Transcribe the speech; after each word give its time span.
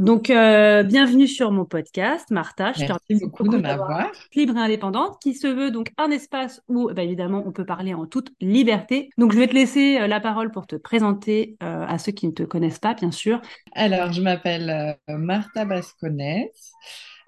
Donc, 0.00 0.30
euh, 0.30 0.82
bienvenue 0.82 1.28
sur 1.28 1.52
mon 1.52 1.66
podcast, 1.66 2.30
Martha. 2.30 2.72
Je 2.72 2.86
Merci 2.86 3.00
te 3.06 3.24
beaucoup 3.26 3.46
de 3.48 3.58
m'avoir. 3.58 4.10
Libre 4.34 4.56
et 4.56 4.60
indépendante, 4.60 5.18
qui 5.22 5.34
se 5.34 5.46
veut 5.46 5.70
donc 5.70 5.92
un 5.98 6.10
espace 6.10 6.62
où, 6.68 6.90
bah, 6.90 7.02
évidemment, 7.02 7.44
on 7.46 7.52
peut 7.52 7.66
parler 7.66 7.92
en 7.92 8.06
toute 8.06 8.32
liberté. 8.40 9.10
Donc, 9.18 9.32
je 9.32 9.38
vais 9.38 9.46
te 9.46 9.52
laisser 9.52 9.98
euh, 10.00 10.06
la 10.06 10.18
parole 10.18 10.52
pour 10.52 10.66
te 10.66 10.74
présenter 10.74 11.58
euh, 11.62 11.84
à 11.86 11.98
ceux 11.98 12.12
qui 12.12 12.26
ne 12.26 12.32
te 12.32 12.42
connaissent 12.44 12.78
pas, 12.78 12.94
bien 12.94 13.10
sûr. 13.10 13.42
Alors, 13.74 14.10
je 14.10 14.22
m'appelle 14.22 14.96
Martha 15.06 15.66
Basconès. 15.66 16.48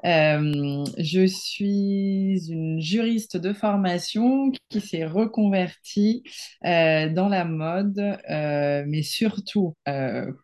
je 0.02 1.26
suis 1.26 2.48
une 2.48 2.80
juriste 2.80 3.36
de 3.36 3.52
formation 3.52 4.50
qui 4.70 4.80
s'est 4.80 5.04
reconvertie 5.04 6.22
dans 6.62 7.28
la 7.28 7.44
mode, 7.44 8.18
mais 8.30 9.02
surtout 9.02 9.74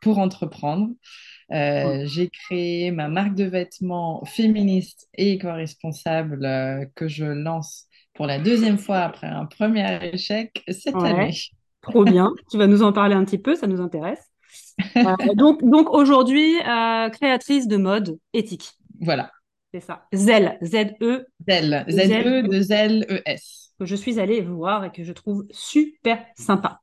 pour 0.02 0.18
entreprendre. 0.18 0.90
Euh, 1.50 2.02
j'ai 2.04 2.28
créé 2.28 2.90
ma 2.90 3.08
marque 3.08 3.34
de 3.34 3.44
vêtements 3.44 4.22
féministe 4.26 5.08
et 5.14 5.32
éco-responsable 5.32 6.44
euh, 6.44 6.84
que 6.94 7.08
je 7.08 7.24
lance 7.24 7.86
pour 8.14 8.26
la 8.26 8.38
deuxième 8.38 8.78
fois 8.78 8.98
après 8.98 9.28
un 9.28 9.46
premier 9.46 10.12
échec 10.12 10.62
cette 10.68 10.94
année. 10.96 11.32
Trop 11.80 12.04
bien. 12.04 12.32
tu 12.50 12.58
vas 12.58 12.66
nous 12.66 12.82
en 12.82 12.92
parler 12.92 13.14
un 13.14 13.24
petit 13.24 13.38
peu, 13.38 13.54
ça 13.54 13.66
nous 13.66 13.80
intéresse. 13.80 14.22
Euh, 14.96 15.34
donc, 15.34 15.64
donc 15.64 15.90
aujourd'hui, 15.90 16.56
créatrice 17.12 17.66
de 17.66 17.76
mode 17.76 18.18
éthique. 18.32 18.72
Voilà. 19.00 19.30
C'est 19.72 19.80
ça. 19.80 20.06
Zel, 20.12 20.58
Z-E. 20.62 21.26
Zel, 21.46 21.84
Z-E 21.88 22.42
de 22.42 22.60
Z-E-S. 22.60 23.72
Que 23.78 23.86
je 23.86 23.94
suis 23.94 24.18
allée 24.18 24.40
voir 24.40 24.84
et 24.84 24.90
que 24.90 25.04
je 25.04 25.12
trouve 25.12 25.46
super 25.50 26.24
sympa. 26.36 26.80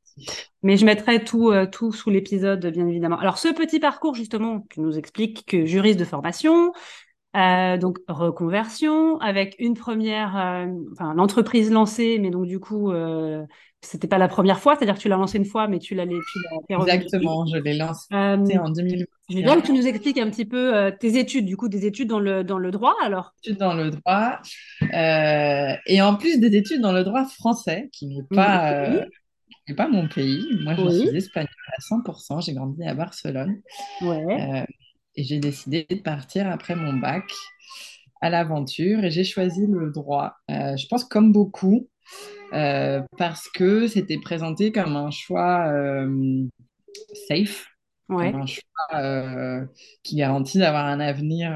Mais 0.64 0.78
je 0.78 0.86
mettrai 0.86 1.24
tout, 1.24 1.52
euh, 1.52 1.68
tout 1.68 1.92
sous 1.92 2.10
l'épisode, 2.10 2.66
bien 2.66 2.88
évidemment. 2.88 3.20
Alors, 3.20 3.38
ce 3.38 3.50
petit 3.50 3.80
parcours, 3.80 4.16
justement, 4.16 4.66
tu 4.72 4.82
nous 4.82 4.98
expliques 4.98 5.46
que 5.46 5.66
juriste 5.66 6.00
de 6.00 6.06
formation, 6.06 6.72
euh, 7.36 7.78
donc 7.78 8.00
reconversion, 8.08 9.20
avec 9.20 9.56
une 9.60 9.76
première, 9.76 10.36
euh, 10.36 10.66
enfin, 10.94 11.14
l'entreprise 11.14 11.70
lancée, 11.70 12.18
mais 12.20 12.32
donc 12.32 12.48
du 12.48 12.60
coup, 12.60 12.92
c'était 13.82 14.08
pas 14.08 14.18
la 14.18 14.28
première 14.28 14.60
fois, 14.60 14.76
c'est-à-dire 14.76 14.96
que 14.96 15.02
tu 15.02 15.10
l'as 15.10 15.18
lancé 15.18 15.38
une 15.38 15.46
fois, 15.46 15.68
mais 15.68 15.78
tu 15.78 15.94
l'as 15.94 16.06
Exactement, 16.70 17.46
je 17.46 17.58
l'ai 17.58 17.78
lancé 17.78 18.08
en 18.12 18.38
2020. 18.38 19.06
Je 19.30 19.36
veux 19.36 19.42
bien 19.42 19.60
que 19.60 19.66
tu 19.66 19.74
nous 19.74 19.86
expliques 19.86 20.18
un 20.18 20.30
petit 20.32 20.46
peu 20.46 20.92
tes 21.00 21.20
études, 21.20 21.46
du 21.46 21.58
coup, 21.58 21.68
des 21.68 21.86
études 21.86 22.10
dans 22.10 22.20
le, 22.20 22.44
dans 22.44 22.58
le 22.58 22.72
droit, 22.72 22.96
alors? 23.04 23.34
Études 23.44 23.60
dans 23.60 23.76
le 23.76 23.92
droit, 23.92 24.40
et 24.82 26.02
en 26.02 26.16
plus 26.16 26.40
des 26.40 26.56
études 26.56 26.82
dans 26.82 26.94
le 26.94 27.04
droit 27.04 27.26
français, 27.26 27.90
qui 27.92 28.08
n'est 28.08 28.24
pas 28.34 29.06
n'est 29.68 29.76
pas 29.76 29.88
mon 29.88 30.08
pays. 30.08 30.46
Moi, 30.64 30.76
je 30.76 30.90
suis 30.90 31.18
espagnole 31.18 31.50
à 31.78 31.82
100%. 31.82 32.42
J'ai 32.42 32.54
grandi 32.54 32.84
à 32.84 32.94
Barcelone. 32.94 33.62
Ouais. 34.02 34.26
Euh, 34.42 34.66
et 35.16 35.24
j'ai 35.24 35.40
décidé 35.40 35.86
de 35.90 35.96
partir 35.96 36.50
après 36.50 36.76
mon 36.76 36.94
bac 36.94 37.24
à 38.22 38.30
l'aventure 38.30 39.04
et 39.04 39.12
j'ai 39.12 39.24
choisi 39.24 39.66
le 39.68 39.92
droit. 39.92 40.36
Euh, 40.52 40.76
je 40.76 40.88
pense 40.88 41.04
comme 41.04 41.32
beaucoup, 41.32 41.88
euh, 42.54 43.02
parce 43.18 43.50
que 43.50 43.88
c'était 43.88 44.20
présenté 44.20 44.72
comme 44.72 44.96
un 44.96 45.12
choix 45.12 45.72
safe, 47.28 47.68
ouais. 48.10 48.32
comme 48.32 48.42
un 48.42 48.46
choix 48.46 49.68
qui 50.04 50.18
garantit 50.18 50.60
d'avoir 50.60 50.86
un 50.86 51.00
avenir 51.00 51.52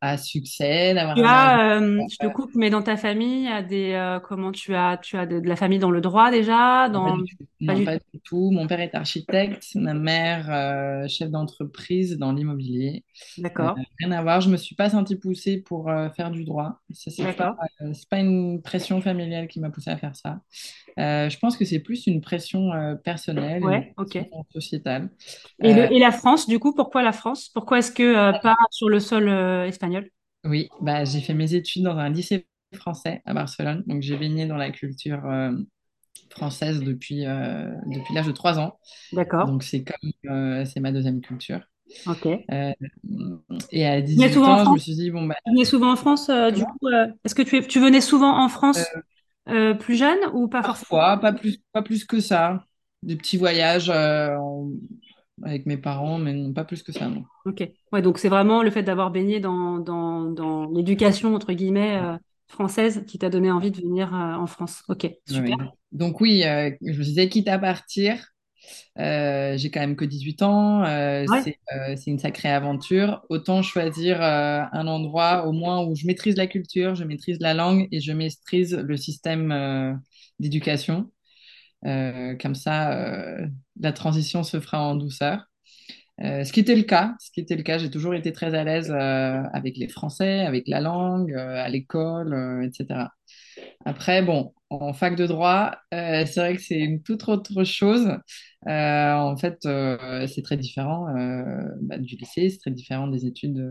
à 0.00 0.16
succès, 0.16 0.94
d'avoir 0.94 1.16
tu 1.16 1.22
as, 1.24 1.80
euh, 1.80 2.00
je 2.10 2.16
te 2.18 2.32
coupe, 2.32 2.52
mais 2.54 2.70
dans 2.70 2.82
ta 2.82 2.96
famille, 2.96 3.48
a 3.48 3.62
des, 3.62 3.92
euh, 3.94 4.20
comment 4.20 4.52
tu 4.52 4.74
as, 4.74 4.96
tu 4.96 5.16
as 5.16 5.26
de, 5.26 5.40
la 5.40 5.56
famille 5.56 5.80
dans 5.80 5.90
le 5.90 6.00
droit 6.00 6.30
déjà 6.30 6.88
dans... 6.88 7.18
Pas, 7.66 7.74
du, 7.74 8.20
tout. 8.24 8.52
Mon 8.52 8.68
père 8.68 8.78
est 8.80 8.94
architecte, 8.94 9.74
ma 9.74 9.94
mère 9.94 10.46
euh, 10.50 11.08
chef 11.08 11.30
d'entreprise 11.30 12.16
dans 12.16 12.32
l'immobilier. 12.32 13.04
D'accord. 13.38 13.76
rien 13.98 14.12
à 14.12 14.22
voir. 14.22 14.40
Je 14.40 14.50
me 14.50 14.56
suis 14.56 14.76
pas 14.76 14.90
sentie 14.90 15.16
poussée 15.16 15.58
pour 15.58 15.90
faire 16.14 16.30
du 16.30 16.44
droit. 16.44 16.78
Ce 16.92 17.10
n'est 17.20 17.32
pas, 17.32 17.56
pas 18.08 18.20
une 18.20 18.62
pression 18.62 19.00
familiale 19.00 19.48
qui 19.48 19.58
m'a 19.58 19.70
poussée 19.70 19.90
à 19.90 19.96
faire 19.96 20.14
ça. 20.14 20.40
Je 20.98 21.38
pense 21.38 21.56
que 21.56 21.64
c'est 21.64 21.78
plus 21.80 22.06
une 22.06 22.20
pression 22.20 22.70
personnelle, 23.04 23.62
ouais, 23.62 23.94
sociétale. 24.52 25.10
Et, 25.62 25.70
et, 25.70 25.98
la 25.98 26.10
France, 26.10 26.48
du 26.48 26.58
coup, 26.58 26.74
pourquoi 26.74 27.02
la 27.02 27.12
France? 27.12 27.48
Pourquoi 27.48 27.78
est-ce 27.78 27.92
que 27.92 28.40
pas 28.42 28.56
sur 28.70 28.88
le 28.88 29.00
sol 29.00 29.28
espagnol? 29.66 30.10
Oui, 30.44 30.68
bah, 30.80 31.04
j'ai 31.04 31.20
fait 31.20 31.34
mes 31.34 31.54
études 31.54 31.82
dans 31.82 31.96
un 31.96 32.10
lycée 32.10 32.46
français 32.74 33.22
à 33.24 33.34
Barcelone. 33.34 33.82
Donc, 33.86 34.02
j'ai 34.02 34.16
baigné 34.16 34.46
dans 34.46 34.56
la 34.56 34.70
culture 34.70 35.24
euh, 35.26 35.52
française 36.30 36.82
depuis, 36.82 37.26
euh, 37.26 37.70
depuis 37.86 38.14
l'âge 38.14 38.26
de 38.26 38.32
3 38.32 38.58
ans. 38.58 38.78
D'accord. 39.12 39.46
Donc, 39.46 39.62
c'est 39.62 39.84
comme 39.84 40.10
euh, 40.30 40.64
c'est 40.64 40.80
ma 40.80 40.92
deuxième 40.92 41.20
culture. 41.20 41.60
Ok. 42.06 42.26
et 42.26 43.86
à 43.86 44.00
18 44.00 44.36
ans, 44.38 44.64
je 44.64 44.70
me 44.72 44.78
suis 44.78 44.94
dit, 44.94 45.10
bon, 45.10 45.26
bah. 45.26 45.36
Tu 45.44 45.52
venais 45.52 45.64
souvent 45.64 45.92
en 45.92 45.96
France, 45.96 46.30
du 46.30 46.64
coup, 46.64 46.88
est-ce 47.24 47.34
que 47.34 47.42
tu, 47.42 47.66
tu 47.66 47.80
venais 47.80 48.00
souvent 48.00 48.42
en 48.42 48.48
France? 48.48 48.84
Plus 49.78 49.96
jeune 49.96 50.18
ou 50.32 50.48
pas 50.48 50.62
Parfois, 50.62 51.18
pas 51.18 51.32
plus, 51.32 51.58
pas 51.72 51.82
plus 51.82 52.04
que 52.04 52.20
ça. 52.20 52.64
Des 53.02 53.16
petits 53.16 53.36
voyages 53.36 53.90
en 53.90 54.70
avec 55.44 55.66
mes 55.66 55.76
parents, 55.76 56.18
mais 56.18 56.32
non, 56.32 56.52
pas 56.52 56.64
plus 56.64 56.82
que 56.82 56.92
ça, 56.92 57.08
non. 57.08 57.24
Ok. 57.46 57.68
Ouais, 57.92 58.02
donc 58.02 58.18
c'est 58.18 58.28
vraiment 58.28 58.62
le 58.62 58.70
fait 58.70 58.82
d'avoir 58.82 59.10
baigné 59.10 59.40
dans, 59.40 59.78
dans, 59.78 60.24
dans 60.24 60.66
l'éducation, 60.70 61.34
entre 61.34 61.52
guillemets, 61.52 61.98
euh, 62.02 62.16
française 62.48 63.04
qui 63.06 63.18
t'a 63.18 63.30
donné 63.30 63.50
envie 63.50 63.70
de 63.70 63.80
venir 63.80 64.14
euh, 64.14 64.34
en 64.34 64.46
France. 64.46 64.82
Ok, 64.88 65.08
super. 65.26 65.72
Donc 65.92 66.20
oui, 66.20 66.44
euh, 66.44 66.70
je 66.82 66.98
me 66.98 67.04
disais, 67.04 67.28
quitte 67.28 67.48
à 67.48 67.58
partir, 67.58 68.26
j'ai 68.96 69.70
quand 69.72 69.80
même 69.80 69.96
que 69.96 70.04
18 70.04 70.42
ans, 70.42 70.84
c'est 71.96 72.10
une 72.10 72.18
sacrée 72.18 72.50
aventure. 72.50 73.22
Autant 73.28 73.62
choisir 73.62 74.22
un 74.22 74.86
endroit 74.86 75.46
au 75.46 75.52
moins 75.52 75.84
où 75.84 75.94
je 75.94 76.06
maîtrise 76.06 76.36
la 76.36 76.46
culture, 76.46 76.94
je 76.94 77.04
maîtrise 77.04 77.38
la 77.40 77.54
langue 77.54 77.88
et 77.92 78.00
je 78.00 78.12
maîtrise 78.12 78.74
le 78.74 78.96
système 78.96 80.00
d'éducation. 80.38 81.10
Euh, 81.86 82.36
comme 82.36 82.54
ça, 82.54 82.92
euh, 82.92 83.46
la 83.80 83.92
transition 83.92 84.42
se 84.42 84.60
fera 84.60 84.82
en 84.82 84.96
douceur. 84.96 85.44
Euh, 86.22 86.44
ce 86.44 86.52
qui 86.52 86.60
était 86.60 86.74
le 86.74 86.82
cas, 86.82 87.14
ce 87.20 87.30
qui 87.30 87.40
était 87.40 87.56
le 87.56 87.62
cas, 87.62 87.78
j'ai 87.78 87.90
toujours 87.90 88.14
été 88.14 88.32
très 88.32 88.54
à 88.54 88.64
l'aise 88.64 88.90
avec 88.90 89.76
les 89.76 89.88
Français, 89.88 90.40
avec 90.40 90.66
la 90.68 90.80
langue, 90.80 91.32
à 91.34 91.68
l'école, 91.68 92.64
etc. 92.64 93.06
Après, 93.84 94.22
bon, 94.22 94.52
en 94.70 94.92
fac 94.92 95.16
de 95.16 95.26
droit, 95.26 95.72
c'est 95.92 96.36
vrai 96.36 96.56
que 96.56 96.62
c'est 96.62 96.78
une 96.78 97.02
toute 97.02 97.28
autre 97.28 97.64
chose. 97.64 98.08
en 98.66 99.36
fait, 99.36 99.58
c'est 99.62 100.42
très 100.42 100.56
différent 100.56 101.06
bah, 101.82 101.98
du 101.98 102.16
lycée, 102.16 102.50
c'est 102.50 102.58
très 102.58 102.70
différent 102.70 103.08
des 103.08 103.26
études 103.26 103.62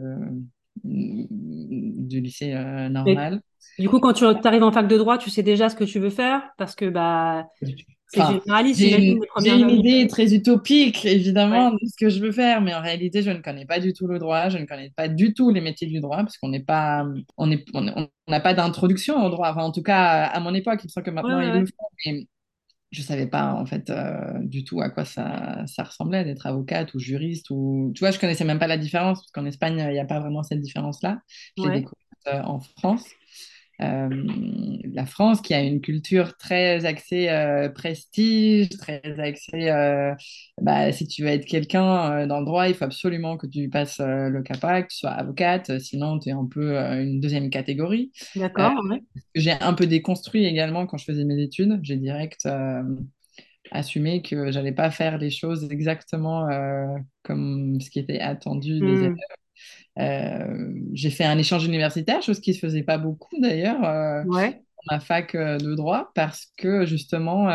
du 0.84 2.22
lycée 2.22 2.54
normal. 2.90 3.42
du 3.80 3.90
coup, 3.90 4.00
quand 4.00 4.14
tu 4.14 4.26
arrives 4.26 4.64
en 4.64 4.72
fac 4.72 4.88
de 4.88 4.98
droit, 4.98 5.18
tu 5.18 5.30
sais 5.30 5.44
déjà 5.44 5.70
ce 5.70 5.76
que 5.76 5.84
tu 5.84 6.00
veux 6.00 6.10
faire 6.10 6.42
parce 6.58 6.76
que 6.76 6.90
bah 6.90 7.46
J'ai 8.14 9.54
une, 9.54 9.70
idée 9.70 10.08
très 10.08 10.34
utopique, 10.34 11.06
évidemment, 11.06 11.72
de 11.72 11.80
ce 11.86 11.98
que 12.00 12.10
je 12.10 12.20
veux 12.20 12.32
faire, 12.32 12.62
mais 12.62 12.74
en 12.74 12.82
réalité, 12.82 13.22
je 13.22 13.32
ne 13.32 13.40
connais 13.40 13.66
pas 13.66 13.80
du 13.80 13.94
tout 13.94 14.08
le 14.08 14.18
droit, 14.18 14.50
je 14.50 14.58
ne 14.58 14.66
connais 14.66 14.92
pas 14.96 15.08
du 15.08 15.34
tout 15.34 15.50
les 15.50 15.62
métiers 15.62 15.88
du 15.88 16.00
droit, 16.00 16.18
parce 16.18 16.38
qu'on 16.38 16.50
n'est 16.50 16.64
pas, 16.64 17.06
on 17.38 17.48
n'a 17.48 17.58
on, 17.74 18.08
on 18.28 18.40
pas 18.40 18.54
d'introduction 18.54 19.26
au 19.26 19.30
droit. 19.30 19.50
Enfin, 19.52 19.64
en 19.64 19.72
tout 19.72 19.84
cas, 19.84 20.24
à 20.24 20.40
mon 20.40 20.54
époque, 20.54 20.80
il 20.84 20.88
me 20.88 20.90
semble 20.90 21.06
que 21.06 21.12
maintenant 21.12 21.42
ils 21.42 21.60
le 21.60 21.66
font, 21.66 21.88
mais 22.06 22.28
je 22.92 23.02
savais 23.02 23.28
pas 23.28 23.54
en 23.54 23.66
fait 23.66 23.90
euh, 23.90 24.40
du 24.40 24.64
tout 24.64 24.82
à 24.82 24.90
quoi 24.90 25.04
ça, 25.04 25.66
ça 25.68 25.84
ressemblait 25.84 26.24
d'être 26.24 26.48
avocate 26.48 26.94
ou 26.94 27.00
juriste 27.00 27.50
ou 27.50 27.92
tu 27.94 28.00
vois 28.00 28.12
je 28.12 28.20
connaissais 28.20 28.46
même 28.46 28.60
pas 28.60 28.68
la 28.68 28.78
différence 28.78 29.20
parce 29.20 29.32
qu'en 29.32 29.46
Espagne 29.46 29.78
il 29.90 29.92
n'y 29.92 30.00
a 30.00 30.06
pas 30.06 30.20
vraiment 30.20 30.42
cette 30.42 30.62
différence 30.62 31.02
là 31.04 31.20
je 31.58 31.64
l'ai 31.64 31.82
découverte 31.82 31.98
euh, 32.28 32.42
en 32.44 32.60
France 32.60 33.06
euh, 33.80 34.10
la 34.94 35.06
France 35.06 35.42
qui 35.42 35.54
a 35.54 35.62
une 35.62 35.82
culture 35.82 36.36
très 36.38 36.86
axée 36.86 37.30
euh, 37.30 37.70
prestige, 37.70 38.70
très 38.70 39.02
axée, 39.20 39.70
euh, 39.70 40.16
bah, 40.62 40.92
si 40.92 41.08
tu 41.08 41.24
veux 41.24 41.30
être 41.30 41.46
quelqu'un 41.46 42.26
dans 42.26 42.40
le 42.40 42.46
droit, 42.46 42.68
il 42.68 42.74
faut 42.74 42.86
absolument 42.86 43.38
que 43.38 43.46
tu 43.46 43.70
passes 43.70 44.00
le 44.00 44.42
CAPAC, 44.42 44.88
que 44.88 44.94
tu 44.94 45.00
sois 45.00 45.12
avocate, 45.12 45.80
sinon 45.80 46.18
tu 46.20 46.30
es 46.30 46.32
un 46.32 46.46
peu 46.46 46.76
une 46.76 47.20
deuxième 47.20 47.50
catégorie. 47.50 48.12
D'accord. 48.36 48.74
J'ai 49.36 49.52
un 49.52 49.74
peu 49.74 49.86
déconstruit 49.86 50.46
également 50.46 50.88
quand 50.88 50.98
je 50.98 51.06
faisais 51.06 51.26
mes 51.26 51.42
études. 51.42 51.80
J'ai 51.84 51.98
direct 51.98 52.48
assumé 53.70 54.22
que 54.22 54.52
j'allais 54.52 54.72
pas 54.72 54.90
faire 54.90 55.18
les 55.18 55.30
choses 55.30 55.68
exactement 55.70 56.48
comme 57.24 57.80
ce 57.82 57.90
qui 57.90 58.00
était 58.00 58.20
attendu 58.20 58.80
des 58.80 58.86
hmm. 58.86 59.04
élèves 59.04 59.16
j'ai 59.96 61.10
fait 61.10 61.26
un 61.26 61.38
échange 61.38 61.66
universitaire, 61.66 62.22
chose 62.22 62.40
qui 62.40 62.52
ne 62.52 62.56
se 62.56 62.60
faisait 62.60 62.84
pas 62.84 62.98
beaucoup 62.98 63.40
d'ailleurs 63.40 63.84
euh, 63.84 64.24
dans 64.24 64.52
ma 64.92 65.00
fac 65.00 65.36
euh, 65.36 65.58
de 65.58 65.74
droit, 65.76 66.12
parce 66.16 66.48
que 66.58 66.86
justement, 66.86 67.48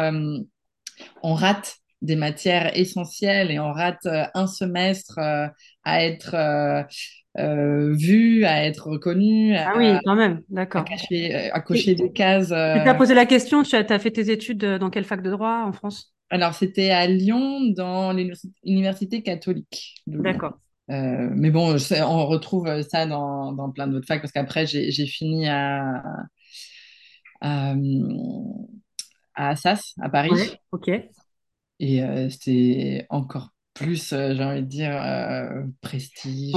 on 1.22 1.34
rate 1.34 1.76
des 2.00 2.16
matières 2.16 2.76
essentielles 2.76 3.50
et 3.50 3.60
on 3.60 3.72
rate 3.72 4.06
un 4.34 4.46
semestre 4.46 5.18
à 5.18 6.04
être 6.04 6.86
vu, 7.36 8.44
à 8.44 8.64
être 8.64 8.88
reconnu. 8.88 9.56
Ah 9.56 9.74
oui, 9.76 9.92
quand 10.04 10.16
même, 10.16 10.42
d'accord. 10.48 10.84
À, 10.84 11.60
cocher 11.60 11.94
des 11.94 12.12
cases. 12.12 12.48
Tu 12.48 12.54
as 12.54 12.94
posé 12.94 13.14
la 13.14 13.26
question, 13.26 13.62
tu 13.62 13.76
as, 13.76 13.84
as, 13.88 13.98
fait 13.98 14.10
tes 14.10 14.30
études 14.30 14.64
dans 14.64 14.90
quelle 14.90 15.04
fac 15.04 15.22
de 15.22 15.30
droit 15.30 15.64
en 15.64 15.72
France? 15.72 16.12
Alors, 16.32 16.54
c'était 16.54 16.88
à 16.88 17.06
Lyon, 17.06 17.60
dans 17.76 18.14
l'université 18.14 19.22
catholique. 19.22 19.96
D'accord. 20.06 20.54
Euh, 20.92 21.30
mais 21.34 21.50
bon, 21.50 21.76
on 22.04 22.26
retrouve 22.26 22.68
ça 22.82 23.06
dans, 23.06 23.52
dans 23.52 23.70
plein 23.70 23.86
d'autres 23.86 24.06
facs 24.06 24.20
parce 24.20 24.32
qu'après, 24.32 24.66
j'ai 24.66 25.06
fini 25.06 25.48
à, 25.48 26.02
à, 27.40 27.74
à, 29.34 29.48
Assas, 29.48 29.94
à 30.00 30.08
Paris. 30.10 30.30
ok. 30.72 30.90
Et 31.80 32.02
euh, 32.02 32.28
c'était 32.30 33.06
encore 33.10 33.48
plus, 33.74 34.12
euh, 34.12 34.34
j'ai 34.34 34.44
envie 34.44 34.60
de 34.60 34.66
dire, 34.66 35.00
prestige. 35.80 36.54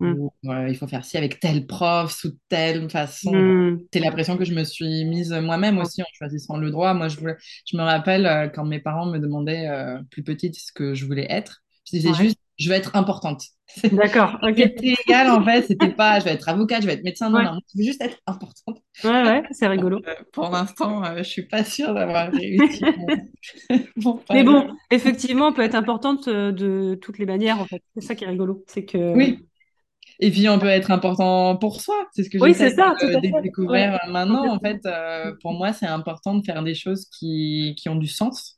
Mm. 0.00 0.28
il 0.68 0.76
faut 0.76 0.86
faire 0.86 1.04
ci 1.04 1.16
avec 1.16 1.40
tel 1.40 1.66
prof, 1.66 2.12
sous 2.12 2.36
telle 2.48 2.88
façon. 2.90 3.32
Mm. 3.32 3.80
C'est 3.92 4.00
l'impression 4.00 4.36
que 4.36 4.44
je 4.44 4.54
me 4.54 4.64
suis 4.64 5.04
mise 5.06 5.32
moi-même 5.32 5.78
aussi 5.78 6.02
en 6.02 6.06
choisissant 6.12 6.58
le 6.58 6.70
droit. 6.70 6.94
Moi, 6.94 7.08
je, 7.08 7.18
je 7.64 7.76
me 7.76 7.82
rappelle 7.82 8.52
quand 8.54 8.66
mes 8.66 8.80
parents 8.80 9.06
me 9.06 9.18
demandaient 9.18 9.68
plus 10.10 10.22
petite 10.22 10.56
ce 10.56 10.72
que 10.72 10.94
je 10.94 11.06
voulais 11.06 11.26
être. 11.30 11.62
Je 11.86 11.96
disais 11.96 12.12
juste, 12.12 12.38
je 12.58 12.68
veux 12.68 12.74
être 12.74 12.96
importante. 12.96 13.44
D'accord, 13.92 14.38
ok. 14.42 14.56
C'était 14.56 14.94
égal 15.06 15.30
en 15.30 15.44
fait, 15.44 15.62
c'était 15.62 15.90
pas 15.90 16.18
je 16.18 16.24
vais 16.24 16.32
être 16.32 16.48
avocate, 16.48 16.82
je 16.82 16.86
vais 16.86 16.94
être 16.94 17.04
médecin, 17.04 17.30
non, 17.30 17.42
non, 17.42 17.60
je 17.72 17.78
veux 17.78 17.84
juste 17.84 18.02
être 18.02 18.18
importante. 18.26 18.78
Ouais, 19.04 19.22
ouais, 19.22 19.42
c'est 19.52 19.68
rigolo. 19.68 20.00
Euh, 20.06 20.14
pour 20.32 20.50
l'instant, 20.50 21.04
euh, 21.04 21.18
je 21.18 21.22
suis 21.24 21.46
pas 21.46 21.64
sûre 21.64 21.94
d'avoir 21.94 22.32
réussi. 22.32 22.82
Mais 24.32 24.42
bon, 24.42 24.68
effectivement, 24.90 25.52
peut 25.52 25.62
être 25.62 25.74
importante 25.74 26.28
euh, 26.28 26.50
de 26.50 26.98
toutes 27.00 27.18
les 27.18 27.26
manières 27.26 27.60
en 27.60 27.66
fait. 27.66 27.82
C'est 27.94 28.00
ça 28.00 28.14
qui 28.14 28.24
est 28.24 28.28
rigolo, 28.28 28.64
c'est 28.66 28.84
que. 28.84 29.14
Oui. 29.14 29.46
Et 30.20 30.32
puis 30.32 30.48
on 30.48 30.58
peut 30.58 30.66
être 30.66 30.90
important 30.90 31.56
pour 31.56 31.80
soi, 31.80 31.94
c'est 32.12 32.24
ce 32.24 32.30
que 32.30 32.38
oui, 32.38 32.52
c'est 32.52 32.70
ça, 32.70 32.94
de 33.00 33.40
découvrir 33.42 34.00
maintenant. 34.08 34.52
En 34.52 34.58
fait, 34.58 34.80
pour 35.42 35.52
moi, 35.52 35.72
c'est 35.72 35.86
important 35.86 36.34
de 36.34 36.44
faire 36.44 36.64
des 36.64 36.74
choses 36.74 37.06
qui, 37.06 37.76
qui 37.78 37.88
ont 37.88 37.94
du 37.94 38.08
sens. 38.08 38.57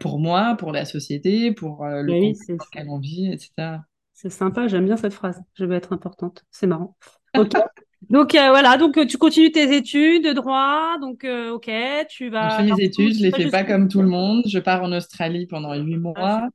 Pour 0.00 0.18
moi, 0.18 0.56
pour 0.58 0.72
la 0.72 0.84
société, 0.84 1.52
pour 1.52 1.86
le 1.86 2.12
oui, 2.12 2.32
dans 2.48 2.54
lequel 2.54 2.88
on 2.88 2.98
vit, 2.98 3.32
etc. 3.32 3.78
C'est 4.20 4.30
sympa, 4.30 4.66
j'aime 4.66 4.84
bien 4.84 4.96
cette 4.96 5.14
phrase. 5.14 5.40
Je 5.54 5.64
vais 5.64 5.76
être 5.76 5.92
importante. 5.92 6.44
C'est 6.50 6.66
marrant. 6.66 6.96
Ok. 7.36 7.52
donc 8.10 8.34
euh, 8.34 8.48
voilà, 8.48 8.76
donc 8.76 8.98
euh, 8.98 9.06
tu 9.06 9.16
continues 9.16 9.52
tes 9.52 9.76
études 9.76 10.24
de 10.24 10.32
droit, 10.32 10.98
donc 11.00 11.22
euh, 11.22 11.52
ok, 11.52 11.70
tu 12.10 12.28
vas. 12.28 12.48
Je 12.48 12.56
fais 12.56 12.74
mes 12.74 12.84
études, 12.84 13.14
je 13.16 13.22
les 13.22 13.30
fais 13.30 13.48
pas 13.48 13.62
comme 13.62 13.86
tout 13.86 14.02
le 14.02 14.08
monde. 14.08 14.42
Je 14.48 14.58
pars 14.58 14.82
en 14.82 14.90
Australie 14.90 15.46
pendant 15.46 15.72
huit 15.72 16.00
ah, 16.16 16.48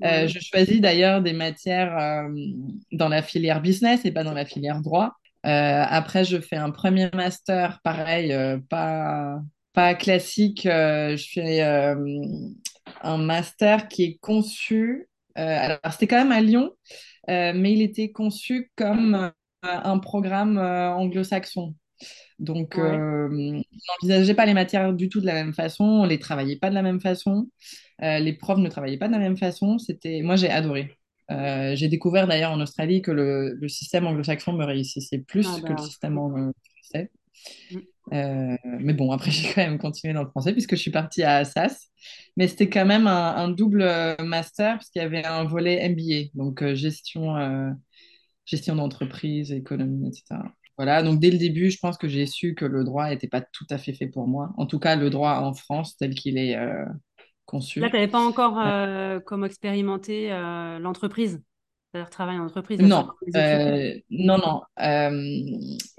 mois. 0.00 0.26
je 0.26 0.38
choisis 0.40 0.80
d'ailleurs 0.80 1.22
des 1.22 1.34
matières 1.34 2.26
dans 2.90 3.08
la 3.08 3.22
filière 3.22 3.62
business 3.62 4.04
et 4.04 4.10
pas 4.10 4.24
dans 4.24 4.34
la 4.34 4.44
filière 4.44 4.80
droit. 4.80 5.12
après, 5.44 6.24
je 6.24 6.40
fais 6.40 6.56
un 6.56 6.70
premier 6.70 7.10
master, 7.14 7.78
pareil, 7.84 8.34
pas 8.68 9.38
pas 9.74 9.94
classique. 9.94 10.62
je 10.64 11.26
fais 11.32 11.60
un 11.60 13.18
master 13.18 13.88
qui 13.88 14.04
est 14.04 14.18
conçu 14.20 15.08
euh, 15.38 15.58
alors, 15.58 15.78
c'était 15.90 16.06
quand 16.06 16.18
même 16.18 16.32
à 16.32 16.40
Lyon, 16.40 16.72
euh, 17.28 17.52
mais 17.54 17.72
il 17.72 17.82
était 17.82 18.12
conçu 18.12 18.70
comme 18.76 19.14
euh, 19.14 19.30
un 19.62 19.98
programme 19.98 20.58
anglo-saxon. 20.58 21.74
Donc, 22.38 22.74
on 22.76 23.62
n'envisageait 24.02 24.34
pas 24.34 24.46
les 24.46 24.54
matières 24.54 24.92
du 24.92 25.08
tout 25.08 25.20
de 25.20 25.26
la 25.26 25.34
même 25.34 25.54
façon, 25.54 25.84
on 25.84 26.04
les 26.04 26.18
travaillait 26.18 26.58
pas 26.58 26.68
de 26.68 26.74
la 26.74 26.82
même 26.82 27.00
façon, 27.00 27.48
les 28.00 28.32
profs 28.34 28.58
ne 28.58 28.68
travaillaient 28.68 28.98
pas 28.98 29.06
de 29.06 29.12
la 29.12 29.18
même 29.18 29.36
façon. 29.36 29.78
C'était, 29.78 30.20
moi, 30.22 30.36
j'ai 30.36 30.50
adoré. 30.50 30.90
j'ai 31.30 31.88
découvert 31.88 32.26
d'ailleurs 32.26 32.50
en 32.52 32.60
Australie 32.60 33.00
que 33.00 33.10
le, 33.10 33.68
système 33.68 34.06
anglo-saxon 34.06 34.52
me 34.52 34.64
réussissait 34.64 35.18
plus 35.18 35.46
ah 35.48 35.60
que 35.62 35.68
le 35.68 35.74
bah, 35.76 35.82
système 35.82 36.14
français. 36.14 37.10
Euh, 38.12 38.56
mais 38.64 38.92
bon, 38.92 39.12
après, 39.12 39.30
j'ai 39.30 39.52
quand 39.52 39.62
même 39.62 39.78
continué 39.78 40.12
dans 40.14 40.22
le 40.22 40.28
français 40.28 40.52
puisque 40.52 40.76
je 40.76 40.80
suis 40.80 40.90
partie 40.90 41.22
à 41.22 41.36
Assas. 41.36 41.88
Mais 42.36 42.48
c'était 42.48 42.68
quand 42.68 42.84
même 42.84 43.06
un, 43.06 43.48
double 43.48 43.82
euh, 43.82 44.16
master 44.18 44.78
puisqu'il 44.78 44.98
y 44.98 45.02
avait 45.02 45.24
un 45.24 45.44
volet 45.44 45.88
MBA, 45.88 46.30
donc 46.34 46.62
euh, 46.62 46.74
gestion, 46.74 47.36
gestion 48.44 48.76
d'entreprise, 48.76 49.52
économie, 49.52 50.08
etc. 50.08 50.40
Voilà, 50.76 51.04
donc 51.04 51.20
dès 51.20 51.30
le 51.30 51.38
début, 51.38 51.70
je 51.70 51.78
pense 51.78 51.96
que 51.96 52.08
j'ai 52.08 52.26
su 52.26 52.54
que 52.54 52.64
le 52.64 52.82
droit 52.82 53.08
n'était 53.08 53.28
pas 53.28 53.40
tout 53.40 53.66
à 53.70 53.78
fait 53.78 53.92
fait 53.92 54.08
pour 54.08 54.26
moi. 54.26 54.52
En 54.56 54.66
tout 54.66 54.80
cas, 54.80 54.96
le 54.96 55.08
droit 55.08 55.36
en 55.38 55.54
France 55.54 55.96
tel 55.96 56.14
qu'il 56.14 56.36
est 56.36 56.58
conçu. 57.46 57.78
Là, 57.78 57.88
tu 57.88 57.94
n'avais 57.94 58.08
pas 58.08 58.20
encore 58.20 58.60
comme 59.24 59.44
expérimenté 59.44 60.30
l'entreprise? 60.80 61.40
C'est-à-dire 61.94 62.10
travail 62.10 62.38
en 62.40 62.46
entreprise 62.46 62.80
Non, 62.80 63.08
euh, 63.36 63.94
non, 64.10 64.38
non. 64.38 64.62
Euh, 64.80 65.32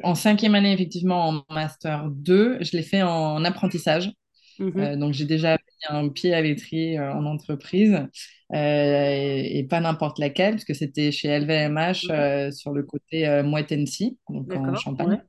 en 0.03 0.13
cinquième 0.13 0.53
année, 0.53 0.74
effectivement, 0.74 1.29
en 1.29 1.53
master 1.53 2.10
2, 2.10 2.58
je 2.60 2.75
l'ai 2.75 2.84
fait 2.84 3.01
en 3.01 3.46
apprentissage. 3.46 4.12
Mhm. 4.60 4.74
Euh, 4.77 4.96
donc, 4.98 5.13
j'ai 5.13 5.24
déjà 5.24 5.53
mis 5.53 5.98
un 5.98 6.10
pied 6.10 6.34
à 6.34 6.41
l'étrier 6.41 7.00
en 7.00 7.25
entreprise 7.25 7.98
et, 8.53 9.65
pas 9.69 9.79
n'importe 9.79 10.19
laquelle, 10.19 10.55
parce 10.55 10.65
que 10.65 10.74
c'était 10.74 11.13
chez 11.13 11.29
LVMH 11.29 12.51
sur 12.51 12.74
le 12.74 12.84
côté 12.84 13.41
Moët 13.43 13.74
donc 14.29 14.53
en 14.53 14.75
Champagne. 14.75 15.22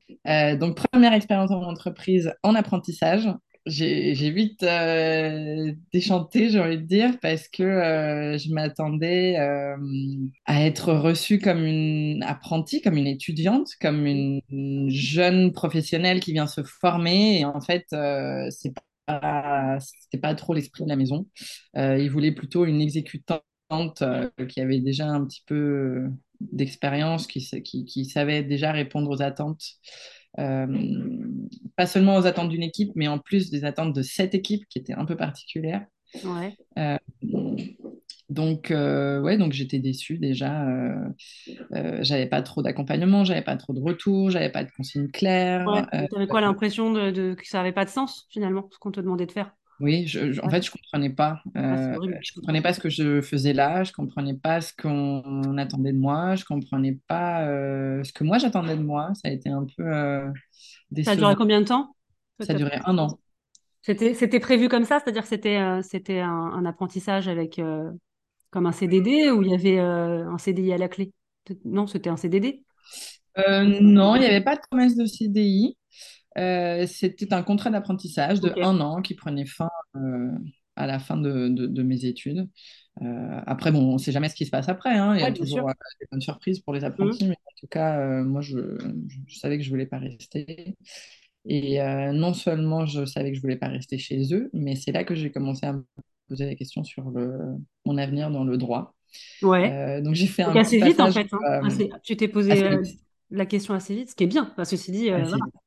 donc, 0.59 0.75
première 0.75 1.13
expérience 1.13 1.51
en 1.51 1.63
entreprise 1.63 2.33
en 2.43 2.55
apprentissage 2.55 3.29
j'ai 3.67 4.31
vite 4.31 4.63
euh, 4.63 5.73
déchanté, 5.93 6.49
j'ai 6.49 6.59
envie 6.59 6.77
de 6.77 6.83
dire, 6.83 7.19
parce 7.21 7.47
que 7.47 7.63
euh, 7.63 8.37
je 8.37 8.51
m'attendais 8.53 9.37
euh, 9.39 9.75
à 10.45 10.65
être 10.65 10.93
reçue 10.93 11.39
comme 11.39 11.65
une 11.65 12.23
apprentie, 12.23 12.81
comme 12.81 12.97
une 12.97 13.07
étudiante, 13.07 13.69
comme 13.81 14.05
une, 14.05 14.41
jeune 14.89 15.51
professionnelle 15.51 16.19
qui 16.19 16.33
vient 16.33 16.47
se 16.47 16.63
former. 16.63 17.39
Et 17.39 17.45
en 17.45 17.59
fait, 17.61 17.85
c'est 18.51 18.73
pas, 19.05 19.77
c'était 19.79 20.21
pas 20.21 20.35
trop 20.35 20.53
l'esprit 20.53 20.83
de 20.83 20.89
la 20.89 20.95
maison. 20.95 21.27
il 21.75 22.09
voulait 22.09 22.31
plutôt 22.31 22.65
une 22.65 22.81
exécutante 22.81 24.03
qui 24.47 24.61
avait 24.61 24.79
déjà 24.79 25.07
un 25.07 25.25
petit 25.25 25.43
peu 25.45 26.07
d'expérience, 26.39 27.27
qui 27.27 28.05
savait 28.05 28.43
déjà 28.43 28.71
répondre 28.71 29.09
aux 29.09 29.21
attentes. 29.21 29.63
Euh, 30.39 30.67
pas 31.75 31.85
seulement 31.85 32.17
aux 32.17 32.25
attentes 32.25 32.49
d'une 32.49 32.63
équipe, 32.63 32.91
mais 32.95 33.07
en 33.07 33.19
plus 33.19 33.49
des 33.49 33.65
attentes 33.65 33.93
de 33.93 34.01
cette 34.01 34.35
équipe 34.35 34.67
qui 34.69 34.79
était 34.79 34.93
un 34.93 35.05
peu 35.05 35.15
particulière. 35.15 35.85
Ouais. 36.23 36.55
Euh, 36.77 36.97
donc, 38.29 38.71
euh, 38.71 39.21
ouais, 39.21 39.37
donc 39.37 39.53
j'étais 39.53 39.79
déçue 39.79 40.17
déjà. 40.17 40.65
j'avais 42.01 42.27
pas 42.27 42.41
trop 42.41 42.61
d'accompagnement, 42.61 43.23
j'avais 43.23 43.41
pas 43.41 43.55
trop 43.55 43.73
de 43.73 43.81
retours, 43.81 44.29
j'avais 44.29 44.51
pas 44.51 44.63
de 44.63 44.71
consignes 44.71 45.09
claires. 45.09 45.65
tu 45.91 46.15
avais 46.15 46.27
quoi 46.27 46.41
l'impression 46.41 46.91
de, 46.91 47.33
que 47.33 47.47
ça 47.47 47.61
avait 47.61 47.71
pas 47.71 47.85
de 47.85 47.89
sens 47.89 48.27
finalement, 48.29 48.67
ce 48.71 48.77
qu'on 48.77 48.91
te 48.91 48.99
demandait 48.99 49.25
de 49.25 49.31
faire? 49.31 49.53
Oui, 49.79 50.07
je, 50.07 50.39
en 50.41 50.49
fait, 50.49 50.63
je 50.63 50.71
comprenais 50.71 51.11
pas. 51.11 51.41
Ah, 51.53 51.93
euh, 51.93 52.11
je 52.21 52.33
comprenais 52.33 52.61
pas 52.61 52.73
ce 52.73 52.79
que 52.79 52.89
je 52.89 53.21
faisais 53.21 53.53
là. 53.53 53.83
Je 53.83 53.91
comprenais 53.91 54.33
pas 54.33 54.59
ce 54.61 54.73
qu'on 54.73 55.57
attendait 55.57 55.93
de 55.93 55.99
moi. 55.99 56.35
Je 56.35 56.45
comprenais 56.45 56.97
pas 57.07 57.45
euh, 57.47 58.03
ce 58.03 58.11
que 58.11 58.23
moi 58.23 58.39
j'attendais 58.39 58.75
de 58.75 58.81
moi. 58.81 59.11
Ça 59.13 59.29
a 59.29 59.31
été 59.31 59.49
un 59.49 59.65
peu 59.77 59.83
euh, 59.83 60.31
Ça 61.03 61.11
a 61.11 61.15
duré 61.15 61.35
combien 61.35 61.61
de 61.61 61.67
temps 61.67 61.95
Ça 62.39 62.53
a 62.53 62.55
duré 62.55 62.79
un 62.85 62.97
an. 62.97 63.19
C'était 63.81 64.39
prévu 64.39 64.67
comme 64.67 64.83
ça, 64.83 64.99
c'est-à-dire 64.99 65.21
que 65.21 65.29
c'était 65.29 65.61
c'était 65.83 66.19
un, 66.19 66.65
apprentissage 66.65 67.27
avec 67.27 67.61
comme 68.49 68.65
un 68.65 68.71
CDD 68.71 69.29
ou 69.29 69.43
il 69.43 69.51
y 69.51 69.53
avait 69.53 69.79
un 69.79 70.37
CDI 70.39 70.73
à 70.73 70.77
la 70.77 70.89
clé? 70.89 71.13
Non, 71.63 71.85
c'était 71.85 72.09
un 72.09 72.17
CDD. 72.17 72.63
non, 73.37 74.15
il 74.15 74.21
n'y 74.21 74.25
avait 74.25 74.43
pas 74.43 74.55
de 74.55 74.61
promesse 74.69 74.95
de 74.95 75.05
CDI. 75.05 75.76
C'était 76.87 77.33
un 77.33 77.43
contrat 77.43 77.69
d'apprentissage 77.69 78.39
de 78.39 78.53
un 78.61 78.79
an 78.79 79.01
qui 79.01 79.15
prenait 79.15 79.45
fin 79.45 79.69
à 80.77 80.85
la 80.85 80.99
fin 80.99 81.17
de, 81.17 81.49
de, 81.49 81.83
mes 81.83 82.05
études. 82.05 82.47
Euh, 83.01 83.41
après, 83.45 83.71
bon, 83.71 83.81
on 83.81 83.93
ne 83.93 83.97
sait 83.97 84.11
jamais 84.11 84.29
ce 84.29 84.35
qui 84.35 84.45
se 84.45 84.51
passe 84.51 84.69
après. 84.69 84.95
Hein. 84.95 85.15
Il 85.15 85.21
y 85.21 85.23
a 85.23 85.31
toujours 85.31 85.67
euh, 85.67 85.73
des 85.99 86.07
bonnes 86.09 86.21
surprises 86.21 86.59
pour 86.59 86.73
les 86.73 86.83
apprentis, 86.83 87.25
mmh. 87.25 87.29
mais 87.29 87.35
en 87.35 87.59
tout 87.59 87.67
cas, 87.67 87.99
euh, 87.99 88.23
moi, 88.23 88.41
je, 88.41 88.77
je, 89.27 89.37
savais 89.37 89.57
que 89.57 89.63
je 89.63 89.69
ne 89.69 89.73
voulais 89.73 89.87
pas 89.87 89.97
rester. 89.97 90.75
Et 91.49 91.79
non 92.13 92.33
seulement 92.33 92.85
je 92.85 93.05
savais 93.05 93.29
que 93.29 93.35
je 93.35 93.39
ne 93.39 93.43
voulais 93.43 93.55
pas 93.55 93.69
rester 93.69 93.97
chez 93.97 94.33
eux, 94.33 94.49
mais 94.51 94.75
c'est 94.75 94.91
là 94.91 95.05
que 95.05 95.15
j'ai 95.15 95.31
commencé 95.31 95.65
à 95.65 95.73
me 95.73 95.85
poser 96.27 96.45
la 96.45 96.55
question 96.55 96.83
sur 96.83 97.09
le, 97.09 97.39
mon 97.85 97.97
avenir 97.97 98.29
dans 98.31 98.43
le 98.43 98.57
droit. 98.57 98.93
Ouais. 99.41 100.01
donc 100.01 100.13
j'ai 100.13 100.27
fait 100.27 100.43
un 100.43 100.53
assez 100.53 100.83
vite 100.83 100.99
en 100.99 101.09
fait. 101.09 101.27
Hein. 101.31 101.69
tu 102.03 102.17
t'es 102.17 102.27
posé 102.27 102.53
la 103.29 103.45
question 103.45 103.73
assez 103.73 103.93
vite, 103.93 104.09
ce 104.11 104.15
qui 104.15 104.23
est 104.23 104.27
bien. 104.27 104.51
Parce 104.55 104.69
que 104.69 104.77
ceci 104.77 104.91
dit, 104.91 105.09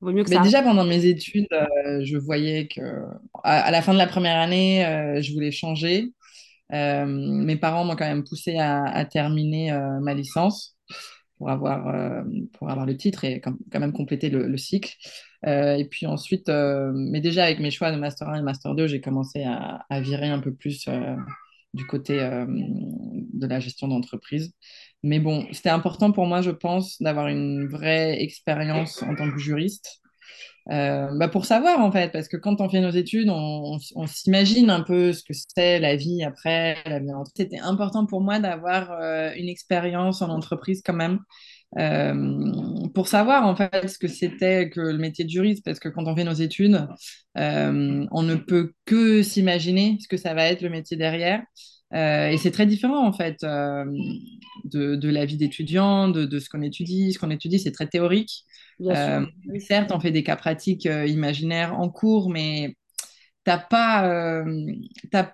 vaut 0.01 0.13
mieux 0.13 0.25
que 0.25 0.31
mais 0.31 0.37
ça. 0.37 0.43
Déjà 0.43 0.63
pendant 0.63 0.85
mes 0.85 1.05
études, 1.07 1.49
je 2.03 2.17
voyais 2.17 2.69
que 2.69 2.81
à, 3.45 3.71
la 3.71 3.83
fin 3.83 3.93
de 3.93 3.99
la 3.99 4.07
première 4.07 4.39
année, 4.39 4.83
je 5.21 5.33
voulais 5.33 5.51
changer. 5.51 6.13
Euh, 6.73 7.05
mes 7.07 7.57
parents 7.57 7.85
m'ont 7.85 7.97
quand 7.97 8.07
même 8.07 8.25
poussé 8.25 8.57
à, 8.59 9.05
terminer 9.05 9.73
euh, 9.73 10.01
ma 10.01 10.15
licence 10.15 10.77
pour 11.39 11.51
avoir, 11.51 11.89
euh, 11.89 12.23
pour 12.53 12.71
avoir 12.71 12.87
le 12.87 12.97
titre 12.97 13.25
et 13.25 13.41
quand, 13.41 13.55
même 13.79 13.93
compléter 13.93 14.31
le, 14.31 14.57
cycle. 14.57 14.95
et 15.45 15.87
puis 15.91 16.07
ensuite, 16.07 16.49
mais 16.49 17.21
déjà 17.21 17.45
avec 17.45 17.61
mes 17.61 17.71
choix 17.71 17.93
de 17.93 17.97
Master 17.97 18.29
1 18.29 18.41
et 18.41 18.43
Master 18.43 18.75
2, 18.75 18.87
j'ai 18.87 19.01
commencé 19.01 19.43
à, 19.45 19.87
à, 19.89 20.01
virer 20.01 20.29
un 20.29 20.41
peu 20.41 20.55
plus 20.55 20.89
du 21.73 21.87
côté 21.87 22.17
de 22.17 23.47
la 23.47 23.61
gestion 23.61 23.89
d'entreprise. 23.89 24.55
Mais 25.03 25.19
bon, 25.19 25.47
c'était 25.53 25.71
important 25.71 26.13
pour 26.13 26.27
moi, 26.27 26.43
je 26.43 26.51
pense, 26.51 27.01
d'avoir 27.01 27.29
une 27.29 27.67
vraie 27.69 28.23
expérience 28.23 29.03
en 29.03 29.15
tant 29.15 29.31
que 29.31 29.39
juriste. 29.39 30.01
Euh, 30.71 31.09
bah 31.17 31.29
pour 31.29 31.47
savoir 31.47 31.81
en 31.81 31.91
fait, 31.91 32.13
parce 32.13 32.29
que 32.29 32.37
quand 32.37 32.61
on 32.61 32.69
fait 32.69 32.81
nos 32.81 32.91
études, 32.91 33.29
on, 33.31 33.79
s'imagine 34.07 34.71
un 34.71 34.83
peu 34.83 35.13
ce 35.13 35.25
que 35.25 35.33
c'est 35.33 35.81
la 35.81 35.97
vie 35.97 36.23
après, 36.23 36.77
la 36.87 37.01
vie 37.01 37.09
C'était 37.35 37.59
important 37.59 38.07
pour 38.07 38.21
moi 38.21 38.39
d'avoir 38.39 38.93
euh, 38.93 39.33
une 39.37 39.49
expérience 39.49 40.23
en 40.23 40.29
entreprise 40.29 40.83
quand 40.85 40.95
même, 40.95 41.19
euh, 41.79 42.89
pour 42.95 43.09
savoir 43.09 43.47
en 43.47 43.57
fait 43.57 43.89
ce 43.89 43.99
que 43.99 44.07
c'était 44.07 44.71
que 44.71 44.81
le 44.81 44.99
métier 44.99 45.25
de 45.25 45.31
juriste, 45.31 45.65
parce 45.65 45.81
que 45.81 45.89
quand 45.89 46.07
on 46.07 46.15
fait 46.15 46.25
nos 46.25 46.33
études, 46.33 46.87
on 47.35 48.23
ne 48.23 48.35
peut 48.35 48.75
que 48.85 49.23
s'imaginer 49.23 49.97
ce 50.01 50.09
que 50.09 50.17
ça 50.19 50.35
va 50.35 50.45
être 50.47 50.63
le 50.63 50.71
métier 50.71 50.97
derrière. 50.97 51.43
Et 51.93 52.37
c'est 52.39 52.53
très 52.53 52.67
différent 52.67 53.07
en 53.07 53.13
fait 53.13 53.45
de, 54.65 54.97
de, 54.97 55.09
la 55.09 55.25
vie 55.25 55.37
d'étudiant, 55.37 56.09
de, 56.09 56.25
de, 56.25 56.39
ce 56.39 56.49
qu'on 56.49 56.63
étudie. 56.63 57.13
Ce 57.13 57.19
qu'on 57.19 57.31
étudie, 57.31 57.59
c'est 57.59 57.73
très 57.73 57.87
théorique. 57.87 58.45
Euh, 58.83 59.27
certes, 59.59 59.93
on 59.93 60.01
fait 60.01 60.11
des 60.11 60.23
cas 60.23 60.37
pratiques 60.37 60.87
euh, 60.87 61.07
imaginaires 61.07 61.79
en 61.79 61.91
cours, 61.91 62.31
mais 62.31 62.77
t'as 63.45 63.59
pas, 63.59 64.09
euh, 64.09 64.73
t'as, 65.11 65.33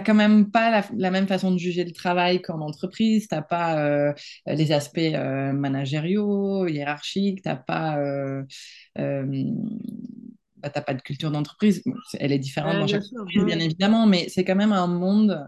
quand 0.00 0.14
même 0.14 0.50
pas 0.50 0.84
la, 0.96 1.10
même 1.10 1.26
façon 1.28 1.52
de 1.52 1.58
juger 1.58 1.84
le 1.84 1.92
travail 1.92 2.42
qu'en 2.42 2.60
entreprise. 2.60 3.28
T'as 3.28 3.42
pas 3.42 4.14
les 4.46 4.72
aspects 4.72 4.98
managériaux, 4.98 6.66
hiérarchiques. 6.66 7.42
T'as 7.42 7.56
pas 7.56 7.98
bah, 8.96 10.70
t'as 10.70 10.80
pas 10.80 10.94
de 10.94 11.02
culture 11.02 11.30
d'entreprise. 11.30 11.82
elle 12.18 12.32
est 12.32 12.38
différente 12.38 12.78
dans 12.78 12.86
chaque 12.86 13.02
entreprise, 13.02 13.44
bien 13.44 13.58
évidemment, 13.58 14.06
mais 14.06 14.30
c'est 14.30 14.44
quand 14.44 14.56
même 14.56 14.72
un 14.72 14.86
monde, 14.86 15.46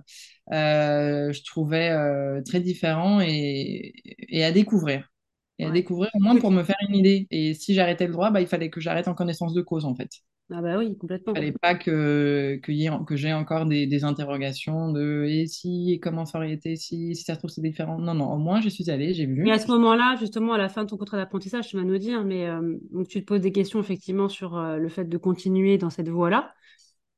je 0.51 1.45
trouvais, 1.45 2.43
très 2.45 2.61
différent 2.61 3.21
et, 3.21 3.93
et, 4.29 4.45
à 4.45 4.53
découvrir 4.53 5.11
et 5.59 5.65
à 5.65 5.71
découvrir 5.71 6.11
au 6.15 6.21
moins 6.21 6.37
pour 6.37 6.51
me 6.51 6.63
faire 6.63 6.77
une 6.89 6.97
idée. 6.97 7.27
Et 7.31 7.55
si 7.55 7.75
j'arrêtais 7.75 8.07
le 8.07 8.13
droit, 8.13 8.31
bah, 8.31 8.41
il 8.41 8.47
fallait 8.47 8.71
que 8.71 8.81
j'arrête 8.81 9.09
en 9.09 9.15
connaissance 9.15 9.55
de 9.55 9.63
cause, 9.63 9.85
en 9.85 9.95
fait. 9.95 10.11
Ah 10.53 10.63
bah 10.63 10.79
oui, 10.79 10.97
complètement. 10.97 11.33
Il 11.35 11.39
fallait 11.39 11.53
pas 11.53 11.75
que, 11.75 12.61
que, 12.63 13.05
que 13.05 13.17
j'ai 13.17 13.33
encore 13.33 13.67
des, 13.67 13.89
des, 13.89 14.05
interrogations 14.05 14.93
de 14.93 15.25
et 15.29 15.49
si, 15.49 15.93
et 15.93 15.99
comment 15.99 16.25
ça 16.25 16.39
aurait 16.39 16.53
été, 16.53 16.77
si, 16.77 17.17
si 17.17 17.25
ça 17.25 17.35
se 17.35 17.41
trouve 17.41 17.51
c'est 17.51 17.63
différent? 17.63 17.99
Non, 17.99 18.15
non, 18.15 18.33
au 18.33 18.39
moins 18.39 18.61
je 18.61 18.69
suis 18.69 18.89
allée, 18.89 19.13
j'ai 19.13 19.27
vu. 19.27 19.43
Mais 19.43 19.51
à 19.51 19.59
ce 19.59 19.67
moment-là, 19.73 20.15
justement, 20.21 20.53
à 20.53 20.59
la 20.59 20.69
fin 20.69 20.85
de 20.85 20.91
ton 20.91 20.97
contrat 20.97 21.17
d'apprentissage, 21.17 21.67
tu 21.67 21.77
vas 21.77 21.83
nous 21.83 21.99
dire, 21.99 22.23
mais 22.25 22.47
euh, 22.47 22.79
donc 22.93 23.09
tu 23.09 23.21
te 23.21 23.27
poses 23.27 23.41
des 23.41 23.51
questions 23.51 23.81
effectivement 23.81 24.29
sur 24.29 24.57
euh, 24.57 24.77
le 24.77 24.89
fait 24.89 25.07
de 25.07 25.19
continuer 25.19 25.79
dans 25.79 25.91
cette 25.91 26.09
voie-là. 26.09 26.55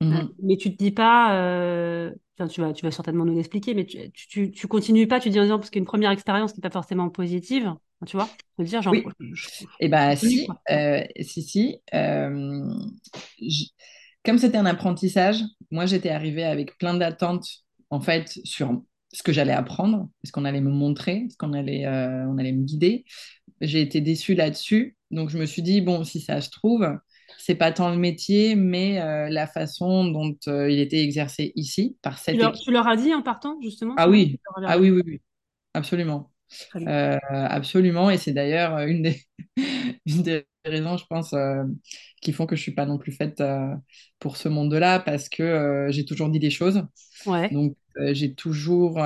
Mhm. 0.01 0.13
Euh, 0.13 0.25
mais 0.43 0.57
tu 0.57 0.71
te 0.73 0.77
dis 0.77 0.93
pas, 0.93 1.31
enfin, 2.39 2.49
tu 2.49 2.61
vas, 2.61 2.73
tu 2.73 2.85
vas 2.85 2.91
certainement 2.91 3.25
nous 3.25 3.35
l'expliquer, 3.35 3.75
mais 3.75 3.85
tu, 3.85 4.11
tu, 4.13 4.51
tu, 4.51 4.69
continues 4.69 5.09
pas, 5.09 5.21
tu 5.21 5.31
dis 5.31 5.41
en 5.41 5.43
disant 5.43 5.59
parce 5.59 5.71
qu'une 5.71 5.85
première 5.85 6.11
expérience 6.11 6.53
qui 6.53 6.61
n'est 6.61 6.69
pas 6.69 6.71
forcément 6.71 7.09
positive, 7.11 7.75
tu 8.07 8.17
vois 8.17 8.29
veux 8.59 8.69
dire, 8.69 8.83
genre. 8.83 8.93
Oui. 8.93 9.05
Et 9.81 9.87
eh 9.87 9.89
bah, 9.89 10.17
si, 10.17 10.49
euh, 10.71 11.05
si, 11.21 11.43
si. 11.43 11.81
Euh, 11.95 12.71
comme 14.25 14.39
c'était 14.39 14.59
un 14.59 14.67
apprentissage, 14.67 15.43
moi, 15.71 15.87
j'étais 15.87 16.11
arrivée 16.11 16.45
avec 16.45 16.77
plein 16.79 16.95
d'attentes, 16.95 17.49
en 17.91 18.01
fait, 18.01 18.39
sur 18.45 18.83
ce 19.13 19.23
que 19.23 19.33
j'allais 19.33 19.53
apprendre, 19.53 20.09
ce 20.25 20.33
qu'on 20.33 20.45
allait 20.45 20.61
me 20.61 20.71
montrer, 20.71 21.27
ce 21.31 21.37
qu'on 21.37 21.53
allait, 21.53 21.87
euh, 21.87 22.27
on 22.27 22.39
allait 22.39 22.53
me 22.53 22.65
guider. 22.65 23.05
J'ai 23.61 23.81
été 23.81 24.01
déçue 24.01 24.35
là-dessus. 24.35 24.97
Donc, 25.11 25.31
je 25.31 25.39
me 25.39 25.47
suis 25.47 25.63
dit, 25.63 25.81
bon, 25.81 26.05
si 26.05 26.21
ça 26.21 26.41
se 26.41 26.51
trouve, 26.51 26.87
c'est 27.49 27.55
pas 27.55 27.73
tant 27.73 27.91
le 27.91 27.97
métier, 27.97 28.55
mais 28.57 29.01
la 29.31 29.47
façon 29.47 30.05
dont 30.05 30.37
il 30.47 30.79
était 30.79 31.03
exercé 31.03 31.53
ici 31.57 31.97
par 32.03 32.19
cette 32.19 32.37
tu 32.37 32.43
leur, 32.43 32.53
tu 32.53 32.71
leur 32.71 32.87
as 32.87 32.97
dit 32.97 33.15
en 33.15 33.23
partant, 33.23 33.59
justement? 33.63 33.95
Ah 33.97 34.07
oui, 34.07 34.39
ah 34.67 34.79
oui, 34.79 34.91
oui, 34.91 35.01
oui, 35.03 35.23
absolument. 35.73 36.31
Euh, 36.77 37.17
absolument, 37.31 38.11
et 38.11 38.19
c'est 38.19 38.33
d'ailleurs 38.33 38.77
euh, 38.77 38.87
une 38.87 39.03
des, 39.03 39.23
une 40.07 40.23
des 40.23 40.47
raisons, 40.69 40.97
je 40.97 41.05
pense, 41.07 41.33
euh, 41.33 41.65
qui 42.23 42.33
font 42.33 42.47
que 42.47 42.57
je 42.57 42.63
suis 42.63 42.75
pas 42.75 42.87
non 42.87 42.99
plus 42.99 43.13
faite 43.13 43.43
pour 44.19 44.37
ce 44.37 44.49
monde-là, 44.49 45.01
parce 45.01 45.29
que 45.29 45.87
j'ai 45.91 46.05
toujours 46.05 46.29
dit 46.29 46.39
des 46.39 46.51
choses. 46.51 46.85
Ouais. 47.27 47.49
Donc, 47.51 47.77
j'ai 48.13 48.35
toujours 48.35 49.01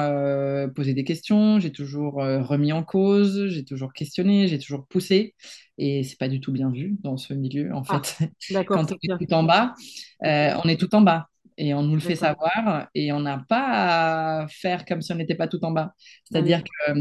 posé 0.75 0.95
des 0.95 1.05
questions, 1.05 1.61
j'ai 1.61 1.73
toujours 1.73 2.15
remis 2.15 2.73
en 2.73 2.83
cause, 2.83 3.49
j'ai 3.49 3.65
toujours 3.65 3.93
questionné, 3.93 4.49
j'ai 4.49 4.59
toujours 4.59 4.87
poussé, 4.87 5.35
et 5.79 6.03
c'est 6.05 6.19
pas 6.19 6.29
du 6.29 6.41
tout 6.41 6.53
bien 6.53 6.71
vu 6.71 6.97
dans 7.03 7.17
ce 7.17 7.35
milieu, 7.35 7.75
en 7.75 7.83
ah, 7.89 8.01
fait. 8.03 8.31
Quand 8.67 8.91
on 8.91 8.97
est 8.97 9.27
tout 9.27 9.35
en 9.35 9.43
bas, 9.43 9.75
on 10.23 10.69
est 10.69 10.79
tout 10.79 10.95
en 10.95 11.03
bas 11.03 11.29
et 11.59 11.75
on 11.75 11.83
nous 11.83 11.95
le 11.95 12.01
fait 12.01 12.17
savoir 12.17 12.89
et 12.95 13.13
on 13.13 13.21
n'a 13.21 13.45
pas 13.47 14.43
à 14.43 14.49
faire 14.49 14.87
comme 14.87 15.03
si 15.03 15.13
on 15.13 15.17
n'était 15.17 15.35
pas 15.35 15.49
tout 15.49 15.63
en 15.65 15.71
bas. 15.71 15.95
C'est-à-dire 16.25 16.63
que 16.65 16.93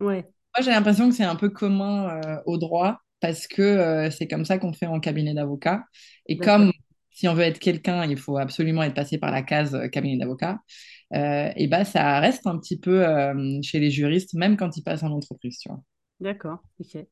Ouais. 0.00 0.22
Moi, 0.56 0.64
j'ai 0.64 0.70
l'impression 0.70 1.08
que 1.08 1.14
c'est 1.14 1.24
un 1.24 1.36
peu 1.36 1.50
commun 1.50 2.08
euh, 2.08 2.36
au 2.46 2.58
droit 2.58 3.00
parce 3.20 3.46
que 3.46 3.62
euh, 3.62 4.10
c'est 4.10 4.26
comme 4.28 4.44
ça 4.44 4.58
qu'on 4.58 4.72
fait 4.72 4.86
en 4.86 5.00
cabinet 5.00 5.34
d'avocat. 5.34 5.84
Et 6.26 6.40
comme 6.40 6.72
si 7.10 7.28
on 7.28 7.34
veut 7.34 7.42
être 7.42 7.58
quelqu'un, 7.58 8.04
il 8.06 8.16
faut 8.18 8.38
absolument 8.38 8.82
être 8.82 8.94
passé 8.94 9.18
par 9.18 9.30
la 9.30 9.42
case 9.42 9.74
euh, 9.74 9.88
cabinet 9.88 10.16
d'avocat, 10.18 10.58
et 11.12 11.66
ben 11.68 11.84
ça 11.84 12.20
reste 12.20 12.46
un 12.46 12.58
petit 12.58 12.78
peu 12.78 13.04
chez 13.62 13.80
les 13.80 13.90
juristes, 13.90 14.34
même 14.34 14.56
quand 14.56 14.76
ils 14.76 14.82
passent 14.82 15.02
en 15.02 15.10
entreprise, 15.10 15.58
tu 15.58 15.68
vois. 15.68 15.80
D'accord, 16.20 16.60
ok. 16.78 17.06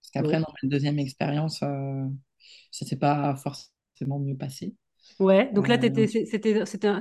Parce 0.00 0.10
qu'après, 0.12 0.40
dans 0.40 0.52
ma 0.62 0.68
deuxième 0.68 0.98
expérience, 0.98 1.58
ça 1.58 1.68
ne 1.68 2.86
s'est 2.88 2.96
pas 2.96 3.36
forcément 3.36 4.18
mieux 4.18 4.36
passé. 4.36 4.74
Ouais, 5.18 5.50
donc 5.52 5.68
là, 5.68 5.78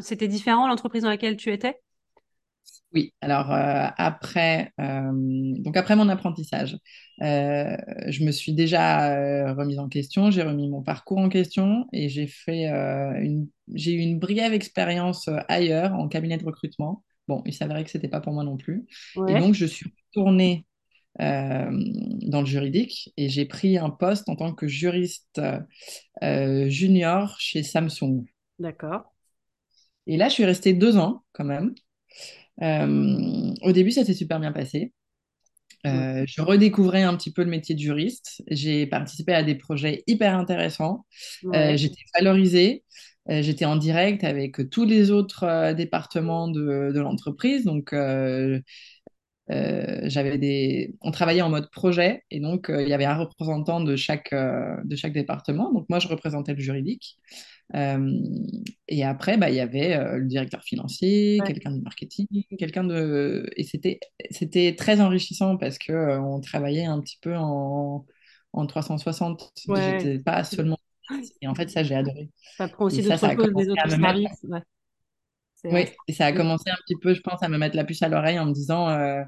c'était 0.01 0.27
différent 0.27 0.67
l'entreprise 0.67 1.03
dans 1.03 1.09
laquelle 1.09 1.37
tu 1.37 1.51
étais? 1.51 1.79
Oui, 2.93 3.13
alors 3.21 3.53
euh, 3.53 3.87
après, 3.97 4.73
euh, 4.79 5.11
donc 5.13 5.77
après 5.77 5.95
mon 5.95 6.09
apprentissage, 6.09 6.77
euh, 7.21 7.77
je 8.07 8.25
me 8.25 8.31
suis 8.31 8.53
déjà 8.53 9.53
remise 9.53 9.79
en 9.79 9.87
question, 9.87 10.29
j'ai 10.29 10.43
remis 10.43 10.69
mon 10.69 10.81
parcours 10.81 11.19
en 11.19 11.29
question 11.29 11.87
et 11.93 12.09
j'ai 12.09 12.27
fait 12.27 12.65
une, 12.65 13.47
j'ai 13.73 13.93
eu 13.93 13.99
une 13.99 14.19
brève 14.19 14.53
expérience 14.53 15.29
ailleurs 15.47 15.93
en 15.93 16.09
cabinet 16.09 16.37
de 16.37 16.45
recrutement. 16.45 17.03
Bon, 17.29 17.41
il 17.45 17.53
s'avérait 17.53 17.85
que 17.85 17.91
ce 17.91 17.97
n'était 17.97 18.09
pas 18.09 18.19
pour 18.19 18.33
moi 18.33 18.43
non 18.43 18.57
plus. 18.57 18.85
Et 19.29 19.39
donc, 19.39 19.53
je 19.53 19.65
suis 19.65 19.93
retournée 20.09 20.65
dans 21.17 22.41
le 22.41 22.45
juridique 22.45 23.13
et 23.15 23.29
j'ai 23.29 23.45
pris 23.45 23.77
un 23.77 23.89
poste 23.89 24.27
en 24.27 24.35
tant 24.35 24.53
que 24.53 24.67
juriste 24.67 25.39
junior 26.21 27.39
chez 27.39 27.63
Samsung. 27.63 28.25
D'accord. 28.59 29.13
Et 30.07 30.17
là, 30.17 30.27
je 30.27 30.33
suis 30.33 30.45
restée 30.45 30.73
deux 30.73 30.97
ans 30.97 31.23
quand 31.31 31.45
même. 31.45 31.73
Euh, 32.61 33.53
au 33.61 33.71
début, 33.71 33.91
ça 33.91 34.05
s'est 34.05 34.13
super 34.13 34.39
bien 34.39 34.51
passé. 34.51 34.93
Euh, 35.87 36.25
je 36.27 36.41
redécouvrais 36.41 37.01
un 37.01 37.15
petit 37.15 37.33
peu 37.33 37.43
le 37.43 37.49
métier 37.49 37.73
de 37.73 37.79
juriste. 37.79 38.43
J'ai 38.47 38.85
participé 38.85 39.33
à 39.33 39.43
des 39.43 39.55
projets 39.55 40.03
hyper 40.05 40.35
intéressants. 40.35 41.05
Euh, 41.55 41.75
j'étais 41.75 42.03
valorisée. 42.15 42.83
J'étais 43.29 43.65
en 43.65 43.75
direct 43.75 44.23
avec 44.23 44.69
tous 44.69 44.83
les 44.85 45.11
autres 45.11 45.73
départements 45.73 46.47
de, 46.47 46.91
de 46.93 46.99
l'entreprise. 46.99 47.63
Donc, 47.65 47.93
j'avais 49.47 50.37
des... 50.37 50.95
On 51.01 51.11
travaillait 51.11 51.41
en 51.41 51.49
mode 51.49 51.69
projet 51.71 52.23
et 52.31 52.39
donc 52.39 52.69
il 52.69 52.87
y 52.87 52.93
avait 52.93 53.05
un 53.05 53.15
représentant 53.15 53.79
de 53.79 53.95
chaque, 53.95 54.33
de 54.33 54.95
chaque 54.95 55.13
département. 55.13 55.71
Donc 55.71 55.85
moi, 55.87 55.99
je 55.99 56.07
représentais 56.07 56.53
le 56.53 56.59
juridique. 56.59 57.17
Et 57.73 59.03
après, 59.03 59.37
bah, 59.37 59.49
il 59.49 59.55
y 59.55 59.59
avait 59.59 59.97
le 60.17 60.25
directeur 60.25 60.63
financier, 60.63 61.39
quelqu'un 61.45 61.71
du 61.71 61.81
marketing, 61.81 62.27
quelqu'un 62.57 62.83
de... 62.83 63.49
Et 63.55 63.63
c'était, 63.63 63.99
c'était 64.29 64.75
très 64.75 65.01
enrichissant 65.01 65.57
parce 65.57 65.77
que 65.77 66.19
on 66.19 66.41
travaillait 66.41 66.85
un 66.85 66.99
petit 66.99 67.17
peu 67.21 67.35
en, 67.35 68.05
en 68.53 68.65
360. 68.65 69.53
Ouais. 69.67 69.99
J'étais 69.99 70.19
pas 70.19 70.43
seulement... 70.43 70.77
Et 71.41 71.47
en 71.47 71.55
fait, 71.55 71.69
ça, 71.69 71.83
j'ai 71.83 71.95
adoré. 71.95 72.29
Ça 72.57 72.67
prend 72.67 72.85
aussi 72.85 73.01
d'autres 73.01 73.17
choses, 73.19 73.53
des 73.53 73.69
autres 73.69 73.89
services. 73.89 74.45
Ouais. 74.49 74.61
Oui, 75.63 75.85
et 76.07 76.13
ça 76.13 76.25
a 76.25 76.33
commencé 76.33 76.69
un 76.71 76.75
petit 76.85 76.95
peu, 76.95 77.13
je 77.13 77.21
pense, 77.21 77.43
à 77.43 77.47
me 77.47 77.57
mettre 77.57 77.75
la 77.75 77.83
puce 77.83 78.01
à 78.01 78.09
l'oreille 78.09 78.39
en 78.39 78.45
me 78.45 78.53
disant, 78.53 78.89
euh, 78.89 79.23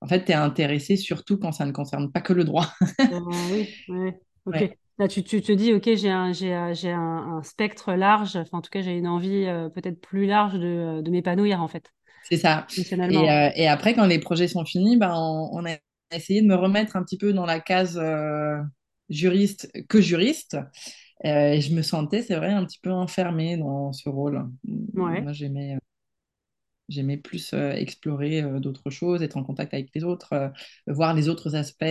en 0.00 0.06
fait, 0.06 0.24
tu 0.24 0.32
es 0.32 0.34
intéressé 0.34 0.96
surtout 0.96 1.38
quand 1.38 1.52
ça 1.52 1.66
ne 1.66 1.72
concerne 1.72 2.10
pas 2.10 2.20
que 2.22 2.32
le 2.32 2.44
droit. 2.44 2.72
Ah 3.10 3.18
oui, 3.50 3.68
oui, 3.88 4.12
ok. 4.46 4.78
Là, 4.98 5.08
tu, 5.08 5.22
tu, 5.22 5.42
te 5.42 5.52
dis, 5.52 5.72
ok, 5.74 5.90
j'ai 5.94 6.10
un, 6.10 6.32
j'ai, 6.32 6.52
un, 6.52 6.72
un, 6.92 7.42
spectre 7.42 7.92
large, 7.92 8.36
enfin, 8.36 8.58
en 8.58 8.62
tout 8.62 8.70
cas, 8.70 8.80
j'ai 8.80 8.96
une 8.96 9.06
envie 9.06 9.44
euh, 9.44 9.68
peut-être 9.68 10.00
plus 10.00 10.26
large 10.26 10.54
de, 10.54 11.02
de 11.02 11.10
m'épanouir, 11.10 11.62
en 11.62 11.68
fait. 11.68 11.92
C'est 12.24 12.38
ça. 12.38 12.66
Et, 12.76 13.30
euh, 13.30 13.50
et, 13.54 13.68
après, 13.68 13.94
quand 13.94 14.06
les 14.06 14.18
projets 14.18 14.48
sont 14.48 14.64
finis, 14.64 14.96
ben, 14.96 15.14
on, 15.14 15.64
a 15.64 15.76
essayé 16.12 16.40
de 16.40 16.46
me 16.46 16.54
remettre 16.56 16.96
un 16.96 17.02
petit 17.02 17.18
peu 17.18 17.32
dans 17.32 17.46
la 17.46 17.60
case 17.60 18.00
juriste 19.08 19.70
que 19.88 20.00
juriste. 20.00 20.56
Euh, 21.24 21.52
et 21.52 21.60
je 21.60 21.74
me 21.74 21.82
sentais, 21.82 22.22
c'est 22.22 22.36
vrai, 22.36 22.52
un 22.52 22.64
petit 22.64 22.78
peu 22.80 22.90
enfermée 22.90 23.56
dans 23.56 23.92
ce 23.92 24.08
rôle. 24.08 24.46
Moi, 24.92 25.32
j'aimais, 25.32 25.76
euh, 25.76 25.78
j'aimais 26.88 27.16
plus 27.16 27.52
euh, 27.52 27.72
explorer 27.72 28.42
d'autres 28.60 28.90
choses, 28.90 29.22
être 29.22 29.36
en 29.36 29.44
contact 29.44 29.74
avec 29.74 29.90
les 29.94 30.04
autres, 30.04 30.52
voir 30.86 31.14
les 31.14 31.28
autres 31.28 31.56
aspects 31.56 31.84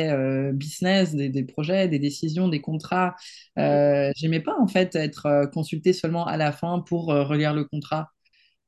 business 0.54 1.16
des, 1.16 1.30
des, 1.30 1.44
projets, 1.44 1.88
des 1.88 2.00
décisions, 2.00 2.48
des 2.48 2.62
contrats. 2.62 3.16
j'aimais 3.58 4.40
pas, 4.40 4.56
en 4.60 4.68
fait, 4.68 4.96
être 4.96 5.50
consultée 5.54 5.94
seulement 5.94 6.25
à 6.25 6.38
la 6.38 6.52
fin 6.52 6.80
pour 6.80 7.08
relire 7.08 7.54
le 7.54 7.66
contrat. 7.66 8.12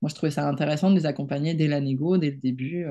Moi, 0.02 0.10
je 0.10 0.16
trouvais 0.16 0.32
ça 0.32 0.48
intéressant 0.48 0.92
de 0.92 0.96
les 0.96 1.06
accompagner 1.06 1.54
dès 1.54 1.68
la 1.68 1.82
négo, 1.82 2.18
dès 2.18 2.32
le 2.32 2.38
début. 2.38 2.86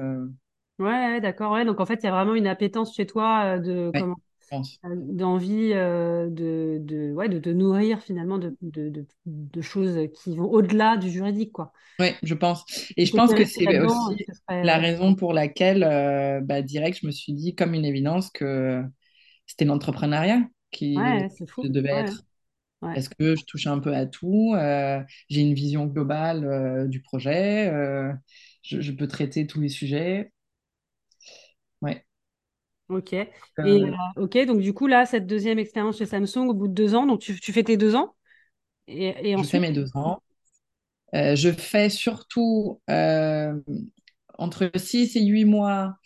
Ouais, 0.78 1.20
d'accord. 1.20 1.52
Ouais. 1.52 1.64
Donc, 1.64 1.80
en 1.80 1.86
fait, 1.86 2.02
il 2.02 2.04
y 2.04 2.08
a 2.08 2.12
vraiment 2.12 2.34
une 2.34 2.46
appétence 2.46 2.94
chez 2.94 3.06
toi 3.06 3.58
de 3.58 3.90
comment 3.94 4.16
euh, 4.52 4.94
d'envie 4.94 5.72
euh, 5.72 6.28
de, 6.28 6.78
de, 6.80 7.12
ouais, 7.12 7.28
de 7.28 7.38
te 7.38 7.48
nourrir 7.48 8.00
finalement 8.00 8.38
de, 8.38 8.56
de, 8.62 9.06
de 9.26 9.60
choses 9.60 9.98
qui 10.14 10.36
vont 10.36 10.44
au-delà 10.44 10.96
du 10.96 11.10
juridique. 11.10 11.52
Quoi. 11.52 11.72
Oui, 11.98 12.08
je 12.22 12.34
pense. 12.34 12.64
Et 12.96 13.06
je 13.06 13.12
pense 13.12 13.34
que 13.34 13.44
c'est 13.44 13.80
aussi 13.80 14.26
la 14.48 14.78
raison 14.78 15.14
pour 15.14 15.32
laquelle, 15.32 15.84
euh, 15.84 16.40
bah, 16.40 16.62
direct, 16.62 16.98
je 17.00 17.06
me 17.06 17.12
suis 17.12 17.32
dit 17.32 17.54
comme 17.54 17.74
une 17.74 17.84
évidence 17.84 18.30
que 18.30 18.82
c'était 19.46 19.64
l'entrepreneuriat 19.64 20.42
qui 20.70 20.96
devait 21.64 21.90
être. 21.90 22.22
Parce 22.80 23.08
que 23.08 23.34
je 23.34 23.44
touche 23.46 23.66
un 23.66 23.80
peu 23.80 23.94
à 23.94 24.06
tout, 24.06 24.54
j'ai 25.28 25.40
une 25.40 25.54
vision 25.54 25.86
globale 25.86 26.88
du 26.88 27.02
projet, 27.02 27.72
je, 28.62 28.80
je, 28.80 28.92
peux 28.92 29.08
traiter 29.08 29.46
tous 29.46 29.60
les 29.60 29.70
sujets. 29.70 30.30
Ouais. 31.82 32.04
Ok. 32.88 33.12
Et 33.12 33.28
euh, 33.58 33.90
ok, 34.16 34.46
donc 34.46 34.60
du 34.60 34.72
coup, 34.72 34.86
là, 34.86 35.06
cette 35.06 35.26
deuxième 35.26 35.58
expérience 35.58 35.98
chez 35.98 36.06
Samsung, 36.06 36.48
au 36.48 36.54
bout 36.54 36.68
de 36.68 36.72
deux 36.72 36.94
ans, 36.94 37.06
donc 37.06 37.20
tu, 37.20 37.52
fais 37.52 37.64
tes 37.64 37.76
deux 37.76 37.96
ans 37.96 38.14
et, 38.86 39.36
Je 39.36 39.42
fais 39.42 39.58
mes 39.58 39.72
deux 39.72 39.90
ans. 39.94 40.22
Euh, 41.14 41.34
je 41.34 41.50
fais 41.50 41.88
surtout 41.88 42.80
euh, 42.90 43.54
entre 44.38 44.70
six 44.76 45.16
et 45.16 45.24
huit 45.24 45.44
mois 45.44 45.96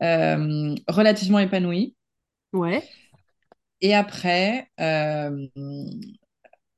relativement 0.00 1.38
épanouis. 1.38 1.96
Ouais. 2.52 2.82
Et 3.80 3.94
après, 3.94 4.70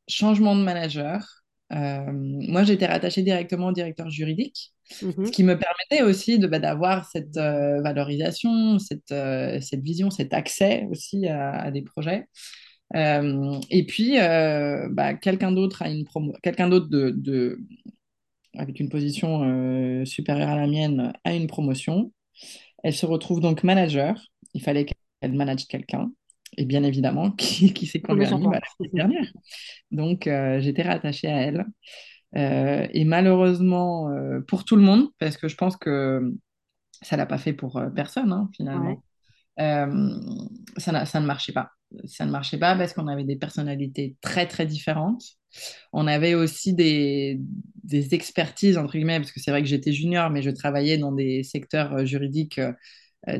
changement 0.07 0.55
de 0.55 0.63
manager. 0.63 1.38
Moi, 1.71 2.65
j'étais 2.65 2.87
rattachée 2.87 3.23
directement 3.23 3.69
au 3.69 3.73
directeur 3.73 4.11
juridique. 4.11 4.73
Mhm. 5.03 5.27
Ce 5.27 5.31
qui 5.31 5.45
me 5.45 5.59
permettait 5.59 6.03
aussi 6.03 6.39
de, 6.39 6.47
bah, 6.47 6.59
d'avoir 6.59 7.05
cette 7.11 7.37
euh, 7.37 7.81
valorisation, 7.83 8.79
cette, 8.79 9.13
euh, 9.13 9.61
cette 9.61 9.83
vision, 9.83 10.11
cet 10.11 10.33
accès 10.33 10.87
aussi 10.91 11.27
à, 11.29 11.71
des 11.71 11.83
projets. 11.83 12.27
Euh, 12.97 13.61
et 13.71 13.85
puis, 13.85 14.17
bah, 14.17 15.15
quelqu'un 15.15 15.53
d'autre 15.53 15.83
a 15.83 15.91
une 15.91 16.05
promo 16.05 16.33
quelqu'un 16.43 16.69
d'autre 16.69 16.89
de, 16.89 17.11
de, 17.11 17.61
avec 18.57 18.81
une 18.81 18.89
position 18.89 20.05
supérieure 20.07 20.49
à 20.49 20.57
la 20.57 20.67
mienne 20.67 21.13
a 21.25 21.35
une 21.35 21.47
promotion. 21.47 22.13
Elle 22.83 22.95
se 22.95 23.07
retrouve 23.07 23.41
donc 23.41 23.63
manager. 23.63 24.15
Il 24.55 24.63
fallait 24.63 24.87
qu'elle 24.87 25.35
manage 25.35 25.67
quelqu'un. 25.67 26.11
Et 26.61 26.65
bien 26.65 26.83
évidemment, 26.83 27.31
qui, 27.39 27.73
qui 27.73 27.87
s'est 27.87 28.01
converti 28.01 28.35
bah, 28.47 28.61
la 28.81 28.89
dernière. 28.93 29.33
Donc, 29.91 30.29
j'étais 30.61 30.83
rattachée 30.83 31.29
à 31.29 31.41
elle. 31.41 31.67
Euh, 32.37 32.87
et 32.93 33.05
malheureusement, 33.05 34.11
euh, 34.11 34.41
pour 34.41 34.65
tout 34.65 34.77
le 34.77 34.83
monde, 34.83 35.09
parce 35.19 35.37
que 35.37 35.49
je 35.49 35.57
pense 35.57 35.77
que 35.77 36.35
ça 37.03 37.17
l'a 37.17 37.27
pas 37.27 37.39
fait 37.39 37.53
pour 37.53 37.79
euh, 37.79 37.89
personne, 37.91 38.33
hein, 38.33 38.51
finalement, 38.55 39.03
ça, 40.77 41.05
ça 41.05 41.21
ne 41.21 41.27
marchait 41.27 41.53
pas. 41.53 41.71
Ça 42.05 42.27
ne 42.27 42.31
marchait 42.31 42.59
pas 42.59 42.77
parce 42.77 42.93
qu'on 42.93 43.09
avait 43.09 43.25
des 43.25 43.37
personnalités 43.37 44.17
très, 44.21 44.47
très 44.47 44.67
différentes. 44.67 45.25
On 45.93 46.07
avait 46.07 46.35
aussi 46.35 46.75
des, 46.75 47.41
des 47.83 48.15
expertises, 48.15 48.77
entre 48.77 48.93
guillemets, 48.93 49.19
parce 49.19 49.33
que 49.33 49.41
c'est 49.41 49.51
vrai 49.51 49.63
que 49.63 49.69
j'étais 49.69 49.93
junior, 49.93 50.31
mais 50.31 50.43
je 50.43 50.51
travaillais 50.51 50.99
dans 50.99 51.13
des 51.13 51.43
secteurs 51.43 52.05
juridiques 52.05 52.61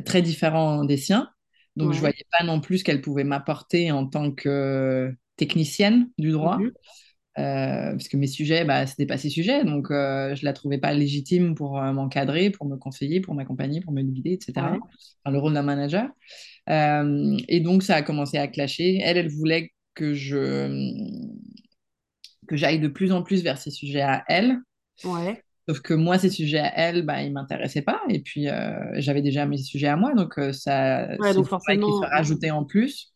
très 0.05 0.23
différents 0.23 0.85
des 0.85 0.97
siens. 0.97 1.31
Donc, 1.79 1.93
je 1.93 1.97
ne 1.97 2.01
voyais 2.01 2.27
pas 2.37 2.45
non 2.45 2.61
plus 2.61 2.79
ce 2.79 2.85
qu'elle 2.85 3.01
pouvait 3.01 3.25
m'apporter 3.25 3.91
en 3.93 4.07
tant 4.07 4.33
que 4.33 5.13
technicienne 5.37 6.11
du 6.19 6.33
droit. 6.33 6.59
Mhm. 6.59 6.73
Euh, 7.39 7.93
parce 7.93 8.09
que 8.09 8.17
mes 8.17 8.27
sujets, 8.27 8.65
bah, 8.65 8.85
c'était 8.87 9.07
pas 9.07 9.17
ses 9.17 9.31
sujets, 9.31 9.65
donc 9.65 9.93
euh, 9.93 10.35
je 10.35 10.45
la 10.45 10.53
trouvais 10.53 10.79
pas 10.79 10.93
légitime 10.93 11.55
pour 11.55 11.81
euh, 11.81 11.93
m'encadrer, 11.93 12.51
pour 12.51 12.67
me 12.67 12.77
conseiller, 12.77 13.21
pour 13.21 13.35
m'accompagner, 13.35 13.81
pour 13.81 13.93
me 13.93 14.03
guider, 14.03 14.33
etc. 14.33 14.77
le 15.25 15.39
rôle 15.39 15.55
d'un 15.55 15.63
manager. 15.63 16.09
et 16.69 17.61
donc 17.61 17.85
ça 17.85 17.95
a 17.95 18.03
commencé 18.03 18.39
à 18.39 18.49
clasher. 18.49 18.99
Elle, 19.05 19.19
elle 19.19 19.29
voulait 19.29 19.73
que 19.95 20.15
je 20.15 20.69
que 22.49 22.57
j'aille 22.57 22.81
de 22.81 22.89
plus 22.89 23.13
en 23.13 23.23
plus 23.23 23.43
vers 23.43 23.59
ses 23.59 23.71
sujets 23.71 24.01
à 24.01 24.25
elle. 24.27 24.57
Ouais. 25.05 25.43
Sauf 25.69 25.81
que 25.81 25.93
moi, 25.93 26.19
ces 26.19 26.31
sujets 26.31 26.61
à 26.61 26.73
elle, 26.79 27.05
bah, 27.05 27.23
ils 27.23 27.33
m'intéressaient 27.33 27.83
pas. 27.83 28.01
Et 28.09 28.21
puis, 28.21 28.47
j'avais 28.95 29.23
déjà 29.23 29.45
mes 29.45 29.59
sujets 29.59 29.89
à 29.89 29.97
moi, 29.97 30.15
donc 30.15 30.41
ça, 30.53 31.09
ouais, 31.19 31.35
donc 31.35 31.47
forcément, 31.47 32.01
se 32.01 32.07
rajouter 32.07 32.51
en 32.51 32.65
plus. 32.65 33.13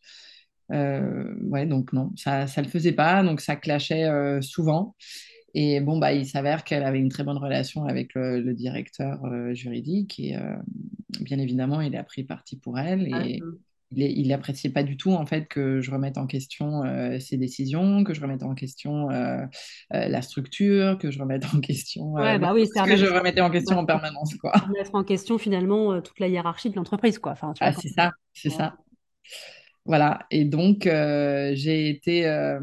Euh, 0.72 1.34
ouais, 1.42 1.66
donc 1.66 1.92
non, 1.92 2.12
ça 2.16 2.44
ne 2.44 2.62
le 2.62 2.68
faisait 2.68 2.92
pas, 2.92 3.22
donc 3.22 3.40
ça 3.40 3.56
clashait 3.56 4.04
euh, 4.04 4.40
souvent. 4.40 4.96
Et 5.54 5.80
bon, 5.80 5.98
bah, 5.98 6.14
il 6.14 6.26
s'avère 6.26 6.64
qu'elle 6.64 6.82
avait 6.82 6.98
une 6.98 7.10
très 7.10 7.24
bonne 7.24 7.36
relation 7.36 7.84
avec 7.84 8.14
le, 8.14 8.54
directeur 8.54 9.22
euh, 9.26 9.52
juridique 9.52 10.18
et 10.18 10.34
bien 11.20 11.38
évidemment, 11.38 11.82
il 11.82 11.94
a 11.94 12.04
pris 12.04 12.24
parti 12.24 12.56
pour 12.56 12.78
elle 12.78 13.06
et 13.06 13.40
ah, 13.42 13.46
il 13.94 14.28
n'appréciait 14.28 14.70
pas 14.70 14.82
du 14.82 14.96
tout 14.96 15.12
en 15.12 15.26
fait 15.26 15.46
que 15.46 15.80
je 15.80 15.90
remette 15.90 16.18
en 16.18 16.26
question 16.26 16.82
ses 17.20 17.36
décisions, 17.36 18.04
que 18.04 18.14
je 18.14 18.20
remette 18.20 18.42
en 18.42 18.54
question 18.54 19.08
la 19.90 20.22
structure, 20.22 20.98
que 20.98 21.10
je 21.10 21.18
remette 21.18 21.44
en 21.54 21.60
question 21.60 22.12
ouais, 22.12 22.38
bah 22.38 22.52
oui, 22.54 22.66
ce 22.66 22.84
que 22.84 22.96
je 22.96 23.06
remettais 23.06 23.40
en 23.40 23.50
question 23.50 23.78
en 23.78 23.86
permanence 23.86 24.34
quoi. 24.36 24.52
Mettre 24.76 24.94
en 24.94 25.04
question 25.04 25.38
finalement 25.38 26.00
toute 26.00 26.20
la 26.20 26.28
hiérarchie 26.28 26.70
de 26.70 26.76
l'entreprise 26.76 27.18
quoi. 27.18 27.32
Enfin, 27.32 27.54
ah, 27.60 27.72
c'est 27.72 27.88
ça, 27.88 28.12
c'est 28.32 28.50
ça. 28.50 28.74
Voilà, 29.84 30.26
et 30.30 30.44
donc 30.44 30.86
euh, 30.86 31.52
j'ai 31.54 31.88
été 31.88 32.26
euh, 32.26 32.60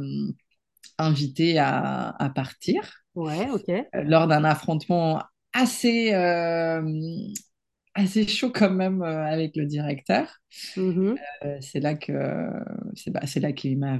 invitée 0.98 1.60
à, 1.60 2.32
partir. 2.34 3.04
Ouais, 3.16 3.50
ok. 3.50 3.70
Euh, 3.70 3.84
lors 4.04 4.28
d'un 4.28 4.46
affrontement 4.46 5.22
assez, 5.52 6.12
assez 7.96 8.28
chaud 8.28 8.52
quand 8.54 8.70
même 8.70 9.02
avec 9.02 9.56
le 9.56 9.66
directeur. 9.66 10.28
Mm-hmm. 10.76 11.16
c'est 11.62 11.80
là 11.80 11.94
que 11.96 12.14
c'est 12.96 13.12
bah, 13.12 13.22
là 13.36 13.52
qu'il 13.52 13.78
m'a 13.78 14.00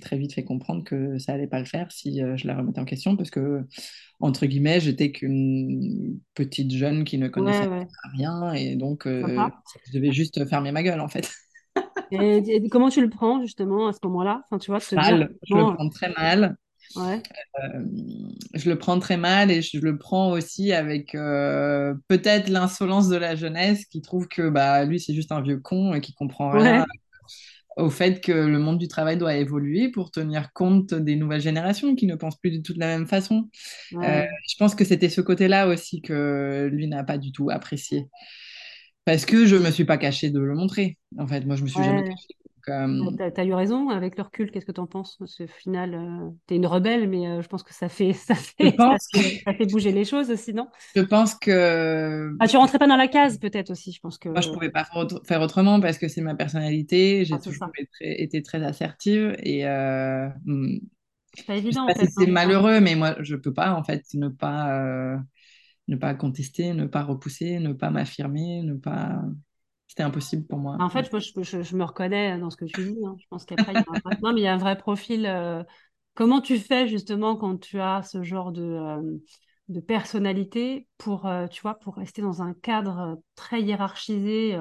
très 0.00 0.16
vite 0.16 0.32
fait 0.32 0.44
comprendre 0.44 0.84
que 0.84 1.18
ça 1.18 1.32
allait 1.32 1.48
pas 1.48 1.58
le 1.58 1.64
faire 1.64 1.90
si 1.90 2.20
je 2.36 2.46
la 2.46 2.56
remettais 2.56 2.80
en 2.80 2.84
question 2.84 3.16
parce 3.16 3.30
que 3.30 3.64
entre 4.20 4.46
guillemets 4.46 4.78
j'étais 4.78 5.10
qu'une 5.10 6.20
petite 6.34 6.70
jeune 6.70 7.02
qui 7.02 7.18
ne 7.18 7.26
connaissait 7.26 7.68
rien 8.16 8.52
et 8.52 8.76
donc 8.76 9.06
je 9.06 9.92
devais 9.92 10.12
juste 10.12 10.44
fermer 10.48 10.70
ma 10.70 10.82
gueule 10.82 11.00
en 11.00 11.08
fait. 11.08 11.28
Et, 12.10 12.68
comment 12.70 12.88
tu 12.88 13.00
le 13.00 13.10
prends 13.10 13.40
justement 13.40 13.88
à 13.88 13.92
ce 13.92 13.98
moment-là? 14.04 14.42
Enfin, 14.44 14.58
tu 14.58 14.70
vois, 14.70 14.80
mal. 14.92 15.34
je 15.42 15.54
le 15.54 15.74
prends 15.74 15.88
très 15.88 16.12
mal. 16.12 16.56
Ouais. 16.96 17.22
Euh, 17.62 17.84
je 18.54 18.68
le 18.70 18.78
prends 18.78 18.98
très 18.98 19.16
mal 19.16 19.50
et 19.50 19.62
je 19.62 19.78
le 19.78 19.98
prends 19.98 20.32
aussi 20.32 20.72
avec 20.72 21.14
euh, 21.14 21.94
peut-être 22.08 22.48
l'insolence 22.48 23.08
de 23.08 23.16
la 23.16 23.36
jeunesse 23.36 23.84
qui 23.86 24.00
trouve 24.00 24.28
que 24.28 24.48
bah, 24.48 24.84
lui 24.84 24.98
c'est 24.98 25.14
juste 25.14 25.32
un 25.32 25.42
vieux 25.42 25.58
con 25.58 25.94
et 25.94 26.00
qui 26.00 26.14
comprend 26.14 26.50
rien 26.50 26.86
au 27.78 27.90
fait 27.90 28.20
que 28.20 28.32
le 28.32 28.58
monde 28.58 28.78
du 28.78 28.88
travail 28.88 29.16
doit 29.16 29.36
évoluer 29.36 29.88
pour 29.88 30.10
tenir 30.10 30.52
compte 30.52 30.94
des 30.94 31.14
nouvelles 31.16 31.40
générations 31.40 31.94
qui 31.94 32.06
ne 32.06 32.16
pensent 32.16 32.36
plus 32.36 32.50
du 32.50 32.60
tout 32.60 32.74
de 32.74 32.80
la 32.80 32.88
même 32.88 33.06
façon. 33.06 33.48
Euh, 33.94 34.24
je 34.48 34.56
pense 34.58 34.74
que 34.74 34.84
c'était 34.84 35.08
ce 35.08 35.20
côté-là 35.20 35.68
aussi 35.68 36.02
que 36.02 36.68
lui 36.72 36.88
n'a 36.88 37.04
pas 37.04 37.18
du 37.18 37.30
tout 37.30 37.50
apprécié. 37.50 38.06
parce 39.04 39.24
que 39.24 39.46
je 39.46 39.56
me 39.56 39.70
suis 39.70 39.84
pas 39.84 39.96
cachée 39.96 40.30
de 40.30 40.40
le 40.40 40.54
montrer. 40.54 40.98
En 41.18 41.26
fait, 41.26 41.46
moi, 41.46 41.56
je 41.56 41.62
me 41.62 41.68
suis 41.68 41.82
jamais 41.82 42.02
cachée. 42.02 42.34
Euh, 42.70 43.30
tu 43.34 43.40
as, 43.40 43.44
eu 43.44 43.54
raison 43.54 43.88
avec 43.90 44.16
le 44.16 44.22
recul, 44.22 44.50
qu'est-ce 44.50 44.66
que 44.66 44.72
tu 44.72 44.80
en 44.80 44.86
penses 44.86 45.18
Ce 45.26 45.46
final, 45.46 45.94
euh, 45.94 46.30
tu 46.46 46.54
es 46.54 46.56
une 46.56 46.66
rebelle, 46.66 47.08
mais 47.08 47.26
euh, 47.26 47.42
je 47.42 47.48
pense 47.48 47.62
que 47.62 47.74
ça 47.74 47.88
fait, 47.88 48.12
ça, 48.14 48.34
fait, 48.34 48.76
ça, 48.76 49.52
fait, 49.54 49.66
bouger 49.66 49.92
les 49.92 50.04
choses 50.04 50.30
aussi, 50.30 50.54
non? 50.54 50.68
Je 50.94 51.02
pense 51.02 51.34
que. 51.34 52.32
Ah, 52.40 52.48
tu 52.48 52.56
rentrais 52.56 52.78
pas 52.78 52.86
dans 52.86 52.96
la 52.96 53.08
case, 53.08 53.38
peut-être 53.38 53.70
aussi, 53.70 53.92
je 53.92 54.00
pense 54.00 54.18
que. 54.18 54.28
Moi, 54.28 54.40
je 54.40 54.50
pouvais 54.50 54.70
pas 54.70 54.86
faire 55.24 55.40
autrement 55.40 55.80
parce 55.80 55.98
que 55.98 56.08
c'est 56.08 56.22
ma 56.22 56.34
personnalité. 56.34 57.24
J'ai 57.24 57.34
ah, 57.34 57.38
toujours 57.38 57.68
été 58.00 58.42
très, 58.42 58.62
assertive 58.62 59.36
et. 59.42 59.64
Hmm, 60.44 60.78
c'est 61.34 61.46
pas 61.46 61.56
évident. 61.56 61.86
c'est 61.96 62.28
hein. 62.28 62.30
malheureux, 62.30 62.80
mais 62.80 62.94
moi, 62.94 63.16
je 63.20 63.36
peux 63.36 63.52
pas, 63.52 63.72
en 63.74 63.84
fait, 63.84 64.02
ne 64.14 64.28
pas, 64.28 65.18
ne 65.88 65.96
pas 65.96 66.14
contester, 66.14 66.72
ne 66.72 66.86
pas 66.86 67.02
repousser, 67.02 67.60
ne 67.60 67.72
pas 67.72 67.90
m'affirmer, 67.90 68.62
ne 68.62 68.74
pas 68.74 69.22
c'était 69.88 70.02
impossible 70.02 70.46
pour 70.46 70.58
moi. 70.58 70.76
En 70.78 70.90
fait, 70.90 71.08
je, 71.10 71.62
je, 71.62 71.76
me 71.76 71.84
reconnais 71.84 72.38
dans 72.38 72.50
ce 72.50 72.56
que 72.58 72.66
tu 72.66 72.92
dis. 72.92 72.98
Hein. 73.04 73.16
Je 73.18 73.24
pense 73.30 73.46
qu'après, 73.46 73.72
il 73.72 73.74
y 73.74 73.78
a 73.78 73.84
un 73.88 73.98
vrai... 73.98 74.18
non, 74.22 74.32
mais 74.34 74.42
il 74.42 74.44
y 74.44 74.46
a 74.46 74.52
un 74.52 74.58
vrai 74.58 74.76
profil. 74.76 75.24
Euh, 75.26 75.64
comment 76.14 76.42
tu 76.42 76.58
fais 76.58 76.86
justement 76.86 77.36
quand 77.36 77.56
tu 77.58 77.80
as 77.80 78.02
ce 78.02 78.22
genre 78.22 78.52
de, 78.52 78.62
euh, 78.62 79.18
de 79.68 79.80
personnalité 79.80 80.86
pour, 80.98 81.26
euh, 81.26 81.46
tu 81.46 81.62
vois, 81.62 81.78
pour 81.78 81.96
rester 81.96 82.20
dans 82.20 82.42
un 82.42 82.52
cadre 82.52 83.18
très 83.34 83.62
hiérarchisé, 83.62 84.58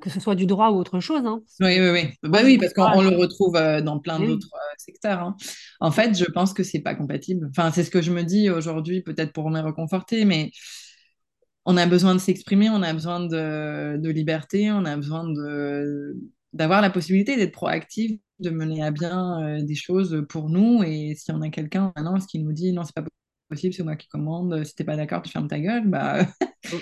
que 0.00 0.08
ce 0.08 0.20
soit 0.20 0.34
du 0.34 0.46
droit 0.46 0.70
ou 0.70 0.76
autre 0.76 1.00
chose 1.00 1.26
hein? 1.26 1.42
Oui, 1.60 1.78
oui, 1.78 1.90
oui. 1.90 2.08
Bah, 2.22 2.40
oui, 2.42 2.56
parce 2.56 2.72
qu'on 2.72 3.02
le 3.02 3.14
retrouve 3.14 3.52
dans 3.82 3.98
plein 3.98 4.18
d'autres 4.18 4.48
secteurs. 4.78 5.20
Hein. 5.20 5.36
En 5.80 5.90
fait, 5.90 6.16
je 6.16 6.24
pense 6.24 6.54
que 6.54 6.62
c'est 6.62 6.80
pas 6.80 6.94
compatible. 6.94 7.46
Enfin, 7.50 7.70
c'est 7.70 7.84
ce 7.84 7.90
que 7.90 8.00
je 8.00 8.10
me 8.10 8.22
dis 8.22 8.48
aujourd'hui, 8.48 9.02
peut-être 9.02 9.34
pour 9.34 9.50
me 9.50 9.60
réconforter, 9.60 10.24
mais 10.24 10.52
on 11.66 11.76
a 11.76 11.86
besoin 11.86 12.14
de 12.14 12.20
s'exprimer, 12.20 12.70
on 12.70 12.82
a 12.82 12.92
besoin 12.92 13.20
de, 13.26 14.08
liberté, 14.08 14.70
on 14.70 14.84
a 14.84 14.96
besoin 14.96 15.24
d'avoir 16.52 16.80
la 16.80 16.90
possibilité 16.90 17.36
d'être 17.36 17.52
proactif, 17.52 18.12
de 18.38 18.50
mener 18.50 18.84
à 18.84 18.90
bien 18.92 19.42
euh, 19.42 19.62
des 19.62 19.74
choses 19.74 20.24
pour 20.28 20.48
nous. 20.48 20.82
Et 20.84 21.14
si 21.16 21.32
on 21.32 21.42
a 21.42 21.50
quelqu'un 21.50 21.92
maintenant 21.96 22.18
qui 22.18 22.38
nous 22.38 22.52
dit 22.52 22.72
non, 22.72 22.84
c'est 22.84 22.94
pas 22.94 23.04
possible, 23.50 23.74
c'est 23.74 23.82
moi 23.82 23.96
qui 23.96 24.08
commande, 24.08 24.64
si 24.64 24.74
t'es 24.74 24.84
pas 24.84 24.96
d'accord, 24.96 25.22
tu 25.22 25.30
fermes 25.30 25.48
ta 25.48 25.58
gueule, 25.58 25.88
bah. 25.88 26.24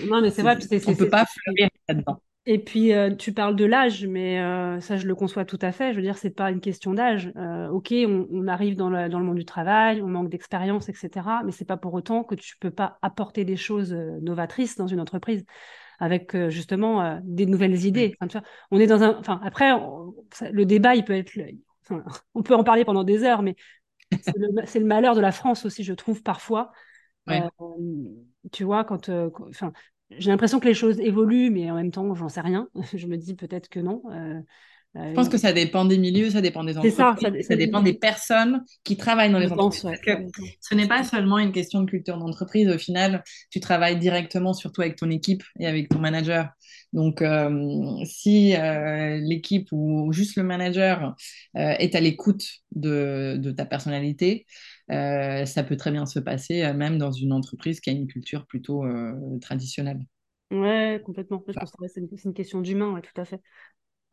non, 0.07 0.21
mais 0.21 0.29
c'est 0.29 0.43
vrai, 0.43 0.57
on 0.87 0.95
peut 0.95 1.09
pas 1.09 1.25
fleurir 1.25 1.69
là-dedans. 1.89 2.21
Et 2.47 2.59
puis, 2.59 2.93
euh, 2.93 3.15
tu 3.15 3.33
parles 3.33 3.55
de 3.55 3.65
l'âge, 3.65 4.05
mais 4.05 4.39
euh, 4.39 4.79
ça, 4.79 4.97
je 4.97 5.07
le 5.07 5.15
conçois 5.15 5.45
tout 5.45 5.57
à 5.61 5.71
fait. 5.71 5.91
Je 5.91 5.95
veux 5.95 6.03
dire, 6.03 6.17
c'est 6.17 6.29
pas 6.29 6.51
une 6.51 6.61
question 6.61 6.93
d'âge. 6.93 7.31
Euh, 7.37 7.69
ok, 7.69 7.91
on, 8.07 8.47
arrive 8.47 8.75
dans 8.75 8.89
le, 8.89 9.09
dans 9.09 9.17
le, 9.17 9.25
monde 9.25 9.37
du 9.37 9.45
travail, 9.45 9.99
on 10.03 10.07
manque 10.07 10.29
d'expérience, 10.29 10.87
etc. 10.87 11.09
Mais 11.43 11.51
c'est 11.51 11.65
pas 11.65 11.77
pour 11.77 11.95
autant 11.95 12.23
que 12.23 12.35
tu 12.35 12.55
peux 12.59 12.69
pas 12.69 12.99
apporter 13.01 13.45
des 13.45 13.55
choses 13.55 13.93
novatrices 13.93 14.77
dans 14.77 14.85
une 14.85 14.99
entreprise 14.99 15.43
avec 15.99 16.37
justement 16.49 17.19
des 17.23 17.47
nouvelles 17.47 17.85
idées. 17.85 18.15
Enfin, 18.19 18.27
tu 18.27 18.37
vois, 18.37 18.47
on 18.69 18.79
est 18.79 18.87
dans 18.87 19.01
un. 19.01 19.17
Enfin, 19.17 19.39
après, 19.43 19.71
le 20.51 20.65
débat, 20.65 20.95
il 20.95 21.03
peut 21.03 21.13
être. 21.13 21.31
on 22.35 22.43
peut 22.43 22.55
en 22.55 22.63
parler 22.63 22.85
pendant 22.85 23.03
des 23.03 23.23
heures, 23.23 23.41
mais 23.41 23.55
c'est 24.21 24.37
le, 24.37 24.49
le, 24.49 24.85
malheur 24.85 25.15
de 25.15 25.21
la 25.21 25.31
France 25.31 25.65
aussi, 25.65 25.83
je 25.83 25.93
trouve 25.93 26.21
parfois. 26.21 26.71
tu 28.51 28.63
vois, 28.65 28.83
quand, 28.83 29.09
enfin, 29.49 29.73
j'ai 30.11 30.29
l'impression 30.29 30.59
que 30.59 30.67
les 30.67 30.73
choses 30.73 30.99
évoluent, 30.99 31.49
mais 31.49 31.69
en 31.71 31.75
même 31.75 31.91
temps, 31.91 32.13
j'en 32.15 32.29
sais 32.29 32.41
rien. 32.41 32.67
je 32.93 33.07
me 33.07 33.17
dis 33.17 33.35
peut-être 33.35 33.69
que 33.69 33.79
non. 33.79 34.01
Euh, 34.11 34.39
euh, 34.97 35.09
je 35.09 35.13
pense 35.13 35.27
que 35.27 35.37
ça 35.37 35.51
dépend 35.51 35.83
des 35.83 35.97
milieux, 35.97 36.29
ça 36.29 36.39
dépend 36.39 36.63
des 36.63 36.77
entreprises, 36.77 36.95
ça, 36.95 37.15
ça, 37.41 37.55
dépend 37.57 37.81
des 37.81 37.95
personnes 37.95 38.63
qui 38.85 38.95
travaillent 38.95 39.31
dans 39.31 39.39
les 39.39 39.51
entreprises. 39.51 39.85
ce 40.61 40.73
n'est 40.73 40.87
pas 40.87 41.03
seulement 41.03 41.37
une 41.37 41.51
question 41.51 41.81
de 41.81 41.89
culture 41.89 42.17
d'entreprise. 42.17 42.69
Au 42.69 42.77
final, 42.77 43.21
tu 43.49 43.59
travailles 43.59 43.99
directement, 43.99 44.53
surtout 44.53 44.81
avec 44.81 44.95
ton 44.95 45.09
équipe 45.09 45.43
et 45.59 45.67
avec 45.67 45.89
ton 45.89 45.99
manager. 45.99 46.49
Donc, 46.93 47.21
euh, 47.21 47.97
si 48.05 48.53
l'équipe 48.53 49.67
ou 49.73 50.13
juste 50.13 50.37
le 50.37 50.43
manager 50.43 51.13
est 51.55 51.93
à 51.93 51.99
l'écoute 51.99 52.45
de, 52.73 53.35
de, 53.37 53.51
ta 53.51 53.65
personnalité, 53.65 54.45
euh, 54.91 55.45
ça 55.45 55.63
peut 55.63 55.77
très 55.77 55.91
bien 55.91 56.05
se 56.05 56.19
passer, 56.19 56.63
euh, 56.63 56.73
même 56.73 56.97
dans 56.97 57.11
une 57.11 57.33
entreprise 57.33 57.79
qui 57.79 57.89
a 57.89 57.93
une 57.93 58.07
culture 58.07 58.45
plutôt 58.45 58.85
euh, 58.85 59.13
traditionnelle. 59.41 59.99
Ouais, 60.51 61.01
complètement. 61.03 61.43
Je 61.47 61.53
pense 61.53 61.71
que 61.71 61.87
c'est 61.87 62.01
une, 62.01 62.33
question 62.33 62.61
d'humain, 62.61 62.93
ouais, 62.93 63.01
tout 63.01 63.19
à 63.19 63.25
fait. 63.25 63.41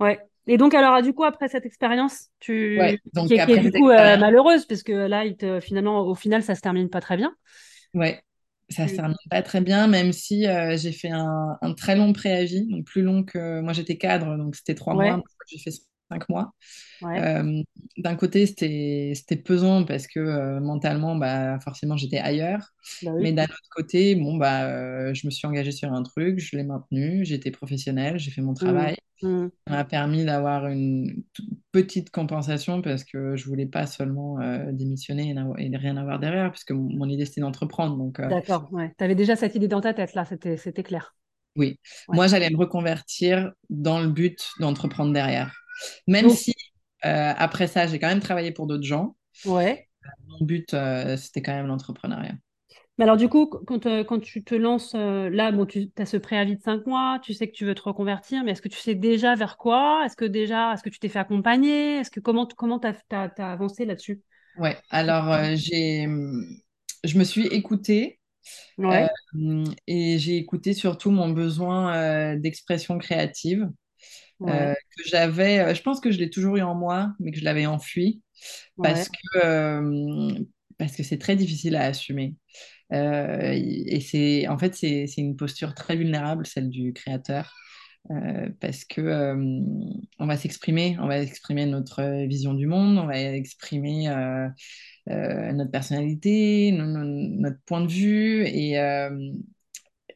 Ouais. 0.01 0.19
Et 0.47 0.57
donc, 0.57 0.75
alors, 0.75 1.03
du 1.03 1.13
coup, 1.13 1.25
après 1.25 1.49
cette 1.49 1.67
expérience, 1.67 2.29
tu... 2.41 2.79
donc, 3.13 3.29
qui, 3.29 3.35
est, 3.35 3.59
du 3.59 3.71
coup 3.71 3.89
malheureuse, 3.89 4.65
parce 4.65 4.83
que 4.83 4.93
là, 4.93 5.25
il 5.25 5.37
te... 5.37 5.61
finalement, 5.61 6.01
au 6.01 6.15
final, 6.15 6.43
ça 6.43 6.55
se 6.55 6.61
termine 6.63 6.89
pas 6.89 7.01
très 7.01 7.17
bien. 7.17 7.35
Ouais, 7.95 8.23
ça 8.71 8.89
se 8.89 8.95
termine 8.97 9.17
pas 9.31 9.43
très 9.43 9.61
bien, 9.61 9.87
même 9.87 10.13
si 10.13 10.47
j'ai 10.77 10.93
fait 10.93 11.11
un, 11.11 11.75
très 11.77 11.95
long 11.95 12.13
préavis, 12.13 12.67
donc 12.67 12.87
plus 12.87 13.03
long 13.03 13.23
que 13.23 13.61
moi 13.61 13.75
j'étais 13.75 13.99
cadre, 13.99 14.37
donc 14.37 14.57
c'était 14.57 14.75
trois 14.75 14.95
mois. 14.95 15.23
J'ai 15.47 15.59
fait 15.59 15.71
cinq 16.13 16.29
mois. 16.29 16.53
Euh, 17.03 17.63
d'un 17.97 18.17
côté, 18.17 18.47
c'était 18.47 19.37
pesant 19.45 19.85
parce 19.85 20.07
que 20.07 20.21
euh, 20.21 20.61
mentalement, 20.61 21.17
bah, 21.17 21.59
forcément, 21.61 21.97
j'étais 21.97 22.19
ailleurs. 22.19 22.73
Bah 23.03 23.13
Mais 23.21 23.33
d'un 23.33 23.45
autre 23.45 23.71
côté, 23.75 24.15
bon, 24.15 24.37
bah, 24.37 24.65
euh, 24.67 25.15
je 25.15 25.27
me 25.27 25.31
suis 25.31 25.47
engagée 25.47 25.73
sur 25.73 25.93
un 25.93 26.03
truc, 26.03 26.39
je 26.39 26.57
l'ai 26.57 26.65
maintenu, 26.65 27.25
j'étais 27.25 27.51
professionnelle, 27.51 28.19
j'ai 28.19 28.31
fait 28.31 28.43
mon 28.43 28.53
mmh. 28.53 28.57
travail. 28.57 28.97
Mmh. 29.23 29.47
Ça 29.67 29.75
m'a 29.75 29.85
permis 29.85 30.25
d'avoir 30.25 30.67
une 30.67 31.23
petite 31.71 32.11
compensation 32.11 32.83
parce 32.83 33.05
que 33.05 33.37
je 33.37 33.47
voulais 33.47 33.67
pas 33.67 33.87
seulement 33.87 34.39
démissionner 34.73 35.35
et, 35.59 35.77
rien 35.77 35.97
avoir 35.97 36.19
derrière, 36.19 36.51
puisque 36.51 36.73
mon, 36.73 37.09
idée, 37.09 37.25
c'était 37.25 37.41
d'entreprendre. 37.41 37.97
Donc, 37.97 38.21
D'accord, 38.21 38.69
ouais. 38.73 38.93
Tu 38.99 39.05
avais 39.05 39.15
déjà 39.15 39.37
cette 39.37 39.55
idée 39.55 39.69
dans 39.69 39.81
ta 39.81 39.95
tête, 39.95 40.15
là, 40.15 40.25
c'était 40.25 40.83
clair. 40.83 41.15
Oui, 41.55 41.79
moi, 42.09 42.27
j'allais 42.29 42.49
me 42.49 42.57
reconvertir 42.57 43.53
dans 43.69 44.01
le 44.01 44.09
but 44.09 44.51
d'entreprendre 44.59 45.13
derrière. 45.13 45.62
Même 46.07 46.31
si 46.31 46.55
euh, 47.05 47.33
après 47.37 47.67
ça, 47.67 47.87
j'ai 47.87 47.99
quand 47.99 48.09
même 48.09 48.21
travaillé 48.21 48.53
pour 48.53 48.67
d'autres 48.67 48.85
gens. 48.85 49.17
Ouais. 49.45 49.89
Euh, 50.05 50.09
mon 50.29 50.45
but, 50.45 50.73
euh, 50.75 51.17
c'était 51.17 51.43
quand 51.43 51.53
même 51.53 51.67
l'entrepreneuriat. 51.67 52.35
Mais 52.99 53.05
alors, 53.05 53.17
du 53.17 53.29
coup, 53.29 53.47
quand, 53.47 53.87
quand 54.05 54.21
tu 54.21 54.45
te 54.45 54.55
lances 54.55 54.95
là, 54.95 55.51
bon, 55.51 55.65
tu 55.65 55.91
as 55.97 56.07
ce 56.07 56.19
préavis 56.19 56.57
de 56.57 56.63
cinq 56.63 56.87
mois, 56.87 57.19
tu 57.23 57.33
sais 57.33 57.49
que 57.49 57.55
tu 57.55 57.65
veux 57.65 57.75
te 57.75 57.83
reconvertir, 57.83 58.45
mais 58.45 58.53
est-ce 58.53 58.61
que 58.61 58.69
tu 58.69 58.79
sais 58.79 58.95
déjà 58.95 59.35
vers 59.35 59.57
quoi? 59.57 60.03
Est-ce 60.05 60.15
que 60.15 60.27
déjà, 60.27 60.75
est-ce 60.75 60.83
que 60.83 60.91
tu 60.91 60.99
t'es 60.99 61.09
fait 61.09 61.19
accompagner? 61.19 61.97
Est-ce 61.97 62.11
que 62.11 62.21
comment 62.21 62.47
comment 62.47 62.79
tu 62.79 62.87
as, 62.87 63.31
avancé 63.39 63.87
là-dessus? 63.87 64.21
Ouais, 64.59 64.77
alors 64.91 65.55
j'ai, 65.55 66.07
je 67.03 67.19
me 67.19 67.25
suis 67.25 67.47
écoutée 67.47 68.21
et 69.87 70.19
j'ai 70.19 70.37
écouté 70.37 70.75
surtout 70.75 71.11
mon 71.11 71.31
besoin 71.31 72.37
d'expression 72.37 72.99
créative. 72.99 73.71
Euh, 74.49 74.75
que 74.97 75.05
j'avais, 75.09 75.61
euh, 75.61 75.75
je 75.75 75.83
pense 75.83 76.01
que 76.01 76.11
je 76.11 76.19
l'ai 76.19 76.31
toujours 76.31 76.57
eu 76.57 76.63
en 76.63 76.75
moi, 76.75 77.15
mais 77.21 77.31
que 77.31 77.39
je 77.39 77.45
l'avais 77.45 77.67
enfui 77.67 78.23
parce 78.83 79.09
que 79.09 79.39
euh, 79.45 80.39
parce 80.79 80.97
que 80.97 81.03
c'est 81.03 81.19
très 81.19 81.37
difficile 81.37 81.77
à 81.77 81.85
assumer. 81.85 82.35
et 82.91 84.01
c'est 84.01 84.49
en 84.49 84.59
fait 84.59 84.75
c'est 84.75 85.07
une 85.19 85.37
posture 85.37 85.75
très 85.75 85.97
vulnérable, 85.97 86.47
celle 86.47 86.71
du 86.71 86.93
créateur. 86.93 87.55
parce 88.61 88.85
que 88.85 89.37
on 90.19 90.27
va 90.27 90.37
s'exprimer, 90.37 90.97
on 91.01 91.07
va 91.07 91.21
exprimer 91.21 91.67
notre 91.67 92.27
vision 92.27 92.55
du 92.55 92.67
monde, 92.67 92.99
on 92.99 93.07
va 93.07 93.19
exprimer 93.19 94.09
notre 95.07 95.71
personnalité, 95.71 96.73
notre 96.73 97.59
point 97.67 97.81
de 97.83 97.91
vue, 97.91 98.45
et, 98.47 98.75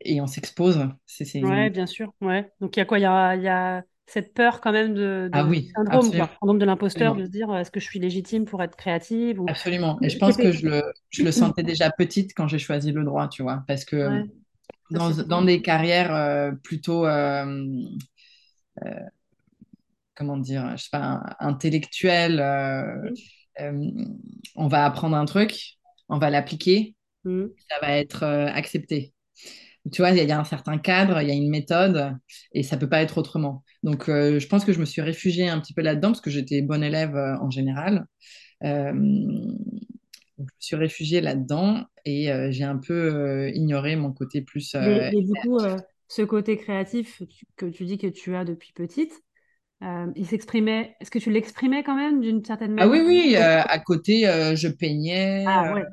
et 0.00 0.20
on 0.20 0.26
s'expose. 0.26 0.88
Ouais, 1.34 1.70
bien 1.70 1.86
sûr. 1.86 2.12
Ouais. 2.20 2.50
Donc 2.60 2.76
il 2.76 2.80
y 2.80 2.82
a 2.82 2.86
quoi? 2.86 2.98
Il 2.98 3.02
y 3.02 3.06
a, 3.06 3.36
y 3.36 3.48
a 3.48 3.84
cette 4.06 4.34
peur 4.34 4.60
quand 4.60 4.72
même 4.72 4.94
de, 4.94 5.28
ah 5.32 5.44
oui, 5.44 5.70
syndrome, 5.74 6.12
syndrome 6.12 6.58
de 6.58 6.64
l'imposteur, 6.64 7.16
de 7.16 7.24
se 7.24 7.30
dire 7.30 7.54
est-ce 7.56 7.72
que 7.72 7.80
je 7.80 7.84
suis 7.84 7.98
légitime 7.98 8.44
pour 8.44 8.62
être 8.62 8.76
créative 8.76 9.40
ou... 9.40 9.46
Absolument. 9.48 9.98
Et 10.00 10.08
je 10.08 10.18
pense 10.18 10.36
que 10.36 10.52
je 10.52 10.64
le, 10.64 10.82
je 11.10 11.24
le, 11.24 11.32
sentais 11.32 11.62
déjà 11.64 11.90
petite 11.90 12.32
quand 12.34 12.46
j'ai 12.46 12.60
choisi 12.60 12.92
le 12.92 13.02
droit, 13.04 13.28
tu 13.28 13.42
vois, 13.42 13.64
parce 13.66 13.84
que 13.84 14.24
dans, 14.90 15.10
dans, 15.10 15.42
des 15.42 15.60
carrières 15.60 16.14
euh, 16.14 16.52
plutôt, 16.52 17.04
euh, 17.04 17.82
euh, 18.84 18.90
comment 20.14 20.36
dire, 20.36 20.76
je 20.76 20.84
sais 20.84 20.90
pas, 20.92 21.36
intellectuelles, 21.40 22.40
on 23.58 24.68
va 24.68 24.84
apprendre 24.84 25.16
un 25.16 25.24
truc, 25.24 25.78
on 26.08 26.18
va 26.18 26.30
l'appliquer, 26.30 26.94
mmh. 27.24 27.46
ça 27.68 27.76
va 27.80 27.98
être 27.98 28.22
accepté. 28.22 29.12
Tu 29.92 30.02
vois, 30.02 30.10
il 30.10 30.28
y, 30.28 30.32
a 30.32 30.40
un 30.40 30.44
certain 30.44 30.78
cadre, 30.78 31.20
il 31.20 31.28
y 31.28 31.30
a 31.30 31.34
une 31.34 31.50
méthode, 31.50 32.16
et 32.52 32.62
ça 32.62 32.76
peut 32.76 32.88
pas 32.88 33.02
être 33.02 33.18
autrement. 33.18 33.62
Donc, 33.82 34.08
euh, 34.08 34.40
je 34.40 34.46
pense 34.48 34.64
que 34.64 34.72
je 34.72 34.80
me 34.80 34.84
suis 34.84 35.02
réfugiée 35.02 35.48
un 35.48 35.60
petit 35.60 35.74
peu 35.74 35.82
là-dedans 35.82 36.08
parce 36.08 36.20
que 36.20 36.30
j'étais 36.30 36.62
bonne 36.62 36.82
élève 36.82 37.14
euh, 37.14 37.36
en 37.38 37.50
général. 37.50 38.06
Euh, 38.64 38.92
je 38.92 40.42
me 40.42 40.48
suis 40.58 40.76
réfugiée 40.76 41.20
là-dedans 41.20 41.84
et 42.04 42.30
j'ai 42.50 42.64
un 42.64 42.76
peu 42.76 43.50
ignoré 43.54 43.96
mon 43.96 44.12
côté 44.12 44.42
plus. 44.42 44.74
Et, 44.74 45.10
du 45.12 45.32
coup, 45.42 45.58
ce 46.08 46.22
côté 46.22 46.56
créatif 46.56 47.22
que 47.56 47.66
tu 47.66 47.84
dis 47.84 47.96
que 47.96 48.06
tu 48.06 48.34
as 48.36 48.44
depuis 48.44 48.72
petite, 48.74 49.12
il 49.82 50.26
s'exprimait. 50.26 50.94
Est-ce 51.00 51.10
que 51.10 51.18
tu 51.18 51.30
l'exprimais 51.30 51.82
quand 51.84 51.96
même 51.96 52.20
d'une 52.20 52.44
certaine 52.44 52.72
manière 52.74 52.86
Ah 52.86 52.90
oui, 52.90 53.02
oui. 53.06 53.36
à 53.36 53.78
côté, 53.78 54.24
je 54.54 54.68
peignais. 54.68 55.44
Ah 55.46 55.72
ouais. 55.74 55.84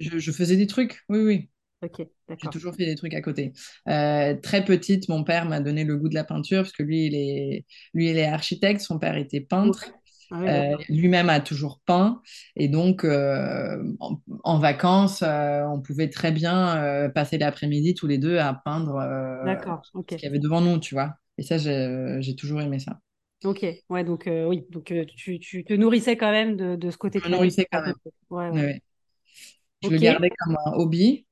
je, 0.00 0.18
je, 0.18 0.32
faisais 0.32 0.56
des 0.56 0.66
trucs. 0.66 1.02
Oui, 1.08 1.20
oui. 1.20 1.48
Ok, 1.80 2.00
J'ai 2.40 2.48
toujours 2.50 2.74
fait 2.74 2.86
des 2.86 2.94
trucs 2.94 3.14
à 3.14 3.20
côté. 3.20 3.52
Euh, 3.88 4.34
très 4.40 4.64
petite, 4.64 5.08
mon 5.08 5.24
père 5.24 5.46
m'a 5.46 5.60
donné 5.60 5.82
le 5.84 5.96
goût 5.96 6.08
de 6.08 6.14
la 6.14 6.22
peinture 6.24 6.62
parce 6.62 6.72
que 6.72 6.84
lui, 6.84 7.06
il 7.06 7.14
est, 7.16 7.64
lui, 7.94 8.10
il 8.10 8.16
est 8.16 8.26
architecte, 8.26 8.80
son 8.80 8.98
père 8.98 9.16
était 9.16 9.40
peintre. 9.40 9.86
Ah 10.30 10.40
oui, 10.40 10.48
Euh, 10.48 10.76
lui-même 10.88 11.30
a 11.30 11.40
toujours 11.40 11.80
peint. 11.84 12.22
Et 12.56 12.68
donc, 12.68 13.04
euh, 13.04 13.82
en, 14.00 14.20
en 14.44 14.58
vacances, 14.60 15.22
euh, 15.22 15.64
on 15.64 15.80
pouvait 15.82 16.10
très 16.10 16.30
bien 16.32 17.10
passer 17.14 17.38
l'après-midi 17.38 17.94
tous 17.94 18.06
les 18.06 18.18
deux 18.18 18.38
à 18.38 18.54
peindre 18.54 18.94
ce 20.10 20.16
qu'il 20.16 20.26
y 20.26 20.30
avait 20.30 20.38
devant 20.38 20.60
nous, 20.60 20.78
tu 20.78 20.94
vois. 20.94 21.16
Et 21.38 21.42
ça, 21.42 21.58
j'ai 21.58 22.16
j'ai 22.20 22.36
toujours 22.36 22.60
aimé 22.60 22.78
ça. 22.78 23.00
Ok, 23.44 23.64
ouais, 23.88 24.02
donc 24.04 24.24
oui, 24.28 24.66
donc 24.70 24.92
tu, 25.16 25.38
tu 25.38 25.64
te 25.64 25.72
nourrissais 25.72 26.16
quand 26.16 26.32
même 26.32 26.56
de, 26.56 26.74
de 26.76 26.90
ce 26.90 26.98
côté 26.98 27.20
Je 27.20 27.28
me 27.28 27.30
nourrissais 27.30 27.66
quand 27.70 27.82
même. 27.82 27.94
côté. 28.02 28.16
Ouais, 28.30 28.50
Ouais, 28.50 28.60
ouais. 28.60 28.66
ouais. 28.66 28.82
Je 29.82 29.92
le 29.94 29.98
gardais 30.00 30.30
comme 30.38 30.56
un 30.66 30.72
hobby. 30.74 31.26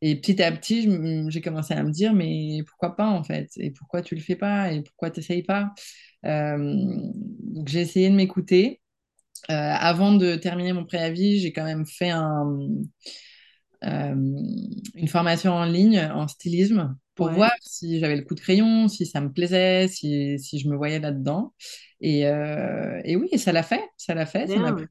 Et 0.00 0.16
petit 0.16 0.42
à 0.42 0.52
petit, 0.52 0.88
j'ai 1.28 1.40
commencé 1.40 1.74
à 1.74 1.82
me 1.82 1.90
dire, 1.90 2.12
mais 2.14 2.62
pourquoi 2.66 2.96
pas 2.96 3.08
en 3.08 3.24
fait? 3.24 3.50
Et 3.58 3.70
pourquoi 3.70 4.02
tu 4.02 4.14
le 4.14 4.20
fais 4.20 4.36
pas? 4.36 4.72
Et 4.72 4.82
pourquoi 4.82 5.10
tu 5.10 5.20
n'essayes 5.20 5.42
pas? 5.42 5.72
Euh, 6.26 6.58
donc 6.58 7.68
j'ai 7.68 7.80
essayé 7.80 8.10
de 8.10 8.14
m'écouter. 8.14 8.80
Euh, 9.50 9.54
avant 9.54 10.14
de 10.14 10.36
terminer 10.36 10.72
mon 10.72 10.84
préavis, 10.84 11.40
j'ai 11.40 11.52
quand 11.52 11.64
même 11.64 11.86
fait 11.86 12.10
un, 12.10 12.46
euh, 13.84 14.14
une 14.94 15.08
formation 15.08 15.52
en 15.52 15.64
ligne 15.64 15.98
en 16.14 16.28
stylisme 16.28 16.96
pour 17.14 17.30
ouais, 17.30 17.32
voir 17.32 17.50
si 17.60 17.98
j'avais 17.98 18.16
le 18.16 18.22
coup 18.22 18.34
de 18.34 18.40
crayon, 18.40 18.88
si 18.88 19.06
ça 19.06 19.20
me 19.20 19.32
plaisait, 19.32 19.88
si, 19.88 20.38
si 20.38 20.58
je 20.60 20.68
me 20.68 20.76
voyais 20.76 21.00
là-dedans. 21.00 21.52
Et, 22.00 22.26
euh, 22.26 23.00
et 23.04 23.16
oui, 23.16 23.38
ça 23.38 23.52
l'a 23.52 23.62
fait, 23.62 23.82
ça 23.96 24.14
l'a 24.14 24.26
fait, 24.26 24.46
ça 24.48 24.60
m'a 24.60 24.72
plu. 24.72 24.88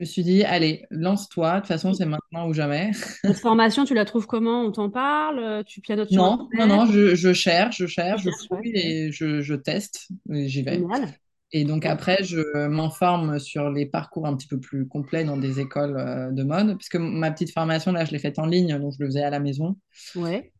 Je 0.00 0.04
me 0.04 0.06
suis 0.06 0.22
dit, 0.22 0.44
allez, 0.44 0.86
lance-toi, 0.90 1.56
de 1.56 1.58
toute 1.60 1.68
façon, 1.68 1.92
c'est 1.92 2.06
maintenant 2.06 2.48
ou 2.48 2.54
jamais. 2.54 2.90
Cette 3.22 3.38
formation, 3.38 3.84
tu 3.84 3.94
la 3.94 4.04
trouves 4.04 4.26
comment? 4.26 4.62
On 4.62 4.72
t'en 4.72 4.90
parle? 4.90 5.64
Tu 5.64 5.80
pianotes 5.80 6.10
sur 6.10 6.24
Non, 6.24 6.48
non, 6.54 6.66
non, 6.66 6.86
je, 6.86 7.14
je 7.14 7.32
cherche, 7.32 7.78
je 7.78 7.86
cherche, 7.86 8.22
je 8.22 8.30
fouille 8.48 8.72
et 8.74 9.12
je, 9.12 9.42
je 9.42 9.54
teste, 9.54 10.08
j'y 10.30 10.62
vais. 10.62 10.78
Génial. 10.78 11.14
Et 11.52 11.64
donc 11.64 11.84
après, 11.86 12.24
je 12.24 12.66
m'informe 12.68 13.38
sur 13.38 13.70
les 13.70 13.86
parcours 13.86 14.26
un 14.26 14.36
petit 14.36 14.48
peu 14.48 14.58
plus 14.58 14.88
complets 14.88 15.24
dans 15.24 15.36
des 15.36 15.60
écoles 15.60 15.96
euh, 15.98 16.30
de 16.32 16.42
mode, 16.44 16.72
parce 16.74 16.88
que 16.88 16.98
ma 16.98 17.30
petite 17.30 17.52
formation, 17.52 17.92
là, 17.92 18.04
je 18.04 18.12
l'ai 18.12 18.18
faite 18.18 18.38
en 18.38 18.46
ligne, 18.46 18.78
donc 18.78 18.94
je 18.98 19.02
le 19.04 19.06
faisais 19.10 19.22
à 19.22 19.30
la 19.30 19.40
maison, 19.40 19.76
Ouais, 20.14 20.52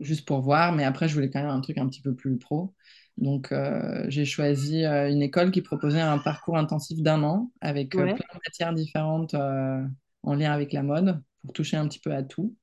juste 0.00 0.26
pour 0.26 0.40
voir, 0.40 0.72
mais 0.72 0.84
après, 0.84 1.08
je 1.08 1.14
voulais 1.14 1.30
quand 1.30 1.40
même 1.40 1.50
un 1.50 1.60
truc 1.60 1.78
un 1.78 1.88
petit 1.88 2.02
peu 2.02 2.14
plus 2.14 2.38
pro. 2.38 2.74
Donc 3.20 3.52
euh, 3.52 4.04
j'ai 4.08 4.24
choisi 4.24 4.84
euh, 4.84 5.10
une 5.10 5.22
école 5.22 5.50
qui 5.50 5.62
proposait 5.62 6.00
un 6.00 6.18
parcours 6.18 6.56
intensif 6.56 7.00
d'un 7.02 7.22
an, 7.22 7.52
avec 7.60 7.98
euh, 7.98 8.08
plein 8.08 8.26
de 8.34 8.40
matières 8.46 8.74
différentes 8.74 9.34
en 10.22 10.34
lien 10.34 10.52
avec 10.52 10.72
la 10.72 10.82
mode, 10.82 11.22
pour 11.42 11.52
toucher 11.52 11.76
un 11.76 11.88
petit 11.88 12.00
peu 12.00 12.12
à 12.14 12.22
tout. 12.22 12.54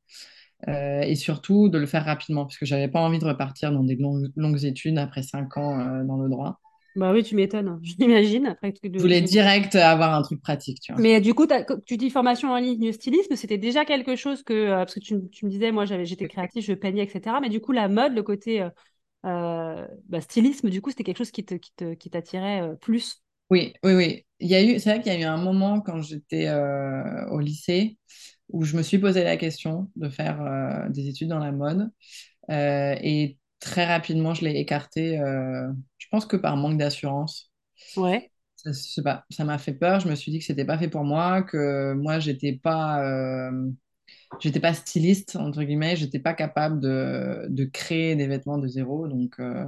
Et 0.67 1.15
surtout 1.15 1.69
de 1.69 1.77
le 1.77 1.85
faire 1.87 2.05
rapidement, 2.05 2.45
parce 2.45 2.57
que 2.57 2.65
j'avais 2.65 2.87
pas 2.89 3.01
envie 3.01 3.19
de 3.19 3.25
repartir 3.25 3.71
dans 3.71 3.83
des 3.83 3.95
longues, 3.95 4.31
longues 4.35 4.65
études 4.65 4.97
après 4.99 5.23
cinq 5.23 5.57
ans 5.57 6.03
dans 6.05 6.17
le 6.17 6.29
droit. 6.29 6.59
bah 6.95 7.11
oui, 7.13 7.23
tu 7.23 7.35
m'étonnes. 7.35 7.79
Après, 8.47 8.73
Je 8.95 9.01
de- 9.01 9.03
voulais 9.03 9.21
de- 9.21 9.23
direct 9.23 9.75
avoir 9.75 10.13
un 10.13 10.21
truc 10.23 10.41
pratique, 10.41 10.81
tu 10.81 10.91
vois. 10.93 11.05
Mais 11.05 11.21
du 11.21 11.35
coup, 11.35 11.45
tu 11.85 11.95
dis 11.97 12.09
formation 12.09 12.49
en 12.51 12.57
ligne 12.57 12.91
stylisme, 12.91 13.35
c'était 13.35 13.59
déjà 13.59 13.85
quelque 13.85 14.15
chose 14.15 14.41
que, 14.41 14.69
parce 14.71 14.95
que 14.95 14.99
tu, 14.99 15.29
tu 15.29 15.45
me 15.45 15.51
disais, 15.51 15.71
moi, 15.71 15.85
j'étais 15.85 16.25
créative, 16.27 16.63
je 16.63 16.73
peignais, 16.73 17.03
etc. 17.03 17.39
Mais 17.39 17.49
du 17.49 17.61
coup, 17.61 17.71
la 17.71 17.87
mode, 17.87 18.13
le 18.13 18.23
côté 18.23 18.67
bah, 20.07 20.21
stylisme, 20.21 20.69
du 20.69 20.81
coup, 20.81 20.89
c'était 20.91 21.03
quelque 21.03 21.17
chose 21.17 21.31
qui 21.31 21.45
te, 21.45 21.55
qui 21.55 21.71
te, 21.75 21.93
qui 21.93 22.09
t'attirait 22.09 22.61
euh, 22.61 22.75
plus. 22.75 23.23
Oui, 23.49 23.73
oui, 23.83 23.93
oui. 23.93 24.25
Il 24.39 24.47
y 24.49 24.55
a 24.55 24.63
eu, 24.63 24.79
c'est 24.79 24.89
vrai 24.89 25.01
qu'il 25.01 25.11
y 25.13 25.15
a 25.15 25.19
eu 25.19 25.23
un 25.23 25.37
moment 25.37 25.79
quand 25.81 26.01
j'étais 26.01 26.47
euh, 26.47 27.27
au 27.29 27.39
lycée 27.39 27.97
où 28.49 28.63
je 28.65 28.75
me 28.77 28.81
suis 28.83 28.99
posé 28.99 29.23
la 29.23 29.37
question 29.37 29.89
de 29.95 30.09
faire 30.09 30.41
euh, 30.41 30.89
des 30.89 31.07
études 31.07 31.29
dans 31.29 31.39
la 31.39 31.51
mode. 31.51 31.89
Euh, 32.51 32.95
et 33.01 33.39
très 33.59 33.85
rapidement, 33.87 34.33
je 34.35 34.45
l'ai 34.45 34.59
écarté, 34.59 35.19
euh, 35.19 35.71
je 35.99 36.07
pense 36.11 36.25
que 36.25 36.37
par 36.37 36.57
manque 36.57 36.77
d'assurance. 36.79 37.51
Ouais, 37.95 38.31
Ça, 38.55 38.71
je 38.71 38.77
sais 38.79 39.03
pas, 39.03 39.23
ça 39.29 39.43
m'a 39.45 39.57
fait 39.57 39.73
peur. 39.73 39.99
Je 39.99 40.09
me 40.09 40.15
suis 40.15 40.31
dit 40.31 40.39
que 40.39 40.45
c'était 40.45 40.65
pas 40.65 40.77
fait 40.77 40.89
pour 40.89 41.03
moi, 41.03 41.43
que 41.43 41.93
moi, 41.93 42.19
j'étais 42.19 42.53
pas, 42.53 43.03
euh, 43.05 43.71
j'étais 44.39 44.59
pas 44.59 44.73
styliste, 44.73 45.35
entre 45.35 45.63
guillemets. 45.63 45.95
J'étais 45.95 46.19
pas 46.19 46.33
capable 46.33 46.79
de, 46.81 47.47
de 47.49 47.65
créer 47.65 48.15
des 48.15 48.27
vêtements 48.27 48.57
de 48.57 48.67
zéro. 48.67 49.07
Donc, 49.07 49.39
euh, 49.39 49.65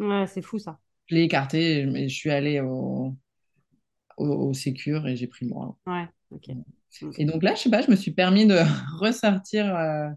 ouais, 0.00 0.26
c'est 0.26 0.42
fou 0.42 0.58
ça. 0.58 0.80
je 1.06 1.14
l'ai 1.14 1.22
écarté 1.24 1.80
et, 1.82 2.08
je 2.08 2.14
suis 2.14 2.30
allée 2.30 2.60
au, 2.60 3.14
au, 4.16 4.26
au 4.50 4.54
Sécure 4.54 5.06
et 5.08 5.16
j'ai 5.16 5.26
pris 5.26 5.46
moi. 5.46 5.76
Ouais, 5.86 6.08
ok. 6.30 6.50
Et 7.18 7.24
donc 7.24 7.42
là, 7.42 7.54
je 7.54 7.62
sais 7.62 7.70
pas, 7.70 7.82
je 7.82 7.90
me 7.90 7.96
suis 7.96 8.10
permis 8.12 8.46
de 8.46 8.56
ressortir 9.00 9.74
euh, 9.76 10.08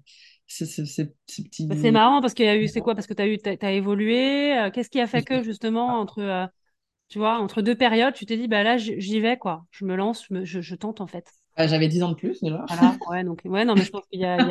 ces, 0.48 0.66
ces- 0.66 0.86
ces- 0.86 1.16
Bah, 1.70 1.76
C'est 1.76 1.92
petits. 1.92 1.92
marrant 1.92 2.22
parce 2.22 2.34
qu'il 2.34 2.46
y 2.46 2.50
a 2.50 2.58
eu, 2.58 2.68
c'est 2.68 2.82
quoi? 2.82 2.96
Parce 2.96 3.08
que 3.08 3.14
tu 3.14 3.22
as 3.22 3.28
eu, 3.28 3.38
évolué. 3.78 4.58
euh, 4.58 4.72
Qu'est-ce 4.72 4.90
qui 4.90 5.00
a 5.00 5.08
fait 5.08 5.24
que 5.24 5.42
justement 5.44 6.00
entre, 6.00 6.20
euh, 6.20 6.46
tu 7.10 7.20
vois, 7.20 7.40
entre 7.40 7.62
deux 7.62 7.76
périodes, 7.78 8.14
tu 8.16 8.26
t'es 8.26 8.38
dit, 8.38 8.48
bah 8.48 8.64
là, 8.64 8.78
j'y 8.78 9.20
vais 9.22 9.38
quoi. 9.38 9.66
Je 9.72 9.86
me 9.86 9.96
lance, 9.96 10.26
je, 10.30 10.34
me- 10.36 10.46
je, 10.46 10.62
je 10.62 10.76
tente 10.76 11.02
en 11.02 11.08
fait. 11.08 11.32
Ah, 11.56 11.68
J'avais 11.68 11.88
10 11.88 12.04
ans 12.04 12.10
de 12.12 12.16
plus 12.16 12.42
déjà. 12.42 12.66
Voilà. 12.68 12.98
Ouais, 13.06 13.24
donc 13.24 13.42
ouais, 13.46 13.66
non, 13.66 13.76
mais 13.76 13.84
je 13.84 13.92
pense 13.92 14.06
qu'il 14.08 14.20
y 14.22 14.26
a, 14.26 14.40
y 14.42 14.50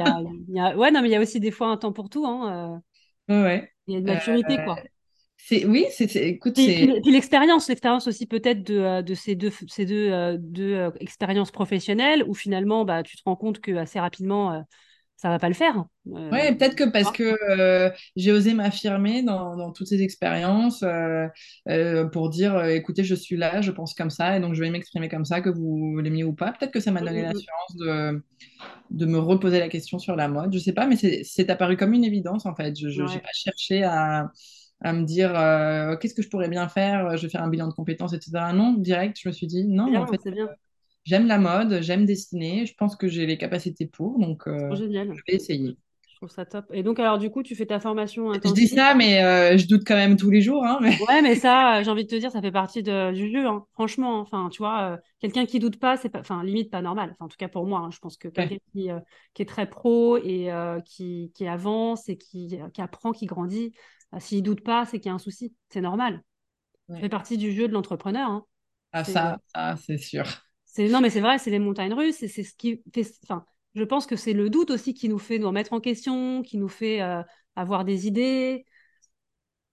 y 0.49 0.61
ouais, 0.75 0.91
non, 0.91 1.01
mais 1.03 1.09
il 1.09 1.13
y 1.13 1.17
a 1.17 1.21
aussi 1.21 1.41
des 1.41 1.51
fois 1.51 1.69
un 1.69 1.77
temps 1.77 1.93
pour 1.93 2.09
tout. 2.11 2.27
Hein, 2.27 2.75
euh, 2.77 2.81
Ouais, 3.29 3.73
il 3.87 3.93
y 3.93 3.97
a 3.97 4.01
une 4.01 4.07
Euh, 4.09 4.15
maturité 4.15 4.59
quoi. 4.59 4.83
c'est, 5.37 5.65
oui, 5.67 5.87
c'est, 5.91 6.09
c'est- 6.09 6.29
écoute, 6.29 6.57
Puis, 6.57 6.73
puis, 6.75 6.87
l'expérience, 7.13 7.69
l'expérience 7.69 8.07
aussi 8.07 8.27
peut-être 8.27 8.63
de, 8.63 8.77
euh, 8.77 9.03
de 9.03 9.15
ces 9.15 9.35
deux, 9.35 9.51
ces 9.69 9.87
deux, 9.87 10.11
euh, 10.13 10.37
deux 10.39 10.75
euh, 10.75 10.91
expériences 11.01 11.51
professionnelles 11.51 12.23
où 12.29 12.35
finalement, 12.35 12.85
bah, 12.85 13.03
tu 13.03 13.17
te 13.17 13.23
rends 13.25 13.37
compte 13.37 13.61
que 13.61 13.73
assez 13.77 13.99
rapidement, 13.99 14.53
euh, 14.53 14.61
ça 15.23 15.29
va 15.31 15.39
pas 15.39 15.49
le 15.49 15.55
faire. 15.55 15.85
Euh, 16.09 16.33
Ouais, 16.33 16.55
peut-être 16.57 16.77
que 16.77 16.85
parce 16.91 17.11
que 17.13 17.23
euh, 17.51 17.91
j'ai 18.17 18.33
osé 18.33 18.55
m'affirmer 18.55 19.23
dans, 19.23 19.55
dans 19.55 19.71
toutes 19.71 19.87
ces 19.87 20.01
expériences 20.01 20.83
euh, 20.83 21.29
euh, 21.69 22.07
pour 22.09 22.31
dire, 22.31 22.59
écoutez, 22.65 23.05
je 23.05 23.15
suis 23.15 23.37
là, 23.37 23.61
je 23.61 23.71
pense 23.71 23.93
comme 23.93 24.09
ça, 24.09 24.35
et 24.35 24.41
donc 24.41 24.55
je 24.55 24.61
vais 24.63 24.71
m'exprimer 24.71 25.11
comme 25.11 25.27
ça, 25.27 25.43
que 25.43 25.51
vous 25.51 25.99
l'aimiez 26.03 26.25
ou 26.25 26.33
pas. 26.33 26.53
Peut-être 26.53 26.73
que 26.73 26.81
ça 26.81 26.91
m'a 26.91 27.03
donné 27.03 27.21
l'assurance 27.21 27.77
de, 27.77 28.23
de 28.91 29.07
me 29.07 29.19
reposer 29.19 29.61
la 29.61 29.69
question 29.69 29.99
sur 29.99 30.17
la 30.17 30.29
mode. 30.29 30.55
Je 30.55 30.59
sais 30.61 30.73
pas, 30.75 30.87
mais 30.87 30.97
c'est 30.97 31.51
apparu 31.51 31.77
comme 31.77 31.95
une 31.95 32.05
évidence 32.05 32.47
en 32.47 32.55
fait. 32.55 32.75
Je 32.79 33.03
n'ai 33.03 33.07
Ouais, 33.07 33.21
pas 33.21 33.31
cherché 33.35 33.85
à, 33.85 34.33
à 34.83 34.93
me 34.95 35.05
dire 35.05 35.33
qu'est-ce 36.01 36.15
que 36.15 36.23
je 36.23 36.29
pourrais 36.31 36.49
bien 36.49 36.69
faire, 36.69 37.17
je 37.17 37.23
vais 37.25 37.31
faire 37.31 37.43
un 37.45 37.49
bilan 37.49 37.69
de 37.69 37.75
compétences, 37.75 38.15
etc. 38.15 38.53
Non, 38.55 38.75
direct, 38.75 39.19
je 39.23 39.29
me 39.29 39.33
suis 39.33 39.47
dit, 39.49 39.65
non, 39.67 39.99
en 40.01 40.07
bien, 40.07 40.07
fait, 40.07 40.21
c'est 40.23 40.31
bien, 40.33 40.49
j'aime 41.05 41.27
la 41.27 41.39
mode, 41.39 41.81
j'aime 41.83 42.07
dessiner, 42.07 42.67
je 42.67 42.75
pense 42.75 42.97
que 42.97 43.09
j'ai 43.09 43.27
les 43.27 43.39
capacités 43.39 43.87
pour, 43.87 44.19
donc 44.19 44.47
euh, 44.49 44.77
génial. 44.77 45.09
je 45.13 45.23
vais 45.27 45.37
essayer. 45.37 45.77
Je 46.09 46.17
trouve 46.17 46.31
ça 46.31 46.47
top. 46.47 46.67
Et 46.73 46.83
donc, 46.83 47.01
alors, 47.01 47.19
du 47.19 47.31
coup, 47.31 47.43
tu 47.43 47.57
fais 47.57 47.67
ta 47.67 47.81
formation 47.81 48.31
Je 48.45 48.53
dis 48.53 48.69
ça, 48.69 48.95
mais 48.95 49.23
euh, 49.23 49.59
je 49.59 49.67
doute 49.67 49.83
quand 49.87 49.95
même 49.97 50.17
tous 50.17 50.31
les 50.31 50.41
jours. 50.43 50.65
Hein, 50.65 50.79
mais... 50.81 50.99
Ouais, 50.99 51.21
mais 51.23 51.35
ça, 51.35 51.79
euh, 51.81 51.85
j'ai 51.85 51.91
envie 51.91 52.05
de 52.05 52.09
te 52.11 52.15
dire, 52.17 52.31
ça 52.31 52.41
fait 52.41 52.53
partie 52.53 52.83
de- 52.83 53.13
du 53.13 53.31
jeu, 53.33 53.47
hein. 53.47 53.67
Franchement. 53.73 54.21
Enfin, 54.21 54.49
tu 54.51 54.59
vois, 54.59 54.93
euh, 54.93 54.97
quelqu'un 55.21 55.47
qui 55.47 55.59
doute 55.59 55.79
pas, 55.81 55.97
c'est 55.97 56.09
pas, 56.11 56.21
enfin, 56.21 56.45
limite 56.45 56.71
pas 56.71 56.81
normal. 56.83 57.11
Enfin, 57.13 57.25
en 57.25 57.29
tout 57.29 57.37
cas 57.37 57.49
pour 57.49 57.67
moi, 57.67 57.81
hein. 57.81 57.91
je 57.91 57.99
pense 57.99 58.17
que 58.17 58.29
quelqu'un 58.29 58.57
Ouais, 58.57 58.61
qui, 58.73 58.89
qui 59.35 59.43
est 59.43 59.45
très 59.47 59.69
pro 59.69 60.19
et 60.19 60.49
qui, 60.85 61.33
qui 61.35 61.47
avance 61.49 62.09
et 62.09 62.17
qui, 62.19 62.59
qui 62.73 62.81
apprend, 62.83 63.13
qui 63.13 63.27
grandit, 63.27 63.73
euh, 64.15 64.21
s'il 64.21 64.43
doute 64.43 64.63
pas, 64.63 64.85
c'est 64.87 65.01
qu'il 65.01 65.09
y 65.09 65.13
a 65.13 65.15
un 65.15 65.19
souci. 65.19 65.55
C'est 65.71 65.81
normal. 65.81 66.23
Ça 66.95 67.01
fait 67.01 67.11
partie 67.11 67.39
du 67.39 67.53
jeu 67.53 67.69
de 67.69 67.75
l'entrepreneur, 67.75 68.31
hein. 68.31 68.47
Ah, 68.93 69.05
ça, 69.05 69.39
ça 69.55 69.77
c'est 69.77 69.99
sûr. 69.99 70.25
Non, 70.79 71.01
mais 71.01 71.11
c'est 71.11 71.21
vrai, 71.21 71.39
c'est 71.39 71.51
les 71.51 71.59
montagnes 71.59 71.93
russes 71.95 72.23
et 72.23 72.29
c'est 72.29 72.45
ce 72.45 72.55
qui 72.55 72.83
fait, 72.95 73.07
enfin, 73.25 73.45
je 73.75 73.85
pense 73.85 74.07
que 74.07 74.17
c'est 74.17 74.33
le 74.33 74.51
doute 74.51 74.71
aussi 74.71 74.95
qui 74.95 75.09
nous 75.09 75.19
fait 75.19 75.39
nous 75.39 75.49
remettre 75.49 75.73
en 75.73 75.81
question, 75.81 76.43
qui 76.43 76.59
nous 76.59 76.69
fait 76.69 77.03
euh, 77.03 77.23
avoir 77.57 77.85
des 77.85 78.07
idées. 78.07 78.65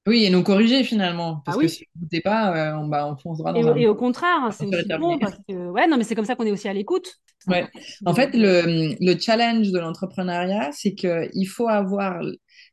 Oui, 0.08 0.26
et 0.26 0.30
nous 0.30 0.44
corriger 0.44 0.84
finalement, 0.84 1.42
Ah 1.46 1.56
parce 1.56 1.58
que 1.58 1.68
oui. 1.68 1.70
si 1.70 1.86
vous 1.96 2.02
ne 2.02 2.06
doutez 2.06 2.22
pas, 2.22 2.74
euh, 2.74 2.78
on, 2.78 2.88
bah, 2.88 3.08
on 3.08 3.16
fonce 3.18 3.38
droit 3.38 3.54
Et, 3.54 3.64
dans 3.64 3.66
au- 3.66 3.76
un 3.76 3.76
et 3.76 3.88
au 3.88 3.96
contraire, 3.96 4.44
hein, 4.44 4.52
c'est 4.52 4.66
aussi 4.68 4.94
bon 4.96 5.20
parce 5.20 5.36
que, 5.48 5.70
ouais, 5.70 5.88
non, 5.88 5.98
mais 5.98 6.04
c'est 6.04 6.16
comme 6.16 6.26
ça 6.26 6.36
qu'on 6.36 6.46
est 6.46 6.52
aussi 6.52 6.68
à 6.68 6.74
l'écoute. 6.74 7.20
Ouais. 7.48 7.68
En 8.06 8.14
fait, 8.14 8.32
le, 8.34 8.96
le 9.00 9.20
challenge 9.20 9.72
de 9.72 9.80
l'entrepreneuriat, 9.80 10.72
c'est 10.72 10.94
qu'il 10.94 11.48
faut 11.48 11.68
avoir 11.68 12.22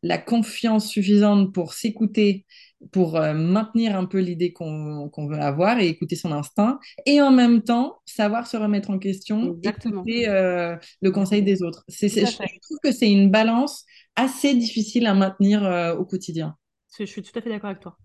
la 0.02 0.18
confiance 0.18 0.88
suffisante 0.88 1.54
pour 1.54 1.72
s'écouter, 1.72 2.44
pour 2.92 3.16
euh, 3.16 3.32
maintenir 3.34 3.96
un 3.96 4.04
peu 4.04 4.18
l'idée 4.18 4.52
qu'on 4.52 5.10
veut 5.16 5.38
avoir 5.38 5.78
et 5.78 5.88
écouter 5.88 6.16
son 6.16 6.32
instinct, 6.32 6.78
et 7.04 7.20
en 7.20 7.30
même 7.30 7.62
temps 7.62 8.00
savoir 8.04 8.46
se 8.46 8.56
remettre 8.56 8.90
en 8.90 8.98
question, 8.98 9.54
Exactement. 9.54 10.02
écouter 10.02 10.28
euh, 10.28 10.76
le 11.00 11.10
conseil 11.10 11.42
des 11.42 11.62
autres. 11.62 11.84
Je 11.88 12.58
trouve 12.60 12.78
que 12.82 12.92
c'est 12.92 13.10
une 13.10 13.30
balance 13.30 13.84
assez 14.14 14.54
difficile 14.54 15.06
à 15.06 15.14
maintenir 15.14 15.64
euh, 15.64 15.94
au 15.96 16.04
quotidien. 16.04 16.56
Je 16.98 17.04
suis 17.04 17.22
tout 17.22 17.36
à 17.38 17.42
fait 17.42 17.50
d'accord 17.50 17.70
avec 17.70 17.82
toi. 17.82 17.98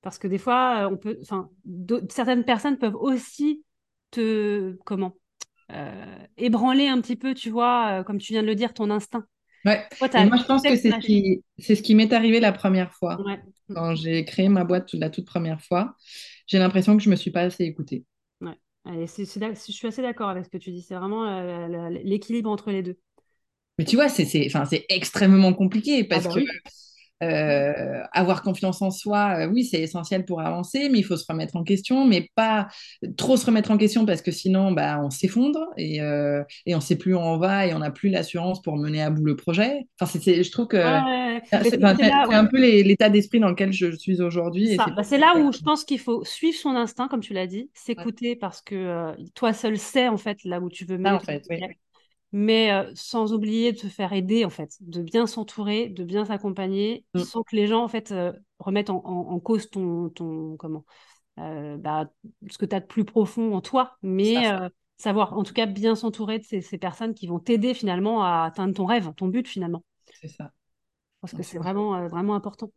Parce 0.00 0.18
que 0.18 0.28
des 0.28 0.38
fois, 0.38 0.88
on 0.90 0.96
peut, 0.96 1.18
certaines 2.08 2.44
personnes 2.44 2.78
peuvent 2.78 2.96
aussi 2.96 3.64
te, 4.10 4.76
comment, 4.84 5.16
ébranler 6.36 6.86
un 6.86 7.00
petit 7.00 7.16
peu, 7.16 7.34
tu 7.34 7.50
vois, 7.50 8.04
comme 8.04 8.18
tu 8.18 8.32
viens 8.32 8.42
de 8.42 8.46
le 8.46 8.54
dire, 8.54 8.72
ton 8.72 8.90
instinct. 8.90 9.26
Ouais. 9.64 9.86
Toi, 9.98 10.08
Et 10.16 10.24
moi, 10.24 10.36
je 10.38 10.44
pense 10.44 10.66
que 10.66 10.76
c'est 10.76 10.92
ce 10.92 10.98
qui, 10.98 11.42
c'est 11.58 11.74
ce 11.74 11.82
qui 11.82 11.94
m'est 11.94 12.12
arrivé 12.12 12.40
la 12.40 12.52
première 12.52 12.92
fois. 12.94 13.26
Ouais. 13.26 13.42
Quand 13.74 13.94
j'ai 13.94 14.24
créé 14.24 14.48
ma 14.48 14.64
boîte 14.64 14.94
la 14.94 15.10
toute 15.10 15.26
première 15.26 15.60
fois, 15.62 15.96
j'ai 16.46 16.58
l'impression 16.58 16.96
que 16.96 17.02
je 17.02 17.10
me 17.10 17.16
suis 17.16 17.30
pas 17.30 17.42
assez 17.42 17.64
écoutée. 17.64 18.06
Ouais. 18.40 18.56
Allez, 18.84 19.06
d'ac- 19.36 19.56
je 19.66 19.72
suis 19.72 19.86
assez 19.88 20.02
d'accord 20.02 20.28
avec 20.30 20.44
ce 20.44 20.50
que 20.50 20.58
tu 20.58 20.70
dis. 20.70 20.82
C'est 20.82 20.94
vraiment 20.96 21.24
euh, 21.26 21.90
l'équilibre 21.90 22.50
entre 22.50 22.70
les 22.70 22.82
deux. 22.82 22.98
Mais 23.78 23.84
tu 23.84 23.96
vois, 23.96 24.08
c'est 24.08 24.24
c'est- 24.24 24.46
enfin, 24.46 24.64
c'est 24.64 24.84
extrêmement 24.88 25.52
compliqué 25.54 26.04
Ah 26.10 26.20
parce 26.20 26.20
bah 26.20 26.32
que 26.34 26.40
oui. 26.40 26.58
Euh, 27.22 28.02
avoir 28.12 28.42
confiance 28.42 28.80
en 28.82 28.90
soi, 28.90 29.40
euh, 29.40 29.48
oui, 29.48 29.64
c'est 29.64 29.80
essentiel 29.80 30.24
pour 30.24 30.40
avancer, 30.40 30.88
mais 30.90 30.98
il 30.98 31.02
faut 31.04 31.16
se 31.16 31.24
remettre 31.28 31.56
en 31.56 31.64
question, 31.64 32.06
mais 32.06 32.28
pas 32.34 32.68
trop 33.16 33.36
se 33.36 33.46
remettre 33.46 33.70
en 33.70 33.78
question 33.78 34.06
parce 34.06 34.22
que 34.22 34.30
sinon, 34.30 34.72
bah, 34.72 35.00
on 35.02 35.10
s'effondre 35.10 35.58
et, 35.76 36.00
euh, 36.00 36.42
et 36.66 36.74
on 36.74 36.78
ne 36.78 36.82
sait 36.82 36.96
plus 36.96 37.14
où 37.14 37.18
on 37.18 37.38
va 37.38 37.66
et 37.66 37.74
on 37.74 37.78
n'a 37.80 37.90
plus 37.90 38.08
l'assurance 38.08 38.62
pour 38.62 38.76
mener 38.76 39.02
à 39.02 39.10
bout 39.10 39.24
le 39.24 39.36
projet. 39.36 39.86
Enfin, 40.00 40.10
c'est, 40.12 40.22
c'est- 40.22 40.42
je 40.44 40.50
trouve 40.52 40.68
que 40.68 40.76
ouais, 40.76 41.40
c'est 41.62 41.82
un 41.82 42.46
peu 42.46 42.58
l'état 42.58 43.10
d'esprit 43.10 43.40
dans 43.40 43.48
lequel 43.48 43.72
je 43.72 43.96
suis 43.96 44.20
aujourd'hui 44.20 44.76
c'est 44.76 44.90
Bah, 44.94 45.02
c'est 45.02 45.18
là 45.18 45.34
où 45.38 45.52
je 45.52 45.60
pense 45.60 45.84
qu'il 45.84 45.98
faut 45.98 46.24
suivre 46.24 46.56
son 46.58 46.70
instinct, 46.76 47.08
comme 47.08 47.20
tu 47.20 47.32
l'as 47.32 47.46
dit, 47.46 47.70
Ouais, 47.96 48.04
s'écouter 48.04 48.36
parce 48.36 48.60
que 48.62 49.14
toi 49.34 49.52
seul 49.52 49.78
sais 49.78 50.08
en 50.08 50.16
fait 50.16 50.42
là 50.44 50.60
où 50.60 50.68
tu 50.68 50.84
veux 50.84 50.98
mener 50.98 51.16
en 51.16 51.20
ton 51.20 51.26
fait, 51.26 51.44
oui. 51.50 51.58
Mais 52.32 52.72
euh, 52.72 52.90
sans 52.94 53.32
oublier 53.32 53.72
de 53.72 53.78
se 53.78 53.86
faire 53.88 54.12
aider 54.12 54.44
en 54.44 54.50
fait, 54.50 54.76
de 54.80 55.02
bien 55.02 55.26
s'entourer, 55.26 55.88
de 55.88 56.04
bien 56.04 56.24
s'accompagner, 56.24 57.04
Mm, 57.14 57.24
sans 57.24 57.42
que 57.42 57.56
les 57.56 57.66
gens 57.66 57.82
en 57.84 57.88
fait 57.88 58.12
euh, 58.12 58.32
remettent 58.58 58.90
en, 58.90 59.02
en- 59.04 59.30
en 59.32 59.40
cause 59.40 59.70
ton, 59.70 60.10
ton 60.10 60.56
comment 60.56 60.84
euh, 61.38 61.78
bah, 61.78 62.10
ce 62.50 62.58
que 62.58 62.66
tu 62.66 62.76
as 62.76 62.80
de 62.80 62.86
plus 62.86 63.04
profond 63.06 63.54
en 63.54 63.60
toi, 63.62 63.98
mais 64.02 64.46
savoir 64.98 65.32
en 65.38 65.44
tout 65.44 65.54
cas 65.54 65.66
bien 65.66 65.94
s'entourer 65.96 66.38
de 66.40 66.44
ces, 66.44 66.60
ces 66.60 66.78
personnes 66.78 67.14
qui 67.14 67.26
vont 67.28 67.38
t'aider 67.40 67.74
finalement 67.74 68.24
à 68.24 68.44
atteindre 68.44 68.74
ton 68.74 68.86
rêve, 68.86 69.12
ton 69.16 69.28
but 69.28 69.48
finalement. 69.48 69.84
c'est 70.12 70.28
ça. 70.28 70.52
Je 71.16 71.20
pense 71.20 71.32
Non, 71.32 71.38
que 71.38 71.44
c'est 71.44 71.58
vraiment 71.58 72.08
vraiment 72.08 72.34
important. 72.34 72.72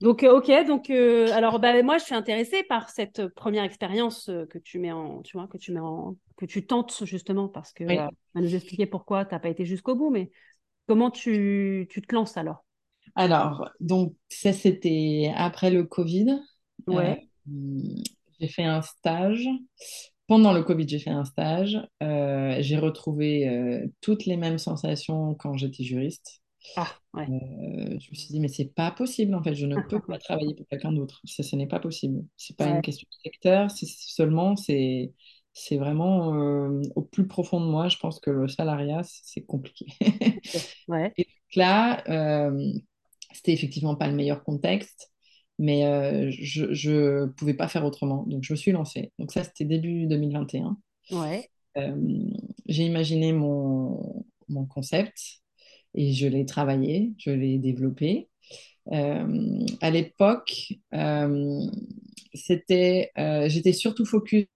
Donc, 0.00 0.22
euh, 0.24 0.36
ok, 0.36 0.50
donc 0.66 0.90
euh, 0.90 1.32
alors 1.32 1.58
bah, 1.58 1.82
moi 1.82 1.96
je 1.98 2.04
suis 2.04 2.14
intéressée 2.14 2.62
par 2.64 2.90
cette 2.90 3.28
première 3.28 3.64
expérience 3.64 4.28
euh, 4.28 4.44
que 4.46 4.58
tu 4.58 4.78
mets 4.78 4.92
en, 4.92 5.22
tu 5.22 5.38
vois, 5.38 5.48
que 5.48 5.56
tu 5.56 5.72
mets 5.72 5.80
en, 5.80 6.16
que 6.36 6.44
tu 6.44 6.66
tentes 6.66 7.04
justement 7.04 7.48
parce 7.48 7.72
que 7.72 7.84
euh, 7.84 7.88
Oui. 7.88 8.10
on 8.34 8.40
va 8.40 8.46
nous 8.46 8.54
expliquer 8.54 8.86
pourquoi 8.86 9.24
tu 9.24 9.34
n'as 9.34 9.40
pas 9.40 9.48
été 9.48 9.64
jusqu'au 9.64 9.94
bout, 9.94 10.10
mais 10.10 10.30
comment 10.88 11.10
tu, 11.10 11.86
tu 11.90 12.02
te 12.02 12.14
lances 12.14 12.36
alors? 12.36 12.64
Alors, 13.14 13.70
donc, 13.80 14.14
ça, 14.28 14.52
c'était 14.52 15.32
après 15.36 15.70
le 15.70 15.84
Covid. 15.84 16.38
Euh, 16.90 17.14
Ouais. 17.14 17.28
j'ai 18.40 18.48
fait 18.48 18.64
un 18.64 18.82
stage. 18.82 19.46
Pendant 20.26 20.52
le 20.52 20.62
Covid, 20.62 20.88
j'ai 20.88 20.98
fait 20.98 21.10
un 21.10 21.24
stage. 21.24 21.78
Euh, 22.02 22.56
j'ai 22.60 22.78
retrouvé 22.78 23.48
euh, 23.48 23.86
toutes 24.00 24.26
les 24.26 24.36
mêmes 24.36 24.58
sensations 24.58 25.34
quand 25.34 25.56
j'étais 25.56 25.84
juriste. 25.84 26.42
Ah, 26.76 26.88
ouais. 27.14 27.26
Euh, 27.28 27.98
je 27.98 28.10
me 28.10 28.14
suis 28.14 28.28
dit, 28.28 28.40
mais 28.40 28.48
c'est 28.48 28.74
pas 28.74 28.90
possible, 28.90 29.34
en 29.34 29.42
fait, 29.42 29.54
je 29.54 29.66
ne 29.66 29.80
peux 29.88 30.00
pas 30.00 30.18
travailler 30.18 30.54
pour 30.54 30.66
quelqu'un 30.68 30.92
d'autre. 30.92 31.20
Ça, 31.24 31.42
ce 31.42 31.56
n'est 31.56 31.66
pas 31.66 31.80
possible. 31.80 32.24
C'est 32.36 32.56
pas 32.56 32.66
une 32.68 32.82
question 32.82 33.06
de 33.10 33.30
secteur, 33.30 33.70
c'est 33.70 33.86
seulement, 33.86 34.56
c'est, 34.56 35.12
c'est 35.52 35.76
vraiment 35.76 36.34
euh, 36.34 36.82
au 36.96 37.02
plus 37.02 37.26
profond 37.26 37.60
de 37.60 37.66
moi, 37.66 37.88
je 37.88 37.96
pense 37.98 38.20
que 38.20 38.30
le 38.30 38.48
salariat, 38.48 39.02
c'est 39.04 39.44
compliqué. 39.44 39.86
Ouais. 40.88 41.12
Et 41.16 41.24
donc 41.24 41.56
là, 41.56 42.04
euh, 42.08 42.72
c'était 43.32 43.52
effectivement 43.52 43.96
pas 43.96 44.08
le 44.08 44.14
meilleur 44.14 44.44
contexte, 44.44 45.12
mais 45.58 45.86
euh, 45.86 46.30
je 46.30 46.90
ne 46.90 47.26
pouvais 47.26 47.54
pas 47.54 47.68
faire 47.68 47.84
autrement. 47.84 48.24
Donc, 48.26 48.44
je 48.44 48.52
me 48.52 48.56
suis 48.56 48.72
lancée. 48.72 49.12
Donc, 49.18 49.32
ça, 49.32 49.44
c'était 49.44 49.64
début 49.64 50.06
2021. 50.06 50.76
Ouais. 51.12 51.48
J'ai 52.66 52.84
imaginé 52.84 53.32
mon, 53.32 54.24
mon 54.48 54.66
concept 54.66 55.42
et 55.96 56.12
je 56.14 56.26
l'ai 56.28 56.46
travaillé, 56.46 57.14
je 57.18 57.30
l'ai 57.30 57.58
développé. 57.58 58.28
Euh, 58.92 59.60
à 59.82 59.90
l'époque, 59.90 60.74
euh, 60.94 61.60
c'était, 62.34 63.12
euh, 63.18 63.48
j'étais 63.48 63.72
surtout 63.72 64.06
focus 64.06 64.46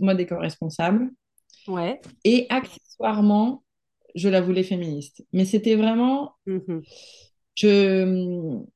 mode 0.00 0.20
éco-responsable 0.20 1.10
Ouais. 1.66 2.06
et 2.24 2.46
accessoirement, 2.50 3.64
je 4.14 4.28
la 4.28 4.40
voulais 4.40 4.62
féministe. 4.62 5.24
Mais 5.32 5.44
c'était 5.44 5.76
vraiment, 5.76 6.34
Mhm. 6.46 6.86
je, 7.54 8.66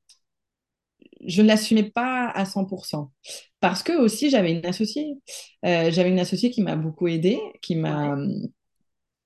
je 1.26 1.42
ne 1.42 1.46
l'assumais 1.48 1.90
pas 1.90 2.28
à 2.30 2.44
100%. 2.44 3.12
Parce 3.61 3.83
que 3.83 3.92
aussi, 3.98 4.30
j'avais 4.30 4.52
une 4.52 4.64
associée. 4.66 5.18
Euh, 5.66 5.90
j'avais 5.90 6.11
une 6.11 6.18
associée 6.20 6.50
qui 6.50 6.62
m'a 6.62 6.76
beaucoup 6.76 7.09
aidée, 7.09 7.38
qui 7.62 7.76
Ouais. 7.85 8.11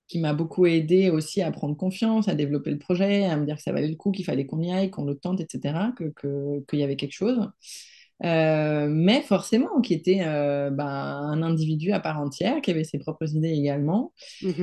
Qui 0.07 0.19
m'a 0.19 0.33
beaucoup 0.33 0.65
aidé 0.67 1.09
aussi 1.09 1.41
à 1.41 1.51
prendre 1.51 1.75
confiance, 1.77 2.27
à 2.27 2.35
développer 2.35 2.71
le 2.71 2.77
projet, 2.79 3.25
à 3.25 3.37
me 3.37 3.45
dire 3.45 3.55
que 3.57 3.61
ça 3.63 3.71
valait 3.71 3.87
le 3.89 3.95
coup, 3.95 4.11
qu'il 4.11 4.25
fallait 4.25 4.45
qu'on 4.45 4.61
y 4.61 4.71
aille, 4.71 4.91
qu'on 4.91 5.05
le 5.05 5.15
tente, 5.17 5.41
etc., 5.41 5.93
que, 5.97 6.05
que- 6.15 6.63
qu'il 6.69 6.79
y 6.79 6.83
avait 6.83 6.95
quelque 6.95 7.13
chose. 7.13 7.49
Euh, 8.23 8.87
mais 8.89 9.21
forcément, 9.21 9.81
qui 9.81 9.93
était 9.93 10.21
euh, 10.23 10.69
ben, 10.71 10.85
un 10.87 11.41
individu 11.43 11.91
à 11.91 11.99
part 11.99 12.19
entière, 12.19 12.61
qui 12.61 12.71
avait 12.71 12.83
ses 12.85 12.99
propres 12.99 13.35
idées 13.35 13.49
également, 13.51 14.13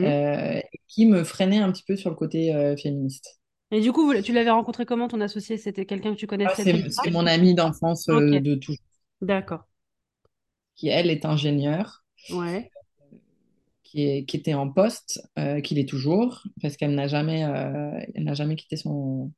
euh, 0.03 0.61
qui 0.89 1.07
me 1.07 1.25
freinait 1.25 1.59
un 1.59 1.73
petit 1.73 1.85
peu 1.85 1.97
sur 1.97 2.11
le 2.11 2.17
côté 2.17 2.55
euh, 2.55 2.77
féministe. 2.77 3.41
Et 3.73 3.81
du 3.81 3.91
coup, 3.93 4.07
vous- 4.07 4.23
tu 4.23 4.33
l'avais 4.33 4.51
rencontré 4.51 4.87
comment 4.87 5.09
ton 5.09 5.21
associé? 5.21 5.57
C'était 5.57 5.85
quelqu'un 5.87 6.13
que 6.15 6.19
tu 6.21 6.27
Ah, 6.45 6.55
connaissais 6.55 6.65
déjà? 6.65 6.87
c'est, 6.89 7.11
mon 7.11 7.27
amie 7.27 7.55
d'enfance 7.55 8.09
Ok. 8.11 8.33
euh, 8.33 8.39
de 8.41 8.55
toujours, 8.55 8.79
D'accord. 9.23 9.65
qui 10.77 10.89
elle 10.89 11.09
est 11.11 11.25
ingénieure, 11.25 12.05
Ouais. 12.29 12.73
Qui, 13.93 14.05
est, 14.09 14.25
qui 14.27 14.37
était 14.39 14.55
en 14.55 14.71
poste, 14.71 15.23
euh, 15.39 15.61
qui 15.61 15.75
l'est 15.75 15.89
toujours, 15.89 16.43
parce 16.63 16.77
qu'elle 16.79 16.95
n'a 16.95 17.09
jamais, 17.09 17.45
euh, 17.45 18.01
elle 18.15 18.25
n'a 18.25 18.35
jamais 18.35 18.57
quitté 18.57 18.77
son, 18.77 19.33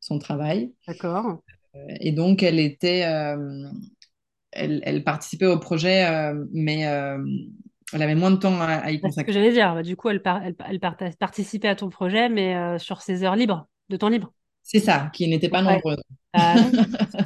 son 0.00 0.18
travail. 0.20 0.72
D'accord. 0.86 1.42
Et 2.00 2.12
donc, 2.12 2.42
elle 2.42 2.58
était, 2.60 3.04
euh, 3.06 3.68
elle, 4.52 4.82
elle 4.84 5.04
participait 5.04 5.46
au 5.46 5.58
projet, 5.58 6.06
euh, 6.06 6.46
mais 6.52 6.86
euh, 6.88 7.24
elle 7.92 8.02
avait 8.02 8.14
moins 8.14 8.30
de 8.30 8.36
temps 8.36 8.60
à, 8.60 8.66
à 8.74 8.90
y 8.92 9.00
Bah, 9.02 9.10
c'est 9.10 9.20
ce 9.20 9.24
que 9.24 9.32
consacrer. 9.32 9.32
j'allais 9.32 9.52
dire. 9.52 9.74
Bah, 9.74 9.82
du 9.82 9.96
coup, 9.96 10.08
elle, 10.08 10.22
par- 10.22 10.42
elle, 10.42 10.56
elle 10.60 10.80
participait 11.18 11.68
à 11.68 11.76
ton 11.76 11.90
projet, 11.90 12.28
mais 12.28 12.56
euh, 12.56 12.78
sur 12.78 13.02
ses 13.02 13.22
heures 13.24 13.36
libres, 13.36 13.68
de 13.90 13.96
temps 13.96 14.08
libre. 14.08 14.32
C'est 14.64 14.80
ça, 14.80 15.10
qui 15.14 15.28
n'était 15.28 15.48
pas 15.50 15.62
Ouais. 15.66 15.84
nombreux. 15.84 15.96
Ah 16.34 16.70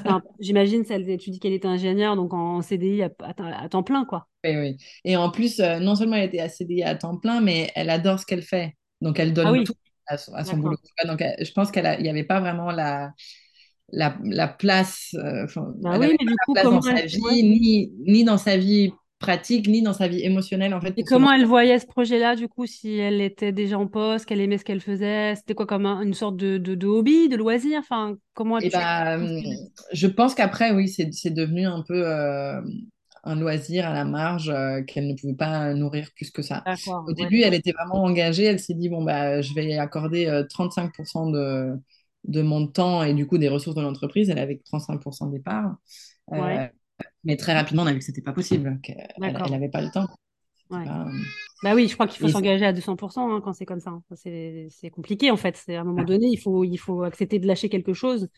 un- 0.07 0.23
J'imagine, 0.41 0.85
tu 0.85 1.31
dis 1.31 1.41
qu'elle 1.41 1.53
était 1.55 1.69
ingénieure, 1.69 2.17
donc 2.17 2.35
en 2.35 2.63
CDI 2.63 3.03
à, 3.05 3.11
à- 3.21 3.63
à 3.65 3.69
temps 3.69 3.83
plein, 3.83 4.05
quoi. 4.05 4.29
Oui, 4.45 4.57
oui. 4.57 4.77
Et 5.05 5.17
en 5.17 5.31
plus, 5.31 5.59
euh, 5.61 5.81
non 5.81 5.97
seulement 5.97 6.17
elle 6.17 6.29
était 6.29 6.41
à 6.41 6.49
CDI 6.49 6.83
à 6.85 6.95
temps 6.95 7.17
plein, 7.19 7.41
mais 7.41 7.71
elle 7.75 7.91
adore 7.91 8.21
ce 8.21 8.27
qu'elle 8.27 8.43
fait. 8.43 8.75
Donc, 9.01 9.19
elle 9.19 9.33
Ah 9.43 9.51
donne 9.51 9.53
oui, 9.53 9.65
tout 9.65 9.75
à 10.07 10.17
son, 10.17 10.33
à 10.35 10.45
son 10.45 10.59
boulot. 10.59 10.77
Donc, 11.07 11.21
elle- 11.21 11.45
je 11.45 11.53
pense 11.53 11.71
qu'elle 11.73 12.01
n'y 12.03 12.09
avait 12.09 12.25
pas 12.25 12.41
vraiment 12.41 12.71
la, 12.71 13.11
la, 13.93 14.19
la 14.25 14.49
place, 14.49 15.15
euh, 15.17 15.47
oui, 16.01 16.17
mais 16.21 16.27
du 16.27 16.37
coup, 16.39 16.55
dans 16.71 16.83
sa 16.83 17.03
vie, 17.07 17.43
ni 18.07 18.25
dans 18.25 18.39
sa 18.39 18.57
vie 18.57 18.93
pratique, 19.19 19.69
ni 19.69 19.83
dans 19.83 19.93
sa 19.95 20.09
vie 20.09 20.23
émotionnelle, 20.25 20.75
en 20.75 20.81
fait, 20.81 20.97
Et 20.97 21.05
comment 21.05 21.33
elle 21.33 21.47
voyait 21.47 21.79
ce 21.79 21.87
projet-là, 21.87 22.35
du 22.37 22.49
coup, 22.49 22.67
si 22.67 22.97
elle 22.99 23.21
était 23.21 23.53
déjà 23.53 23.79
en 23.79 23.87
poste, 23.87 24.27
qu'elle 24.27 24.41
aimait 24.41 24.59
ce 24.59 24.65
qu'elle 24.65 24.81
faisait? 24.81 25.37
C'était 25.37 25.55
quoi 25.55 25.67
comme 25.67 25.87
un- 25.87 26.03
une 26.03 26.15
sorte 26.15 26.37
de, 26.37 26.59
de, 26.59 26.75
de 26.75 26.87
hobby, 26.89 27.29
de 27.29 27.37
loisir? 27.37 27.79
Enfin, 27.81 28.17
comment 28.35 28.61
ben, 28.61 29.21
euh, 29.23 29.27
considères 29.27 29.59
je 29.93 30.07
pense 30.07 30.35
qu'après, 30.35 30.73
oui, 30.73 30.89
c'est 30.89 31.13
c'est 31.13 31.31
devenu 31.31 31.67
un 31.67 31.83
peu 31.83 32.07
euh, 32.07 32.61
un 33.25 33.37
loisir 33.37 33.87
à 33.87 33.93
la 33.95 34.05
marge 34.05 34.49
euh, 34.51 34.83
qu'elle 34.83 35.07
ne 35.09 35.15
pouvait 35.15 35.35
pas 35.35 35.75
nourrir 35.75 36.11
plus 36.17 36.31
que 36.31 36.43
ça. 36.43 36.67
Au 37.07 37.13
ouais. 37.19 37.31
début, 37.31 37.41
elle 37.43 37.55
était 37.55 37.73
vraiment 37.73 38.03
engagée. 38.05 38.45
Elle 38.45 38.59
s'est 38.61 38.75
dit, 38.75 38.89
bon, 38.89 39.05
bah, 39.05 39.43
je 39.43 39.55
vais 39.55 39.77
accorder 39.79 40.27
euh, 40.27 40.45
35% 40.45 41.31
de, 41.31 41.73
de 42.25 42.43
mon 42.43 42.67
temps 42.67 43.03
et 43.05 43.15
du 43.15 43.27
coup 43.27 43.39
des 43.39 43.49
ressources 43.49 43.77
de 43.77 43.83
l'entreprise. 43.83 44.29
Elle 44.31 44.39
avait 44.39 44.61
35% 44.65 45.27
des 45.29 45.41
parts. 45.41 45.77
Ouais, 46.33 46.61
Euh, 46.61 46.69
mais 47.25 47.37
très 47.37 47.55
rapidement, 47.55 47.83
on 47.83 47.87
a 47.87 47.93
vu 47.93 47.99
que 47.99 48.05
c'était 48.05 48.23
pas 48.23 48.33
possible, 48.33 48.79
qu'elle 48.83 48.97
n'avait 49.21 49.69
pas 49.69 49.83
le 49.83 49.91
temps. 49.91 50.07
C'était 50.71 50.77
Ouais. 50.81 50.85
pas, 50.85 51.07
euh, 51.07 51.13
Bah 51.63 51.75
oui, 51.75 51.89
je 51.89 51.95
crois 51.95 52.07
qu'il 52.07 52.21
faut 52.21 52.29
s'engager 52.29 52.65
à 52.67 52.73
200% 52.73 53.35
hein, 53.35 53.41
quand 53.41 53.53
c'est 53.53 53.67
comme 53.67 53.81
ça. 53.81 53.91
hein. 53.91 54.03
C'est 54.15 54.91
compliqué, 54.91 55.31
en 55.31 55.37
fait. 55.37 55.57
C'est 55.57 55.77
à 55.77 55.81
un 55.81 55.85
moment 55.85 56.05
donné, 56.05 56.27
il 56.29 56.37
faut, 56.39 56.65
il 56.65 56.77
faut 56.79 57.03
accepter 57.03 57.39
de 57.39 57.47
lâcher 57.47 57.69
quelque 57.69 57.95
chose. 57.95 58.29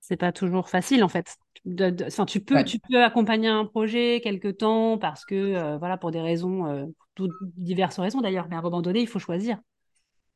C'est 0.00 0.16
pas 0.16 0.32
toujours 0.32 0.68
facile, 0.68 1.02
en 1.02 1.08
fait. 1.08 1.36
De- 1.64 1.88
de- 1.90 2.04
enfin, 2.04 2.26
tu 2.26 2.40
peux, 2.40 2.56
ouais. 2.56 2.64
tu 2.64 2.78
peux 2.78 3.02
accompagner 3.02 3.48
un 3.48 3.64
projet 3.64 4.20
quelque 4.22 4.48
temps 4.48 4.98
parce 4.98 5.24
que, 5.24 5.34
euh, 5.34 5.78
voilà, 5.78 5.96
pour 5.96 6.10
des 6.10 6.20
raisons, 6.20 6.66
euh, 6.66 6.84
diverses 7.56 7.98
raisons 7.98 8.20
d'ailleurs, 8.20 8.46
mais 8.50 8.56
à 8.56 8.58
un 8.58 8.62
moment 8.62 8.82
donné, 8.82 9.00
il 9.00 9.08
faut 9.08 9.18
choisir. 9.18 9.58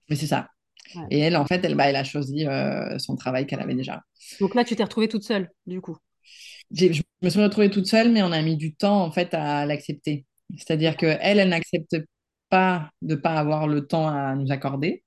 Mais 0.09 0.17
c'est 0.17 0.27
ça. 0.27 0.49
Ouais. 0.95 1.03
Et 1.11 1.19
elle, 1.19 1.37
en 1.37 1.45
fait, 1.45 1.63
elle, 1.65 1.75
bah, 1.75 1.85
elle 1.89 1.97
a 1.97 2.05
choisi 2.05 2.47
euh, 2.47 2.99
son 2.99 3.17
travail 3.17 3.47
qu'elle 3.47 3.61
avait 3.61 3.75
déjà. 3.75 4.03
Donc 4.41 4.55
là, 4.55 4.65
tu 4.65 4.75
t'es 4.77 4.83
retrouvée 4.85 5.09
toute 5.09 5.25
seule, 5.25 5.51
du 5.67 5.81
coup. 5.81 5.97
Je 6.73 7.03
me 7.23 7.31
suis 7.31 7.43
retrouvée 7.43 7.71
toute 7.71 7.87
seule, 7.87 8.13
mais 8.13 8.23
on 8.23 8.33
a 8.33 8.43
mis 8.43 8.57
du 8.57 8.75
temps 8.75 9.03
en 9.05 9.11
fait 9.13 9.35
à 9.35 9.67
l'accepter. 9.67 10.27
C'est-à-dire 10.57 10.97
que 10.97 11.07
elle, 11.21 11.39
elle 11.39 11.49
n'accepte 11.51 11.97
pas 12.51 12.91
de 13.03 13.15
pas 13.15 13.35
avoir 13.35 13.67
le 13.69 13.87
temps 13.87 14.09
à 14.09 14.35
nous 14.35 14.51
accorder. 14.53 15.05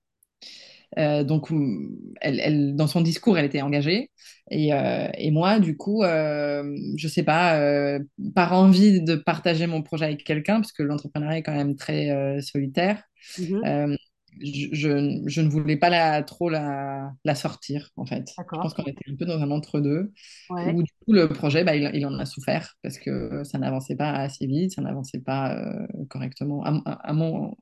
Euh, 0.98 1.24
donc, 1.24 1.52
hum, 1.52 1.90
elle, 2.22 2.40
elle- 2.40 2.76
dans 2.76 2.88
son 2.88 3.02
discours, 3.02 3.38
elle 3.38 3.46
était 3.46 3.62
engagée. 3.62 4.12
Et, 4.50 4.74
euh, 4.74 5.08
et 5.18 5.32
moi, 5.32 5.60
du 5.60 5.78
coup, 5.78 6.04
euh, 6.04 6.76
je 6.98 7.08
sais 7.08 7.24
pas, 7.24 7.58
euh, 7.60 8.00
par 8.36 8.54
envie 8.54 9.02
de 9.02 9.16
partager 9.16 9.68
mon 9.68 9.82
projet 9.84 10.06
avec 10.06 10.24
quelqu'un, 10.24 10.56
parce 10.60 10.72
que 10.74 10.84
l'entrepreneuriat 10.84 11.38
est 11.40 11.44
quand 11.44 11.56
même 11.56 11.76
très 11.76 12.42
solitaire, 12.42 13.04
Mhm. 13.38 13.66
euh, 13.66 13.96
je, 14.40 14.68
je- 14.74 15.22
je 15.28 15.42
ne 15.42 15.50
voulais 15.50 15.78
pas 15.78 15.90
la, 15.90 16.24
trop 16.24 16.50
la, 16.50 17.12
la 17.26 17.36
sortir, 17.36 17.90
en 17.98 18.06
fait. 18.06 18.26
Je 18.54 18.60
pense 18.60 18.74
qu'on 18.74 18.84
était 18.84 19.10
un 19.12 19.16
peu 19.16 19.26
dans 19.26 19.40
un 19.42 19.52
entre-deux, 19.52 20.12
Ouais. 20.50 20.74
où 20.74 20.84
du 20.84 20.92
coup, 21.06 21.14
le 21.14 21.28
projet, 21.30 21.64
bah, 21.64 21.76
il, 21.76 21.90
il 21.96 22.06
en 22.06 22.18
a 22.20 22.26
souffert, 22.26 22.76
parce 22.84 22.98
que 22.98 23.44
ça 23.44 23.58
n'avançait 23.60 23.96
pas 23.96 24.12
assez 24.12 24.48
vite, 24.48 24.74
ça 24.74 24.82
n'avançait 24.82 25.22
pas 25.22 25.56
euh, 25.58 25.88
correctement, 26.10 26.64
à, 26.64 26.72
à- 26.86 27.10
à 27.10 27.14
mon, 27.14 27.56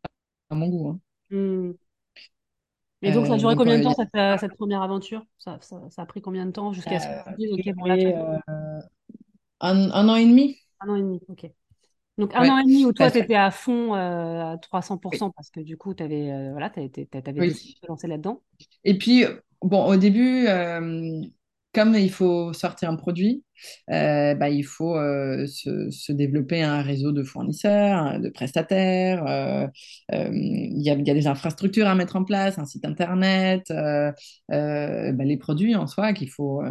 à 0.50 0.56
mon 0.56 0.68
goût. 0.70 0.90
hein. 0.90 1.00
Hmm. 1.30 1.72
Et 3.02 3.12
donc, 3.12 3.28
ça 3.28 3.34
a 3.34 3.38
duré 3.38 3.56
combien 3.56 3.78
de 3.78 3.84
temps, 3.84 3.94
cette, 3.94 4.56
première 4.58 4.82
aventure? 4.82 5.26
Ça, 5.38 5.58
ça, 5.62 6.02
a 6.02 6.06
pris 6.06 6.22
combien 6.22 6.46
de 6.46 6.52
temps 6.52 6.74
jusqu'à 6.74 7.00
ce 7.00 7.08
que 7.08 7.14
tu 7.30 7.36
dises, 7.38 7.54
OK, 7.54 7.76
bon, 7.76 7.86
là, 7.86 7.96
un, 9.62 9.92
un, 9.92 10.10
an 10.10 10.16
et 10.16 10.26
demi. 10.26 10.58
Un 10.82 10.90
an 10.90 10.96
et 10.96 11.02
demi, 11.02 11.22
OK. 11.30 11.50
Donc, 12.20 12.36
un 12.36 12.50
an 12.50 12.58
et 12.60 12.64
demi 12.64 12.86
où 12.86 12.94
toi, 12.94 13.10
tu 13.10 13.18
étais 13.18 13.36
à 13.36 13.50
fond 13.50 13.94
à 13.94 14.58
300% 14.58 15.32
parce 15.36 15.50
que 15.50 15.62
du 15.62 15.78
coup, 15.78 15.94
tu 15.94 16.04
avais, 16.04 16.52
voilà, 16.52 16.68
avais 16.68 16.90
décidé 16.90 17.08
de 17.16 17.80
te 17.82 17.88
lancer 17.88 18.08
là-dedans. 18.08 18.42
Et 18.84 18.98
puis, 18.98 19.26
bon, 19.62 19.86
au 19.86 19.96
début, 19.96 20.48
comme 21.74 21.96
il 21.96 22.12
faut 22.12 22.52
sortir 22.54 22.90
un 22.90 22.96
produit, 22.96 23.44
euh, 23.92 24.34
bah, 24.36 24.50
il 24.50 24.64
faut 24.64 24.96
euh, 24.98 25.46
se, 25.46 26.12
développer 26.12 26.64
un 26.64 26.82
réseau 26.82 27.12
de 27.12 27.24
fournisseurs, 27.24 28.20
de 28.20 28.30
prestataires. 28.30 29.26
Euh, 29.28 29.68
il 30.12 30.82
y, 30.82 30.90
a, 30.90 30.96
des 30.96 31.28
infrastructures 31.28 31.88
à 31.88 31.96
mettre 31.96 32.16
en 32.16 32.24
place, 32.24 32.58
un 32.58 32.66
site 32.66 32.86
internet, 32.86 33.66
bah, 33.70 34.14
les 34.50 35.38
produits 35.38 35.76
en 35.76 35.88
soi 35.88 36.14
qu'il 36.14 36.30
faut, 36.30 36.62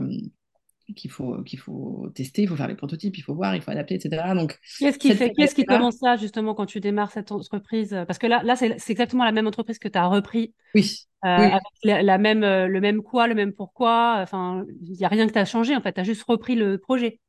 qu'il 0.95 1.11
faut, 1.11 1.43
qu'il 1.43 1.59
faut 1.59 2.11
tester, 2.15 2.43
il 2.43 2.49
faut 2.49 2.57
faire 2.57 2.69
les 2.69 2.75
prototypes, 2.75 3.17
il 3.19 3.23
faut 3.23 3.35
voir, 3.35 3.55
il 3.55 3.63
faut 3.63 3.71
adapter, 3.71 3.95
etc. 3.95 4.35
Donc, 4.35 4.59
qu'est-ce 4.79 4.99
qui, 4.99 5.15
fait, 5.15 5.33
qu'est-ce 5.33 5.55
qui 5.55 5.65
commence 5.65 5.97
ça 5.99 6.17
justement 6.17 6.55
quand 6.55 6.67
tu 6.67 6.81
démarres 6.81 7.13
cette 7.13 7.31
entreprise? 7.33 7.97
Parce 8.07 8.19
que 8.19 8.27
là, 8.27 8.43
là 8.43 8.57
c'est, 8.57 8.77
exactement 8.89 9.25
la 9.25 9.33
même 9.33 9.47
entreprise 9.47 9.79
que 9.79 9.89
tu 9.89 9.99
as 9.99 10.07
repris. 10.07 10.55
Oui. 10.75 11.07
Euh, 11.25 11.29
avec 11.29 11.63
la, 11.83 12.19
même, 12.19 12.45
euh, 12.45 12.69
le 12.69 12.81
même 12.81 13.03
quoi, 13.03 13.27
le 13.27 13.35
même 13.35 13.53
pourquoi. 13.53 14.19
Enfin, 14.21 14.65
il 14.83 14.93
n'y 14.93 15.05
a 15.05 15.09
rien 15.09 15.27
que 15.27 15.33
tu 15.33 15.39
as 15.39 15.45
changé 15.45 15.75
en 15.75 15.81
fait, 15.81 15.93
tu 15.93 16.01
as 16.01 16.05
juste 16.05 16.23
repris 16.23 16.55
le 16.55 16.79
projet. 16.79 17.21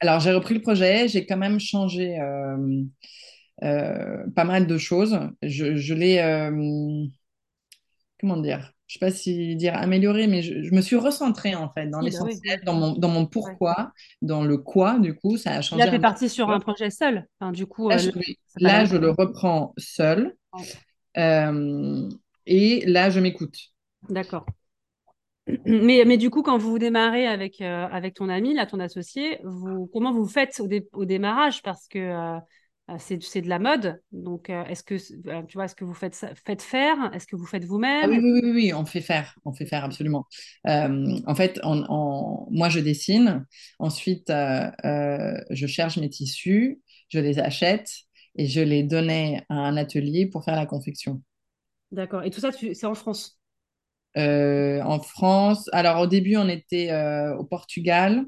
Alors, 0.00 0.20
j'ai 0.20 0.32
repris 0.32 0.54
le 0.54 0.60
projet, 0.60 1.08
j'ai 1.08 1.26
quand 1.26 1.36
même 1.36 1.60
changé 1.60 2.18
euh, 3.62 4.26
pas 4.34 4.44
mal 4.44 4.66
de 4.66 4.78
choses. 4.78 5.20
Je, 5.42 5.76
je 5.76 5.94
l'ai. 5.94 6.18
comment 8.18 8.36
dire? 8.36 8.72
Je 8.90 8.94
sais 8.94 8.98
pas 8.98 9.12
si 9.12 9.54
dire 9.54 9.76
améliorer, 9.76 10.26
mais 10.26 10.42
je, 10.42 10.74
me 10.74 10.80
suis 10.80 10.96
recentrée 10.96 11.54
en 11.54 11.70
fait 11.70 11.86
dans 11.86 11.98
bah 11.98 12.04
l'essentiel, 12.04 12.60
dans, 12.64 12.74
mon, 12.74 12.92
dans 12.94 13.08
mon 13.08 13.24
pourquoi, 13.24 13.92
dans 14.20 14.42
le 14.42 14.58
quoi, 14.58 14.98
du 14.98 15.14
coup, 15.14 15.36
ça 15.36 15.52
a 15.52 15.60
changé. 15.60 15.84
Là, 15.84 15.88
tu 15.88 15.94
es 15.94 16.00
parti 16.00 16.28
sur 16.28 16.50
un 16.50 16.58
projet 16.58 16.90
seul. 16.90 17.24
Enfin, 17.38 17.52
du 17.52 17.66
coup, 17.66 17.88
là, 17.88 17.98
je, 17.98 18.10
là, 18.56 18.84
je 18.84 18.96
le 18.96 19.10
reprends 19.10 19.74
seul. 19.78 20.34
Euh, 21.16 22.08
et 22.46 22.84
là, 22.84 23.10
je 23.10 23.20
m'écoute. 23.20 23.54
D'accord. 24.08 24.44
Mais, 25.66 26.02
mais 26.04 26.16
du 26.16 26.28
coup, 26.28 26.42
quand 26.42 26.58
vous 26.58 26.80
démarrez 26.80 27.28
avec, 27.28 27.60
euh, 27.60 27.86
avec 27.92 28.14
ton 28.14 28.28
ami, 28.28 28.54
là, 28.54 28.66
ton 28.66 28.80
associé, 28.80 29.38
vous, 29.44 29.88
comment 29.92 30.12
vous 30.12 30.26
faites 30.26 30.60
au, 30.60 30.68
au 30.98 31.04
démarrage? 31.04 31.62
Parce 31.62 31.86
que 31.86 32.40
euh, 32.90 32.96
c'est 32.98 33.40
de 33.40 33.48
la 33.48 33.58
mode. 33.58 34.00
Donc, 34.12 34.50
euh, 34.50 34.64
est-ce 34.64 34.82
que, 34.82 34.94
euh, 34.94 35.42
tu 35.46 35.54
vois, 35.54 35.66
est-ce 35.66 35.74
que 35.74 35.84
vous 35.84 35.94
faites, 35.94 36.16
faites 36.44 36.62
faire? 36.62 36.96
Est-ce 37.14 37.26
que 37.26 37.36
vous 37.36 37.46
faites 37.46 37.64
vous-même? 37.64 38.02
ah 38.04 38.08
oui, 38.08 38.18
oui, 38.18 38.40
oui, 38.42 38.50
oui, 38.52 38.74
on 38.74 38.84
fait 38.84 39.00
faire. 39.00 39.38
On 39.44 39.52
fait 39.52 39.66
faire, 39.66 39.84
absolument. 39.84 40.26
en 40.64 41.34
fait, 41.34 41.60
moi, 41.64 42.68
je 42.68 42.80
dessine. 42.80 43.46
Ensuite, 43.78 44.28
je 44.28 45.66
cherche 45.66 45.98
mes 45.98 46.08
tissus, 46.08 46.80
je 47.08 47.18
les 47.18 47.38
achète 47.38 47.90
et 48.36 48.46
je 48.46 48.60
les 48.60 48.82
donnais 48.82 49.44
à 49.48 49.54
un 49.54 49.76
atelier 49.76 50.26
pour 50.26 50.44
faire 50.44 50.56
la 50.56 50.66
confection. 50.66 51.22
D'accord. 51.92 52.22
Et 52.24 52.30
tout 52.30 52.40
ça, 52.40 52.50
c'est 52.52 52.86
en 52.86 52.94
France? 52.94 53.40
En 54.16 55.00
France. 55.00 55.68
Alors, 55.72 56.00
au 56.00 56.06
début, 56.06 56.36
on 56.36 56.48
était 56.48 56.92
au 57.38 57.44
Portugal. 57.44 58.24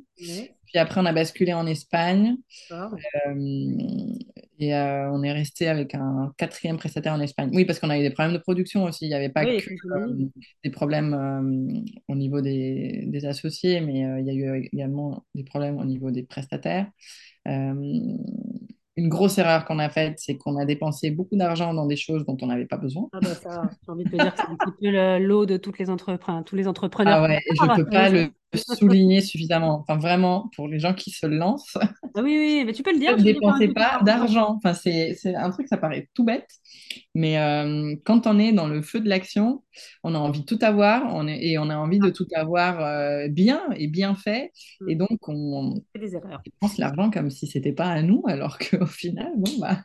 Puis 0.73 0.81
après, 0.81 1.01
on 1.01 1.05
a 1.05 1.13
basculé 1.13 1.53
en 1.53 1.67
Espagne. 1.67 2.37
Et 4.59 4.75
euh, 4.75 5.11
on 5.11 5.23
est 5.23 5.33
resté 5.33 5.69
avec 5.69 5.95
un 5.95 6.33
quatrième 6.39 6.79
prestataire 6.79 7.13
en 7.13 7.21
Espagne. 7.21 7.51
Oui, 7.53 7.67
parce 7.67 7.79
qu'on 7.79 7.91
a 7.91 7.99
eu 7.99 8.03
des 8.03 8.11
problèmes 8.11 8.35
de 8.35 8.41
production 8.41 8.85
aussi. 8.85 9.05
Il 9.05 9.09
n'y 9.09 9.15
avait 9.15 9.29
pas 9.29 9.45
que 9.45 9.51
euh, 9.51 10.29
des 10.65 10.71
problèmes 10.71 11.13
euh, 11.13 11.81
au 12.09 12.15
niveau 12.15 12.41
des, 12.41 13.05
des 13.07 13.27
associés, 13.27 13.81
mais 13.81 14.01
il 14.21 14.27
y 14.27 14.31
a 14.31 14.35
eu 14.35 14.69
également 14.73 15.25
des 15.35 15.45
problèmes 15.45 15.79
au 15.79 15.85
niveau 15.85 16.11
des 16.11 16.23
prestataires 16.23 16.87
une 18.97 19.09
grosse 19.09 19.39
erreur 19.39 19.65
qu'on 19.65 19.79
a 19.79 19.89
faite, 19.89 20.19
c'est 20.19 20.37
qu'on 20.37 20.59
a 20.59 20.65
dépensé 20.67 21.11
beaucoup 21.11 21.37
d'argent 21.37 21.73
dans 21.73 21.87
des 21.87 21.97
choses 21.97 22.27
dont 22.27 22.37
on 22.43 22.47
n'avait 22.47 22.67
pas 22.67 22.77
besoin. 22.77 23.09
Ah 23.13 23.21
bah 23.23 23.35
ça, 23.35 23.63
j'ai 23.85 23.91
envie 23.91 24.05
de 24.05 24.11
te 24.11 24.17
dire 24.17 24.35
que 24.35 24.41
c'est 24.41 24.49
un 24.49 24.57
petit 24.57 24.73
peu 24.81 25.19
l'eau 25.19 25.47
de 25.47 25.57
toutes 25.57 25.79
les 25.79 25.87
tous 26.45 26.57
les 26.57 26.69
entrepreneurs. 26.69 27.15
Ah 27.15 27.23
ouais, 27.23 27.39
et 27.39 27.55
je 27.57 27.63
ne 27.65 27.77
peux 27.77 27.89
pas 27.89 28.11
le 28.11 28.31
souligner 28.59 29.21
suffisamment. 29.21 29.81
Enfin, 29.81 29.99
vraiment, 29.99 30.51
pour 30.55 30.69
les 30.69 30.79
gens 30.79 30.95
qui 30.95 31.11
se 31.11 31.27
lancent. 31.27 31.77
Ah 32.15 32.21
oui, 32.23 32.37
oui, 32.39 32.63
mais 32.67 32.73
tu 32.73 32.83
peux 32.83 32.93
le 32.93 32.99
dire. 32.99 33.17
Ne 33.17 33.23
dépensez 33.23 33.69
pas 33.69 34.01
d'argent. 34.05 34.59
Enfin, 34.63 34.75
c'est 34.75 35.17
un 35.35 35.51
truc, 35.51 35.69
ça 35.69 35.77
paraît 35.77 36.09
tout 36.15 36.25
bête. 36.25 36.49
Mais 37.15 37.39
euh, 37.39 37.95
quand 38.05 38.27
on 38.27 38.39
est 38.39 38.53
dans 38.53 38.69
le 38.69 38.83
feu 38.83 39.01
de 39.01 39.09
l'action, 39.09 39.63
on 40.03 40.15
a 40.15 40.19
envie 40.19 40.41
de 40.41 40.47
tout 40.47 40.59
avoir 40.63 41.15
on 41.15 41.27
est, 41.27 41.45
et 41.45 41.59
on 41.59 41.69
a 41.71 41.77
envie 41.77 41.99
de 41.99 42.11
tout 42.11 42.27
avoir 42.35 42.81
euh, 42.81 43.29
bien 43.29 43.63
et 43.77 43.89
bien 43.89 44.15
fait. 44.15 44.53
Mm. 44.81 44.91
Et 44.91 44.95
donc, 44.97 45.29
on, 45.29 45.83
dépense 45.95 46.79
l'argent 46.79 47.11
comme 47.11 47.31
si 47.31 47.47
c'était 47.47 47.73
pas 47.73 47.89
à 47.89 48.03
nous, 48.03 48.23
alors 48.27 48.59
qu'au 48.59 48.87
final, 48.87 49.33
bon, 49.37 49.53
bah, 49.59 49.79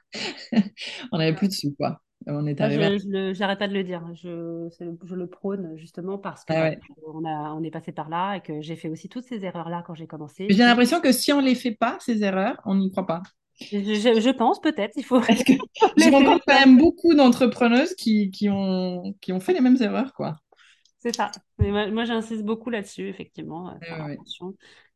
on 1.11 1.17
n'avait 1.17 1.35
plus 1.35 1.47
de 1.47 1.53
sous. 1.53 1.75
Quoi. 1.77 2.01
On 2.27 2.45
est 2.45 2.59
arrivé 2.59 2.99
je 2.99 3.39
n'arrête 3.39 3.59
pas 3.59 3.67
de 3.67 3.73
le 3.73 3.83
dire. 3.83 4.03
Je, 4.13 4.67
je, 4.79 5.15
le 5.15 5.27
prône 5.27 5.77
justement 5.77 6.17
parce 6.17 6.43
qu'on 6.45 6.53
ah 6.55 6.71
on, 7.05 7.25
on 7.25 7.63
est 7.63 7.71
passé 7.71 7.91
par 7.91 8.09
là 8.09 8.35
et 8.35 8.41
que 8.41 8.61
j'ai 8.61 8.75
fait 8.75 8.89
aussi 8.89 9.09
toutes 9.09 9.25
ces 9.25 9.45
erreurs-là 9.45 9.83
quand 9.85 9.95
j'ai 9.95 10.07
commencé. 10.07 10.47
J'ai 10.49 10.63
l'impression 10.63 10.99
que 10.99 11.11
si 11.11 11.31
on 11.31 11.41
ne 11.41 11.45
les 11.45 11.55
fait 11.55 11.71
pas, 11.71 11.97
ces 11.99 12.23
erreurs, 12.23 12.61
on 12.65 12.75
n'y 12.75 12.91
croit 12.91 13.05
pas. 13.05 13.23
Je, 13.59 14.31
pense 14.31 14.61
peut-être. 14.61 14.93
Il 14.97 15.03
faut. 15.03 15.19
Que 15.19 15.33
je 15.97 16.11
rencontre 16.11 16.43
quand 16.45 16.59
même 16.59 16.77
beaucoup 16.77 17.15
d'entrepreneuses 17.15 17.95
qui, 17.95 18.29
qui, 18.29 18.49
ont, 18.49 19.15
qui 19.19 19.33
ont 19.33 19.39
fait 19.39 19.53
les 19.53 19.61
mêmes 19.61 19.77
erreurs, 19.81 20.13
quoi. 20.13 20.35
C'est 20.99 21.15
ça. 21.15 21.31
Mais 21.57 21.91
moi, 21.91 22.05
j'insiste 22.05 22.43
beaucoup 22.43 22.69
là-dessus, 22.69 23.07
effectivement. 23.07 23.69
Euh, 23.69 24.15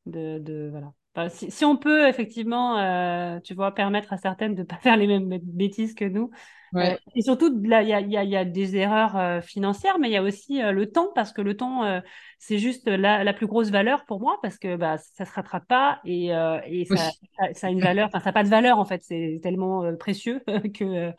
de, 0.05 0.39
de, 0.39 0.67
voilà. 0.69 0.93
Si, 1.29 1.65
on 1.65 1.75
peut 1.75 2.07
effectivement, 2.07 2.77
euh, 2.77 3.39
tu 3.41 3.53
vois, 3.53 3.73
permettre 3.73 4.13
à 4.13 4.17
certaines 4.17 4.55
de 4.55 4.61
ne 4.61 4.65
pas 4.65 4.77
faire 4.77 4.95
les 4.95 5.07
mêmes 5.07 5.27
bêtises 5.43 5.93
que 5.93 6.05
nous, 6.05 6.31
euh, 6.75 6.95
et 7.15 7.21
surtout, 7.21 7.53
il 7.61 7.69
y 7.69 7.73
a, 7.73 7.99
y, 7.99 8.35
a, 8.37 8.45
des 8.45 8.77
erreurs 8.77 9.17
euh, 9.17 9.41
financières, 9.41 9.99
mais 9.99 10.07
il 10.07 10.13
y 10.13 10.17
a 10.17 10.23
aussi 10.23 10.61
le 10.61 10.89
temps, 10.89 11.11
parce 11.13 11.33
que 11.33 11.41
le 11.41 11.57
temps, 11.57 12.01
c'est 12.39 12.59
juste 12.59 12.87
la, 12.87 13.33
plus 13.33 13.47
grosse 13.47 13.69
valeur 13.69 14.05
pour 14.05 14.21
moi, 14.21 14.39
parce 14.41 14.57
que 14.57 14.77
bah, 14.77 14.97
ça 14.97 15.25
ne 15.25 15.29
se 15.29 15.33
rattrape 15.33 15.67
pas 15.67 15.99
et, 16.05 16.27
et 16.27 16.85
ça, 16.85 17.11
ça, 17.53 17.67
a 17.67 17.69
une 17.69 17.81
valeur, 17.81 18.07
enfin, 18.07 18.19
ça 18.19 18.25
n'a 18.25 18.33
pas 18.33 18.43
de 18.43 18.49
valeur 18.49 18.79
en 18.79 18.85
fait, 18.85 19.03
c'est 19.03 19.39
tellement 19.43 19.95
précieux 19.97 20.41
que 20.73 21.11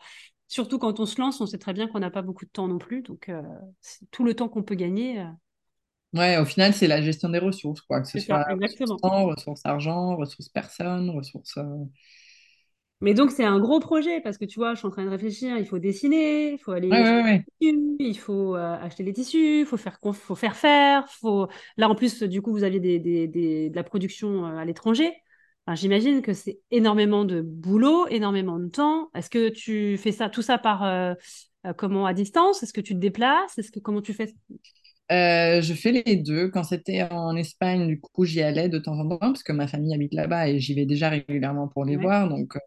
surtout 0.47 0.79
quand 0.79 0.99
on 0.99 1.05
se 1.05 1.21
lance, 1.21 1.39
on 1.39 1.45
sait 1.45 1.59
très 1.59 1.73
bien 1.73 1.87
qu'on 1.87 1.99
n'a 1.99 2.09
pas 2.09 2.23
beaucoup 2.23 2.45
de 2.45 2.51
temps 2.51 2.67
non 2.67 2.79
plus, 2.79 3.03
donc 3.03 3.31
tout 4.09 4.23
le 4.23 4.33
temps 4.33 4.49
qu'on 4.49 4.63
peut 4.63 4.75
gagner. 4.75 5.23
Ouais, 6.13 6.37
au 6.37 6.45
final, 6.45 6.73
c'est 6.73 6.87
la 6.87 7.01
gestion 7.01 7.29
des 7.29 7.39
ressources, 7.39 7.81
quoi, 7.81 8.01
que 8.01 8.07
ce 8.07 8.19
soit 8.19 8.45
ressources 8.61 9.01
temps, 9.01 9.25
ressources 9.25 9.61
argent, 9.65 10.15
ressources 10.15 10.49
personnes, 10.49 11.09
ressources. 11.09 11.57
Mais 13.01 13.13
donc, 13.13 13.31
c'est 13.31 13.43
un 13.43 13.59
gros 13.59 13.79
projet 13.79 14.21
parce 14.21 14.37
que 14.37 14.45
tu 14.45 14.59
vois, 14.59 14.75
je 14.75 14.79
suis 14.79 14.87
en 14.87 14.91
train 14.91 15.03
de 15.03 15.09
réfléchir. 15.09 15.57
Il 15.57 15.65
faut 15.65 15.79
dessiner, 15.79 16.53
il 16.53 16.57
faut 16.57 16.71
aller 16.71 16.89
il 17.59 18.17
faut 18.17 18.55
euh, 18.55 18.77
acheter 18.79 19.03
les 19.03 19.13
tissus, 19.13 19.61
il 19.61 19.65
faut 19.65 19.77
faire, 19.77 19.97
faut 20.13 20.35
faire 20.35 20.55
faire. 20.55 21.09
Faut... 21.09 21.47
Là, 21.77 21.89
en 21.89 21.95
plus, 21.95 22.23
du 22.23 22.41
coup, 22.41 22.51
vous 22.51 22.63
aviez 22.63 22.79
des, 22.79 22.99
des, 22.99 23.27
des, 23.27 23.69
de 23.69 23.75
la 23.75 23.83
production 23.83 24.45
euh, 24.45 24.57
à 24.57 24.65
l'étranger. 24.65 25.11
J'imagine 25.73 26.21
que 26.21 26.33
c'est 26.33 26.59
énormément 26.71 27.23
de 27.23 27.41
boulot, 27.41 28.05
énormément 28.07 28.59
de 28.59 28.67
temps. 28.67 29.09
Est-ce 29.15 29.29
que 29.29 29.49
tu 29.49 29.97
fais 29.97 30.11
ça, 30.11 30.29
tout 30.29 30.41
ça 30.41 30.57
par 30.57 30.83
euh, 30.83 31.13
comment 31.77 32.05
à 32.05 32.13
distance? 32.13 32.63
Est-ce 32.63 32.73
que 32.73 32.81
tu 32.81 32.93
te 32.93 32.99
déplaces? 32.99 33.57
Est-ce 33.57 33.71
que 33.71 33.79
comment 33.79 34.01
tu 34.01 34.13
fais? 34.13 34.33
Je 35.61 35.73
fais 35.73 35.91
les 35.91 36.15
deux. 36.15 36.49
Quand 36.49 36.63
c'était 36.63 37.03
en 37.11 37.35
Espagne, 37.35 37.87
du 37.87 37.99
coup, 37.99 38.25
j'y 38.25 38.41
allais 38.41 38.69
de 38.69 38.79
temps 38.79 38.97
en 38.97 39.07
temps 39.07 39.17
parce 39.19 39.43
que 39.43 39.51
ma 39.51 39.67
famille 39.67 39.93
habite 39.93 40.13
là-bas 40.13 40.49
et 40.49 40.59
j'y 40.59 40.73
vais 40.73 40.85
déjà 40.85 41.09
régulièrement 41.09 41.67
pour 41.67 41.85
les 41.85 41.97
voir. 41.97 42.29
Donc, 42.29 42.57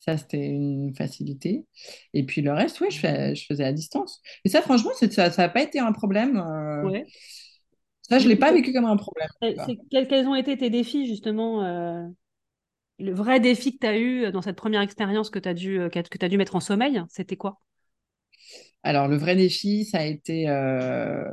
ça, 0.00 0.16
c'était 0.16 0.46
une 0.46 0.94
facilité. 0.94 1.66
Et 2.14 2.24
puis 2.24 2.40
le 2.40 2.52
reste, 2.52 2.80
oui, 2.80 2.88
je, 2.90 3.00
je 3.34 3.44
faisais 3.46 3.64
à 3.64 3.72
distance. 3.72 4.20
Et 4.44 4.48
ça, 4.48 4.62
franchement, 4.62 4.90
ça 4.94 5.28
n'a 5.28 5.48
pas 5.48 5.62
été 5.62 5.78
un 5.78 5.92
problème. 5.92 6.38
Euh, 6.38 7.00
ça, 8.08 8.18
je 8.18 8.24
ne 8.24 8.30
l'ai 8.30 8.36
pas 8.36 8.50
vécu 8.50 8.72
comme 8.72 8.86
un 8.86 8.96
problème. 8.96 9.28
Quels, 9.90 10.26
ont 10.26 10.34
été 10.34 10.56
tes 10.56 10.70
défis, 10.70 11.06
justement 11.06 11.64
euh, 11.64 12.06
Le 12.98 13.12
vrai 13.12 13.40
défi 13.40 13.74
que 13.74 13.80
tu 13.80 13.86
as 13.86 13.98
eu 13.98 14.32
dans 14.32 14.42
cette 14.42 14.56
première 14.56 14.80
expérience 14.80 15.28
que 15.28 15.38
tu 15.38 15.48
as, 15.48 15.54
dû, 15.54 15.78
euh, 15.78 15.90
que 15.90 16.24
as 16.24 16.28
dû 16.28 16.38
mettre 16.38 16.56
en 16.56 16.60
sommeil, 16.60 17.02
c'était 17.10 17.36
quoi? 17.36 17.60
Alors, 18.82 19.08
le 19.08 19.16
vrai 19.16 19.36
défi, 19.36 19.84
ça 19.84 19.98
a 20.00 20.04
été 20.04 20.46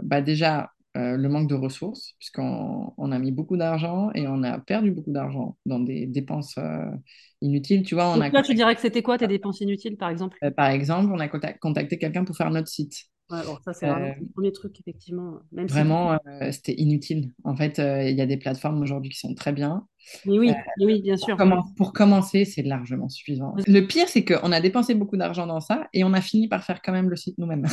bah, 0.03 0.21
déjà 0.21 0.71
le 0.95 1.27
manque 1.27 1.47
de 1.49 1.55
ressources, 1.55 2.13
puisqu'on 2.19 2.93
on 2.97 3.11
a 3.11 3.19
mis 3.19 3.31
beaucoup 3.31 3.57
d'argent 3.57 4.09
et 4.15 4.27
on 4.27 4.43
a 4.43 4.59
perdu 4.59 4.91
beaucoup 4.91 5.11
d'argent 5.11 5.57
dans 5.65 5.79
des 5.79 6.07
dépenses 6.07 6.55
inutiles. 7.41 7.83
Tu 7.83 7.95
vois, 7.95 8.09
on 8.09 8.21
a 8.21 8.31
toi, 8.31 8.41
tu 8.43 8.53
dirais 8.53 8.75
que 8.75 8.81
c'était 8.81 9.01
quoi 9.03 9.17
tes 9.17 9.27
dépenses 9.27 9.61
inutiles, 9.61 9.97
par 9.97 10.09
exemple? 10.09 10.37
Euh, 10.43 10.51
Par 10.51 10.69
exemple, 10.69 11.11
on 11.11 11.19
a 11.19 11.27
contacté 11.53 11.97
quelqu'un 11.97 12.23
pour 12.25 12.35
faire 12.37 12.51
notre 12.51 12.67
site. 12.69 13.05
Ouais, 13.30 13.41
ça, 13.65 13.73
c'est 13.73 13.88
vraiment 13.88 14.05
euh, 14.05 14.13
le 14.19 14.28
premier 14.28 14.51
truc, 14.51 14.80
effectivement. 14.80 15.39
Même 15.51 15.67
vraiment, 15.67 16.13
euh, 16.13 16.51
c'était 16.51 16.73
inutile. 16.73 17.34
En 17.43 17.55
fait, 17.55 17.78
il 17.78 18.15
y 18.15 18.21
a 18.21 18.25
des 18.25 18.38
plateformes 18.38 18.82
aujourd'hui 18.82 19.11
qui 19.11 19.19
sont 19.19 19.34
très 19.34 19.51
bien. 19.51 19.86
Mais 20.25 20.39
oui, 20.39 20.53
oui 20.80 21.01
bien 21.01 21.17
sûr. 21.17 21.36
Pour, 21.36 21.73
pour 21.75 21.93
commencer, 21.93 22.45
c'est 22.45 22.63
largement 22.63 23.09
suffisant. 23.09 23.53
Le 23.67 23.82
pire, 23.82 24.07
c'est 24.07 24.23
qu'on 24.23 24.51
a 24.51 24.61
dépensé 24.61 24.95
beaucoup 24.95 25.17
d'argent 25.17 25.45
dans 25.45 25.59
ça 25.59 25.88
et 25.93 26.03
on 26.03 26.13
a 26.13 26.21
fini 26.21 26.47
par 26.47 26.63
faire 26.63 26.82
quand 26.82 26.93
même 26.93 27.09
le 27.09 27.17
site 27.17 27.38
nous-mêmes. 27.38 27.65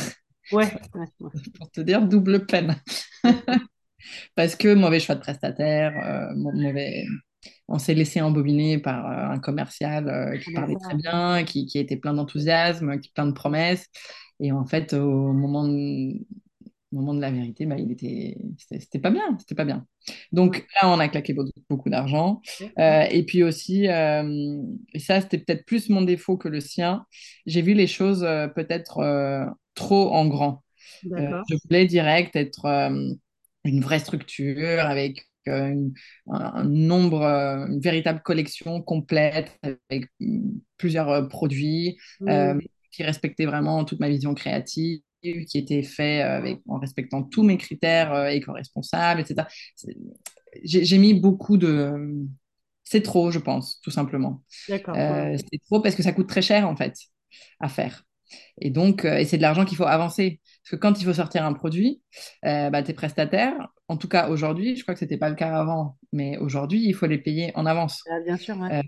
Ouais. 0.51 0.69
Pour 1.57 1.71
te 1.71 1.81
dire 1.81 2.05
double 2.05 2.45
peine. 2.45 2.75
Parce 4.35 4.55
que 4.55 4.73
mauvais 4.73 4.99
choix 4.99 5.15
de 5.15 5.21
prestataire, 5.21 6.33
mauvais, 6.35 7.05
on 7.67 7.79
s'est 7.79 7.93
laissé 7.93 8.21
embobiner 8.21 8.77
par 8.77 9.05
euh, 9.05 9.33
un 9.33 9.39
commercial 9.39 10.07
euh, 10.07 10.37
qui 10.37 10.51
ah, 10.55 10.61
parlait 10.61 10.75
très 10.81 10.95
bien, 10.95 11.43
qui, 11.43 11.69
était 11.75 11.97
plein 11.97 12.13
d'enthousiasme, 12.13 12.99
qui 12.99 13.09
plein 13.09 13.25
de 13.25 13.33
promesses. 13.33 13.87
Et 14.39 14.51
en 14.51 14.65
fait, 14.65 14.93
au 14.93 15.33
moment 15.33 15.67
de, 15.67 16.13
moment 16.91 17.13
de 17.13 17.21
la 17.21 17.31
vérité, 17.31 17.65
bah, 17.65 17.77
il 17.77 17.91
était, 17.91 18.37
c'était 18.57 18.99
pas 18.99 19.09
bien, 19.09 19.37
c'était 19.39 19.55
pas 19.55 19.65
bien. 19.65 19.85
Donc 20.31 20.65
là, 20.81 20.89
on 20.89 20.99
a 20.99 21.07
claqué 21.07 21.35
beaucoup 21.69 21.89
d'argent. 21.89 22.41
Euh, 22.79 23.05
et 23.09 23.23
puis 23.23 23.43
aussi, 23.43 23.85
et 23.85 24.99
ça, 24.99 25.21
c'était 25.21 25.37
peut-être 25.37 25.65
plus 25.65 25.89
mon 25.89 26.01
défaut 26.01 26.37
que 26.37 26.49
le 26.49 26.59
sien. 26.59 27.05
J'ai 27.45 27.61
vu 27.61 27.73
les 27.73 27.87
choses 27.87 28.21
peut-être 28.55 29.55
trop 29.73 30.11
en 30.11 30.27
grand. 30.27 30.63
je 31.03 31.55
voulais 31.63 31.85
direct 31.85 32.35
être 32.35 32.65
une 33.63 33.81
vraie 33.81 33.99
structure 33.99 34.79
avec 34.81 35.27
euh, 35.47 35.89
un 36.27 36.63
nombre, 36.63 37.21
euh, 37.21 37.67
une 37.67 37.79
véritable 37.79 38.21
collection 38.21 38.81
complète 38.81 39.59
avec 39.89 40.09
plusieurs 40.77 41.09
euh, 41.09 41.23
produits 41.23 41.97
qui 42.91 43.03
respectait 43.03 43.45
vraiment 43.45 43.83
toute 43.83 43.99
ma 43.99 44.09
vision 44.09 44.33
créative 44.33 45.01
qui 45.21 45.57
était 45.57 45.81
fait 45.81 46.21
avec, 46.21 46.61
en 46.67 46.77
respectant 46.77 47.23
tous 47.23 47.41
mes 47.41 47.57
critères 47.57 48.27
éco-responsables, 48.27 49.21
etc. 49.21 49.47
J'ai 50.63 50.97
mis 50.99 51.15
beaucoup 51.15 51.57
de... 51.57 51.91
C'est 52.83 53.01
trop, 53.01 53.31
je 53.31 53.39
pense, 53.39 53.81
tout 53.81 53.89
simplement. 53.89 54.43
D'accord. 54.69 54.95
C'est 54.95 55.59
trop 55.65 55.81
parce 55.81 55.95
que 55.95 56.03
ça 56.03 56.11
coûte 56.11 56.29
très 56.29 56.43
cher, 56.43 56.69
en 56.69 56.75
fait, 56.75 56.95
à 57.59 57.69
faire. 57.69 58.03
Et 58.61 58.69
donc, 58.69 59.03
et 59.03 59.25
c'est 59.25 59.37
de 59.37 59.41
l'argent 59.41 59.65
qu'il 59.65 59.77
faut 59.77 59.85
avancer. 59.85 60.41
Parce 60.63 60.71
que 60.71 60.75
quand 60.75 61.01
il 61.01 61.05
faut 61.05 61.13
sortir 61.13 61.43
un 61.43 61.53
produit, 61.53 62.03
bah, 62.43 62.83
tes 62.83 62.93
prestataires, 62.93 63.67
en 63.87 63.97
tout 63.97 64.07
cas 64.07 64.29
aujourd'hui, 64.29 64.75
je 64.75 64.83
crois 64.83 64.93
que 64.93 64.99
ce 64.99 65.05
n'était 65.05 65.17
pas 65.17 65.29
le 65.29 65.35
cas 65.35 65.55
avant, 65.55 65.97
mais 66.11 66.37
aujourd'hui, 66.37 66.83
il 66.85 66.93
faut 66.93 67.05
les 67.05 67.17
payer 67.17 67.51
en 67.55 67.65
avance. 67.65 68.01
Ah, 68.09 68.19
bien 68.25 68.37
sûr. 68.37 68.61
Euh, 68.63 68.81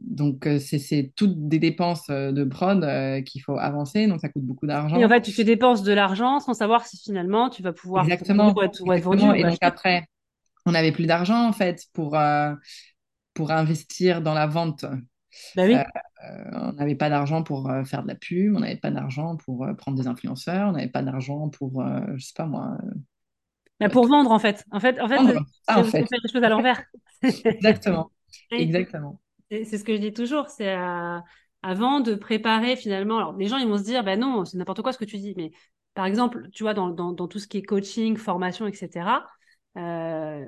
donc, 0.00 0.46
euh, 0.46 0.58
c'est 0.58 1.12
toutes 1.14 1.46
des 1.48 1.58
dépenses 1.58 2.08
euh, 2.08 2.32
de 2.32 2.44
prod 2.44 2.82
qu'il 3.24 3.42
faut 3.42 3.58
avancer, 3.58 4.06
donc 4.06 4.20
ça 4.20 4.30
coûte 4.30 4.44
beaucoup 4.44 4.66
d'argent. 4.66 4.96
Et 4.96 5.04
en 5.04 5.08
fait, 5.08 5.20
tu 5.20 5.32
fais 5.32 5.44
dépenses 5.44 5.82
de 5.82 5.92
l'argent 5.92 6.40
sans 6.40 6.54
savoir 6.54 6.86
si 6.86 6.96
finalement 6.96 7.50
tu 7.50 7.62
vas 7.62 7.72
pouvoir 7.72 8.04
Exactement. 8.04 8.54
être, 8.62 8.82
vendu. 9.02 9.24
Et 9.38 9.42
donc 9.42 9.58
après, 9.60 10.06
on 10.64 10.72
n'avait 10.72 10.92
plus 10.92 11.06
d'argent 11.06 11.46
en 11.46 11.52
fait 11.52 11.84
pour, 11.92 12.18
pour 13.34 13.50
investir 13.50 14.22
dans 14.22 14.34
la 14.34 14.46
vente. 14.46 14.86
Bah 15.54 15.62
oui. 15.64 15.76
on 16.52 16.72
n'avait 16.72 16.96
pas 16.96 17.08
d'argent 17.08 17.42
pour 17.42 17.70
faire 17.84 18.02
de 18.02 18.08
la 18.08 18.16
pub, 18.16 18.56
on 18.56 18.60
n'avait 18.60 18.76
pas 18.76 18.90
d'argent 18.90 19.36
pour 19.36 19.66
prendre 19.76 19.96
des 19.96 20.08
influenceurs, 20.08 20.70
on 20.70 20.72
n'avait 20.72 20.88
pas 20.88 21.02
d'argent 21.02 21.50
pour, 21.50 21.84
je 22.16 22.24
sais 22.24 22.32
pas 22.34 22.46
moi, 22.46 22.78
mais 23.80 23.88
pour 23.88 24.06
vendre, 24.06 24.30
en 24.30 24.38
fait. 24.38 24.64
En 24.70 24.78
fait, 24.78 25.00
en 25.00 25.08
fait, 25.08 25.18
ah, 25.66 25.82
faire 25.82 26.04
les 26.22 26.32
choses 26.32 26.42
à 26.42 26.48
l'envers. 26.48 26.82
Exactement. 27.22 28.10
Exactement. 28.50 29.20
C'est 29.50 29.78
ce 29.78 29.84
que 29.84 29.94
je 29.94 30.00
dis 30.00 30.12
toujours. 30.12 30.48
C'est 30.48 30.76
euh, 30.76 31.18
avant 31.62 32.00
de 32.00 32.14
préparer 32.14 32.76
finalement. 32.76 33.18
Alors, 33.18 33.36
les 33.36 33.46
gens, 33.46 33.56
ils 33.56 33.66
vont 33.66 33.78
se 33.78 33.84
dire, 33.84 34.04
ben 34.04 34.20
non, 34.20 34.44
c'est 34.44 34.58
n'importe 34.58 34.82
quoi 34.82 34.92
ce 34.92 34.98
que 34.98 35.04
tu 35.04 35.16
dis. 35.16 35.34
Mais 35.36 35.50
par 35.94 36.04
exemple, 36.04 36.48
tu 36.52 36.62
vois, 36.62 36.74
dans, 36.74 36.90
dans, 36.90 37.26
tout 37.26 37.38
ce 37.38 37.48
qui 37.48 37.58
est 37.58 37.62
coaching, 37.62 38.16
formation, 38.16 38.66
etc. 38.66 39.24
Euh, 39.76 40.44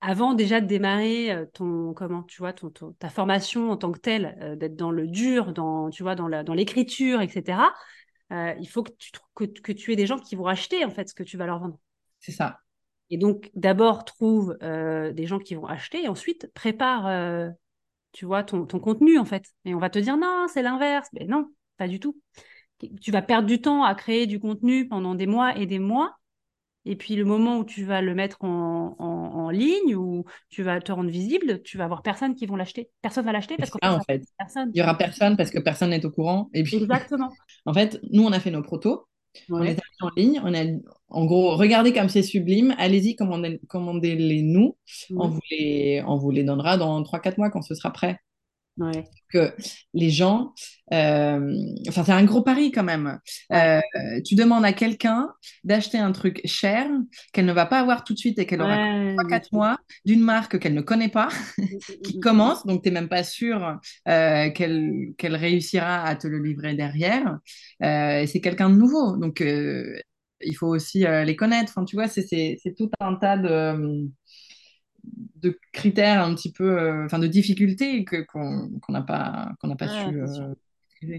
avant 0.00 0.34
déjà 0.34 0.60
de 0.60 0.66
démarrer 0.66 1.32
euh, 1.32 1.46
ton 1.52 1.94
comment 1.94 2.22
tu 2.24 2.38
vois 2.38 2.52
ton, 2.52 2.70
ta 2.70 3.08
formation 3.08 3.70
en 3.70 3.76
tant 3.76 3.92
que 3.92 3.98
telle 3.98 4.56
d'être 4.58 4.76
dans 4.76 4.90
le 4.90 5.06
dur 5.06 5.52
dans 5.52 5.88
tu 5.90 6.02
vois 6.02 6.14
dans 6.14 6.28
la 6.28 6.42
dans 6.42 6.52
l'écriture 6.52 7.22
etc 7.22 7.60
il 8.30 8.68
faut 8.68 8.82
que 8.82 8.90
tu 8.98 9.10
que, 9.34 9.44
que 9.44 9.72
tu 9.72 9.92
aies 9.92 9.96
des 9.96 10.06
gens 10.06 10.18
qui 10.18 10.36
vont 10.36 10.46
acheter 10.46 10.84
en 10.84 10.90
fait 10.90 11.08
ce 11.08 11.14
que 11.14 11.22
tu 11.22 11.38
vas 11.38 11.46
leur 11.46 11.60
vendre 11.60 11.78
c'est 12.22 12.32
ça. 12.32 12.60
Et 13.10 13.18
donc, 13.18 13.50
d'abord, 13.54 14.06
trouve 14.06 14.56
euh, 14.62 15.12
des 15.12 15.26
gens 15.26 15.38
qui 15.38 15.54
vont 15.54 15.66
acheter 15.66 16.04
et 16.04 16.08
ensuite 16.08 16.50
prépare, 16.54 17.06
euh, 17.06 17.50
tu 18.12 18.24
vois, 18.24 18.42
ton, 18.42 18.64
contenu, 18.64 19.18
en 19.18 19.26
fait. 19.26 19.44
Et 19.66 19.74
on 19.74 19.78
va 19.78 19.90
te 19.90 19.98
dire, 19.98 20.16
non, 20.16 20.46
c'est 20.48 20.62
l'inverse. 20.62 21.08
Mais 21.12 21.26
non, 21.26 21.50
pas 21.76 21.88
du 21.88 22.00
tout. 22.00 22.18
Tu 23.02 23.10
vas 23.10 23.20
perdre 23.20 23.46
du 23.46 23.60
temps 23.60 23.84
à 23.84 23.94
créer 23.94 24.26
du 24.26 24.40
contenu 24.40 24.88
pendant 24.88 25.14
des 25.14 25.26
mois 25.26 25.56
et 25.58 25.66
des 25.66 25.78
mois. 25.78 26.16
Et 26.84 26.96
puis, 26.96 27.14
le 27.14 27.24
moment 27.24 27.58
où 27.58 27.64
tu 27.64 27.84
vas 27.84 28.00
le 28.00 28.14
mettre 28.14 28.42
en, 28.44 29.50
ligne, 29.50 29.94
ou 29.94 30.24
tu 30.48 30.62
vas 30.62 30.80
te 30.80 30.90
rendre 30.90 31.10
visible, 31.10 31.60
tu 31.62 31.76
vas 31.76 31.84
avoir 31.84 32.02
personne 32.02 32.34
qui 32.34 32.46
vont 32.46 32.56
l'acheter. 32.56 32.88
Personne 33.02 33.26
va 33.26 33.32
l'acheter 33.32 33.56
parce 33.56 33.70
qu'en 33.70 33.96
en 33.96 34.00
fait, 34.00 34.22
il 34.72 34.78
y 34.78 34.82
aura 34.82 34.96
personne 34.96 35.36
parce 35.36 35.50
que 35.50 35.58
personne 35.58 35.90
n'est 35.90 36.06
au 36.06 36.10
courant. 36.10 36.48
Et 36.54 36.62
puis... 36.62 36.76
Exactement. 36.76 37.30
en 37.66 37.74
fait, 37.74 38.00
nous, 38.10 38.24
on 38.24 38.32
a 38.32 38.40
fait 38.40 38.50
nos 38.50 38.62
protos. 38.62 39.06
On 39.50 39.62
est 39.62 39.78
en 40.00 40.10
ligne, 40.16 40.40
on 40.44 40.54
a, 40.54 40.64
en 41.12 41.24
gros, 41.26 41.56
regardez 41.56 41.92
comme 41.92 42.08
c'est 42.08 42.22
sublime, 42.22 42.74
allez-y, 42.78 43.16
commandez-les 43.16 44.42
nous, 44.42 44.76
on, 45.14 45.28
vous 45.28 45.40
les, 45.50 46.02
on 46.06 46.16
vous 46.16 46.30
les 46.30 46.44
donnera 46.44 46.76
dans 46.76 47.02
3-4 47.02 47.34
mois 47.38 47.50
quand 47.50 47.62
ce 47.62 47.74
sera 47.74 47.92
prêt. 47.92 48.18
Que 49.30 49.54
les 49.92 50.08
gens, 50.08 50.54
euh, 50.94 51.54
enfin 51.88 52.04
c'est 52.04 52.12
un 52.12 52.24
gros 52.24 52.42
pari 52.42 52.72
quand 52.72 52.82
même. 52.82 53.18
Euh, 53.52 53.80
tu 54.24 54.34
demandes 54.34 54.64
à 54.64 54.72
quelqu'un 54.72 55.28
d'acheter 55.62 55.98
un 55.98 56.10
truc 56.12 56.40
cher 56.46 56.88
qu'elle 57.32 57.44
ne 57.44 57.52
va 57.52 57.66
pas 57.66 57.80
avoir 57.80 58.02
tout 58.02 58.14
de 58.14 58.18
suite 58.18 58.38
et 58.38 58.46
qu'elle 58.46 58.62
aura 58.62 58.76
3-4 58.76 59.48
mois 59.52 59.78
d'une 60.06 60.20
marque 60.20 60.58
qu'elle 60.58 60.72
ne 60.72 60.80
connaît 60.80 61.10
pas, 61.10 61.28
mm, 61.58 61.62
mm, 61.62 62.02
qui 62.02 62.16
mm, 62.16 62.20
commence, 62.20 62.66
donc 62.66 62.82
tu 62.82 62.88
n'es 62.88 62.94
même 62.94 63.10
pas 63.10 63.24
sûr 63.24 63.78
euh, 64.08 64.50
qu'elle 64.50 65.36
réussira 65.36 66.04
à 66.04 66.16
te 66.16 66.26
le 66.26 66.38
livrer 66.38 66.74
derrière. 66.74 67.38
et 67.82 68.24
c'est 68.26 68.40
quelqu'un 68.40 68.70
de 68.70 68.76
nouveau, 68.76 69.18
donc 69.18 69.42
il 70.44 70.54
faut 70.54 70.68
aussi 70.68 71.00
les 71.00 71.36
connaître. 71.36 71.72
Enfin, 71.74 71.84
tu 71.84 71.96
vois, 71.96 72.08
c'est 72.08 72.58
tout 72.76 72.90
un 73.00 73.14
tas 73.16 73.36
de 73.36 74.08
de 75.04 75.58
critères 75.72 76.22
un 76.22 76.34
petit 76.34 76.52
peu, 76.52 76.78
euh, 76.78 77.04
enfin 77.04 77.18
de 77.18 77.26
difficultés 77.26 78.04
qu'on 78.04 78.70
n'a 78.88 79.02
pas, 79.02 79.52
qu'on 79.60 79.68
n'a 79.68 79.76
pas 79.76 79.88
su 79.88 80.20
euh, 80.20 81.18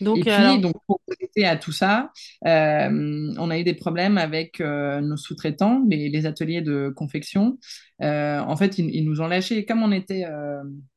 Donc, 0.00 0.18
et 0.18 0.22
puis, 0.22 0.60
donc, 0.60 0.74
pour 0.86 1.00
aider 1.18 1.46
à 1.46 1.56
tout 1.56 1.72
ça, 1.72 2.12
euh, 2.46 3.32
on 3.38 3.50
a 3.50 3.58
eu 3.58 3.64
des 3.64 3.74
problèmes 3.74 4.18
avec 4.18 4.60
nos 4.60 5.16
sous-traitants, 5.16 5.82
les, 5.88 6.26
ateliers 6.26 6.60
de 6.60 6.92
confection. 6.94 7.58
en 8.00 8.56
fait, 8.56 8.78
ils, 8.78 9.04
nous 9.04 9.20
ont 9.22 9.28
lâchés. 9.28 9.64
Comme 9.64 9.82
on 9.82 9.92
était 9.92 10.26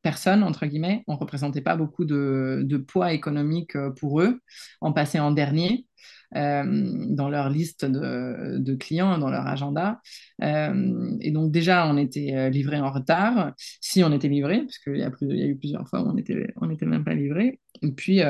personne, 0.02 0.44
entre 0.44 0.66
guillemets, 0.66 1.04
on 1.08 1.14
ne 1.14 1.20
représentait 1.20 1.62
pas 1.62 1.78
beaucoup 1.78 2.04
de, 2.04 2.64
de 2.66 2.78
poids 2.78 3.14
économique 3.14 3.78
pour 4.00 4.22
eux. 4.22 4.42
On 4.82 4.92
passait 4.92 5.20
en 5.20 5.32
dernier. 5.32 5.86
Euh, 6.36 7.06
dans 7.10 7.30
leur 7.30 7.50
liste 7.50 7.86
de, 7.86 8.76
clients, 8.76 9.18
dans 9.18 9.30
leur 9.30 9.48
agenda. 9.48 10.02
Euh, 10.42 11.16
et 11.22 11.32
donc 11.32 11.52
déjà, 11.52 11.88
on 11.88 11.98
était 11.98 12.34
euh, 12.36 12.50
livré 12.50 12.80
en 12.80 12.92
retard, 12.92 13.54
si 13.80 14.04
on 14.04 14.12
était 14.12 14.28
livré, 14.28 14.62
parce 14.62 14.78
qu'il 14.80 14.98
y, 14.98 15.04
a 15.04 15.12
y 15.22 15.44
a 15.44 15.46
eu 15.46 15.58
plusieurs 15.58 15.88
fois 15.88 16.02
où 16.02 16.10
on 16.10 16.14
n'était 16.14 16.54
on 16.62 16.70
était 16.70 16.86
même 16.86 17.06
pas 17.06 17.14
livré. 17.14 17.60
Et 17.82 17.92
puis, 17.92 18.22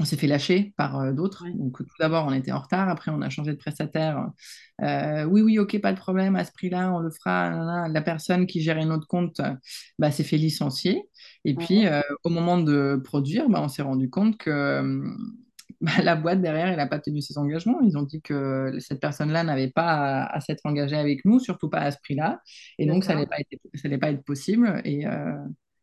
on 0.00 0.04
s'est 0.04 0.16
fait 0.16 0.28
lâcher 0.28 0.74
par 0.76 1.12
d'autres. 1.12 1.44
Donc, 1.56 1.78
tout 1.78 1.96
d'abord, 1.98 2.26
on 2.28 2.32
était 2.32 2.52
en 2.52 2.60
retard. 2.60 2.88
Après, 2.88 3.10
on 3.10 3.20
a 3.20 3.30
changé 3.30 3.52
de 3.52 3.56
prestataire. 3.56 4.30
oui, 4.80 5.42
oui, 5.42 5.58
ok, 5.58 5.80
pas 5.80 5.92
de 5.92 5.98
problème. 5.98 6.36
À 6.36 6.44
ce 6.44 6.52
prix-là, 6.52 6.92
on 6.92 7.00
le 7.00 7.10
fera. 7.10 7.88
La 7.88 8.02
personne 8.02 8.46
qui 8.46 8.60
gérait 8.60 8.84
notre 8.84 9.06
compte 9.06 9.40
bah, 9.98 10.10
s'est 10.10 10.24
fait 10.24 10.36
licencier. 10.36 11.08
Et 11.44 11.54
puis, 11.54 11.84
au 12.24 12.30
moment 12.30 12.58
de 12.58 13.00
produire, 13.02 13.48
bah, 13.48 13.60
on 13.62 13.68
s'est 13.68 13.82
rendu 13.82 14.10
compte 14.10 14.36
que 14.36 15.04
bah, 15.80 15.92
la 16.02 16.16
boîte 16.16 16.40
derrière, 16.40 16.66
elle 16.66 16.76
n'a 16.76 16.86
pas 16.86 16.98
tenu 16.98 17.20
ses 17.20 17.38
engagements. 17.38 17.80
Ils 17.82 17.96
ont 17.96 18.02
dit 18.02 18.20
que 18.20 18.76
cette 18.80 19.00
personne-là 19.00 19.44
n'avait 19.44 19.70
pas 19.70 20.24
à, 20.24 20.40
s'être 20.40 20.66
engagée 20.66 20.96
avec 20.96 21.24
nous, 21.24 21.38
surtout 21.38 21.68
pas 21.68 21.78
à 21.78 21.90
ce 21.90 21.98
prix-là. 22.02 22.40
Et 22.78 22.86
donc, 22.86 23.04
ça 23.04 23.14
n'allait 23.14 23.26
pas, 23.26 23.36
être, 23.38 24.00
pas 24.00 24.10
être 24.10 24.24
possible. 24.24 24.80
Et, 24.84 25.06
euh, 25.06 25.36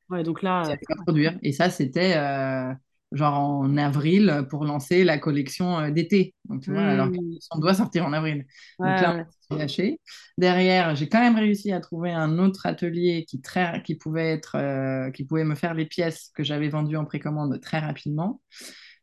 ouais, 0.10 0.24
donc 0.24 0.42
là, 0.42 0.64
pas 0.68 1.04
produire. 1.04 1.38
Et 1.44 1.54
ça, 1.54 1.70
c'était 1.70 2.18
euh, 2.18 2.74
genre 3.14 3.40
en 3.40 3.78
avril 3.78 4.46
pour 4.50 4.66
lancer 4.66 5.06
la 5.06 5.18
collection 5.18 5.80
euh, 5.80 5.92
d'été. 5.92 6.36
Donc, 6.44 6.62
tu 6.62 6.72
vois, 6.72 6.84
alors 6.84 7.08
mmh. 7.08 7.38
qu'on 7.50 7.60
doit 7.60 7.74
sortir 7.74 8.06
en 8.06 8.12
avril. 8.12 8.46
donc 8.80 9.00
là, 9.00 9.26
on 9.50 9.56
lâché. 9.56 10.02
Derrière, 10.38 10.94
j'ai 10.96 11.08
quand 11.08 11.22
même 11.22 11.38
réussi 11.38 11.72
à 11.72 11.80
trouver 11.80 12.12
un 12.12 12.38
autre 12.38 12.66
atelier 12.66 13.24
qui, 13.26 13.40
très, 13.40 13.82
qui, 13.84 13.96
pouvait, 13.96 14.32
être, 14.32 15.12
qui 15.12 15.24
pouvait 15.24 15.46
me 15.46 15.56
faire 15.56 15.74
les 15.74 15.86
pièces 15.86 16.32
que 16.36 16.44
j'avais 16.44 16.68
vendues 16.68 16.98
en 16.98 17.06
précommande 17.06 17.62
très 17.62 17.80
rapidement. 17.80 18.42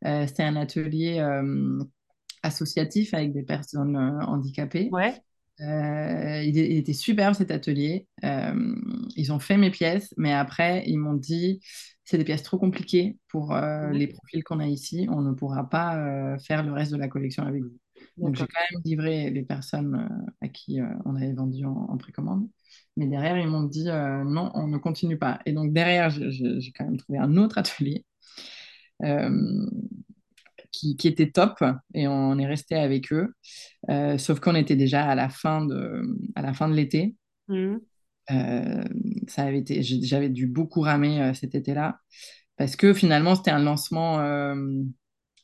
Euh, 0.04 0.26
c'était 0.26 0.42
un 0.42 0.56
atelier 0.56 1.18
euh, 1.20 1.82
associatif 2.42 3.14
avec 3.14 3.32
des 3.32 3.42
personnes 3.42 3.96
euh, 3.96 4.24
handicapées. 4.26 4.88
Ouais. 4.90 5.14
il, 5.60 6.58
était 6.58 6.92
superbe 6.92 7.34
cet 7.34 7.50
atelier. 7.50 8.08
ils 8.22 9.32
ont 9.32 9.38
fait 9.38 9.56
mes 9.56 9.70
pièces, 9.70 10.12
mais 10.16 10.32
après, 10.32 10.82
ils 10.86 10.98
m'ont 10.98 11.14
dit 11.14 11.60
c'est 12.04 12.18
des 12.18 12.24
pièces 12.24 12.42
trop 12.42 12.58
compliquées 12.58 13.16
pour 13.28 13.54
les 13.92 14.08
profils 14.08 14.42
qu'on 14.42 14.58
a 14.58 14.66
ici. 14.66 15.06
On 15.10 15.20
ne 15.20 15.32
pourra 15.32 15.68
pas 15.70 16.36
faire 16.40 16.64
le 16.64 16.72
reste 16.72 16.90
de 16.90 16.96
la 16.96 17.08
collection 17.08 17.44
avec 17.44 17.62
vous. 17.62 17.78
Donc, 18.16 18.34
j'ai 18.34 18.44
quand 18.44 18.60
même 18.72 18.82
livré 18.84 19.30
les 19.30 19.42
personnes 19.42 20.08
à 20.40 20.48
qui 20.48 20.80
on 21.04 21.14
avait 21.14 21.32
vendu 21.32 21.64
en, 21.64 21.96
précommande. 21.96 22.48
Mais 22.96 23.06
derrière, 23.06 23.38
ils 23.38 23.46
m'ont 23.46 23.62
dit 23.62 23.84
non, 23.84 24.50
on 24.54 24.66
ne 24.66 24.78
continue 24.78 25.16
pas. 25.16 25.38
Et 25.46 25.52
donc, 25.52 25.72
derrière, 25.72 26.10
j'ai 26.10 26.72
quand 26.76 26.86
même 26.86 26.96
trouvé 26.96 27.18
un 27.18 27.36
autre 27.36 27.58
atelier 27.58 28.04
qui, 30.70 30.96
qui, 30.96 31.08
étaient 31.08 31.30
top 31.30 31.62
et 31.94 32.08
on 32.08 32.38
est 32.38 32.46
resté 32.46 32.76
avec 32.76 33.12
eux. 33.12 33.34
sauf 34.18 34.40
qu'on 34.40 34.54
était 34.54 34.76
déjà 34.76 35.04
à 35.04 35.14
la 35.14 35.28
fin 35.28 35.64
de, 35.64 36.02
à 36.34 36.42
la 36.42 36.52
fin 36.52 36.68
de 36.68 36.74
l'été. 36.74 37.16
Mmh. 37.48 37.76
ça 38.28 39.42
avait 39.42 39.58
été, 39.58 39.82
j'avais 39.82 40.28
dû 40.28 40.46
beaucoup 40.46 40.80
ramer 40.80 41.32
cet 41.34 41.54
été-là 41.54 41.98
parce 42.56 42.76
que 42.76 42.94
finalement 42.94 43.34
c'était 43.34 43.50
un 43.50 43.62
lancement 43.62 44.20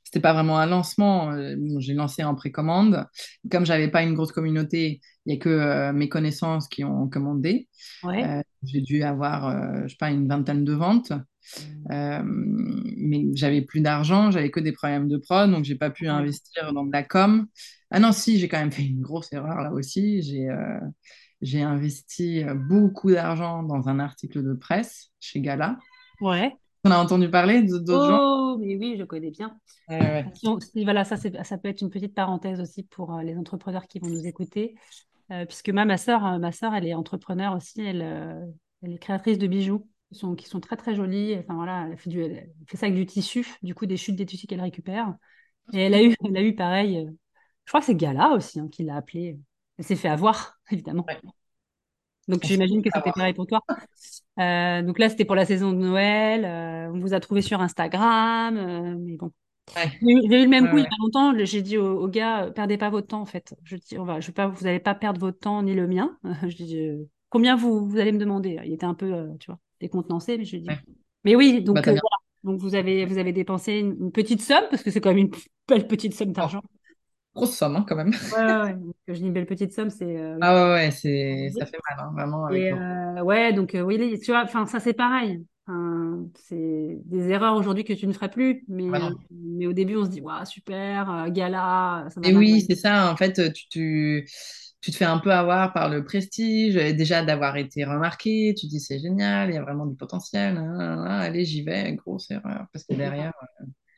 c'était 0.08 0.20
pas 0.20 0.32
vraiment 0.32 0.58
un 0.58 0.64
lancement. 0.64 1.32
Euh, 1.32 1.54
j'ai 1.80 1.92
lancé 1.92 2.24
en 2.24 2.34
précommande. 2.34 3.04
Comme 3.50 3.66
j'avais 3.66 3.90
pas 3.90 4.02
une 4.02 4.14
grosse 4.14 4.32
communauté, 4.32 5.02
il 5.26 5.34
y 5.34 5.36
a 5.36 5.38
que 5.38 5.50
euh, 5.50 5.92
mes 5.92 6.08
connaissances 6.08 6.66
qui 6.66 6.82
ont 6.82 7.10
commandé. 7.10 7.68
Euh, 8.04 8.40
j'ai 8.62 8.80
dû 8.80 9.02
avoir, 9.02 9.82
je 9.82 9.88
sais 9.88 9.96
pas, 9.98 10.10
une 10.10 10.26
vingtaine 10.26 10.64
de 10.64 10.72
ventes. 10.72 11.12
Mmh. 11.88 12.92
mais 12.96 13.24
j'avais 13.34 13.62
plus 13.62 13.80
d'argent, 13.80 14.30
j'avais 14.30 14.50
que 14.50 14.60
des 14.60 14.72
problèmes 14.72 15.08
de 15.08 15.16
prod, 15.16 15.50
donc 15.50 15.64
j'ai 15.64 15.76
pas 15.76 15.90
pu 15.90 16.08
investir 16.08 16.72
dans 16.72 16.84
de 16.84 16.92
la 16.92 17.02
com. 17.02 17.46
Ah 17.90 18.00
non, 18.00 18.12
si, 18.12 18.38
j'ai 18.38 18.48
quand 18.48 18.58
même 18.58 18.72
fait 18.72 18.84
une 18.84 19.00
grosse 19.00 19.32
erreur 19.32 19.62
là 19.62 19.72
aussi. 19.72 20.22
J'ai 20.22 20.48
j'ai 21.40 21.62
investi 21.62 22.42
beaucoup 22.68 23.12
d'argent 23.12 23.62
dans 23.62 23.88
un 23.88 24.00
article 24.00 24.42
de 24.42 24.54
presse 24.54 25.12
chez 25.20 25.40
Gala. 25.40 25.78
Ouais. 26.20 26.52
On 26.84 26.90
a 26.90 26.98
entendu 26.98 27.28
parler 27.28 27.62
d'autres 27.62 28.08
gens? 28.08 28.18
Oh, 28.20 28.56
mais 28.58 28.76
oui, 28.76 28.96
je 28.98 29.04
connais 29.04 29.30
bien. 29.30 29.58
Voilà, 29.88 31.04
ça, 31.04 31.16
ça 31.16 31.58
peut 31.58 31.68
être 31.68 31.82
une 31.82 31.90
petite 31.90 32.14
parenthèse 32.14 32.60
aussi 32.60 32.84
pour 32.84 33.14
euh, 33.14 33.22
les 33.22 33.36
entrepreneurs 33.36 33.86
qui 33.86 33.98
vont 33.98 34.08
nous 34.08 34.26
écouter. 34.26 34.74
Euh, 35.30 35.44
puisque 35.44 35.70
ma, 35.70 35.84
ma 35.84 35.98
soeur, 35.98 36.24
euh, 36.24 36.38
ma 36.38 36.52
soeur, 36.52 36.74
elle 36.74 36.86
est 36.86 36.94
entrepreneur 36.94 37.54
aussi. 37.54 37.80
Elle, 37.82 38.02
elle 38.82 38.92
est 38.92 38.98
créatrice 38.98 39.38
de 39.38 39.46
bijoux 39.46 39.86
qui 40.08 40.18
sont, 40.18 40.34
qui 40.34 40.46
sont 40.46 40.60
très, 40.60 40.76
très 40.76 40.94
jolis. 40.94 41.36
Enfin, 41.38 41.54
voilà, 41.54 41.88
elle 41.90 41.98
fait, 41.98 42.10
du, 42.10 42.22
elle 42.22 42.52
fait 42.66 42.76
ça 42.76 42.86
avec 42.86 42.96
du 42.98 43.06
tissu, 43.06 43.46
du 43.62 43.74
coup, 43.74 43.86
des 43.86 43.96
chutes 43.96 44.16
des 44.16 44.26
tissus 44.26 44.46
qu'elle 44.46 44.60
récupère. 44.60 45.14
Et 45.72 45.80
elle 45.80 45.94
a 45.94 46.02
eu, 46.02 46.14
elle 46.24 46.36
a 46.36 46.42
eu 46.42 46.54
pareil. 46.54 47.06
je 47.64 47.70
crois 47.70 47.80
que 47.80 47.86
c'est 47.86 47.94
Gala 47.94 48.30
aussi 48.30 48.60
hein, 48.60 48.68
qui 48.70 48.84
l'a 48.84 48.96
appelé. 48.96 49.38
Elle 49.78 49.84
s'est 49.84 49.96
fait 49.96 50.08
avoir, 50.08 50.58
évidemment. 50.70 51.06
Donc 52.28 52.44
j'imagine 52.44 52.82
que 52.82 52.90
c'était 52.94 53.12
pareil 53.12 53.32
pour 53.32 53.46
toi. 53.46 53.60
Euh, 54.38 54.82
donc 54.82 54.98
là, 54.98 55.08
c'était 55.08 55.24
pour 55.24 55.34
la 55.34 55.46
saison 55.46 55.72
de 55.72 55.78
Noël. 55.78 56.44
Euh, 56.44 56.92
on 56.92 57.00
vous 57.00 57.14
a 57.14 57.20
trouvé 57.20 57.42
sur 57.42 57.60
Instagram. 57.60 58.56
Euh, 58.56 58.96
mais 58.98 59.16
bon. 59.16 59.32
J'ai 59.74 60.12
eu 60.12 60.44
le 60.44 60.48
même 60.48 60.70
coup 60.70 60.78
il 60.78 60.84
y 60.84 60.86
a 60.86 60.88
pas 60.88 60.96
longtemps. 61.00 61.34
J'ai 61.44 61.62
dit 61.62 61.76
aux, 61.76 62.08
gars, 62.08 62.50
perdez 62.54 62.78
pas 62.78 62.90
votre 62.90 63.08
temps 63.08 63.20
en 63.20 63.26
fait. 63.26 63.54
Je 63.64 63.76
dis, 63.76 63.98
on 63.98 64.04
va, 64.04 64.20
je 64.20 64.30
pas, 64.30 64.46
vous 64.46 64.64
n'allez 64.64 64.78
pas 64.78 64.94
perdre 64.94 65.20
votre 65.20 65.38
temps 65.38 65.62
ni 65.62 65.74
le 65.74 65.86
mien. 65.86 66.16
je 66.42 66.56
dis, 66.56 66.88
combien 67.28 67.56
vous, 67.56 67.86
vous 67.86 67.98
allez 67.98 68.12
me 68.12 68.18
demander? 68.18 68.60
Il 68.64 68.72
était 68.72 68.86
un 68.86 68.94
peu, 68.94 69.28
tu 69.40 69.50
vois, 69.50 69.58
décontenancé, 69.80 70.38
mais 70.38 70.44
je 70.44 70.56
dis. 70.56 70.68
Mais 71.24 71.34
oui, 71.34 71.62
donc 71.62 71.76
bah, 71.76 71.92
Donc 72.44 72.60
vous 72.60 72.74
avez, 72.74 73.04
vous 73.06 73.18
avez 73.18 73.32
dépensé 73.32 73.74
une, 73.74 74.12
petite 74.12 74.42
somme 74.42 74.64
parce 74.70 74.82
que 74.82 74.90
c'est 74.90 75.00
quand 75.00 75.10
même 75.10 75.18
une 75.18 75.30
belle 75.66 75.86
petite 75.86 76.14
somme 76.14 76.32
d'argent 76.32 76.62
grosse 77.38 77.56
somme 77.56 77.76
hein, 77.76 77.86
quand 77.88 77.96
même. 77.96 78.12
Ouais, 78.36 78.72
ouais, 78.72 78.76
je 79.06 79.14
dis 79.14 79.26
une 79.26 79.32
belle 79.32 79.46
petite 79.46 79.72
somme, 79.72 79.90
c'est. 79.90 80.16
Euh, 80.16 80.38
ah 80.40 80.54
ouais, 80.54 80.72
ouais, 80.72 80.90
c'est... 80.90 81.50
ça 81.56 81.66
fait 81.66 81.78
mal, 81.88 82.06
hein, 82.06 82.10
vraiment. 82.12 82.48
Et, 82.50 82.72
euh, 82.72 83.22
ouais, 83.22 83.52
donc 83.52 83.74
euh, 83.74 83.80
oui, 83.80 84.18
tu 84.20 84.30
vois, 84.30 84.42
enfin, 84.42 84.66
ça 84.66 84.80
c'est 84.80 84.92
pareil. 84.92 85.44
c'est 86.34 86.98
des 87.04 87.28
erreurs 87.28 87.54
aujourd'hui 87.54 87.84
que 87.84 87.92
tu 87.92 88.06
ne 88.06 88.12
ferais 88.12 88.30
plus, 88.30 88.64
mais, 88.68 88.86
mais 89.30 89.66
au 89.66 89.72
début 89.72 89.96
on 89.96 90.04
se 90.04 90.10
dit, 90.10 90.20
waouh, 90.20 90.44
super, 90.44 91.30
gala. 91.30 92.08
Ça 92.10 92.20
et 92.24 92.34
oui, 92.34 92.64
c'est 92.68 92.76
ça, 92.76 93.12
en 93.12 93.16
fait, 93.16 93.52
tu, 93.52 93.68
tu, 93.68 94.28
tu, 94.80 94.90
te 94.90 94.96
fais 94.96 95.04
un 95.04 95.18
peu 95.18 95.32
avoir 95.32 95.72
par 95.72 95.88
le 95.88 96.04
prestige, 96.04 96.74
déjà 96.74 97.24
d'avoir 97.24 97.56
été 97.56 97.84
remarqué, 97.84 98.54
tu 98.56 98.66
te 98.66 98.70
dis, 98.70 98.80
c'est 98.80 99.00
génial, 99.00 99.50
il 99.50 99.54
y 99.54 99.58
a 99.58 99.62
vraiment 99.62 99.86
du 99.86 99.96
potentiel, 99.96 100.58
allez, 100.58 101.44
j'y 101.44 101.62
vais, 101.62 101.94
grosse 101.94 102.30
erreur, 102.30 102.66
parce 102.72 102.84
que 102.84 102.94
derrière. 102.94 103.32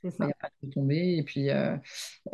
Il 0.03 0.11
n'y 0.25 0.33
a 0.33 0.37
pas 0.41 0.51
de 0.63 0.71
tomber. 0.71 1.17
Et 1.17 1.23
puis, 1.23 1.51
euh, 1.51 1.77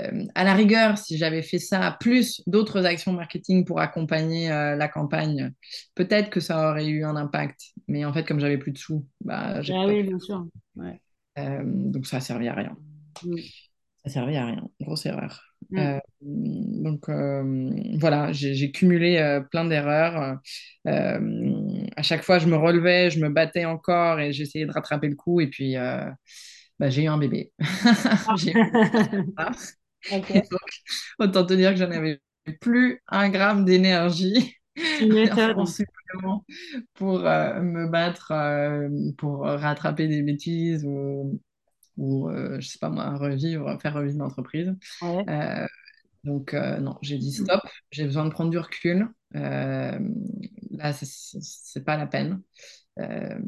euh, 0.01 0.25
à 0.35 0.45
la 0.45 0.55
rigueur, 0.55 0.99
si 0.99 1.17
j'avais 1.17 1.43
fait 1.43 1.59
ça, 1.59 1.97
plus 1.99 2.43
d'autres 2.47 2.85
actions 2.85 3.13
marketing 3.13 3.65
pour 3.65 3.81
accompagner 3.81 4.51
euh, 4.51 4.77
la 4.77 4.89
campagne, 4.89 5.53
peut-être 5.95 6.31
que 6.31 6.41
ça 6.41 6.71
aurait 6.71 6.87
eu 6.87 7.05
un 7.05 7.17
impact. 7.17 7.61
Mais 7.89 8.05
en 8.05 8.13
fait, 8.13 8.25
comme 8.25 8.41
j'avais 8.41 8.59
plus 8.59 8.73
de 8.73 8.79
sous, 8.79 9.07
bah, 9.21 9.63
j'ai 9.63 9.75
ah 9.75 9.87
oui, 9.87 10.03
bien 10.03 10.19
sûr. 10.19 10.47
donc, 11.37 12.07
ça 12.07 12.19
a 12.19 12.21
servi 12.21 12.49
à 12.49 12.55
rien. 12.55 12.77
Mm. 13.25 13.37
Ça 14.07 14.13
servi 14.13 14.37
à 14.37 14.47
rien. 14.47 14.69
Grosse 14.81 15.07
erreur. 15.07 15.43
Mm. 15.71 15.99
donc 16.23 17.09
voilà, 17.99 18.33
j'ai 18.33 18.71
cumulé 18.71 19.41
plein 19.51 19.65
d'erreurs. 19.65 20.39
à 20.85 22.03
chaque 22.03 22.23
fois, 22.23 22.39
je 22.39 22.47
me 22.47 22.57
relevais, 22.57 23.11
je 23.11 23.21
me 23.21 23.29
battais 23.29 23.65
encore 23.65 24.21
et 24.21 24.33
j'essayais 24.33 24.67
de 24.67 24.73
rattraper 24.73 25.09
le 25.09 25.17
coup. 25.17 25.41
Et 25.41 25.49
puis, 25.49 25.75
bah, 26.79 26.91
j'ai 26.91 27.05
eu 27.05 27.09
un 27.09 27.19
bébé. 27.19 27.53
autant 31.19 31.47
te 31.47 31.55
dire 31.55 31.71
que 31.71 31.79
j'en 31.79 31.91
avais 31.91 32.21
plus 32.61 33.03
un 33.09 33.29
gramme 33.29 33.65
d'énergie 33.65 34.55
pour 36.95 37.27
euh, 37.27 37.63
me 37.63 37.89
battre, 37.89 38.33
euh, 38.33 38.89
pour 39.17 39.41
rattraper 39.41 40.07
des 40.07 40.23
bêtises 40.23 40.85
ou, 40.85 41.41
ou 41.97 42.29
euh, 42.29 42.61
je 42.61 42.69
sais 42.69 42.79
pas 42.79 42.91
moi, 42.91 43.17
revivre, 43.17 43.81
faire 43.81 43.95
revivre 43.95 44.19
l'entreprise. 44.19 44.75
donc 46.25 46.55
non, 46.55 46.97
j'ai 47.03 47.19
dit 47.19 47.33
stop, 47.33 47.63
j'ai 47.91 48.05
besoin 48.05 48.25
de 48.25 48.31
prendre 48.31 48.51
du 48.51 48.59
recul. 48.59 49.09
là, 49.33 50.93
c'est 50.93 51.85
pas 51.85 51.97
la 51.97 52.07
peine. 52.07 52.43
Euh, 52.99 53.39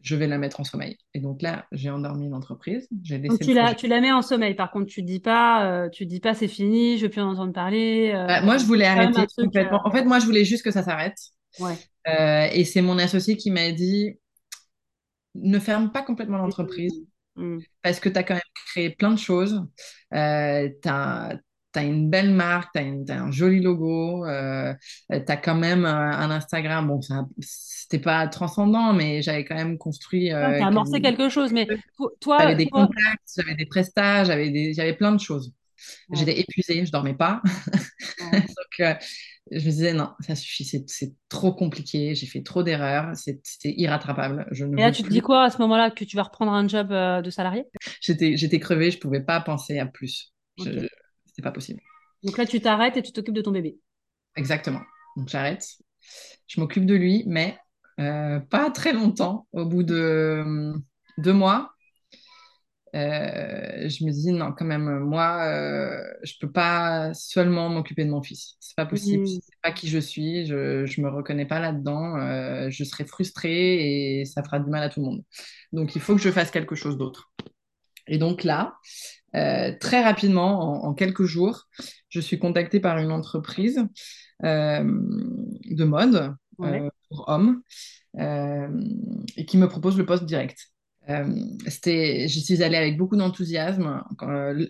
je 0.00 0.16
vais 0.16 0.26
la 0.26 0.38
mettre 0.38 0.60
en 0.60 0.64
sommeil. 0.64 0.96
Et 1.12 1.20
donc 1.20 1.42
là, 1.42 1.66
j'ai 1.70 1.90
endormi 1.90 2.30
l'entreprise. 2.30 2.88
tu, 3.04 3.52
la, 3.52 3.74
tu 3.74 3.86
la 3.86 4.00
mets 4.00 4.12
en 4.12 4.22
sommeil. 4.22 4.54
Par 4.54 4.70
contre, 4.70 4.86
tu 4.86 5.02
dis 5.02 5.20
pas, 5.20 5.66
euh, 5.66 5.88
tu 5.90 6.06
dis 6.06 6.20
pas 6.20 6.34
c'est 6.34 6.48
fini, 6.48 6.96
je 6.96 7.04
veux 7.04 7.10
plus 7.10 7.20
en 7.20 7.32
entendre 7.32 7.52
parler. 7.52 8.12
Euh, 8.14 8.26
bah, 8.26 8.40
moi, 8.40 8.56
je 8.56 8.64
voulais 8.64 8.86
arrêter 8.86 9.20
complètement. 9.36 9.82
En 9.84 9.90
fait, 9.90 10.04
moi, 10.04 10.18
je 10.18 10.24
voulais 10.24 10.44
juste 10.44 10.64
que 10.64 10.70
ça 10.70 10.82
s'arrête. 10.82 11.18
Ouais. 11.58 11.76
et 12.54 12.64
c'est 12.64 12.80
mon 12.80 12.96
associé 12.98 13.36
qui 13.36 13.50
m'a 13.50 13.72
dit 13.72 14.14
ne 15.34 15.58
ferme 15.58 15.92
pas 15.92 16.02
complètement 16.02 16.38
l'entreprise. 16.38 16.92
Mmh. 17.40 17.58
Parce 17.82 18.00
que 18.00 18.08
tu 18.08 18.18
as 18.18 18.22
quand 18.22 18.34
même 18.34 18.42
créé 18.66 18.90
plein 18.90 19.12
de 19.12 19.18
choses. 19.18 19.64
tu 20.12 20.16
as, 20.16 21.38
tu 21.72 21.78
as 21.78 21.82
une 21.82 22.10
belle 22.10 22.30
marque, 22.30 22.72
tu 22.74 23.12
as, 23.12 23.22
un 23.22 23.30
joli 23.30 23.60
logo, 23.60 24.26
euh, 24.26 24.74
tu 25.10 25.16
as 25.26 25.36
quand 25.36 25.54
même 25.54 25.84
un, 25.84 26.30
Instagram. 26.30 26.86
Bon, 26.88 27.00
c'était 27.40 27.98
pas 27.98 28.26
transcendant, 28.28 28.92
mais 28.92 29.22
j'avais 29.22 29.44
quand 29.44 29.54
même 29.54 29.78
construit. 29.78 30.32
Euh, 30.32 30.58
tu 30.58 30.62
as 30.62 30.66
amorcé 30.66 31.00
quelque 31.00 31.28
chose, 31.28 31.52
mais 31.52 31.66
toi. 32.20 32.38
J'avais 32.40 32.56
des 32.56 32.68
contacts, 32.68 33.30
j'avais 33.36 33.54
des 33.54 33.66
prestages, 33.66 34.28
j'avais 34.28 34.94
plein 34.94 35.12
de 35.12 35.20
choses. 35.20 35.52
J'étais 36.12 36.38
épuisée, 36.38 36.84
je 36.84 36.92
dormais 36.92 37.14
pas. 37.14 37.40
Donc, 38.32 38.80
euh, 38.80 38.94
je 39.50 39.64
me 39.64 39.70
disais, 39.70 39.92
non, 39.92 40.10
ça 40.20 40.34
suffit, 40.34 40.64
c'est 40.64 41.14
trop 41.28 41.52
compliqué, 41.52 42.14
j'ai 42.14 42.26
fait 42.26 42.42
trop 42.42 42.62
d'erreurs, 42.62 43.10
c'est 43.14 43.40
irrattrapable. 43.64 44.46
Je 44.52 44.64
Et 44.64 44.80
là, 44.80 44.92
tu 44.92 45.02
te 45.02 45.08
dis 45.08 45.20
quoi 45.20 45.44
à 45.44 45.50
ce 45.50 45.58
moment-là 45.58 45.90
que 45.90 46.04
tu 46.04 46.16
vas 46.16 46.22
reprendre 46.24 46.52
un 46.52 46.68
job 46.68 46.88
de 46.88 47.30
salarié? 47.30 47.64
J'étais 48.00 48.60
crevée, 48.60 48.90
je 48.90 48.98
pouvais 48.98 49.22
pas 49.22 49.40
penser 49.40 49.78
à 49.78 49.86
plus 49.86 50.32
pas 51.40 51.52
possible. 51.52 51.80
Donc 52.22 52.38
là, 52.38 52.46
tu 52.46 52.60
t'arrêtes 52.60 52.96
et 52.96 53.02
tu 53.02 53.12
t'occupes 53.12 53.34
de 53.34 53.42
ton 53.42 53.50
bébé. 53.50 53.78
Exactement. 54.36 54.82
Donc 55.16 55.28
j'arrête. 55.28 55.66
Je 56.46 56.60
m'occupe 56.60 56.86
de 56.86 56.94
lui, 56.94 57.24
mais 57.26 57.58
euh, 57.98 58.40
pas 58.40 58.70
très 58.70 58.92
longtemps. 58.92 59.46
Au 59.52 59.64
bout 59.64 59.82
de 59.82 59.94
euh, 59.94 60.74
deux 61.18 61.32
mois, 61.32 61.72
euh, 62.94 63.88
je 63.88 64.04
me 64.04 64.10
dis 64.10 64.32
non, 64.32 64.52
quand 64.52 64.64
même, 64.64 65.00
moi, 65.00 65.44
je 66.22 66.32
peux 66.40 66.50
pas 66.50 67.12
seulement 67.14 67.68
m'occuper 67.68 68.04
de 68.04 68.10
mon 68.10 68.22
fils. 68.22 68.56
C'est 68.60 68.76
pas 68.76 68.86
possible. 68.86 69.26
Je 69.26 69.34
sais 69.34 69.58
pas 69.62 69.72
qui 69.72 69.88
je 69.88 69.98
suis. 69.98 70.46
Je, 70.46 70.86
je 70.86 71.00
me 71.00 71.08
reconnais 71.08 71.46
pas 71.46 71.60
là-dedans. 71.60 72.70
je 72.70 72.84
serai 72.84 73.04
frustrée 73.04 74.20
et 74.20 74.24
ça 74.24 74.42
fera 74.42 74.58
du 74.58 74.70
mal 74.70 74.82
à 74.82 74.88
tout 74.88 75.00
le 75.00 75.06
monde. 75.06 75.22
Donc 75.72 75.94
il 75.94 76.00
faut 76.00 76.14
que 76.14 76.22
je 76.22 76.30
fasse 76.30 76.50
quelque 76.50 76.74
chose 76.74 76.96
d'autre. 76.96 77.30
Et 78.06 78.18
donc 78.18 78.44
là, 78.44 78.74
euh, 79.36 79.72
très 79.78 80.02
rapidement, 80.02 80.84
en, 80.84 80.94
quelques 80.94 81.24
jours, 81.24 81.68
je 82.08 82.20
suis 82.20 82.38
contactée 82.38 82.80
par 82.80 82.98
une 82.98 83.12
entreprise 83.12 83.86
euh, 84.44 84.84
de 84.84 85.84
mode 85.84 86.34
euh, 86.60 86.90
pour 87.08 87.28
hommes 87.28 87.62
et 88.16 89.46
qui 89.46 89.56
me 89.56 89.68
propose 89.68 89.96
le 89.96 90.04
poste 90.04 90.24
direct. 90.24 90.70
C'était, 91.66 92.28
j'y 92.28 92.40
suis 92.42 92.62
allée 92.62 92.76
avec 92.76 92.96
beaucoup 92.96 93.16
d'enthousiasme. 93.16 94.02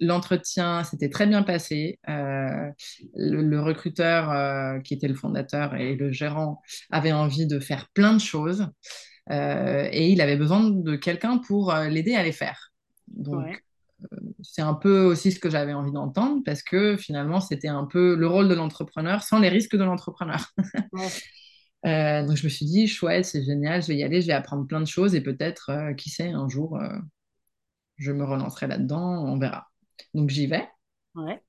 L'entretien 0.00 0.84
s'était 0.84 1.08
très 1.08 1.26
bien 1.26 1.42
passé. 1.42 1.98
le, 2.06 3.60
recruteur, 3.60 4.82
qui 4.82 4.94
était 4.94 5.08
le 5.08 5.14
fondateur 5.14 5.74
et 5.74 5.94
le 5.96 6.12
gérant, 6.12 6.62
avait 6.90 7.12
envie 7.12 7.46
de 7.46 7.60
faire 7.60 7.88
plein 7.94 8.14
de 8.14 8.20
choses 8.20 8.68
et 9.30 10.08
il 10.10 10.20
avait 10.20 10.36
besoin 10.36 10.68
de 10.70 10.96
quelqu'un 10.96 11.38
pour 11.38 11.72
l'aider 11.72 12.14
à 12.14 12.22
les 12.22 12.32
faire. 12.32 12.72
Donc, 13.08 13.62
c'est 14.42 14.62
un 14.62 14.74
peu 14.74 15.04
aussi 15.04 15.32
ce 15.32 15.38
que 15.38 15.50
j'avais 15.50 15.72
envie 15.72 15.92
d'entendre 15.92 16.42
parce 16.44 16.62
que 16.62 16.96
finalement, 16.96 17.40
c'était 17.40 17.68
un 17.68 17.84
peu 17.84 18.14
le 18.14 18.26
rôle 18.26 18.48
de 18.48 18.54
l'entrepreneur 18.54 19.22
sans 19.22 19.38
les 19.38 19.48
risques 19.48 19.76
de 19.76 19.84
l'entrepreneur. 19.84 20.52
Euh, 21.86 22.26
donc, 22.26 22.36
je 22.36 22.44
me 22.44 22.48
suis 22.48 22.66
dit, 22.66 22.86
chouette, 22.86 23.24
c'est 23.24 23.42
génial, 23.42 23.82
je 23.82 23.88
vais 23.88 23.96
y 23.96 24.04
aller, 24.04 24.20
je 24.20 24.26
vais 24.26 24.32
apprendre 24.32 24.66
plein 24.66 24.80
de 24.80 24.86
choses 24.86 25.14
et 25.14 25.22
peut-être, 25.22 25.70
euh, 25.70 25.94
qui 25.94 26.10
sait, 26.10 26.28
un 26.28 26.48
jour, 26.48 26.76
euh, 26.76 26.98
je 27.96 28.12
me 28.12 28.24
relancerai 28.24 28.66
là-dedans, 28.66 29.24
on 29.24 29.38
verra. 29.38 29.68
Donc 30.14 30.30
j'y 30.30 30.46
vais. 30.46 30.68
Ouais. 31.14 31.40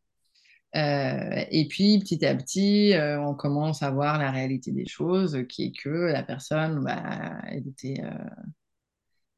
Et 0.74 1.68
puis 1.70 2.00
petit 2.00 2.26
à 2.26 2.34
petit, 2.36 2.94
on 2.96 3.36
commence 3.36 3.84
à 3.84 3.92
voir 3.92 4.18
la 4.18 4.32
réalité 4.32 4.72
des 4.72 4.86
choses, 4.86 5.46
qui 5.50 5.66
est 5.66 5.72
que 5.72 5.90
la 5.90 6.24
personne, 6.24 6.84
bah, 6.84 7.42
elle 7.48 7.68
était, 7.68 8.02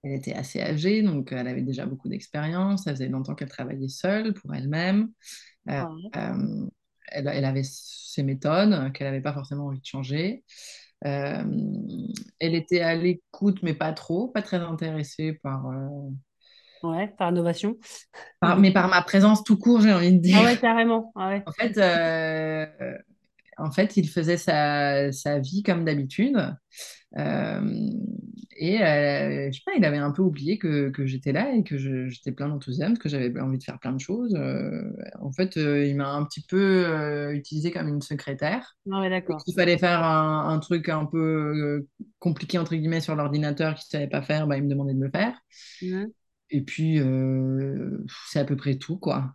elle 0.03 0.11
était 0.11 0.33
assez 0.33 0.61
âgée, 0.61 1.01
donc 1.01 1.31
elle 1.31 1.47
avait 1.47 1.63
déjà 1.63 1.87
beaucoup 1.87 2.07
d'expérience. 2.07 2.83
Ça 2.83 2.91
faisait 2.91 3.09
longtemps 3.09 3.33
qu'elle 3.33 3.49
travaillait 3.49 3.87
seule 3.87 4.33
pour 4.33 4.53
elle-même. 4.53 5.09
Ouais. 5.65 5.81
elle, 6.13 7.27
elle 7.27 7.45
avait 7.45 7.63
ses 7.63 8.21
méthodes 8.21 8.91
qu'elle 8.93 9.07
n'avait 9.07 9.21
pas 9.21 9.33
forcément 9.33 9.67
envie 9.67 9.79
de 9.79 9.85
changer. 9.85 10.43
Euh, 11.05 11.43
elle 12.39 12.55
était 12.55 12.81
à 12.81 12.95
l'écoute, 12.95 13.61
mais 13.63 13.73
pas 13.73 13.93
trop, 13.93 14.27
pas 14.29 14.41
très 14.41 14.57
intéressée 14.57 15.33
par, 15.43 15.67
euh, 15.67 16.09
Ouais, 16.83 17.07
par 17.17 17.29
innovation. 17.31 17.77
par- 18.39 18.57
mais 18.59 18.71
par 18.71 18.87
ma 18.89 19.01
présence 19.01 19.43
tout 19.43 19.57
court, 19.57 19.81
j'ai 19.81 19.93
envie 19.93 20.13
de 20.13 20.19
Ah 20.31 20.43
dire. 20.43 20.43
ouais, 20.43 20.57
carrément. 20.59 21.11
Ah 21.15 21.29
ouais. 21.29 21.47
En 21.47 21.51
fait, 21.53 21.77
euh, 21.77 22.97
en 23.57 23.71
fait, 23.71 23.97
il 23.97 24.09
faisait 24.09 24.37
sa, 24.37 25.11
sa 25.11 25.39
vie 25.39 25.63
comme 25.63 25.85
d'habitude. 25.85 26.37
Euh, 27.17 27.89
et 28.55 28.81
euh, 28.81 29.49
je 29.51 29.57
sais 29.57 29.63
pas, 29.65 29.73
il 29.77 29.85
avait 29.85 29.97
un 29.97 30.11
peu 30.11 30.21
oublié 30.21 30.57
que, 30.57 30.89
que 30.89 31.05
j'étais 31.05 31.31
là 31.31 31.53
et 31.53 31.63
que 31.63 31.77
j'étais 31.77 32.31
plein 32.31 32.47
d'enthousiasme, 32.49 32.97
que 32.97 33.09
j'avais 33.09 33.39
envie 33.39 33.57
de 33.57 33.63
faire 33.63 33.79
plein 33.79 33.93
de 33.93 33.99
choses. 33.99 34.35
Euh, 34.35 34.91
en 35.19 35.31
fait, 35.31 35.57
euh, 35.57 35.85
il 35.85 35.95
m'a 35.95 36.09
un 36.09 36.23
petit 36.25 36.41
peu 36.41 37.31
utilisé 37.33 37.71
comme 37.71 37.87
une 37.87 38.01
secrétaire. 38.01 38.75
Ah 38.91 39.01
ouais, 39.01 39.09
d'accord. 39.09 39.43
qu'il 39.43 39.53
fallait 39.53 39.77
faire 39.77 40.03
un, 40.03 40.49
un 40.49 40.59
truc 40.59 40.89
un 40.89 41.05
peu 41.05 41.87
compliqué, 42.19 42.57
entre 42.57 42.75
guillemets, 42.75 43.01
sur 43.01 43.15
l'ordinateur 43.15 43.75
qu'il 43.75 43.85
ne 43.87 44.01
savait 44.01 44.09
pas 44.09 44.21
faire, 44.21 44.47
bah, 44.47 44.57
il 44.57 44.63
me 44.63 44.69
demandait 44.69 44.93
de 44.93 45.03
le 45.03 45.09
faire. 45.09 45.37
Mhm. 45.81 46.11
Et 46.49 46.61
puis, 46.61 46.99
c'est 48.29 48.39
à 48.39 48.45
peu 48.45 48.55
près 48.55 48.75
tout, 48.75 48.97
quoi. 48.97 49.33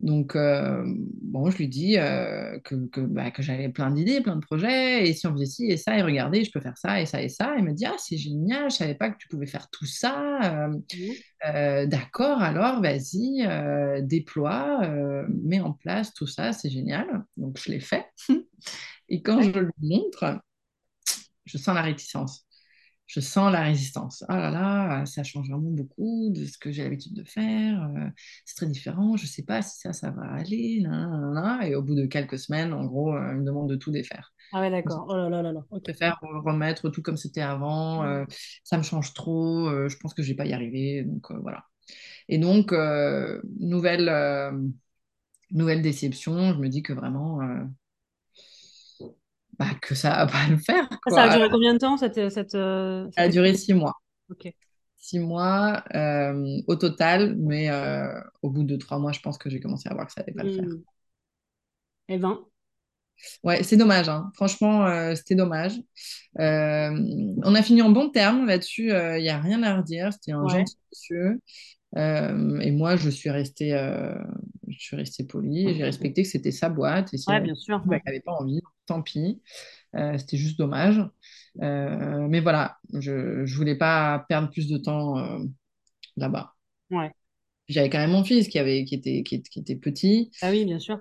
Donc, 0.00 0.36
euh, 0.36 0.84
bon, 1.22 1.50
je 1.50 1.56
lui 1.56 1.68
dis 1.68 1.96
euh, 1.98 2.58
que, 2.60 2.74
que, 2.88 3.00
bah, 3.00 3.30
que 3.30 3.42
j'avais 3.42 3.70
plein 3.70 3.90
d'idées, 3.90 4.20
plein 4.20 4.36
de 4.36 4.44
projets, 4.44 5.08
et 5.08 5.14
si 5.14 5.26
on 5.26 5.32
faisait 5.32 5.46
ci 5.46 5.66
et 5.66 5.78
ça, 5.78 5.96
et 5.96 6.02
regardez, 6.02 6.44
je 6.44 6.50
peux 6.50 6.60
faire 6.60 6.76
ça 6.76 7.00
et 7.00 7.06
ça 7.06 7.22
et 7.22 7.30
ça. 7.30 7.54
Il 7.56 7.64
me 7.64 7.72
dit, 7.72 7.86
ah, 7.86 7.96
c'est 7.98 8.18
génial, 8.18 8.70
je 8.70 8.76
savais 8.76 8.94
pas 8.94 9.10
que 9.10 9.16
tu 9.16 9.26
pouvais 9.28 9.46
faire 9.46 9.70
tout 9.70 9.86
ça. 9.86 10.68
Euh, 10.68 10.78
euh, 11.46 11.86
d'accord, 11.86 12.42
alors 12.42 12.82
vas-y, 12.82 13.48
déploie, 14.02 14.86
mets 15.28 15.60
en 15.60 15.72
place 15.72 16.12
tout 16.12 16.26
ça, 16.26 16.52
c'est 16.52 16.70
génial. 16.70 17.24
Donc, 17.38 17.58
je 17.58 17.70
l'ai 17.70 17.80
fait. 17.80 18.06
Et 19.08 19.22
quand 19.22 19.40
je 19.40 19.50
le 19.50 19.70
montre, 19.80 20.40
je 21.46 21.58
sens 21.58 21.74
la 21.74 21.82
réticence. 21.82 22.45
Je 23.06 23.20
sens 23.20 23.52
la 23.52 23.62
résistance. 23.62 24.24
Ah 24.28 24.38
là 24.38 24.50
là, 24.50 25.06
ça 25.06 25.22
change 25.22 25.48
vraiment 25.48 25.70
beaucoup 25.70 26.30
de 26.30 26.44
ce 26.44 26.58
que 26.58 26.72
j'ai 26.72 26.82
l'habitude 26.82 27.14
de 27.14 27.24
faire. 27.24 27.82
euh, 27.96 28.08
c'est 28.44 28.56
très 28.56 28.66
différent. 28.66 29.16
Je 29.16 29.24
ne 29.24 29.28
sais 29.28 29.44
pas 29.44 29.62
si 29.62 29.78
ça, 29.80 29.92
ça 29.92 30.10
va 30.10 30.24
aller. 30.32 30.82
Et 31.64 31.74
au 31.76 31.82
bout 31.82 31.94
de 31.94 32.06
quelques 32.06 32.38
semaines, 32.38 32.72
en 32.72 32.84
gros, 32.84 33.14
euh, 33.14 33.30
il 33.32 33.38
me 33.40 33.44
demande 33.44 33.68
de 33.70 33.76
tout 33.76 33.90
défaire. 33.92 34.34
Ah 34.52 34.60
ouais, 34.60 34.70
Je 34.84 34.90
d'accord. 34.90 35.06
Oh 35.08 35.14
là 35.16 35.28
là 35.28 35.42
là 35.42 35.52
là. 35.52 35.64
Ok. 35.70 35.84
préfère 35.84 36.18
remettre 36.22 36.90
tout 36.90 37.02
comme 37.02 37.16
c'était 37.16 37.40
avant. 37.42 38.04
euh, 38.04 38.24
ça 38.64 38.78
me 38.78 38.82
change 38.82 39.14
trop. 39.14 39.68
euh, 39.68 39.88
je 39.88 39.96
pense 39.98 40.14
que 40.14 40.22
je 40.22 40.28
ne 40.28 40.32
vais 40.32 40.36
pas 40.36 40.46
y 40.46 40.52
arriver. 40.52 41.04
Donc 41.04 41.30
euh, 41.30 41.38
voilà. 41.42 41.64
Et 42.28 42.38
donc, 42.38 42.72
nouvelle, 43.60 44.08
nouvelle 45.50 45.82
déception. 45.82 46.54
Je 46.54 46.58
me 46.60 46.68
dis 46.68 46.82
que 46.82 46.92
vraiment, 46.92 47.40
bah, 49.58 49.66
que 49.80 49.94
ça 49.94 50.10
va 50.10 50.26
pas 50.26 50.46
le 50.50 50.58
faire, 50.58 50.88
Ça, 51.08 51.14
ça 51.14 51.22
a 51.22 51.36
duré 51.36 51.48
combien 51.50 51.74
de 51.74 51.78
temps 51.78 51.96
cette, 51.96 52.30
cette, 52.30 52.54
euh, 52.54 53.08
Ça 53.12 53.22
a 53.22 53.24
cette 53.24 53.32
duré 53.32 53.54
six 53.54 53.74
mois. 53.74 53.94
Ok. 54.30 54.52
Six 54.96 55.18
mois 55.18 55.84
euh, 55.94 56.60
au 56.66 56.76
total, 56.76 57.36
mais 57.38 57.70
euh, 57.70 58.08
au 58.42 58.50
bout 58.50 58.64
de 58.64 58.76
trois 58.76 58.98
mois, 58.98 59.12
je 59.12 59.20
pense 59.20 59.38
que 59.38 59.48
j'ai 59.48 59.60
commencé 59.60 59.88
à 59.88 59.94
voir 59.94 60.06
que 60.06 60.12
ça 60.12 60.22
allait 60.22 60.32
pas 60.32 60.42
le 60.42 60.52
faire. 60.52 60.64
Hmm. 60.64 60.82
Eh 62.08 62.18
ben, 62.18 62.44
Ouais, 63.44 63.62
c'est 63.62 63.76
dommage, 63.76 64.08
hein. 64.08 64.30
Franchement, 64.34 64.86
euh, 64.86 65.14
c'était 65.14 65.34
dommage. 65.36 65.80
Euh, 66.38 66.90
on 67.44 67.54
a 67.54 67.62
fini 67.62 67.80
en 67.82 67.90
bon 67.90 68.10
terme 68.10 68.46
là-dessus, 68.46 68.90
il 68.90 69.22
n'y 69.22 69.28
a 69.30 69.40
rien 69.40 69.62
à 69.62 69.76
redire. 69.76 70.12
C'était 70.12 70.32
un 70.32 70.42
ouais. 70.42 70.50
gentil 70.50 70.76
monsieur. 70.92 71.40
Euh, 71.96 72.58
et 72.60 72.70
moi, 72.72 72.96
je 72.96 73.08
suis 73.08 73.30
restée, 73.30 73.74
euh, 73.74 74.14
je 74.68 74.78
suis 74.78 74.96
restée 74.96 75.24
polie. 75.24 75.74
J'ai 75.74 75.84
respecté 75.84 76.22
que 76.22 76.28
c'était 76.28 76.50
sa 76.50 76.68
boîte. 76.68 77.14
Et 77.14 77.18
si 77.18 77.30
Ouais, 77.30 77.40
bien 77.40 77.54
sûr. 77.54 77.80
bah, 77.86 77.98
qu'elle 78.00 78.12
n'avait 78.12 78.20
pas 78.20 78.32
envie, 78.32 78.60
tant 78.86 79.02
pis. 79.02 79.42
Euh, 79.96 80.18
c'était 80.18 80.36
juste 80.38 80.58
dommage. 80.58 81.02
Euh, 81.62 82.26
mais 82.28 82.40
voilà, 82.40 82.78
je 82.94 83.12
ne 83.42 83.46
voulais 83.56 83.76
pas 83.76 84.26
perdre 84.28 84.50
plus 84.50 84.68
de 84.68 84.78
temps 84.78 85.18
euh, 85.18 85.38
là-bas. 86.16 86.54
Ouais. 86.90 87.12
J'avais 87.68 87.90
quand 87.90 87.98
même 87.98 88.12
mon 88.12 88.24
fils 88.24 88.48
qui, 88.48 88.58
avait, 88.58 88.84
qui, 88.84 88.94
était, 88.94 89.22
qui, 89.24 89.42
qui 89.42 89.58
était 89.60 89.74
petit. 89.76 90.30
Ah 90.40 90.50
oui, 90.50 90.64
bien 90.64 90.78
sûr. 90.78 90.98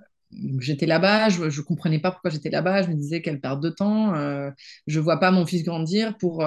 J'étais 0.60 0.86
là-bas, 0.86 1.30
je 1.30 1.44
ne 1.46 1.62
comprenais 1.62 2.00
pas 2.00 2.12
pourquoi 2.12 2.30
j'étais 2.30 2.50
là-bas. 2.50 2.82
Je 2.82 2.90
me 2.90 2.96
disais 2.96 3.22
quelle 3.22 3.40
perte 3.40 3.62
de 3.62 3.70
temps. 3.70 4.14
Je 4.88 5.00
vois 5.00 5.20
pas 5.20 5.32
mon 5.32 5.46
fils 5.46 5.64
grandir 5.64 6.18
pour, 6.18 6.46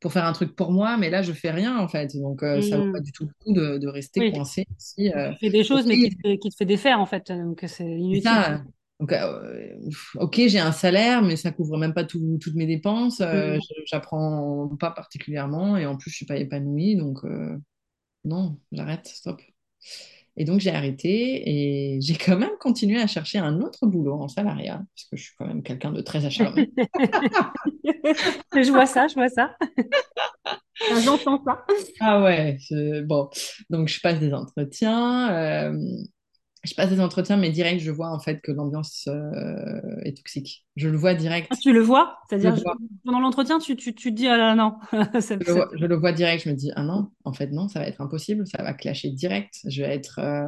pour 0.00 0.12
faire 0.12 0.24
un 0.24 0.32
truc 0.32 0.54
pour 0.56 0.72
moi, 0.72 0.96
mais 0.96 1.10
là, 1.10 1.22
je 1.22 1.32
fais 1.32 1.50
rien 1.50 1.76
en 1.78 1.88
fait. 1.88 2.16
Donc, 2.16 2.40
ça 2.62 2.78
vaut 2.78 2.86
pas 2.92 3.00
Hmm. 3.00 3.02
du 3.02 3.12
tout 3.12 3.24
le 3.26 3.32
coup 3.44 3.52
de, 3.52 3.78
de 3.78 3.88
rester 3.88 4.20
Oui. 4.20 4.32
coincé 4.32 4.66
ici. 4.78 5.10
Tu 5.28 5.36
fais 5.40 5.50
des 5.50 5.64
choses, 5.64 5.86
mais 5.86 5.98
qui 5.98 6.10
te 6.10 6.16
fait, 6.22 6.38
qui 6.38 6.50
te 6.50 6.56
fait 6.56 6.64
défaire, 6.66 7.00
en 7.00 7.06
fait. 7.06 7.32
Donc, 7.32 7.60
c'est 7.66 7.84
c'est 8.10 8.20
inutile. 8.20 8.20
ça. 8.20 8.62
Donc, 9.02 9.12
euh, 9.12 9.74
ok, 10.14 10.42
j'ai 10.46 10.60
un 10.60 10.70
salaire, 10.70 11.22
mais 11.22 11.34
ça 11.34 11.50
couvre 11.50 11.76
même 11.76 11.92
pas 11.92 12.04
tout- 12.04 12.38
toutes 12.40 12.54
mes 12.54 12.66
dépenses. 12.66 13.20
Euh, 13.20 13.58
je- 13.58 13.82
j'apprends 13.86 14.68
pas 14.78 14.92
particulièrement 14.92 15.76
et 15.76 15.86
en 15.86 15.96
plus, 15.96 16.08
je 16.12 16.14
suis 16.16 16.26
pas 16.26 16.36
épanouie. 16.36 16.94
Donc, 16.94 17.18
euh, 17.24 17.56
non, 18.24 18.58
j'arrête, 18.72 19.08
stop. 19.08 19.42
Et 20.36 20.44
donc 20.44 20.60
j'ai 20.60 20.70
arrêté 20.70 21.42
et 21.96 22.00
j'ai 22.00 22.14
quand 22.14 22.38
même 22.38 22.56
continué 22.60 23.00
à 23.00 23.06
chercher 23.06 23.38
un 23.38 23.60
autre 23.60 23.86
boulot 23.86 24.14
en 24.14 24.28
salariat, 24.28 24.76
parce 24.78 25.08
que 25.10 25.16
je 25.16 25.22
suis 25.24 25.32
quand 25.36 25.46
même 25.46 25.62
quelqu'un 25.62 25.92
de 25.92 26.00
très 26.00 26.24
acharné. 26.24 26.72
Je 28.54 28.70
vois 28.70 28.86
ça, 28.86 29.08
je 29.08 29.14
vois 29.14 29.28
ça. 29.28 29.56
J'entends 31.04 31.42
ça. 31.44 31.64
Ah 32.00 32.22
ouais, 32.22 32.58
bon, 33.04 33.28
donc 33.68 33.88
je 33.88 34.00
passe 34.00 34.20
des 34.20 34.32
entretiens, 34.32 35.72
je 36.64 36.74
passe 36.74 36.90
des 36.90 37.00
entretiens, 37.00 37.36
mais 37.36 37.50
direct 37.50 37.80
je 37.82 37.90
vois 37.90 38.10
en 38.10 38.18
fait 38.20 38.40
que 38.40 38.52
l'ambiance 38.52 39.06
euh, 39.08 40.00
est 40.04 40.16
toxique. 40.16 40.66
Je 40.76 40.88
le 40.88 40.96
vois 40.96 41.14
Ah, 41.50 41.56
direct, 41.56 41.60
tu 41.60 41.72
le 41.72 41.80
vois? 41.80 42.18
C'est-à-dire, 42.28 42.56
je- 42.56 42.64
pendant 43.04 43.20
l'entretien, 43.20 43.58
tu, 43.58 43.76
tu, 43.76 43.94
tu 43.94 44.10
te 44.10 44.14
dis, 44.16 44.28
ah 44.28 44.36
là 44.36 44.54
non. 44.54 44.78
Je 45.40 45.46
le 45.46 45.54
vois, 45.54 45.68
je 45.74 45.86
le 45.86 45.96
vois 45.96 46.12
direct, 46.12 46.44
je 46.44 46.50
me 46.50 46.54
dis, 46.54 46.70
ah 46.76 46.84
non, 46.84 47.10
en 47.24 47.32
fait 47.32 47.48
non, 47.48 47.68
ça 47.68 47.80
va 47.80 47.86
être 47.88 48.00
impossible, 48.00 48.46
ça 48.46 48.62
va 48.62 48.74
clasher 48.74 49.10
direct, 49.10 49.58
je 49.68 49.82
vais 49.82 49.92
être, 49.94 50.20
euh, 50.20 50.46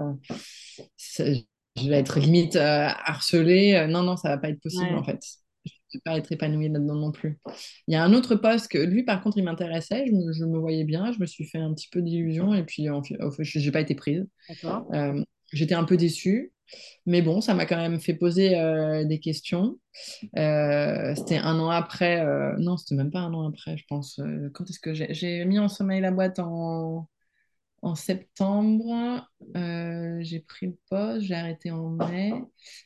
je 1.77 1.89
vais 1.89 1.97
être 1.99 2.21
limite 2.21 2.57
euh, 2.57 2.89
harcelée, 3.05 3.87
non, 3.89 4.03
non, 4.03 4.17
ça 4.17 4.29
va 4.31 4.39
pas 4.39 4.51
être 4.51 4.61
possible 4.61 4.95
en 4.97 5.05
fait. 5.05 5.21
Je 5.67 5.99
vais 5.99 6.03
pas 6.05 6.19
être 6.19 6.31
épanouie 6.33 6.69
là-dedans 6.69 6.95
non 6.97 7.13
plus. 7.13 7.41
Il 7.89 7.93
y 7.95 7.97
a 7.97 8.05
un 8.05 8.13
autre 8.15 8.35
poste 8.37 8.69
que 8.69 8.79
lui, 8.79 9.05
par 9.05 9.23
contre, 9.23 9.39
il 9.39 9.45
m'intéressait. 9.45 10.07
Je 10.07 10.13
me, 10.13 10.33
je 10.33 10.45
me 10.45 10.59
voyais 10.59 10.85
bien. 10.85 11.13
Je 11.13 11.21
me 11.21 11.27
suis 11.27 11.45
fait 11.47 11.59
un 11.59 11.73
petit 11.73 11.89
peu 11.91 12.03
d'illusions 12.03 12.53
et 12.55 12.65
puis 12.65 12.91
en 12.91 13.03
fait, 13.03 13.17
je 13.39 13.59
n'ai 13.61 13.71
pas 13.71 13.81
été 13.81 13.95
prise. 13.95 14.27
D'accord. 14.49 14.97
J'étais 15.55 15.75
un 15.75 15.85
peu 15.85 15.97
déçue. 15.97 16.53
Mais 17.07 17.23
bon, 17.23 17.41
ça 17.43 17.55
m'a 17.55 17.67
quand 17.67 17.77
même 17.77 18.01
fait 18.01 18.15
poser 18.15 18.59
euh, 18.59 19.05
des 19.05 19.21
questions. 19.21 19.79
Euh, 20.39 21.15
c'était 21.17 21.39
un 21.39 21.59
an 21.61 21.71
après. 21.71 22.21
euh, 22.25 22.57
non, 22.59 22.77
c'était 22.77 22.97
même 22.97 23.11
pas 23.11 23.21
un 23.21 23.35
an 23.35 23.49
après, 23.49 23.77
je 23.79 23.85
pense. 23.89 24.19
Euh, 24.21 24.51
quand 24.55 24.69
est-ce 24.71 24.81
que 24.81 24.95
j'ai 24.95 25.45
mis 25.47 25.59
en 25.59 25.69
sommeil 25.69 26.01
la 26.01 26.11
boîte 26.13 26.39
en, 26.41 27.09
en 27.83 27.95
septembre, 27.95 29.29
j'ai 29.55 30.41
pris 30.41 30.67
le 30.67 30.77
poste, 30.91 31.27
j'ai 31.27 31.35
arrêté 31.35 31.71
en 31.71 31.91
mai, 31.91 32.33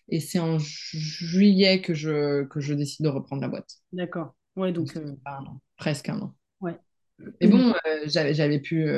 et 0.08 0.20
c'est 0.20 0.40
en 0.40 0.58
ju- 0.58 0.98
juillet 0.98 1.80
que 1.80 1.94
je, 1.94 2.44
que 2.44 2.60
je 2.60 2.74
décide 2.74 3.04
de 3.04 3.10
reprendre 3.10 3.42
la 3.42 3.48
boîte. 3.48 3.76
D'accord. 3.92 4.34
Ouais, 4.56 4.72
Donc, 4.72 4.94
donc, 4.94 5.18
un 5.26 5.44
an, 5.46 5.60
presque 5.76 6.08
un 6.08 6.20
an. 6.20 6.34
ouais. 6.60 6.78
Mais 7.40 7.48
bon, 7.48 7.72
euh, 7.86 8.00
j'avais, 8.06 8.34
j'avais 8.34 8.60
pu 8.60 8.88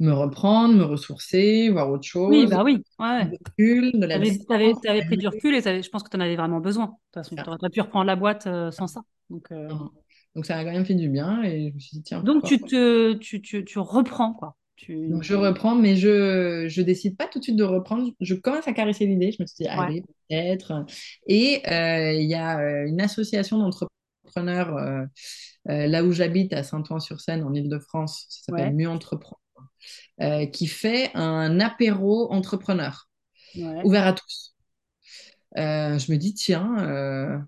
me 0.00 0.12
reprendre, 0.12 0.74
me 0.74 0.84
ressourcer, 0.84 1.68
voir 1.70 1.90
autre 1.90 2.08
Oui, 2.14 2.40
chose, 2.40 2.50
bah 2.50 2.64
oui. 2.64 2.82
Ouais. 2.98 3.24
recul, 3.24 3.92
de 3.92 4.06
la 4.06 4.18
t'avais, 4.18 4.72
t'avais 4.82 5.04
pris 5.04 5.16
du 5.18 5.28
recul 5.28 5.54
et 5.54 5.60
je 5.60 5.88
pense 5.90 6.02
que 6.02 6.08
tu 6.08 6.16
en 6.16 6.20
avais 6.20 6.36
vraiment 6.36 6.60
besoin. 6.60 6.86
De 6.86 6.90
toute 6.90 7.14
façon, 7.14 7.36
tu 7.36 7.42
n'aurais 7.42 7.58
pas 7.58 7.70
pu 7.70 7.80
reprendre 7.80 8.06
la 8.06 8.16
boîte 8.16 8.46
euh, 8.46 8.70
sans 8.70 8.86
ça. 8.86 9.02
Donc, 9.28 9.52
euh. 9.52 9.68
Donc 10.34 10.46
ça 10.46 10.56
a 10.56 10.64
quand 10.64 10.72
même 10.72 10.86
fait 10.86 10.94
du 10.94 11.08
bien, 11.08 11.42
et 11.42 11.70
je 11.70 11.74
me 11.74 11.80
suis 11.80 11.96
dit, 11.98 12.02
tiens, 12.02 12.22
donc 12.22 12.44
tu 12.44 12.60
te, 12.60 13.14
tu, 13.14 13.42
tu, 13.42 13.64
tu 13.64 13.78
reprends, 13.78 14.32
quoi. 14.32 14.56
Tu... 14.76 15.08
Donc 15.08 15.22
je 15.22 15.34
reprends, 15.34 15.74
mais 15.74 15.96
je 15.96 16.66
je 16.68 16.82
décide 16.82 17.16
pas 17.16 17.26
tout 17.26 17.38
de 17.40 17.44
suite 17.44 17.56
de 17.56 17.64
reprendre. 17.64 18.12
Je 18.20 18.34
commence 18.34 18.66
à 18.66 18.72
caresser 18.72 19.06
l'idée. 19.06 19.32
Je 19.32 19.42
me 19.42 19.46
suis 19.46 19.64
dit, 19.64 19.70
Ouais. 19.70 19.84
allez, 19.84 20.02
peut-être. 20.28 20.86
Et 21.26 21.60
euh, 21.70 22.12
il 22.14 22.28
y 22.28 22.34
a 22.34 22.84
une 22.86 23.00
association 23.00 23.58
d'entrepreneurs 23.58 25.08
là 25.66 26.04
où 26.04 26.12
j'habite, 26.12 26.52
à 26.52 26.62
Saint-Ouen-sur-Seine, 26.62 27.42
en 27.42 27.52
Île-de-France. 27.52 28.26
Ça 28.28 28.42
s'appelle 28.46 28.68
Ouais. 28.68 28.74
Mieux 28.74 28.88
Entreprendre, 28.88 29.40
euh, 30.22 30.46
qui 30.46 30.66
fait 30.66 31.10
un 31.14 31.60
apéro 31.60 32.32
entrepreneur 32.32 33.08
Ouais. 33.54 33.84
ouvert 33.84 34.06
à 34.06 34.12
tous. 34.14 34.54
Euh, 35.58 35.98
je 35.98 36.12
me 36.12 36.16
dis, 36.16 36.34
tiens, 36.34 36.76
euh, 36.80 37.38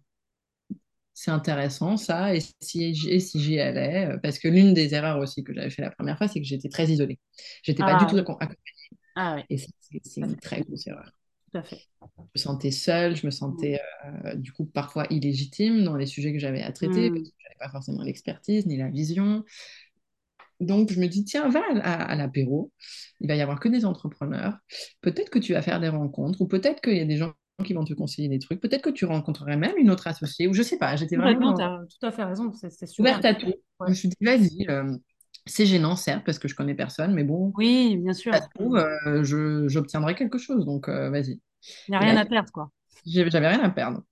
c'est 1.14 1.30
intéressant 1.30 1.96
ça. 1.96 2.34
Et 2.34 2.40
si, 2.60 2.94
j- 2.94 3.10
et 3.10 3.20
si 3.20 3.40
j'y 3.40 3.58
allais 3.60 4.16
Parce 4.22 4.38
que 4.38 4.48
l'une 4.48 4.74
des 4.74 4.94
erreurs 4.94 5.18
aussi 5.18 5.44
que 5.44 5.52
j'avais 5.54 5.70
fait 5.70 5.82
la 5.82 5.90
première 5.90 6.16
fois, 6.18 6.28
c'est 6.28 6.40
que 6.40 6.46
j'étais 6.46 6.68
très 6.68 6.86
isolée. 6.88 7.18
J'étais 7.62 7.84
pas 7.84 7.94
du 7.94 8.06
Ah 8.06 8.06
tout 8.06 8.16
accompagnée. 8.16 8.56
Ah 9.14 9.44
Et 9.50 9.58
c'est 9.58 10.20
une 10.20 10.38
très 10.40 10.62
grosse 10.62 10.86
erreur. 10.88 11.12
Tout 11.52 11.58
à 11.58 11.62
fait. 11.62 11.88
Je 12.34 12.40
me 12.40 12.44
sentais 12.44 12.70
seule, 12.70 13.16
je 13.16 13.26
me 13.26 13.30
sentais 13.30 13.80
euh, 14.24 14.34
du 14.34 14.52
coup 14.52 14.64
parfois 14.64 15.06
illégitime 15.10 15.84
dans 15.84 15.96
les 15.96 16.06
sujets 16.06 16.32
que 16.32 16.38
j'avais 16.38 16.62
à 16.62 16.72
traiter, 16.72 17.10
Mm. 17.10 17.14
parce 17.14 17.28
que 17.30 17.34
je 17.38 17.44
n'avais 17.44 17.58
pas 17.58 17.68
forcément 17.70 18.02
l'expertise 18.02 18.66
ni 18.66 18.76
la 18.76 18.88
vision. 18.88 19.44
Donc 20.62 20.92
je 20.92 21.00
me 21.00 21.06
dis, 21.06 21.24
tiens, 21.24 21.48
va 21.48 21.60
à, 21.82 21.92
à 22.04 22.14
l'apéro, 22.16 22.72
il 23.20 23.28
va 23.28 23.34
y 23.36 23.40
avoir 23.40 23.60
que 23.60 23.68
des 23.68 23.84
entrepreneurs, 23.84 24.58
peut-être 25.00 25.30
que 25.30 25.38
tu 25.38 25.52
vas 25.52 25.62
faire 25.62 25.80
des 25.80 25.88
rencontres, 25.88 26.40
ou 26.40 26.46
peut-être 26.46 26.80
qu'il 26.80 26.96
y 26.96 27.00
a 27.00 27.04
des 27.04 27.16
gens 27.16 27.34
qui 27.64 27.74
vont 27.74 27.84
te 27.84 27.94
conseiller 27.94 28.28
des 28.28 28.38
trucs, 28.40 28.60
peut-être 28.60 28.82
que 28.82 28.90
tu 28.90 29.04
rencontrerais 29.04 29.56
même 29.56 29.76
une 29.78 29.90
autre 29.90 30.06
associée, 30.08 30.48
ou 30.48 30.54
je 30.54 30.62
sais 30.62 30.78
pas, 30.78 30.96
j'étais 30.96 31.16
vraiment 31.16 31.52
Complètement, 31.52 31.54
tu 31.54 31.62
as 31.62 31.98
tout 32.00 32.06
à 32.06 32.10
fait 32.10 32.24
raison, 32.24 32.52
c'est 32.52 32.86
super. 32.86 32.98
ouverte 33.02 33.24
à 33.24 33.34
tout. 33.34 33.52
Je 33.86 33.90
me 33.90 33.94
suis 33.94 34.08
dit, 34.08 34.16
vas-y, 34.20 34.66
euh, 34.68 34.96
c'est 35.46 35.66
gênant, 35.66 35.96
certes, 35.96 36.24
parce 36.24 36.38
que 36.38 36.48
je 36.48 36.54
connais 36.54 36.74
personne, 36.74 37.14
mais 37.14 37.24
bon, 37.24 37.52
Oui, 37.56 37.96
bien 37.98 38.12
sûr. 38.12 38.32
ça 38.32 38.42
se 38.42 38.48
trouve, 38.54 38.76
euh, 38.78 39.68
j'obtiendrai 39.68 40.14
quelque 40.14 40.38
chose, 40.38 40.64
donc 40.64 40.88
euh, 40.88 41.10
vas-y. 41.10 41.40
Il 41.86 41.92
n'y 41.92 41.96
a 41.96 42.00
rien 42.00 42.14
là, 42.14 42.20
à 42.20 42.24
perdre, 42.24 42.50
quoi. 42.52 42.70
j'avais 43.06 43.48
rien 43.48 43.62
à 43.62 43.70
perdre. 43.70 44.02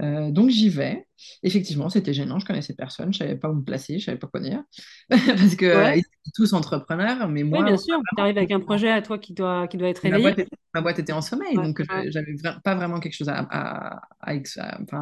Euh, 0.00 0.30
donc 0.30 0.50
j'y 0.50 0.68
vais. 0.68 1.06
Effectivement, 1.42 1.88
c'était 1.88 2.14
gênant, 2.14 2.38
je 2.38 2.46
connaissais 2.46 2.74
personne, 2.74 3.12
je 3.12 3.18
savais 3.18 3.36
pas 3.36 3.50
où 3.50 3.54
me 3.54 3.62
placer, 3.64 3.98
je 3.98 4.04
savais 4.06 4.18
pas 4.18 4.28
quoi 4.28 4.40
dire. 4.40 4.62
Parce 5.08 5.56
que 5.56 5.66
euh, 5.66 5.82
Ouais. 5.84 5.96
ils 5.96 6.00
étaient 6.00 6.30
tous 6.34 6.52
entrepreneurs, 6.52 7.28
mais 7.28 7.42
Oui, 7.42 7.48
moi, 7.50 7.64
bien 7.64 7.76
sûr. 7.76 8.00
Tu 8.16 8.22
arrives 8.22 8.38
avec 8.38 8.50
un 8.52 8.60
projet 8.60 8.90
à 8.90 9.02
toi 9.02 9.18
qui 9.18 9.32
doit, 9.34 9.66
qui 9.68 9.76
doit 9.76 9.88
être 9.88 10.02
ma 10.04 10.10
réveillé. 10.10 10.22
boîte 10.34 10.38
était, 10.38 10.56
ma 10.74 10.80
boîte 10.80 10.98
était 10.98 11.12
en 11.12 11.20
sommeil, 11.22 11.56
Ouais, 11.56 11.64
donc 11.64 11.80
ouais. 11.80 12.04
je- 12.04 12.10
j'avais 12.10 12.32
vra- 12.34 12.60
pas 12.62 12.74
vraiment 12.74 13.00
quelque 13.00 13.14
chose 13.14 13.28
à, 13.28 13.48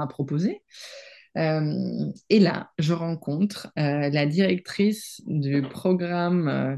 proposer. 0.07 0.63
Euh, 1.37 2.11
et 2.31 2.41
là, 2.41 2.71
je 2.79 2.95
rencontre 2.95 3.69
euh, 3.79 4.09
la 4.09 4.25
directrice 4.27 5.21
du 5.27 5.63
programme 5.63 6.49
euh, 6.49 6.77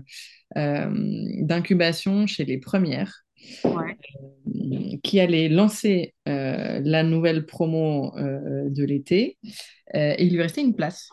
euh, 0.57 0.91
d'incubation 1.43 2.27
chez 2.27 2.45
les 2.45 2.59
premières, 2.59 3.25
Ouais. 3.65 3.97
qui 5.03 5.21
allait 5.21 5.49
lancer 5.49 6.15
euh, 6.29 6.81
la 6.85 7.03
nouvelle 7.03 7.47
promo 7.47 8.17
euh, 8.17 8.69
de 8.71 8.85
l'été, 8.85 9.39
euh, 9.95 10.15
et 10.19 10.25
il 10.25 10.33
lui 10.35 10.43
restait 10.43 10.63
une 10.63 10.75
place. 10.75 11.11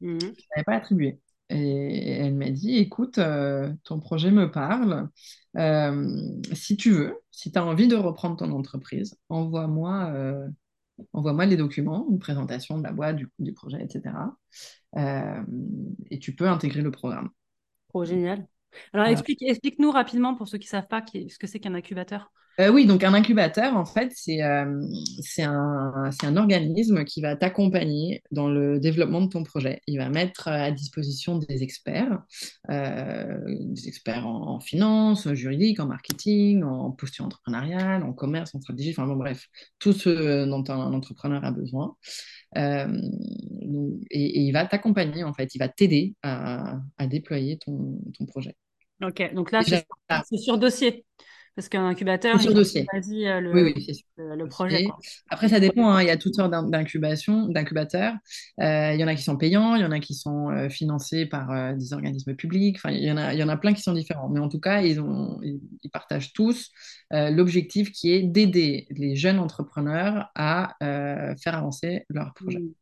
Mhm. 0.00 0.20
Je 0.20 0.26
n'avais 0.26 0.64
pas 0.64 0.74
attribué. 0.74 1.18
Et 1.50 2.10
elle 2.10 2.34
m'a 2.34 2.50
dit, 2.50 2.76
écoute, 2.76 3.18
euh, 3.18 3.72
ton 3.84 4.00
projet 4.00 4.30
me 4.30 4.50
parle. 4.50 5.08
Euh, 5.56 6.08
si 6.52 6.76
tu 6.76 6.90
veux, 6.90 7.14
si 7.30 7.50
tu 7.50 7.58
as 7.58 7.64
envie 7.64 7.88
de 7.88 7.96
reprendre 7.96 8.36
ton 8.36 8.52
entreprise, 8.52 9.16
envoie-moi 9.30 10.10
euh, 10.14 10.48
envoie-moi 11.12 11.46
les 11.46 11.56
documents, 11.56 12.06
une 12.10 12.18
présentation 12.18 12.78
de 12.78 12.82
la 12.82 12.92
boîte, 12.92 13.16
du, 13.16 13.28
du 13.38 13.52
projet, 13.52 13.82
etc. 13.82 14.36
Euh, 14.96 15.42
et 16.10 16.18
tu 16.18 16.34
peux 16.34 16.48
intégrer 16.48 16.82
le 16.82 16.90
programme. 16.90 17.30
Trop 17.88 18.04
génial. 18.04 18.46
Alors, 18.92 19.06
Voilà. 19.06 19.12
explique, 19.12 19.42
explique-nous 19.42 19.90
rapidement, 19.90 20.34
pour 20.34 20.48
ceux 20.48 20.58
qui 20.58 20.66
ne 20.66 20.70
savent 20.70 20.88
pas, 20.88 21.02
ce 21.28 21.38
que 21.38 21.46
c'est 21.46 21.60
qu'un 21.60 21.74
incubateur. 21.74 22.30
Euh, 22.60 22.70
oui, 22.70 22.86
donc 22.86 23.04
un 23.04 23.14
incubateur, 23.14 23.76
en 23.76 23.84
fait, 23.84 24.10
c'est 24.16 24.42
euh, 24.42 24.82
c'est 25.20 25.44
un, 25.44 26.36
organisme 26.36 27.04
qui 27.04 27.20
va 27.20 27.36
t'accompagner 27.36 28.22
dans 28.32 28.48
le 28.48 28.80
développement 28.80 29.20
de 29.20 29.28
ton 29.28 29.44
projet. 29.44 29.80
Il 29.86 29.98
va 29.98 30.08
mettre 30.08 30.48
à 30.48 30.72
disposition 30.72 31.38
des 31.38 31.62
experts, 31.62 32.20
euh, 32.70 33.38
des 33.46 33.86
experts 33.86 34.26
en, 34.26 34.56
en 34.56 34.60
finance, 34.60 35.32
juridique, 35.34 35.78
en 35.78 35.86
marketing, 35.86 36.64
en 36.64 36.90
posture 36.90 37.26
entrepreneuriale, 37.26 38.02
en 38.02 38.12
commerce, 38.12 38.54
en 38.56 38.60
stratégie, 38.60 38.90
enfin 38.90 39.06
bon, 39.06 39.16
bref, 39.16 39.46
tout 39.78 39.92
ce 39.92 40.44
dont 40.44 40.64
un 40.68 40.92
entrepreneur 40.92 41.44
a 41.44 41.52
besoin. 41.52 41.94
Donc- 42.56 44.00
et, 44.10 44.24
et 44.24 44.40
il 44.40 44.52
va 44.52 44.66
t'accompagner, 44.66 45.22
en 45.22 45.32
fait, 45.32 45.54
il 45.54 45.58
va 45.58 45.68
t'aider 45.68 46.14
à, 46.22 46.80
à 46.96 47.06
déployer 47.06 47.58
ton, 47.58 48.00
ton 48.18 48.26
projet. 48.26 48.56
Ok, 49.00 49.32
donc 49.32 49.52
là, 49.52 49.60
c'est 49.62 50.38
sur 50.38 50.58
dossier. 50.58 51.04
Parce 51.58 51.68
qu'un 51.68 51.88
incubateur, 51.88 52.40
sur 52.40 52.52
il 52.52 52.54
dossier. 52.54 52.86
choisit 52.92 53.26
euh, 53.26 53.40
Oui, 53.52 53.62
le, 53.62 53.64
oui, 53.64 53.82
sûr. 53.94 54.04
le, 54.16 54.36
le 54.36 54.48
projet. 54.48 54.84
Quoi. 54.84 54.96
Après, 55.28 55.48
ça 55.48 55.58
dépend. 55.58 55.90
hein. 55.90 56.02
Il 56.02 56.06
y 56.06 56.10
a 56.10 56.16
toutes 56.16 56.36
sortes 56.36 56.52
d'incubation, 56.52 57.48
d'incubateurs. 57.48 58.14
Euh, 58.60 58.92
il 58.94 59.00
y 59.00 59.04
en 59.04 59.08
a 59.08 59.16
qui 59.16 59.22
sont 59.24 59.36
payants, 59.36 59.74
il 59.74 59.82
y 59.82 59.84
en 59.84 59.90
a 59.90 59.98
qui 59.98 60.14
sont 60.14 60.50
euh, 60.50 60.68
financés 60.68 61.26
par 61.26 61.50
euh, 61.50 61.72
des 61.74 61.92
organismes 61.92 62.36
publics. 62.36 62.76
Enfin, 62.76 62.90
il 62.92 63.02
y 63.02 63.10
en 63.10 63.16
a, 63.16 63.34
il 63.34 63.40
y 63.40 63.42
en 63.42 63.48
a 63.48 63.56
plein 63.56 63.72
qui 63.74 63.82
sont 63.82 63.92
différents. 63.92 64.28
Mais 64.28 64.38
en 64.40 64.48
tout 64.48 64.60
cas, 64.60 64.82
ils, 64.82 65.00
ont, 65.00 65.40
ils, 65.42 65.60
ils 65.82 65.90
partagent 65.90 66.32
tous 66.32 66.70
l'objectif 67.10 67.90
qui 67.90 68.12
est 68.12 68.22
d'aider 68.22 68.86
les 68.90 69.16
jeunes 69.16 69.38
entrepreneurs 69.38 70.30
à 70.36 70.76
faire 70.80 71.54
avancer 71.56 72.04
leur 72.10 72.34
projet. 72.34 72.60
Mm. 72.60 72.72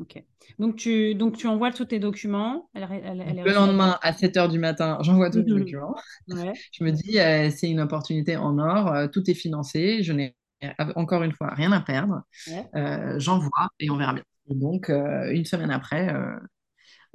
Ok. 0.00 0.22
Donc 0.58 0.76
tu, 0.76 1.14
donc 1.14 1.36
tu 1.36 1.46
envoies 1.46 1.70
tous 1.72 1.84
tes 1.84 1.98
documents. 2.00 2.68
Elle, 2.74 2.86
elle- 2.90 3.24
elle 3.26 3.38
est 3.38 3.44
Le 3.44 3.52
lendemain, 3.52 3.98
à 4.02 4.12
7 4.12 4.34
h 4.36 4.50
du 4.50 4.58
matin, 4.58 4.98
j'envoie 5.02 5.30
tous 5.30 5.38
les 5.42 5.52
Mhm. 5.52 5.58
documents. 5.60 5.94
Ouais. 6.28 6.52
Je 6.72 6.84
me 6.84 6.90
dis, 6.90 7.20
euh, 7.20 7.50
c'est 7.50 7.70
une 7.70 7.80
opportunité 7.80 8.36
en 8.36 8.58
or, 8.58 8.92
euh, 8.92 9.06
tout 9.08 9.28
est 9.30 9.34
financé, 9.34 10.02
je 10.02 10.12
n'ai 10.12 10.34
encore 10.96 11.22
une 11.22 11.32
fois 11.32 11.50
rien 11.54 11.70
à 11.72 11.80
perdre. 11.80 12.22
Ouais. 12.48 12.66
Euh, 12.74 13.18
j'envoie 13.18 13.68
et 13.78 13.90
on 13.90 13.96
verra 13.96 14.14
bien. 14.14 14.24
Et 14.50 14.54
donc, 14.54 14.88
une 14.88 15.44
semaine 15.44 15.70
après, 15.70 16.12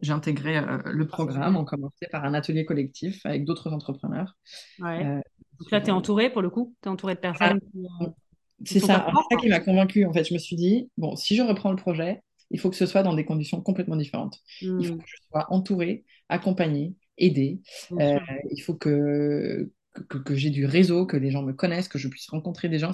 j'ai 0.01 0.13
intégré 0.13 0.61
le 0.85 1.07
programme. 1.07 1.57
On 1.57 1.65
commençait 1.65 2.07
par 2.11 2.23
un 2.23 2.33
atelier 2.33 2.65
collectif 2.65 3.25
avec 3.25 3.43
d'autres 3.45 3.71
entrepreneurs. 3.73 4.37
Ouais. 4.79 5.03
Donc 5.59 5.71
là, 5.71 5.81
tu 5.81 5.87
es 5.87 5.91
entouré 5.91 6.29
pour 6.29 6.41
le 6.41 6.49
coup? 6.49 6.75
Tu 6.81 6.87
es 6.87 6.91
entouré 6.91 7.15
de 7.15 7.19
personnes 7.19 7.59
euh, 7.75 8.05
qui 8.63 8.79
C'est 8.79 8.85
ça, 8.85 9.05
qui 9.39 9.49
m'a 9.49 9.59
convaincue. 9.59 10.05
En 10.05 10.13
fait, 10.13 10.23
je 10.23 10.33
me 10.33 10.39
suis 10.39 10.55
dit, 10.55 10.89
bon, 10.97 11.15
si 11.15 11.35
je 11.35 11.41
reprends 11.41 11.71
le 11.71 11.75
projet, 11.75 12.21
il 12.51 12.59
faut 12.59 12.69
que 12.69 12.75
ce 12.75 12.85
soit 12.85 13.03
dans 13.03 13.13
des 13.13 13.25
conditions 13.25 13.61
complètement 13.61 13.95
différentes. 13.95 14.39
Il 14.77 14.87
faut 14.87 14.95
Mm. 14.95 14.97
que 14.97 15.03
je 15.07 15.15
sois 15.29 15.45
entourée, 15.53 16.05
accompagnée, 16.29 16.95
aidée. 17.17 17.61
Euh, 17.99 18.17
il 18.51 18.61
faut 18.61 18.75
que, 18.75 19.71
que, 20.09 20.17
que 20.17 20.35
j'ai 20.35 20.49
du 20.49 20.65
réseau, 20.65 21.05
que 21.05 21.17
les 21.17 21.31
gens 21.31 21.43
me 21.43 21.53
connaissent, 21.53 21.87
que 21.87 21.99
je 21.99 22.07
puisse 22.07 22.29
rencontrer 22.29 22.69
des 22.69 22.79
gens. 22.79 22.91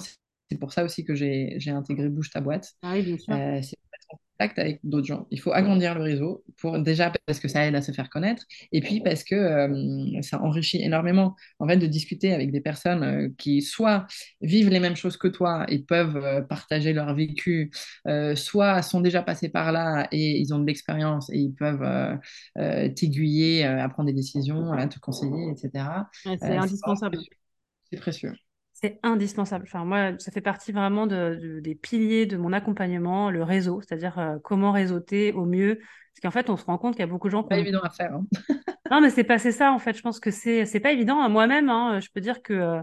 C'est 0.50 0.58
pour 0.58 0.72
ça 0.72 0.84
aussi 0.84 1.04
que 1.04 1.14
j'ai 1.14 1.58
intégré 1.70 2.08
Bouge 2.08 2.30
ta 2.30 2.40
boîte. 2.40 2.74
Ah 2.82 2.92
oui, 2.94 3.02
bien 3.02 3.18
sûr. 3.18 3.34
Euh, 3.34 3.60
c'est 3.62 3.76
en 4.08 4.16
contact 4.16 4.58
avec 4.58 4.80
d'autres 4.84 5.06
gens. 5.06 5.26
Il 5.30 5.40
faut 5.40 5.52
agrandir 5.52 5.94
le 5.94 6.02
réseau, 6.02 6.44
pour, 6.58 6.78
déjà 6.78 7.12
parce 7.26 7.40
que 7.40 7.48
ça 7.48 7.66
aide 7.66 7.74
à 7.74 7.82
se 7.82 7.92
faire 7.92 8.10
connaître, 8.10 8.44
et 8.72 8.80
puis 8.80 9.00
parce 9.00 9.24
que 9.24 9.34
euh, 9.34 10.22
ça 10.22 10.40
enrichit 10.42 10.82
énormément 10.82 11.36
en 11.58 11.68
fait, 11.68 11.76
de 11.76 11.86
discuter 11.86 12.32
avec 12.32 12.52
des 12.52 12.60
personnes 12.60 13.02
euh, 13.02 13.28
qui 13.38 13.62
soit 13.62 14.06
vivent 14.40 14.70
les 14.70 14.80
mêmes 14.80 14.96
choses 14.96 15.16
que 15.16 15.28
toi 15.28 15.64
et 15.68 15.78
peuvent 15.78 16.16
euh, 16.16 16.42
partager 16.42 16.92
leur 16.92 17.14
vécu, 17.14 17.70
soit 18.34 18.82
sont 18.82 19.00
déjà 19.00 19.22
passés 19.22 19.48
par 19.48 19.72
là 19.72 20.08
et 20.12 20.38
ils 20.38 20.54
ont 20.54 20.58
de 20.58 20.66
l'expérience 20.66 21.30
et 21.30 21.38
ils 21.38 21.52
peuvent 21.54 22.18
t'aiguiller 22.94 23.64
à 23.64 23.88
prendre 23.88 24.08
des 24.08 24.12
décisions, 24.14 24.72
à 24.72 24.86
te 24.86 24.98
conseiller, 24.98 25.50
etc. 25.50 25.84
Ouais, 26.24 26.36
c'est 26.38 26.56
indispensable. 26.56 27.18
c'est 27.90 28.00
précieux. 28.00 28.32
C'est 28.86 29.00
indispensable. 29.02 29.64
Enfin, 29.66 29.84
moi, 29.84 30.12
ça 30.18 30.30
fait 30.30 30.40
partie 30.40 30.70
vraiment 30.72 31.06
de, 31.06 31.38
de- 31.40 31.60
des 31.60 31.74
piliers 31.74 32.26
de 32.26 32.36
mon 32.36 32.52
accompagnement, 32.52 33.30
le 33.30 33.42
réseau, 33.42 33.80
c'est-à-dire 33.80 34.18
euh, 34.18 34.36
comment 34.44 34.70
réseauter 34.70 35.32
au 35.32 35.44
mieux. 35.44 35.76
Parce 35.78 36.20
qu'en 36.22 36.30
fait, 36.30 36.50
on 36.50 36.56
se 36.56 36.64
rend 36.64 36.78
compte 36.78 36.94
qu'il 36.94 37.00
y 37.00 37.02
a 37.02 37.06
beaucoup 37.08 37.26
de 37.28 37.32
gens 37.32 37.42
qui 37.42 37.48
Pas 37.48 37.58
évident 37.58 37.80
à 37.82 37.90
faire. 37.90 38.14
hein. 38.14 38.24
Non, 38.90 39.00
mais 39.00 39.10
c'est 39.10 39.24
pas 39.24 39.38
c'est 39.38 39.50
ça, 39.52 39.72
en 39.72 39.80
fait. 39.80 39.96
Je 39.96 40.02
pense 40.02 40.20
que 40.20 40.30
c'est 40.30 40.64
c'est 40.64 40.78
pas 40.80 40.92
évident. 40.92 41.20
hein. 41.20 41.28
Moi-même, 41.28 41.68
hein, 41.68 41.98
je 41.98 42.08
peux 42.14 42.20
dire 42.20 42.40
que 42.42 42.52
euh, 42.52 42.82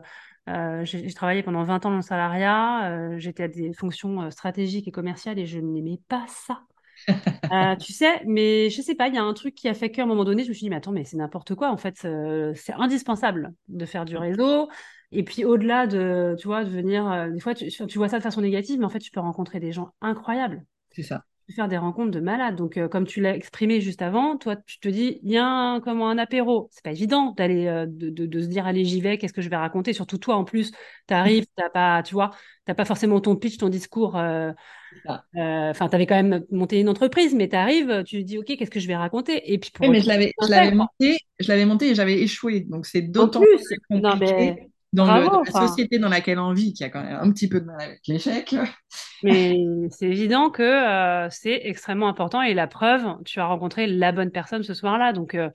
euh, 0.49 0.83
j'ai 0.83 1.07
j'ai 1.07 1.13
travaillé 1.13 1.43
pendant 1.43 1.63
20 1.63 1.85
ans 1.85 1.91
dans 1.91 1.95
le 1.95 2.01
salariat. 2.01 2.91
euh, 2.91 3.19
j'étais 3.19 3.43
à 3.43 3.47
des 3.47 3.71
fonctions 3.73 4.29
stratégiques 4.29 4.87
et 4.87 4.91
commerciales 4.91 5.39
et 5.39 5.45
je 5.45 5.59
n'aimais 5.59 5.99
pas 6.09 6.25
ça. 6.27 6.61
Euh, 7.51 7.75
tu 7.75 7.93
sais, 7.93 8.21
mais 8.25 8.69
je 8.69 8.81
sais 8.81 8.95
pas, 8.95 9.09
il 9.09 9.15
y 9.15 9.17
a 9.17 9.23
un 9.23 9.33
truc 9.33 9.53
qui 9.53 9.67
a 9.69 9.73
fait 9.73 9.91
qu'à 9.91 10.03
un 10.03 10.05
moment 10.05 10.23
donné, 10.23 10.43
je 10.43 10.49
me 10.49 10.53
suis 10.53 10.63
dit, 10.65 10.69
mais 10.69 10.77
attends, 10.77 10.91
mais 10.91 11.03
c'est 11.03 11.17
n'importe 11.17 11.55
quoi. 11.55 11.69
En 11.71 11.77
fait, 11.77 12.05
euh, 12.05 12.53
c'est 12.55 12.73
indispensable 12.73 13.53
de 13.67 13.85
faire 13.85 14.05
du 14.05 14.17
réseau. 14.17 14.69
Et 15.13 15.23
puis 15.23 15.45
au-delà 15.45 15.87
de, 15.87 16.35
tu 16.39 16.47
vois, 16.47 16.63
de 16.63 16.69
venir, 16.69 17.09
euh, 17.09 17.29
des 17.29 17.39
fois, 17.39 17.53
tu, 17.53 17.69
tu 17.69 17.97
vois 17.97 18.09
ça 18.09 18.17
de 18.17 18.23
façon 18.23 18.41
négative, 18.41 18.79
mais 18.79 18.85
en 18.85 18.89
fait, 18.89 18.99
tu 18.99 19.11
peux 19.11 19.19
rencontrer 19.19 19.59
des 19.59 19.71
gens 19.71 19.91
incroyables. 20.01 20.65
C'est 20.91 21.03
ça. 21.03 21.25
Tu 21.45 21.51
peux 21.51 21.55
faire 21.55 21.67
des 21.67 21.77
rencontres 21.77 22.11
de 22.11 22.19
malades. 22.19 22.55
Donc, 22.55 22.77
euh, 22.77 22.87
comme 22.87 23.05
tu 23.05 23.21
l'as 23.21 23.35
exprimé 23.35 23.81
juste 23.81 24.01
avant, 24.01 24.37
toi, 24.37 24.55
tu 24.55 24.79
te 24.79 24.87
dis, 24.87 25.19
il 25.23 25.31
y 25.31 25.37
a 25.37 25.45
un, 25.45 25.81
comment, 25.81 26.09
un 26.09 26.17
apéro. 26.17 26.69
C'est 26.71 26.83
pas 26.83 26.91
évident 26.91 27.31
d'aller, 27.31 27.67
euh, 27.67 27.85
de, 27.85 28.09
de, 28.09 28.25
de 28.25 28.41
se 28.41 28.47
dire, 28.47 28.65
allez, 28.65 28.85
j'y 28.85 29.01
vais, 29.01 29.17
qu'est-ce 29.17 29.33
que 29.33 29.41
je 29.41 29.49
vais 29.49 29.57
raconter? 29.57 29.93
Surtout 29.93 30.17
toi, 30.17 30.35
en 30.35 30.45
plus, 30.45 30.71
tu 31.07 31.13
arrives, 31.13 31.45
t'as 31.55 31.69
pas, 31.69 32.01
tu 32.01 32.13
vois, 32.13 32.31
t'as 32.65 32.73
pas 32.73 32.85
forcément 32.85 33.19
ton 33.19 33.35
pitch, 33.35 33.57
ton 33.57 33.69
discours. 33.69 34.15
Enfin, 34.15 35.89
tu 35.89 35.95
avais 35.95 36.05
quand 36.05 36.15
même 36.15 36.45
monté 36.51 36.79
une 36.79 36.89
entreprise, 36.89 37.33
mais 37.35 37.49
tu 37.49 37.55
arrives, 37.55 38.03
tu 38.05 38.19
te 38.19 38.23
dis, 38.23 38.37
OK, 38.37 38.45
qu'est-ce 38.45 38.71
que 38.71 38.79
je 38.79 38.87
vais 38.87 38.95
raconter? 38.95 39.51
Et 39.53 39.57
puis 39.57 39.71
pour 39.71 39.85
Oui, 39.85 39.91
mais 39.91 40.01
je 40.01 40.07
l'avais, 40.07 40.33
je 40.41 40.49
l'avais 40.49 40.71
monté, 40.71 41.17
je 41.39 41.47
l'avais 41.49 41.65
monté 41.65 41.89
et 41.89 41.95
j'avais 41.95 42.21
échoué. 42.21 42.61
Donc 42.61 42.85
c'est 42.85 43.01
d'autant 43.01 43.41
plus, 43.41 43.57
plus 43.89 44.01
non, 44.01 44.11
compliqué 44.11 44.55
mais 44.55 44.69
dans, 44.93 45.05
le, 45.05 45.25
bravo, 45.25 45.43
dans 45.43 45.59
la 45.59 45.67
société 45.67 45.97
dans 45.97 46.09
laquelle 46.09 46.37
on 46.39 46.53
vit, 46.53 46.71
qui 46.73 46.83
a 46.83 46.89
quand 46.89 47.03
même 47.03 47.17
un 47.19 47.31
petit 47.31 47.49
peu 47.49 47.59
de 47.59 47.65
mal 47.65 47.81
avec 47.81 48.07
l'échec. 48.07 48.55
Mais 49.23 49.55
c'est 49.89 50.05
évident 50.05 50.51
que 50.51 50.61
euh, 50.61 51.27
c'est 51.31 51.61
extrêmement 51.63 52.07
important. 52.07 52.41
Et 52.43 52.53
la 52.53 52.67
preuve, 52.67 53.17
tu 53.25 53.39
as 53.39 53.45
rencontré 53.45 53.87
la 53.87 54.11
bonne 54.11 54.29
personne 54.29 54.61
ce 54.61 54.73
soir-là. 54.73 55.11
Donc, 55.11 55.33
euh, 55.33 55.49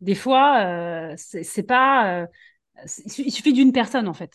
des 0.00 0.14
fois, 0.14 0.60
euh, 0.64 1.14
c'est 1.16 1.62
pas. 1.62 2.26
il 3.06 3.32
suffit 3.32 3.54
d'une 3.54 3.72
personne, 3.72 4.08
en 4.08 4.14
fait. 4.14 4.34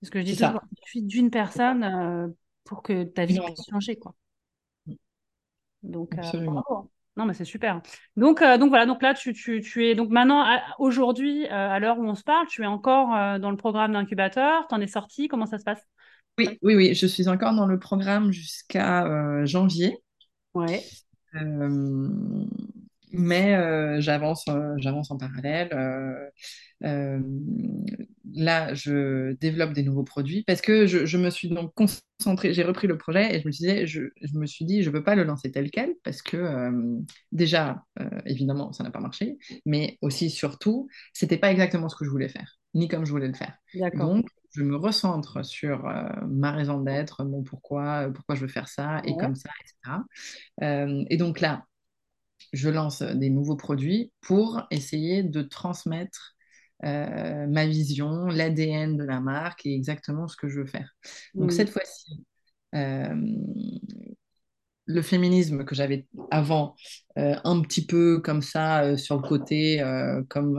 C'est 0.00 0.06
ce 0.06 0.10
que 0.12 0.20
je 0.20 0.24
dis 0.24 0.36
toujours. 0.36 0.60
Il 0.70 0.78
suffit 0.84 1.02
d'une 1.02 1.30
personne 1.30 2.34
pour 2.64 2.82
que 2.82 3.02
ta 3.02 3.24
vie 3.24 3.40
puisse 3.40 3.66
changer, 3.68 3.96
quoi. 3.96 4.14
Donc, 5.82 6.16
Absolument. 6.16 6.62
bravo. 6.66 6.90
Non, 7.16 7.26
mais 7.26 7.34
c'est 7.34 7.44
super. 7.44 7.82
Donc, 8.16 8.40
euh, 8.40 8.56
donc 8.56 8.70
voilà, 8.70 8.86
donc 8.86 9.02
là, 9.02 9.12
tu, 9.12 9.34
tu, 9.34 9.60
tu 9.60 9.86
es 9.86 9.94
donc 9.94 10.08
maintenant, 10.08 10.46
aujourd'hui, 10.78 11.44
euh, 11.46 11.50
à 11.50 11.78
l'heure 11.78 11.98
où 11.98 12.06
on 12.06 12.14
se 12.14 12.24
parle, 12.24 12.46
tu 12.46 12.62
es 12.62 12.66
encore 12.66 13.14
euh, 13.14 13.38
dans 13.38 13.50
le 13.50 13.56
programme 13.58 13.92
d'incubateur, 13.92 14.66
tu 14.68 14.74
en 14.74 14.80
es 14.80 14.86
sorti, 14.86 15.28
comment 15.28 15.44
ça 15.44 15.58
se 15.58 15.64
passe? 15.64 15.86
Oui, 16.38 16.58
oui, 16.62 16.74
oui, 16.74 16.94
je 16.94 17.06
suis 17.06 17.28
encore 17.28 17.54
dans 17.54 17.66
le 17.66 17.78
programme 17.78 18.32
jusqu'à 18.32 19.44
janvier. 19.44 19.98
Ouais. 20.54 20.82
Mais 23.12 24.00
j'avance, 24.00 24.44
j'avance 24.78 25.10
en 25.10 25.16
parallèle. 25.16 25.70
là, 26.80 28.74
je 28.74 29.32
développe 29.34 29.72
des 29.72 29.82
nouveaux 29.82 30.04
produits 30.04 30.44
parce 30.46 30.60
que 30.60 30.86
je, 30.86 31.04
je 31.06 31.18
me 31.18 31.30
suis 31.30 31.48
donc 31.48 31.72
concentrée, 31.74 32.52
j'ai 32.54 32.62
repris 32.62 32.86
le 32.86 32.96
projet 32.96 33.34
et 33.34 33.40
je 33.40 33.46
me 33.46 33.52
disais, 33.52 33.86
je, 33.86 34.02
je 34.20 34.38
me 34.38 34.46
suis 34.46 34.64
dit, 34.64 34.82
je 34.82 34.90
ne 34.90 34.94
veux 34.96 35.04
pas 35.04 35.14
le 35.14 35.24
lancer 35.24 35.50
tel 35.50 35.70
quel 35.70 35.94
parce 36.04 36.22
que 36.22 36.80
déjà, 37.30 37.84
évidemment, 38.26 38.72
ça 38.72 38.84
n'a 38.84 38.90
pas 38.90 39.00
marché, 39.00 39.38
mais 39.66 39.98
aussi, 40.02 40.30
surtout, 40.30 40.88
c'était 41.12 41.36
pas 41.38 41.50
exactement 41.52 41.88
ce 41.88 41.96
que 41.96 42.04
je 42.04 42.10
voulais 42.10 42.28
faire, 42.28 42.58
ni 42.74 42.88
comme 42.88 43.04
je 43.04 43.10
voulais 43.10 43.28
le 43.28 43.34
faire. 43.34 43.54
Donc, 43.94 44.26
je 44.54 44.62
me 44.62 44.76
recentre 44.76 45.44
sur 45.44 45.84
ma 46.28 46.52
raison 46.52 46.80
d'être, 46.80 47.24
mon 47.24 47.42
pourquoi, 47.42 48.10
pourquoi 48.14 48.34
je 48.34 48.40
veux 48.42 48.48
faire 48.48 48.68
ça, 48.68 49.00
et 49.04 49.16
comme 49.16 49.34
ça, 49.34 49.50
etc. 49.60 51.06
et 51.10 51.16
donc 51.16 51.40
là, 51.40 51.64
je 52.52 52.68
lance 52.68 53.02
des 53.02 53.30
nouveaux 53.30 53.56
produits 53.56 54.12
pour 54.20 54.62
essayer 54.70 55.22
de 55.22 55.42
transmettre 55.42 56.36
euh, 56.84 57.46
ma 57.46 57.66
vision, 57.66 58.26
l'ADN 58.26 58.96
de 58.96 59.04
la 59.04 59.20
marque 59.20 59.66
et 59.66 59.74
exactement 59.74 60.26
ce 60.26 60.36
que 60.36 60.48
je 60.48 60.60
veux 60.60 60.66
faire. 60.66 60.94
Donc 61.34 61.52
cette 61.52 61.70
fois-ci, 61.70 62.24
euh, 62.74 63.14
le 64.86 65.02
féminisme 65.02 65.64
que 65.64 65.76
j'avais 65.76 66.06
avant, 66.30 66.74
euh, 67.18 67.36
un 67.44 67.60
petit 67.60 67.86
peu 67.86 68.20
comme 68.20 68.42
ça 68.42 68.96
sur 68.96 69.16
le 69.16 69.22
côté, 69.22 69.80
comme 70.28 70.58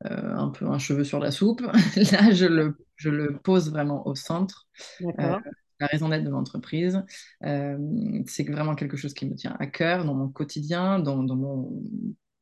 un 0.00 0.48
peu 0.48 0.66
un 0.66 0.78
cheveu 0.78 1.04
sur 1.04 1.20
la 1.20 1.30
soupe, 1.30 1.60
là 2.12 2.32
je 2.32 2.46
le, 2.46 2.76
je 2.96 3.10
le 3.10 3.38
pose 3.38 3.70
vraiment 3.70 4.06
au 4.06 4.16
centre. 4.16 4.66
D'accord 5.00 5.40
la 5.84 5.88
raison 5.88 6.08
d'être 6.08 6.24
de 6.24 6.30
l'entreprise. 6.30 7.04
Euh, 7.44 7.78
c'est 8.26 8.48
vraiment 8.48 8.74
quelque 8.74 8.96
chose 8.96 9.14
qui 9.14 9.26
me 9.26 9.34
tient 9.34 9.56
à 9.58 9.66
cœur 9.66 10.04
dans 10.04 10.14
mon 10.14 10.28
quotidien, 10.28 10.98
dans, 10.98 11.16
mon, 11.16 11.82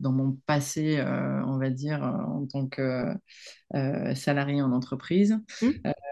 dans 0.00 0.12
mon 0.12 0.38
passé, 0.46 0.98
euh, 0.98 1.44
on 1.44 1.58
va 1.58 1.70
dire, 1.70 2.04
euh, 2.04 2.22
en 2.22 2.46
tant 2.46 2.68
que 2.68 3.14
salarié 4.14 4.62
en 4.62 4.72
entreprise, 4.72 5.40
mmh. 5.60 5.68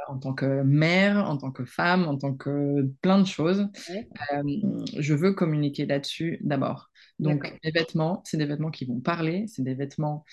en 0.08 0.18
tant 0.18 0.34
que 0.34 0.62
mère, 0.62 1.18
en 1.28 1.36
tant 1.36 1.52
que 1.52 1.64
femme, 1.64 2.08
en 2.08 2.16
tant 2.16 2.34
que 2.34 2.90
plein 3.00 3.20
de 3.20 3.26
choses. 3.26 3.68
je 4.98 5.14
veux 5.14 5.32
communiquer 5.32 5.86
là-dessus 5.86 6.38
d'abord. 6.42 6.90
Donc, 7.18 7.54
les 7.62 7.70
vêtements, 7.70 8.22
c'est 8.24 8.38
des 8.38 8.46
vêtements 8.46 8.70
qui 8.70 8.86
vont 8.86 8.98
parler, 8.98 9.44
c'est 9.46 9.62
des 9.62 9.74
vêtements 9.74 10.24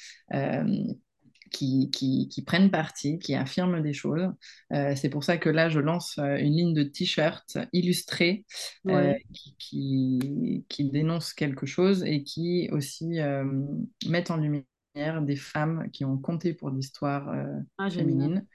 qui, 1.49 1.89
qui, 1.91 2.43
prennent 2.45 2.71
parti, 2.71 3.19
qui 3.19 3.35
affirment 3.35 3.81
des 3.81 3.93
choses. 3.93 4.29
Euh, 4.73 4.95
c'est 4.95 5.09
pour 5.09 5.23
ça 5.23 5.37
que 5.37 5.49
là, 5.49 5.69
je 5.69 5.79
lance 5.79 6.17
euh, 6.17 6.37
une 6.37 6.53
ligne 6.53 6.73
de 6.73 6.83
t-shirts 6.83 7.57
illustrés 7.73 8.45
euh, 8.87 9.13
qui, 9.57 10.65
qui, 10.69 10.83
dénoncent 10.85 11.33
quelque 11.33 11.65
chose 11.65 12.03
et 12.03 12.23
qui 12.23 12.69
aussi 12.71 13.19
mettent 14.07 14.31
en 14.31 14.37
lumière 14.37 15.21
des 15.21 15.35
femmes 15.35 15.89
qui 15.91 16.05
ont 16.05 16.17
compté 16.17 16.53
pour 16.53 16.69
l'histoire 16.69 17.33
ah, 17.77 17.89
féminine. 17.89 18.45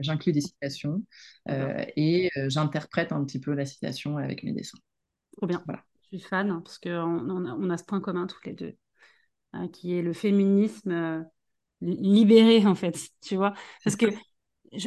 J'inclus 0.00 0.32
des 0.32 0.40
citations 0.40 1.02
et 1.48 2.30
j'interprète 2.48 3.12
un 3.12 3.24
petit 3.24 3.40
peu 3.40 3.52
la 3.52 3.64
citation 3.64 4.16
avec 4.16 4.42
mes 4.42 4.52
dessins. 4.52 4.78
Trop 5.36 5.46
bien. 5.46 5.62
Voilà. 5.66 5.84
Je 6.10 6.18
suis 6.18 6.28
fan 6.28 6.48
parce 6.62 6.78
qu'on 6.78 6.90
on 6.90 7.46
a, 7.46 7.54
on 7.54 7.70
a 7.70 7.78
ce 7.78 7.84
point 7.84 8.00
commun 8.00 8.26
toutes 8.26 8.44
les 8.44 8.52
deux, 8.52 8.76
hein, 9.54 9.68
qui 9.68 9.94
est 9.94 10.02
le 10.02 10.12
féminisme 10.12 11.24
libérer 11.82 12.66
en 12.66 12.74
fait, 12.74 12.98
tu 13.20 13.36
vois. 13.36 13.54
Parce 13.84 13.96
que 13.96 14.06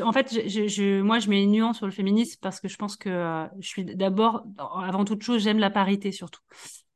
en 0.02 0.12
fait, 0.12 0.32
je, 0.48 1.02
moi, 1.02 1.20
je 1.20 1.30
mets 1.30 1.44
une 1.44 1.52
nuance 1.52 1.78
sur 1.78 1.86
le 1.86 1.92
féminisme 1.92 2.40
parce 2.42 2.60
que 2.60 2.68
je 2.68 2.76
pense 2.76 2.96
que 2.96 3.10
euh, 3.10 3.46
je 3.60 3.68
suis 3.68 3.86
d'abord, 3.86 4.46
avant 4.58 5.06
toute 5.06 5.22
chose, 5.22 5.44
j'aime 5.44 5.60
la 5.60 5.70
parité 5.70 6.12
surtout. 6.12 6.42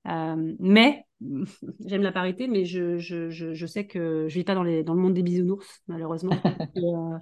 Euh, 0.08 0.56
mais 0.60 1.06
j'aime 1.86 2.02
la 2.02 2.12
parité, 2.12 2.48
mais 2.48 2.66
je, 2.66 2.98
je, 2.98 3.30
je, 3.30 3.66
sais 3.66 3.86
que 3.86 4.28
je 4.28 4.34
vis 4.34 4.44
pas 4.44 4.56
dans, 4.56 4.64
les, 4.64 4.84
dans 4.84 4.96
le 4.96 5.02
monde 5.02 5.14
des 5.14 5.24
bisounours, 5.24 5.84
malheureusement, 5.88 6.34
euh, 6.78 7.18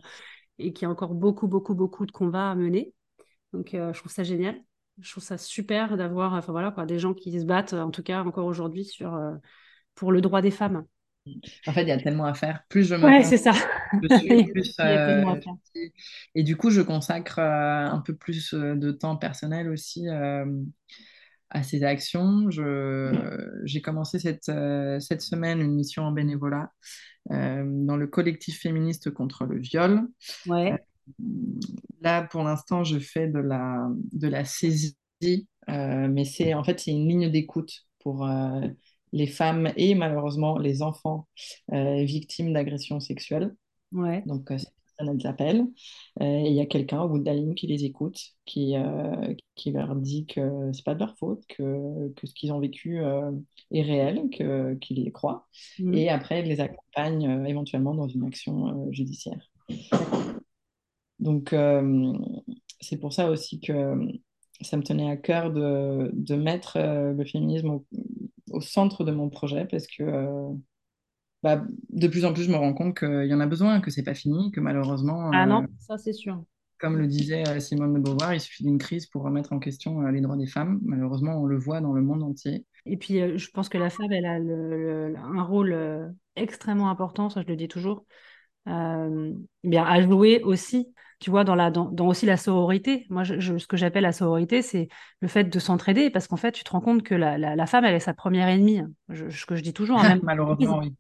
et, 0.58 0.72
qu'il 0.72 0.84
y 0.84 0.86
a 0.86 0.92
encore 0.92 1.14
beaucoup, 1.14 1.48
beaucoup, 1.48 1.76
beaucoup 1.76 2.06
de 2.06 2.12
combats 2.12 2.52
à 2.52 2.56
mener. 2.56 2.94
Donc, 3.52 3.70
je 3.74 3.98
trouve 3.98 4.12
ça 4.12 4.24
génial. 4.24 4.62
Je 5.00 5.12
trouve 5.12 5.24
ça 5.24 5.38
super 5.38 5.96
d'avoir, 5.96 6.34
enfin 6.34 6.52
voilà, 6.52 6.72
quoi, 6.72 6.86
des 6.86 6.98
gens 6.98 7.14
qui 7.14 7.40
se 7.40 7.46
battent, 7.46 7.74
en 7.74 7.92
tout 7.92 8.04
cas 8.04 8.24
encore 8.24 8.46
aujourd'hui, 8.46 8.84
sur 8.84 9.20
pour 9.96 10.12
le 10.12 10.22
droit 10.22 10.42
des 10.42 10.52
femmes. 10.52 10.86
En 11.66 11.74
fait, 11.74 11.84
il 11.84 11.88
y 11.88 11.92
a 11.92 11.98
tellement 11.98 12.26
à 12.26 12.34
faire. 12.34 12.64
Plus 12.70 12.86
je 12.86 12.96
me 12.96 13.04
ouais, 13.04 13.24
c'est 13.24 13.38
ça. 13.38 13.54
Euh, 14.80 15.24
et 16.36 16.44
du 16.44 16.58
coup, 16.58 16.70
je 16.70 16.82
consacre 16.82 17.40
euh, 17.40 17.88
un 17.88 18.00
peu 18.00 18.14
plus 18.14 18.54
euh, 18.54 18.76
de 18.76 18.92
temps 18.92 19.16
personnel 19.16 19.70
aussi 19.70 20.08
à 21.50 21.64
ces 21.64 21.84
actions. 21.84 22.50
J'ai 23.64 23.82
commencé 23.82 24.20
cette, 24.20 24.52
cette 25.00 25.22
semaine 25.22 25.62
une 25.62 25.74
mission 25.74 26.04
en 26.04 26.12
bénévolat 26.12 26.72
dans 27.30 27.98
le 27.98 28.08
collectif 28.08 28.60
féministe 28.62 29.10
contre 29.12 29.46
le 29.46 29.60
viol. 29.60 30.08
Ouais. 30.48 30.76
là, 32.02 32.24
pour 32.24 32.44
l'instant, 32.44 32.84
je 32.84 33.00
fais 33.00 33.28
de 33.28 33.40
la, 33.40 33.88
de 34.12 34.28
la 34.28 34.44
saisie, 34.44 34.98
mais 35.70 36.26
c'est 36.26 36.54
en 36.54 36.64
fait 36.64 36.80
c'est 36.82 36.92
une 36.92 37.08
ligne 37.08 37.32
d'écoute 37.32 37.86
pour 38.00 38.28
les 39.14 39.28
femmes 39.28 39.72
et 39.78 39.96
malheureusement 39.96 40.58
les 40.58 40.82
enfants 40.82 41.28
euh, 41.72 42.04
victimes 42.04 42.54
d'agressions 42.54 43.00
sexuelles. 43.00 43.56
Ouais. 43.92 44.24
Donc, 44.26 44.52
euh, 44.52 44.58
elles 45.00 45.28
appellent 45.28 45.66
euh, 46.22 46.26
et 46.26 46.48
il 46.48 46.54
y 46.54 46.60
a 46.60 46.66
quelqu'un 46.66 47.02
au 47.04 47.08
bout 47.10 47.20
de 47.20 47.26
la 47.26 47.36
ligne 47.36 47.54
qui 47.54 47.68
les 47.68 47.86
écoute, 47.86 48.20
qui, 48.46 48.74
qui 49.54 49.72
leur 49.72 49.96
dit 49.96 50.26
que 50.26 50.72
c'est 50.74 50.84
pas 50.84 50.96
de 50.96 51.00
leur 51.00 51.16
faute, 51.18 51.44
que, 51.48 52.12
que 52.16 52.26
ce 52.26 52.34
qu'ils 52.34 52.52
ont 52.52 52.60
vécu 52.60 53.00
est 53.72 53.82
réel, 53.84 54.28
qu'ils 54.32 55.04
les 55.04 55.12
croient. 55.12 55.48
Mmh. 55.78 55.94
Et 55.94 56.10
après, 56.10 56.42
les 56.42 56.62
accompagne 56.62 57.46
éventuellement 57.48 57.94
dans 57.94 58.08
une 58.08 58.26
action 58.26 58.92
judiciaire. 58.92 59.52
Donc, 61.20 61.56
c'est 62.80 62.98
pour 62.98 63.14
ça 63.14 63.30
aussi 63.30 63.60
que 63.60 64.00
ça 64.62 64.78
me 64.78 64.84
tenait 64.84 65.12
à 65.12 65.18
cœur 65.18 65.54
de, 65.54 66.10
de 66.12 66.36
mettre 66.36 66.80
le 66.80 67.24
féminisme 67.24 67.70
au, 67.70 67.86
au 68.58 68.62
centre 68.62 69.04
de 69.04 69.12
mon 69.12 69.30
projet 69.30 69.66
parce 69.70 69.88
que 69.88 70.04
euh, 70.04 70.50
bah, 71.44 71.64
de 71.90 72.08
plus 72.08 72.26
en 72.26 72.34
plus, 72.34 72.44
je 72.44 72.52
me 72.52 72.58
rends 72.58 72.74
compte 72.74 72.98
qu'il 72.98 73.28
y 73.28 73.34
en 73.34 73.40
a 73.40 73.46
besoin, 73.46 73.80
que 73.80 73.92
c'est 73.92 74.04
pas 74.04 74.16
fini, 74.16 74.52
que 74.52 74.60
malheureusement. 74.60 75.30
Ah 75.34 75.46
non, 75.46 75.64
euh, 75.64 75.68
ça 75.80 75.98
c'est 75.98 76.14
sûr. 76.14 76.44
Comme 76.80 76.98
le 76.98 77.08
disait 77.08 77.48
euh, 77.48 77.60
Simone 77.60 77.94
de 77.94 78.00
Beauvoir, 78.00 78.34
il 78.34 78.40
suffit 78.40 78.64
d'une 78.64 78.78
crise 78.78 79.06
pour 79.06 79.24
remettre 79.24 79.54
en 79.54 79.60
question 79.60 80.02
les 80.02 80.22
droits 80.22 80.36
des 80.36 80.48
femmes. 80.48 80.80
Malheureusement, 80.84 81.42
on 81.42 81.46
le 81.46 81.58
voit 81.58 81.82
dans 81.82 81.94
le 81.94 82.02
monde 82.02 82.24
entier. 82.24 82.66
Et 82.86 82.98
puis, 82.98 83.38
je 83.38 83.50
pense 83.52 83.70
que 83.70 83.78
la 83.78 83.90
femme, 83.90 84.12
elle 84.12 84.26
a 84.26 84.36
un 84.36 85.44
rôle 85.44 86.14
extrêmement 86.36 86.90
important, 86.90 87.30
ça 87.30 87.42
je 87.42 87.48
le 87.48 87.56
dis 87.56 87.68
toujours, 87.68 88.06
bien, 88.66 89.84
à 89.84 90.02
jouer 90.02 90.42
aussi 90.44 90.94
tu 91.20 91.32
vois, 91.32 91.44
dans, 91.44 91.56
la, 91.56 91.72
dans, 91.72 91.92
aussi 92.08 92.26
la 92.26 92.38
sororité. 92.38 93.06
Moi, 93.10 93.24
je, 93.24 93.58
ce 93.58 93.68
que 93.68 93.78
j'appelle 93.78 94.04
la 94.04 94.12
sororité, 94.12 94.62
c'est 94.62 94.88
le 95.22 95.28
fait 95.28 95.46
de 95.46 95.60
s'entraider, 95.60 96.10
parce 96.10 96.28
qu'en 96.28 96.38
fait, 96.38 96.52
tu 96.52 96.64
te 96.64 96.70
rends 96.70 96.82
compte 96.82 97.04
que 97.04 97.16
la, 97.16 97.38
la, 97.38 97.66
femme, 97.66 97.86
elle 97.86 97.96
est 97.96 98.00
sa 98.00 98.14
première 98.14 98.48
ennemie. 98.48 98.82
ce 99.10 99.46
que 99.46 99.56
je 99.56 99.64
dis 99.64 99.74
toujours. 99.74 100.00
Hein, 100.00 100.10
même 100.10 100.20
Malheureusement, 100.24 100.80
oui. 100.80 100.94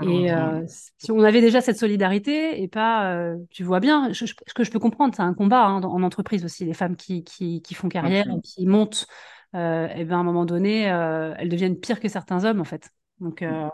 Et 0.00 0.32
euh, 0.32 0.64
si 0.66 1.12
on 1.12 1.20
avait 1.20 1.40
déjà 1.40 1.60
cette 1.60 1.78
solidarité 1.78 2.62
et 2.62 2.66
pas, 2.66 3.12
euh, 3.12 3.36
tu 3.50 3.62
vois 3.62 3.78
bien, 3.78 4.12
ce 4.14 4.24
que 4.54 4.64
je 4.64 4.70
peux 4.70 4.78
comprendre, 4.78 5.14
c'est 5.14 5.22
un 5.22 5.34
combat 5.34 5.66
hein, 5.66 5.82
en 5.82 6.02
entreprise 6.02 6.44
aussi, 6.44 6.64
les 6.64 6.72
femmes 6.72 6.96
qui, 6.96 7.22
qui, 7.24 7.62
qui 7.62 7.74
font 7.74 7.88
carrière, 7.88 8.26
et 8.28 8.40
qui 8.40 8.66
montent, 8.66 9.06
euh, 9.54 9.86
et 9.88 10.04
ben 10.04 10.16
à 10.16 10.20
un 10.20 10.24
moment 10.24 10.44
donné, 10.46 10.82
elles 10.82 11.48
deviennent 11.48 11.78
pires 11.78 12.00
que 12.00 12.08
certains 12.08 12.44
hommes 12.44 12.60
en 12.60 12.64
fait. 12.64 12.90
Donc 13.20 13.42
mm. 13.42 13.68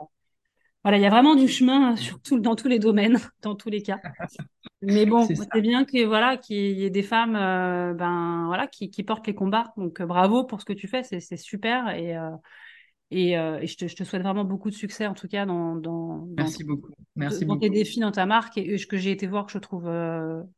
voilà, 0.83 0.99
il 0.99 1.03
y 1.03 1.07
a 1.07 1.11
vraiment 1.11 1.37
du 1.37 1.49
chemin 1.49 1.95
sur 1.97 2.19
dans 2.41 2.57
tous 2.57 2.69
les 2.69 2.81
domaines, 2.81 3.19
dans 3.41 3.55
tous 3.55 3.71
les 3.71 3.83
cas. 3.83 4.01
Mais 4.83 5.07
bon, 5.07 5.26
c'est 5.26 5.61
bien 5.61 5.85
que 5.85 6.05
voilà 6.05 6.37
qu'il 6.37 6.79
y 6.79 6.85
ait 6.85 6.91
des 6.91 7.03
femmes 7.03 7.35
euh, 7.35 7.95
ben 7.95 8.45
voilà 8.47 8.68
qui, 8.68 8.91
qui, 8.91 9.03
portent 9.03 9.26
les 9.26 9.35
combats. 9.35 9.72
Donc 9.76 10.01
euh, 10.01 10.07
bravo 10.07 10.45
pour 10.45 10.61
ce 10.61 10.64
que 10.64 10.72
tu 10.72 10.87
fais, 10.87 11.03
c'est 11.03 11.37
super 11.37 11.91
et 11.91 12.16
euh, 12.16 12.31
et, 13.11 13.33
et 13.33 13.66
je, 13.66 13.76
te, 13.79 13.89
je, 13.89 13.97
te, 13.97 14.05
souhaite 14.05 14.20
vraiment 14.20 14.45
beaucoup 14.45 14.68
de 14.68 14.74
succès 14.74 15.07
en 15.07 15.14
tout 15.14 15.29
cas 15.29 15.47
dans 15.47 15.74
dans, 15.76 16.29
Merci 16.37 16.62
beaucoup. 16.62 16.93
Merci 17.16 17.47
dans 17.47 17.57
tes 17.57 17.70
défis 17.70 18.01
dans 18.01 18.12
ta 18.12 18.26
marque 18.26 18.59
et, 18.59 18.76
ce 18.76 18.87
que 18.87 18.99
j'ai 18.99 19.11
été 19.11 19.26
voir 19.26 19.47
que 19.47 19.53
je 19.53 19.59
trouve 19.59 19.91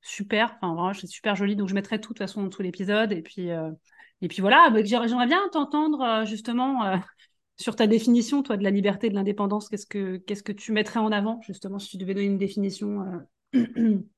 super. 0.03 0.57
Enfin 0.57 0.75
vraiment 0.75 0.93
c'est 0.93 1.07
super 1.07 1.37
joli. 1.37 1.57
Donc 1.57 1.69
je 1.69 1.75
mettrai 1.75 2.01
tout 2.01 2.13
de 2.13 2.19
toute 2.19 2.19
façon 2.19 2.43
dans 2.43 2.51
tout 2.51 2.63
l'épisode 2.63 3.13
et 3.13 3.23
puis 3.23 3.49
et 3.49 4.29
puis 4.29 4.41
voilà. 4.43 4.69
Bah, 4.71 4.83
j'aimerais 4.85 5.27
bien 5.27 5.41
t'entendre 5.53 6.25
justement. 6.27 7.01
sur 7.57 7.77
ta 7.77 7.87
définition, 7.87 8.43
toi, 8.43 8.57
de 8.57 8.65
la 8.65 8.71
liberté 8.71 9.09
et 9.09 9.11
de 9.11 9.15
l'indépendance, 9.15 9.69
qu'est-ce 9.69 9.85
que 9.85 10.17
qu'est-ce 10.17 10.43
que 10.43 10.51
tu 10.51 10.73
mettrais 10.73 10.99
en 10.99 11.13
avant, 11.13 11.43
justement, 11.43 11.79
si 11.79 11.91
tu 11.91 11.99
devais 11.99 12.15
donner 12.15 12.27
une 12.27 12.39
définition 12.39 13.05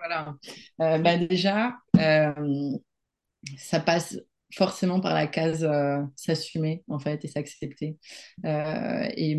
voilà. 0.00 0.36
Euh, 0.80 0.98
bah 0.98 1.16
déjà, 1.18 1.76
euh, 1.98 2.70
ça 3.58 3.80
passe 3.80 4.18
forcément 4.54 5.00
par 5.00 5.14
la 5.14 5.26
case 5.26 5.66
s'assumer 6.16 6.84
en 6.88 6.98
fait 6.98 7.24
et 7.24 7.28
s'accepter 7.28 7.96
et 8.44 9.38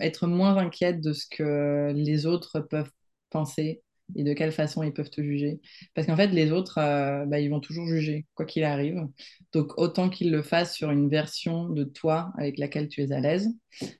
être 0.00 0.26
moins 0.26 0.56
inquiète 0.56 1.00
de 1.00 1.12
ce 1.12 1.26
que 1.30 1.92
les 1.94 2.26
autres 2.26 2.60
peuvent 2.60 2.90
penser 3.30 3.82
et 4.16 4.24
de 4.24 4.32
quelle 4.32 4.52
façon 4.52 4.82
ils 4.82 4.92
peuvent 4.92 5.10
te 5.10 5.22
juger. 5.22 5.60
Parce 5.94 6.06
qu'en 6.06 6.16
fait, 6.16 6.28
les 6.28 6.50
autres, 6.52 6.78
euh, 6.78 7.24
bah, 7.26 7.40
ils 7.40 7.48
vont 7.48 7.60
toujours 7.60 7.86
juger, 7.86 8.26
quoi 8.34 8.44
qu'il 8.44 8.64
arrive. 8.64 9.06
Donc, 9.52 9.78
autant 9.78 10.08
qu'ils 10.10 10.30
le 10.32 10.42
fassent 10.42 10.74
sur 10.74 10.90
une 10.90 11.08
version 11.08 11.68
de 11.68 11.84
toi 11.84 12.32
avec 12.36 12.58
laquelle 12.58 12.88
tu 12.88 13.02
es 13.02 13.12
à 13.12 13.20
l'aise, 13.20 13.48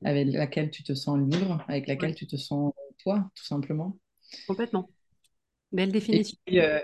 avec 0.05 0.29
laquelle 0.33 0.71
tu 0.71 0.83
te 0.83 0.95
sens 0.95 1.19
libre, 1.19 1.65
avec 1.69 1.87
laquelle 1.87 2.15
tu 2.15 2.27
te 2.27 2.37
sens 2.37 2.73
toi, 2.99 3.31
tout 3.35 3.45
simplement. 3.45 3.97
Complètement. 4.47 4.91
Belle 5.73 5.93
définition. 5.93 6.37
Euh, 6.53 6.81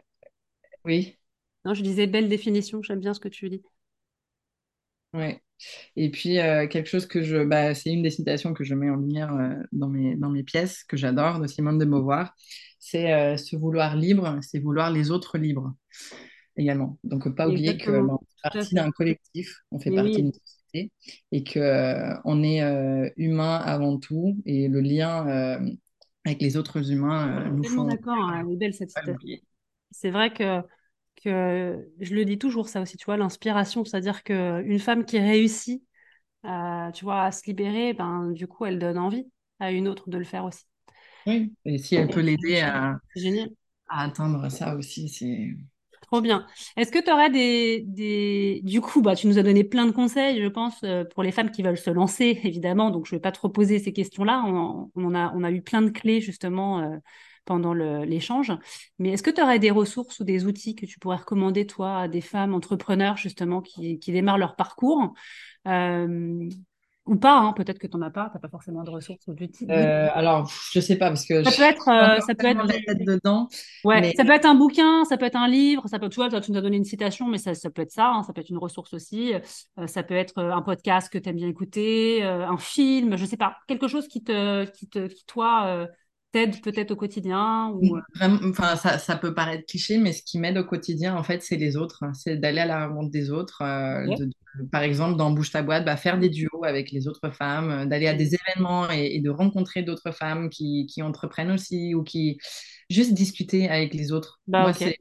oui. 0.84 1.16
Non, 1.64 1.74
je 1.74 1.82
disais 1.82 2.06
belle 2.06 2.28
définition, 2.28 2.82
j'aime 2.82 3.00
bien 3.00 3.14
ce 3.14 3.20
que 3.20 3.28
tu 3.28 3.48
dis. 3.50 3.62
Ouais. 5.12 5.42
Et 5.96 6.10
puis, 6.10 6.38
euh, 6.38 6.66
quelque 6.68 6.88
chose 6.88 7.06
que 7.06 7.22
je. 7.22 7.42
Bah, 7.42 7.74
c'est 7.74 7.90
une 7.90 8.02
des 8.02 8.10
citations 8.10 8.54
que 8.54 8.62
je 8.62 8.74
mets 8.74 8.90
en 8.90 8.96
lumière 8.96 9.34
dans, 9.72 9.88
mes, 9.88 10.14
dans 10.16 10.28
mes 10.28 10.42
pièces, 10.42 10.84
que 10.84 10.96
j'adore, 10.96 11.40
de 11.40 11.46
Simone 11.46 11.78
de 11.78 11.84
Beauvoir 11.84 12.34
c'est 12.86 13.12
euh, 13.12 13.36
se 13.36 13.56
vouloir 13.56 13.96
libre, 13.96 14.38
c'est 14.42 14.60
vouloir 14.60 14.92
les 14.92 15.10
autres 15.10 15.38
libres 15.38 15.74
également. 16.56 16.98
Donc, 17.02 17.28
pas 17.34 17.48
oublier 17.48 17.76
qu'on 17.78 18.04
bah, 18.04 18.18
fait 18.20 18.50
partie 18.50 18.74
d'un 18.76 18.90
collectif, 18.92 19.58
on 19.72 19.80
fait 19.80 19.90
partie 19.90 20.22
d'une 20.22 20.32
société 20.32 20.92
et 21.32 21.42
qu'on 21.42 21.60
euh, 21.60 22.14
on 22.24 22.42
est 22.44 22.62
euh, 22.62 23.10
humain 23.16 23.56
avant 23.56 23.98
tout 23.98 24.40
et 24.46 24.68
le 24.68 24.80
lien 24.80 25.58
avec 26.26 26.42
les 26.42 26.56
autres 26.58 26.90
humains 26.92 27.48
nous 27.50 27.64
font. 27.64 27.86
d'accord, 27.86 28.14
hein, 28.18 28.42
elle 28.46 28.52
est 28.52 28.56
belle 28.56 28.74
cette 28.74 28.90
citation. 28.90 29.30
C'est 29.92 30.10
vrai 30.10 30.32
que, 30.32 30.62
que 31.24 31.88
je 32.00 32.14
le 32.14 32.24
dis 32.24 32.38
toujours 32.38 32.68
ça 32.68 32.82
aussi, 32.82 32.96
tu 32.96 33.04
vois, 33.06 33.16
l'inspiration, 33.16 33.84
c'est-à-dire 33.84 34.24
qu'une 34.24 34.78
femme 34.78 35.04
qui 35.04 35.18
réussit, 35.18 35.82
tu 36.94 37.04
vois, 37.04 37.22
à 37.24 37.32
se 37.32 37.44
libérer, 37.46 37.94
ben, 37.94 38.32
du 38.32 38.46
coup, 38.48 38.66
elle 38.66 38.78
donne 38.78 38.98
envie 38.98 39.30
à 39.60 39.72
une 39.72 39.88
autre 39.88 40.10
de 40.10 40.18
le 40.18 40.24
faire 40.24 40.44
aussi. 40.44 40.64
Oui, 41.26 41.54
et 41.64 41.78
si 41.78 41.94
elle 41.96 42.10
peut 42.10 42.20
l'aider 42.20 42.60
à, 42.60 43.00
à 43.88 44.04
atteindre 44.04 44.48
ça 44.50 44.76
aussi, 44.76 45.08
c'est. 45.08 45.54
Trop 46.06 46.20
bien. 46.20 46.46
Est-ce 46.76 46.92
que 46.92 47.02
tu 47.02 47.10
aurais 47.10 47.30
des, 47.30 47.82
des... 47.84 48.60
Du 48.62 48.80
coup, 48.80 49.02
bah, 49.02 49.16
tu 49.16 49.26
nous 49.26 49.38
as 49.38 49.42
donné 49.42 49.64
plein 49.64 49.86
de 49.86 49.90
conseils, 49.90 50.40
je 50.40 50.46
pense, 50.46 50.82
euh, 50.84 51.04
pour 51.04 51.24
les 51.24 51.32
femmes 51.32 51.50
qui 51.50 51.62
veulent 51.62 51.76
se 51.76 51.90
lancer, 51.90 52.40
évidemment. 52.44 52.90
Donc, 52.90 53.06
je 53.06 53.14
ne 53.14 53.18
vais 53.18 53.20
pas 53.22 53.32
trop 53.32 53.48
poser 53.48 53.80
ces 53.80 53.92
questions-là. 53.92 54.44
On, 54.46 55.14
a, 55.14 55.32
on 55.34 55.42
a 55.42 55.50
eu 55.50 55.62
plein 55.62 55.82
de 55.82 55.90
clés, 55.90 56.20
justement, 56.20 56.78
euh, 56.80 56.96
pendant 57.44 57.74
l'échange. 57.74 58.52
Mais 59.00 59.10
est-ce 59.10 59.22
que 59.24 59.30
tu 59.30 59.42
aurais 59.42 59.58
des 59.58 59.72
ressources 59.72 60.20
ou 60.20 60.24
des 60.24 60.46
outils 60.46 60.76
que 60.76 60.86
tu 60.86 61.00
pourrais 61.00 61.16
recommander, 61.16 61.66
toi, 61.66 61.98
à 62.02 62.08
des 62.08 62.20
femmes 62.20 62.54
entrepreneurs, 62.54 63.16
justement, 63.16 63.60
qui, 63.60 63.98
qui 63.98 64.12
démarrent 64.12 64.38
leur 64.38 64.54
parcours 64.54 65.12
euh, 65.66 66.48
ou 67.06 67.16
pas, 67.16 67.38
hein, 67.38 67.52
peut-être 67.52 67.78
que 67.78 67.86
tu 67.86 67.96
n'en 67.96 68.06
as 68.06 68.10
pas, 68.10 68.28
tu 68.30 68.36
n'as 68.36 68.40
pas 68.40 68.48
forcément 68.48 68.82
de 68.82 68.90
ressources 68.90 69.26
ou 69.28 69.34
d'outils. 69.34 69.66
Euh, 69.70 70.08
alors, 70.12 70.50
je 70.72 70.80
sais 70.80 70.96
pas, 70.96 71.08
parce 71.08 71.24
que 71.24 71.44
ça 71.44 71.50
peut 71.52 71.62
être, 71.62 71.88
euh, 71.88 72.20
ça 72.20 72.34
peut 72.34 72.46
être 72.46 73.04
dedans. 73.04 73.48
Ouais, 73.84 74.12
ça 74.16 74.24
peut 74.24 74.32
être 74.32 74.46
un 74.46 74.54
bouquin, 74.54 75.04
ça 75.04 75.16
peut 75.16 75.26
être 75.26 75.36
un 75.36 75.48
livre, 75.48 75.86
ça 75.86 75.98
peut, 75.98 76.08
tu 76.08 76.16
vois, 76.16 76.28
tu 76.40 76.50
nous 76.50 76.58
as 76.58 76.60
donné 76.60 76.76
une 76.76 76.84
citation, 76.84 77.28
mais 77.28 77.38
ça, 77.38 77.54
ça 77.54 77.70
peut 77.70 77.82
être 77.82 77.92
ça, 77.92 78.08
hein, 78.08 78.22
ça 78.24 78.32
peut 78.32 78.40
être 78.40 78.50
une 78.50 78.58
ressource 78.58 78.92
aussi. 78.92 79.32
Euh, 79.78 79.86
ça 79.86 80.02
peut 80.02 80.14
être 80.14 80.38
un 80.38 80.62
podcast 80.62 81.12
que 81.12 81.18
tu 81.18 81.28
aimes 81.28 81.36
bien 81.36 81.48
écouter, 81.48 82.22
un 82.22 82.58
film, 82.58 83.16
je 83.16 83.24
sais 83.24 83.36
pas, 83.36 83.56
quelque 83.68 83.88
chose 83.88 84.08
qui 84.08 84.24
te, 84.24 84.64
qui 84.64 84.88
te, 84.88 85.06
qui 85.06 85.24
toi 85.26 85.86
t'aide 86.32 86.60
peut-être 86.62 86.90
au 86.90 86.96
quotidien 86.96 87.70
ou... 87.70 87.98
enfin, 88.20 88.76
ça, 88.76 88.98
ça, 88.98 89.16
peut 89.16 89.34
paraître 89.34 89.64
cliché, 89.66 89.98
mais 89.98 90.12
ce 90.12 90.22
qui 90.22 90.38
m'aide 90.38 90.58
au 90.58 90.64
quotidien, 90.64 91.16
en 91.16 91.22
fait, 91.22 91.42
c'est 91.42 91.56
les 91.56 91.76
autres. 91.76 92.04
C'est 92.14 92.36
d'aller 92.36 92.60
à 92.60 92.66
la 92.66 92.88
rencontre 92.88 93.10
des 93.10 93.30
autres, 93.30 93.62
de, 93.62 94.30
par 94.70 94.82
exemple, 94.82 95.16
dans 95.16 95.30
Bouge 95.30 95.50
ta 95.50 95.62
boîte, 95.62 95.84
bah, 95.84 95.96
faire 95.96 96.18
des 96.18 96.28
duos 96.28 96.64
avec 96.64 96.90
les 96.90 97.08
autres 97.08 97.30
femmes, 97.30 97.70
euh, 97.70 97.86
d'aller 97.86 98.06
à 98.06 98.14
des 98.14 98.34
événements 98.34 98.90
et, 98.90 99.20
de 99.20 99.30
rencontrer 99.30 99.82
d'autres 99.82 100.12
femmes 100.12 100.50
qui, 100.50 100.86
qui, 100.86 101.02
entreprennent 101.02 101.50
aussi 101.50 101.94
ou 101.94 102.02
qui 102.02 102.38
juste 102.90 103.12
discuter 103.12 103.68
avec 103.68 103.94
les 103.94 104.12
autres. 104.12 104.40
Bah, 104.46 104.72
c'est 104.72 104.98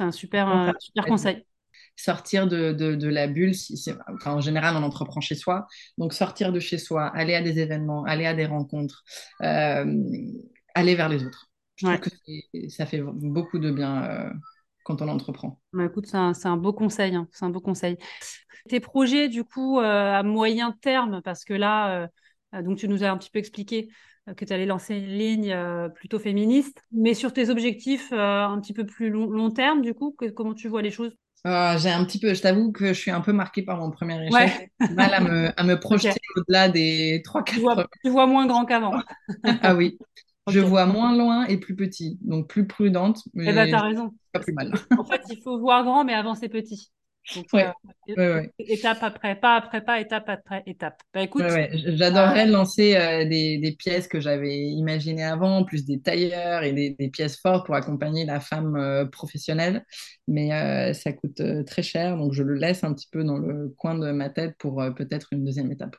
un 0.00 0.12
super, 0.12 0.48
euh, 0.48 0.72
super 0.78 1.06
conseil. 1.06 1.44
Sortir 1.98 2.46
de, 2.46 2.72
de, 2.72 3.08
la 3.08 3.26
bulle, 3.26 3.54
si, 3.54 3.74
enfin, 4.08 4.34
en 4.34 4.40
général, 4.40 4.76
on 4.76 4.82
entreprend 4.82 5.22
chez 5.22 5.34
soi. 5.34 5.66
Donc, 5.96 6.12
sortir 6.12 6.52
de 6.52 6.60
chez 6.60 6.76
soi, 6.76 7.06
aller 7.06 7.34
à 7.34 7.40
des 7.40 7.58
événements, 7.58 8.04
aller 8.04 8.26
à 8.26 8.34
des 8.34 8.44
rencontres, 8.44 9.02
euh, 9.42 9.84
aller 10.76 10.94
vers 10.94 11.08
les 11.08 11.24
autres. 11.24 11.50
Je 11.76 11.86
trouve 11.86 11.98
que 11.98 12.68
ça 12.68 12.86
fait 12.86 13.02
beaucoup 13.02 13.58
de 13.58 13.70
bien 13.70 14.32
quand 14.86 15.02
on 15.02 15.08
entreprend. 15.08 15.60
Bah, 15.72 15.84
écoute, 15.84 16.06
c'est 16.06 16.16
un, 16.16 16.32
un, 16.44 16.56
beau 16.56 16.72
conseil. 16.72 17.14
Hein. 17.16 17.26
C'est 17.32 17.44
un 17.44 17.50
beau 17.50 17.60
conseil. 17.60 17.98
Tes 18.68 18.78
projets, 18.78 19.28
du 19.28 19.42
coup, 19.42 19.80
euh, 19.80 20.12
à 20.12 20.22
moyen 20.22 20.72
terme, 20.80 21.20
parce 21.22 21.44
que 21.44 21.54
là, 21.54 22.02
euh, 22.02 22.06
euh, 22.54 22.62
donc 22.62 22.78
tu 22.78 22.88
nous 22.88 23.02
as 23.02 23.10
un 23.10 23.16
petit 23.16 23.30
peu 23.30 23.40
expliqué 23.40 23.88
que 24.36 24.44
tu 24.44 24.52
allais 24.52 24.66
lancer 24.66 24.96
une 24.96 25.06
ligne 25.06 25.56
plutôt 25.94 26.18
féministe, 26.18 26.82
mais 26.90 27.14
sur 27.14 27.32
tes 27.32 27.48
objectifs 27.48 28.12
un 28.12 28.58
petit 28.60 28.72
peu 28.72 28.84
plus 28.84 29.08
long, 29.08 29.50
terme, 29.52 29.82
du 29.82 29.94
coup, 29.94 30.16
comment 30.34 30.52
tu 30.52 30.66
vois 30.66 30.82
les 30.82 30.90
choses? 30.90 31.16
J'ai 31.44 31.90
un 31.92 32.04
petit 32.04 32.18
peu, 32.18 32.34
je 32.34 32.42
t'avoue 32.42 32.72
que 32.72 32.88
je 32.88 33.00
suis 33.00 33.12
un 33.12 33.20
peu 33.20 33.32
marquée 33.32 33.62
par 33.62 33.78
mon 33.78 33.92
premier 33.92 34.26
échec. 34.26 34.72
J'ai 34.80 34.94
mal 34.94 35.14
à 35.14 35.20
me, 35.20 35.60
à 35.60 35.62
me 35.62 35.76
projeter 35.80 36.18
au-delà 36.34 36.68
des 36.68 37.22
3-4 37.24 37.44
tu, 37.44 38.00
tu 38.02 38.10
vois 38.10 38.26
moins 38.26 38.46
grand 38.46 38.64
qu'avant. 38.64 39.00
ah 39.62 39.76
oui, 39.76 39.96
je 40.48 40.60
vois 40.60 40.86
moins 40.86 41.16
loin 41.16 41.46
et 41.46 41.58
plus 41.58 41.74
petit, 41.74 42.18
donc 42.22 42.48
plus 42.48 42.66
prudente. 42.66 43.22
Mais 43.34 43.46
eh 43.48 43.52
ben, 43.52 43.70
t'as 43.70 43.82
raison. 43.82 44.12
Pas 44.32 44.40
plus 44.40 44.52
mal. 44.52 44.72
en 44.98 45.04
fait, 45.04 45.22
il 45.30 45.40
faut 45.42 45.58
voir 45.58 45.84
grand, 45.84 46.04
mais 46.04 46.14
avancer 46.14 46.48
petit. 46.48 46.90
Donc, 47.34 47.46
euh, 48.18 48.42
étape 48.58 48.98
après 49.02 49.34
pas, 49.34 49.56
après 49.56 49.84
pas, 49.84 50.00
étape 50.00 50.28
après 50.28 50.62
étape. 50.66 51.02
Bah, 51.12 51.22
écoute, 51.22 51.44
j'adorerais 51.72 52.46
euh, 52.46 52.52
lancer 52.52 52.94
euh, 52.94 53.24
des, 53.24 53.58
des, 53.58 53.72
pièces 53.72 54.06
que 54.06 54.20
j'avais 54.20 54.56
imaginées 54.56 55.24
avant, 55.24 55.64
plus 55.64 55.84
des 55.84 56.00
tailleurs 56.00 56.62
et 56.62 56.72
des, 56.72 56.90
des 56.90 57.08
pièces 57.08 57.40
fortes 57.40 57.66
pour 57.66 57.74
accompagner 57.74 58.24
la 58.24 58.38
femme 58.38 59.08
professionnelle, 59.10 59.84
mais 60.28 60.94
ça 60.94 61.12
coûte 61.12 61.42
très 61.66 61.82
cher, 61.82 62.16
donc 62.16 62.32
je 62.32 62.42
le 62.42 62.54
laisse 62.54 62.84
un 62.84 62.94
petit 62.94 63.08
peu 63.10 63.24
dans 63.24 63.38
le 63.38 63.74
coin 63.76 63.96
de 63.98 64.12
ma 64.12 64.30
tête 64.30 64.54
pour 64.58 64.82
peut-être 64.96 65.32
une 65.32 65.44
deuxième 65.44 65.72
étape. 65.72 65.96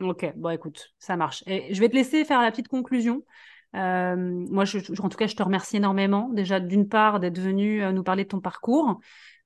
Ok, 0.00 0.32
bon 0.36 0.50
écoute, 0.50 0.90
ça 0.98 1.16
marche. 1.16 1.44
Et 1.46 1.74
je 1.74 1.80
vais 1.80 1.88
te 1.88 1.94
laisser 1.94 2.24
faire 2.24 2.40
la 2.40 2.50
petite 2.50 2.68
conclusion. 2.68 3.22
Euh, 3.74 4.16
moi, 4.16 4.64
en 4.64 5.08
tout 5.08 5.16
cas, 5.16 5.26
je 5.26 5.36
te 5.36 5.42
remercie 5.42 5.76
énormément. 5.76 6.28
Déjà, 6.32 6.60
d'une 6.60 6.88
part, 6.88 7.20
d'être 7.20 7.38
venu 7.38 7.82
euh, 7.82 7.92
nous 7.92 8.02
parler 8.02 8.24
de 8.24 8.28
ton 8.28 8.40
parcours. 8.40 9.00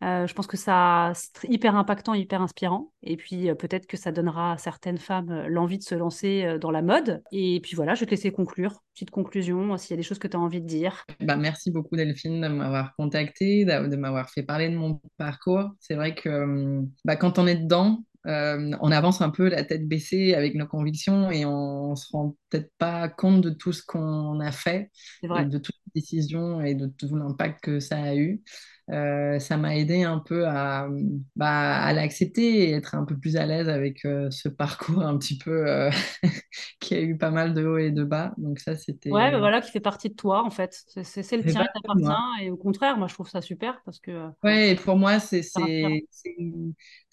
Euh, 0.04 0.26
je 0.26 0.34
pense 0.34 0.46
que 0.46 0.58
ça 0.58 1.12
c'est 1.14 1.48
hyper 1.48 1.74
impactant, 1.74 2.12
hyper 2.12 2.42
inspirant. 2.42 2.92
Et 3.02 3.16
puis 3.16 3.48
peut-être 3.54 3.86
que 3.86 3.96
ça 3.96 4.12
donnera 4.12 4.52
à 4.52 4.58
certaines 4.58 4.98
femmes 4.98 5.46
l'envie 5.48 5.78
de 5.78 5.82
se 5.82 5.94
lancer 5.94 6.58
dans 6.60 6.70
la 6.70 6.82
mode. 6.82 7.22
Et 7.32 7.60
puis 7.62 7.76
voilà, 7.76 7.94
je 7.94 8.00
vais 8.00 8.06
te 8.06 8.10
laisser 8.10 8.30
conclure. 8.30 8.82
Petite 8.92 9.10
conclusion, 9.10 9.74
s'il 9.78 9.92
y 9.92 9.94
a 9.94 9.96
des 9.96 10.02
choses 10.02 10.18
que 10.18 10.28
tu 10.28 10.36
as 10.36 10.40
envie 10.40 10.60
de 10.60 10.66
dire. 10.66 11.06
Bah, 11.20 11.36
merci 11.36 11.70
beaucoup 11.70 11.96
Delphine 11.96 12.42
de 12.42 12.48
m'avoir 12.48 12.94
contacté, 12.96 13.64
de 13.64 13.96
m'avoir 13.96 14.28
fait 14.28 14.42
parler 14.42 14.68
de 14.68 14.76
mon 14.76 15.00
parcours. 15.16 15.70
C'est 15.80 15.94
vrai 15.94 16.14
que 16.14 16.82
bah, 17.06 17.16
quand 17.16 17.38
on 17.38 17.46
est 17.46 17.56
dedans, 17.56 18.04
euh, 18.26 18.72
on 18.80 18.90
avance 18.90 19.20
un 19.20 19.30
peu 19.30 19.48
la 19.48 19.64
tête 19.64 19.86
baissée 19.86 20.34
avec 20.34 20.54
nos 20.54 20.66
convictions 20.66 21.30
et 21.30 21.44
on, 21.44 21.90
ne 21.90 21.94
se 21.94 22.06
rend 22.10 22.36
peut-être 22.50 22.72
pas 22.78 23.08
compte 23.08 23.40
de 23.40 23.50
tout 23.50 23.72
ce 23.72 23.82
qu'on 23.84 24.40
a 24.40 24.52
fait, 24.52 24.90
de 25.22 25.58
toutes 25.58 25.76
les 25.86 26.00
décisions 26.00 26.60
et 26.60 26.74
de 26.74 26.86
tout 26.86 27.14
l'impact 27.14 27.62
que 27.62 27.80
ça 27.80 28.02
a 28.02 28.14
eu. 28.14 28.42
Euh, 28.90 29.38
ça 29.40 29.56
m'a 29.56 29.76
aidé 29.76 30.04
un 30.04 30.18
peu 30.18 30.46
à, 30.46 30.88
bah, 31.34 31.76
à 31.82 31.92
l'accepter 31.92 32.68
et 32.68 32.72
être 32.72 32.94
un 32.94 33.04
peu 33.04 33.18
plus 33.18 33.36
à 33.36 33.44
l'aise 33.44 33.68
avec 33.68 34.04
euh, 34.04 34.30
ce 34.30 34.48
parcours 34.48 35.02
un 35.02 35.18
petit 35.18 35.38
peu 35.38 35.90
qui 36.80 36.94
a 36.94 37.00
eu 37.00 37.18
pas 37.18 37.30
mal 37.30 37.52
de 37.52 37.64
hauts 37.64 37.78
et 37.78 37.90
de 37.90 38.04
bas. 38.04 38.32
Donc 38.38 38.60
ça, 38.60 38.76
c'était... 38.76 39.10
Ouais, 39.10 39.30
bah 39.32 39.38
voilà, 39.38 39.60
qui 39.60 39.70
fait 39.70 39.80
partie 39.80 40.08
de 40.08 40.14
toi, 40.14 40.44
en 40.44 40.50
fait. 40.50 40.84
C'est 41.02 41.36
le 41.36 41.44
tien 41.44 41.64
qui 41.64 41.80
t'appartient. 41.82 42.44
Et 42.44 42.50
au 42.50 42.56
contraire, 42.56 42.96
moi, 42.96 43.08
je 43.08 43.14
trouve 43.14 43.28
ça 43.28 43.40
super 43.40 43.80
parce 43.84 43.98
que... 43.98 44.28
Ouais, 44.42 44.70
et 44.70 44.74
pour 44.76 44.96
moi, 44.96 45.18
c'est 45.18 45.42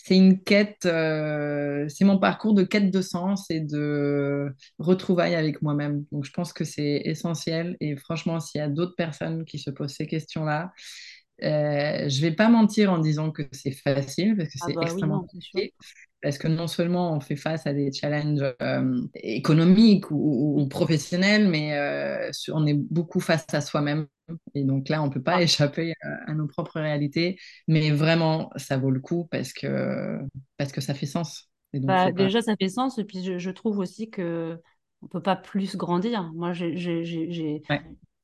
c'est 0.03 0.17
une 0.17 0.43
quête, 0.43 0.85
euh, 0.85 1.87
c'est 1.87 2.03
mon 2.03 2.19
parcours 2.19 2.53
de 2.53 2.63
quête 2.63 2.91
de 2.91 3.01
sens 3.01 3.49
et 3.49 3.61
de 3.61 4.53
retrouvailles 4.77 5.35
avec 5.35 5.61
moi-même. 5.61 6.03
Donc 6.11 6.25
je 6.25 6.31
pense 6.31 6.51
que 6.51 6.65
c'est 6.65 7.03
essentiel 7.05 7.77
et 7.79 7.95
franchement, 7.95 8.41
s'il 8.41 8.59
y 8.59 8.61
a 8.61 8.67
d'autres 8.67 8.95
personnes 8.97 9.45
qui 9.45 9.59
se 9.59 9.69
posent 9.69 9.93
ces 9.93 10.05
questions-là, 10.05 10.73
euh, 11.41 12.07
je 12.07 12.21
vais 12.21 12.31
pas 12.31 12.49
mentir 12.49 12.91
en 12.91 12.99
disant 12.99 13.31
que 13.31 13.43
c'est 13.51 13.71
facile 13.71 14.35
parce 14.37 14.49
que 14.49 14.57
ah 14.61 14.65
c'est 14.67 14.73
bah 14.73 14.81
extrêmement 14.83 15.21
compliqué. 15.21 15.73
Parce 16.21 16.37
que 16.37 16.47
non 16.47 16.67
seulement 16.67 17.13
on 17.13 17.19
fait 17.19 17.35
face 17.35 17.67
à 17.67 17.73
des 17.73 17.91
challenges 17.91 18.55
euh, 18.61 19.01
économiques 19.15 20.09
ou, 20.09 20.65
professionnels, 20.69 21.49
mais 21.49 21.77
euh, 21.77 22.31
on 22.53 22.65
est 22.65 22.75
beaucoup 22.75 23.19
face 23.19 23.45
à 23.53 23.59
soi-même 23.59 24.07
et 24.53 24.63
donc 24.63 24.89
là, 24.89 25.03
on 25.03 25.07
ne 25.07 25.11
peut 25.11 25.21
pas 25.21 25.41
échapper 25.41 25.93
à, 26.01 26.33
nos 26.33 26.47
propres 26.47 26.79
réalités, 26.79 27.37
mais 27.67 27.91
vraiment, 27.91 28.49
ça 28.55 28.77
vaut 28.77 28.91
le 28.91 29.01
coup 29.01 29.27
parce 29.31 29.51
que, 29.53 30.17
parce 30.57 30.71
que 30.71 30.81
ça 30.81 30.93
fait 30.93 31.05
sens. 31.05 31.49
Bah, 31.73 32.11
déjà, 32.11 32.41
ça 32.41 32.55
fait 32.55 32.69
sens, 32.69 32.97
et 32.99 33.03
puis 33.03 33.23
je, 33.23 33.49
trouve 33.49 33.79
aussi 33.79 34.09
que 34.09 34.59
on 35.01 35.07
peut 35.07 35.21
pas 35.21 35.35
plus 35.35 35.75
grandir. 35.75 36.31
Moi, 36.33 36.53
j'ai, 36.53 36.73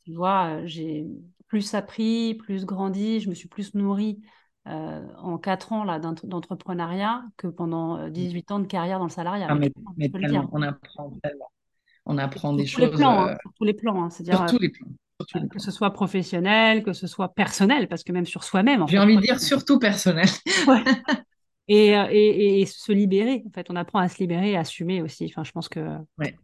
tu 0.06 0.14
vois, 0.14 0.65
j'ai 0.65 1.06
plus 1.49 1.73
appris, 1.73 2.35
plus 2.35 2.65
grandi, 2.65 3.19
je 3.19 3.30
me 3.30 3.35
suis 3.35 3.49
plus 3.49 3.76
nourrie 3.76 4.21
en 4.65 5.39
4 5.39 5.73
ans 5.73 5.84
là, 5.84 5.99
d'entrepreneuriat 5.99 7.23
que 7.38 7.47
pendant 7.47 8.07
18 8.07 8.51
ans 8.51 8.59
de 8.59 8.67
carrière 8.67 8.99
dans 8.99 9.05
le 9.05 9.11
salariat. 9.11 9.47
Ah, 9.49 9.55
mais, 9.55 9.71
on 10.51 10.61
apprend 10.61 11.11
tellement. 11.23 11.51
On 12.05 12.17
apprend 12.17 12.53
des 12.53 12.65
choses. 12.65 12.91
plans, 12.91 13.27
hein, 13.27 13.38
sur 13.41 13.53
tous 13.53 13.63
les 13.63 13.73
plans. 13.73 14.03
Hein, 14.03 14.09
sur 14.09 14.45
tous 14.45 14.59
les 14.59 14.69
plans. 14.69 14.88
Que 15.51 15.59
ce 15.59 15.71
soit 15.71 15.91
professionnel, 15.91 16.84
que 16.84 16.93
ce 16.93 17.07
soit 17.07 17.34
personnel, 17.34 17.88
parce 17.88 18.03
que 18.03 18.11
même 18.11 18.26
sur 18.26 18.43
soi-même. 18.43 18.85
J'ai 18.88 18.99
envie 18.99 19.17
de 19.17 19.21
dire 19.21 19.39
surtout 19.39 19.80
personnel. 19.80 20.27
et, 21.67 21.89
et, 21.89 22.61
et, 22.61 22.65
se 22.65 22.91
libérer. 22.91 23.43
En 23.47 23.51
fait, 23.51 23.67
on 23.69 23.76
apprend 23.76 23.99
à 23.99 24.07
se 24.07 24.17
libérer, 24.19 24.55
à 24.55 24.61
assumer 24.61 25.01
aussi. 25.01 25.26
Enfin, 25.26 25.43
je 25.43 25.51
pense 25.51 25.67
que. 25.67 25.97
Ouais. 26.17 26.35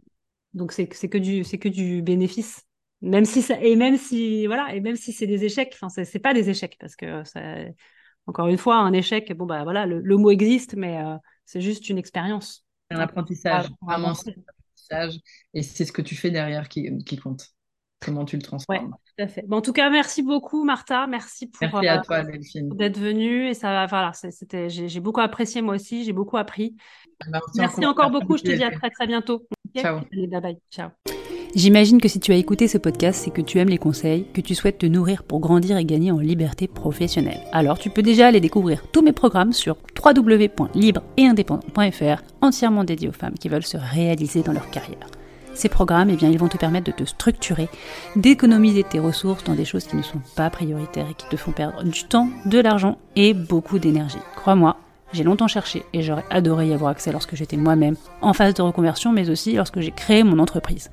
Donc 0.54 0.72
c'est 0.72 0.88
que 0.88 1.18
du 1.18 1.44
c'est 1.44 1.58
que 1.58 1.70
du 1.70 2.02
bénéfice. 2.02 2.64
Même 3.06 3.26
si 3.26 3.42
ça, 3.42 3.60
et 3.62 3.76
même 3.76 3.98
si 3.98 4.48
voilà 4.48 4.74
et 4.74 4.82
même 4.82 4.96
si 4.96 5.14
c'est 5.14 5.28
des 5.28 5.46
échecs. 5.46 5.78
Enfin, 5.80 5.90
c'est 6.04 6.20
pas 6.20 6.34
des 6.34 6.50
échecs 6.50 6.76
parce 6.80 6.96
que 6.96 7.24
ça, 7.24 7.40
encore 8.28 8.48
une 8.48 8.58
fois 8.58 8.78
un 8.78 8.94
échec. 8.94 9.32
Bon 9.34 9.46
bah 9.46 9.64
voilà, 9.64 9.86
le, 9.86 10.18
mot 10.18 10.32
existe, 10.32 10.76
mais 10.76 10.98
euh, 10.98 11.16
c'est 11.46 11.62
juste 11.62 11.90
une 11.90 11.98
expérience. 11.98 12.66
Un 12.90 13.00
apprentissage, 13.00 13.68
vraiment 13.82 14.10
un 14.10 14.12
apprentissage. 14.12 15.20
Et 15.54 15.64
c'est 15.64 15.86
ce 15.86 15.92
que 15.92 16.02
tu 16.02 16.16
fais 16.16 16.32
derrière 16.32 16.70
qui, 16.70 16.98
qui 17.06 17.18
compte 17.18 17.50
comment 18.04 18.26
tu 18.26 18.36
le 18.36 18.42
transformes. 18.42 18.92
tout 18.92 19.24
à 19.24 19.28
fait. 19.28 19.46
en 19.50 19.62
tout 19.62 19.74
cas, 19.74 19.90
merci 19.90 20.22
beaucoup, 20.22 20.64
Martha. 20.64 21.08
Merci 21.08 21.48
pour 21.48 21.60
merci 21.62 21.88
à 21.88 22.00
euh, 22.00 22.04
toi, 22.04 22.24
Delphine. 22.24 22.70
d'être 22.70 23.00
venue. 23.00 23.50
Et 23.50 23.54
ça, 23.54 23.86
voilà, 23.88 24.12
c'était, 24.14 24.70
j'ai, 24.70 25.00
beaucoup 25.00 25.22
apprécié 25.22 25.62
moi 25.62 25.76
aussi. 25.76 26.04
J'ai 26.04 26.14
beaucoup 26.14 26.38
appris. 26.38 26.76
Merci, 27.56 27.86
encore 27.86 28.12
beaucoup. 28.12 28.38
Je 28.38 28.44
te 28.44 28.52
dis 28.52 28.64
à 28.64 28.72
très 28.72 28.90
très 28.90 29.08
bientôt. 29.08 29.48
Ciao. 29.76 30.02
bye 30.12 30.42
bye. 30.42 30.58
Ciao. 30.72 30.90
J'imagine 31.56 32.00
que 32.02 32.10
si 32.10 32.20
tu 32.20 32.34
as 32.34 32.36
écouté 32.36 32.68
ce 32.68 32.78
podcast, 32.78 33.22
c'est 33.24 33.32
que 33.32 33.40
tu 33.40 33.60
aimes 33.60 33.70
les 33.70 33.78
conseils, 33.78 34.26
que 34.34 34.42
tu 34.42 34.56
souhaites 34.56 34.80
te 34.80 34.86
nourrir 34.86 35.24
pour 35.24 35.40
grandir 35.40 35.78
et 35.78 35.86
gagner 35.86 36.12
en 36.12 36.20
liberté 36.20 36.68
professionnelle. 36.68 37.40
Alors 37.54 37.80
tu 37.80 37.90
peux 37.90 38.02
déjà 38.02 38.28
aller 38.28 38.42
découvrir 38.42 38.84
tous 38.92 39.02
mes 39.02 39.14
programmes 39.14 39.54
sur 39.54 39.78
www.libre-et-indépendant.fr, 40.04 42.24
entièrement 42.42 42.84
dédiés 42.84 43.08
aux 43.08 43.14
femmes 43.14 43.36
qui 43.40 43.48
veulent 43.48 43.66
se 43.66 43.78
réaliser 43.78 44.42
dans 44.42 44.52
leur 44.52 44.70
carrière. 44.70 45.08
Ces 45.54 45.70
programmes, 45.70 46.10
eh 46.10 46.18
bien, 46.18 46.30
ils 46.30 46.38
vont 46.38 46.50
te 46.50 46.58
permettre 46.58 46.88
de 46.88 46.92
te 46.92 47.06
structurer, 47.06 47.70
d'économiser 48.18 48.84
tes 48.84 49.00
ressources 49.00 49.46
dans 49.46 49.56
des 49.56 49.64
choses 49.64 49.86
qui 49.86 49.96
ne 49.96 50.02
sont 50.02 50.20
pas 50.36 50.50
prioritaires 50.50 51.08
et 51.10 51.14
qui 51.14 51.30
te 51.30 51.38
font 51.38 51.54
perdre 51.54 51.86
du 51.86 52.04
temps, 52.04 52.28
de 52.46 52.60
l'argent 52.60 52.98
et 53.16 53.34
beaucoup 53.34 53.80
d'énergie. 53.80 54.18
Crois-moi, 54.36 54.76
j'ai 55.14 55.24
longtemps 55.24 55.48
cherché 55.48 55.86
et 55.94 56.02
j'aurais 56.02 56.26
adoré 56.30 56.68
y 56.68 56.74
avoir 56.74 56.92
accès 56.92 57.14
lorsque 57.14 57.36
j'étais 57.36 57.56
moi-même 57.56 57.96
en 58.22 58.34
phase 58.34 58.56
de 58.56 58.62
reconversion, 58.62 59.14
mais 59.14 59.30
aussi 59.30 59.54
lorsque 59.54 59.80
j'ai 59.80 59.92
créé 59.92 60.24
mon 60.24 60.40
entreprise. 60.40 60.92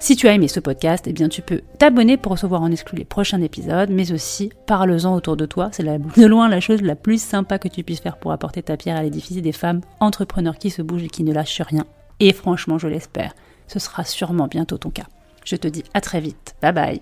Si 0.00 0.14
tu 0.14 0.28
as 0.28 0.32
aimé 0.32 0.46
ce 0.46 0.60
podcast, 0.60 1.06
eh 1.08 1.12
bien 1.12 1.28
tu 1.28 1.42
peux 1.42 1.60
t'abonner 1.78 2.16
pour 2.16 2.32
recevoir 2.32 2.62
en 2.62 2.70
exclu 2.70 2.98
les 2.98 3.04
prochains 3.04 3.42
épisodes, 3.42 3.90
mais 3.90 4.12
aussi 4.12 4.52
parle-en 4.66 5.14
autour 5.14 5.36
de 5.36 5.44
toi. 5.44 5.70
C'est 5.72 5.82
de 5.82 6.26
loin 6.26 6.48
la 6.48 6.60
chose 6.60 6.82
la 6.82 6.94
plus 6.94 7.20
sympa 7.20 7.58
que 7.58 7.68
tu 7.68 7.82
puisses 7.82 8.00
faire 8.00 8.16
pour 8.16 8.30
apporter 8.30 8.62
ta 8.62 8.76
pierre 8.76 8.96
à 8.96 9.02
l'édifice 9.02 9.42
des 9.42 9.52
femmes 9.52 9.80
entrepreneurs 9.98 10.58
qui 10.58 10.70
se 10.70 10.82
bougent 10.82 11.04
et 11.04 11.08
qui 11.08 11.24
ne 11.24 11.32
lâchent 11.32 11.62
rien. 11.62 11.84
Et 12.20 12.32
franchement, 12.32 12.78
je 12.78 12.86
l'espère, 12.86 13.34
ce 13.66 13.80
sera 13.80 14.04
sûrement 14.04 14.46
bientôt 14.46 14.78
ton 14.78 14.90
cas. 14.90 15.06
Je 15.44 15.56
te 15.56 15.66
dis 15.66 15.84
à 15.94 16.00
très 16.00 16.20
vite. 16.20 16.54
Bye 16.62 16.72
bye. 16.72 17.00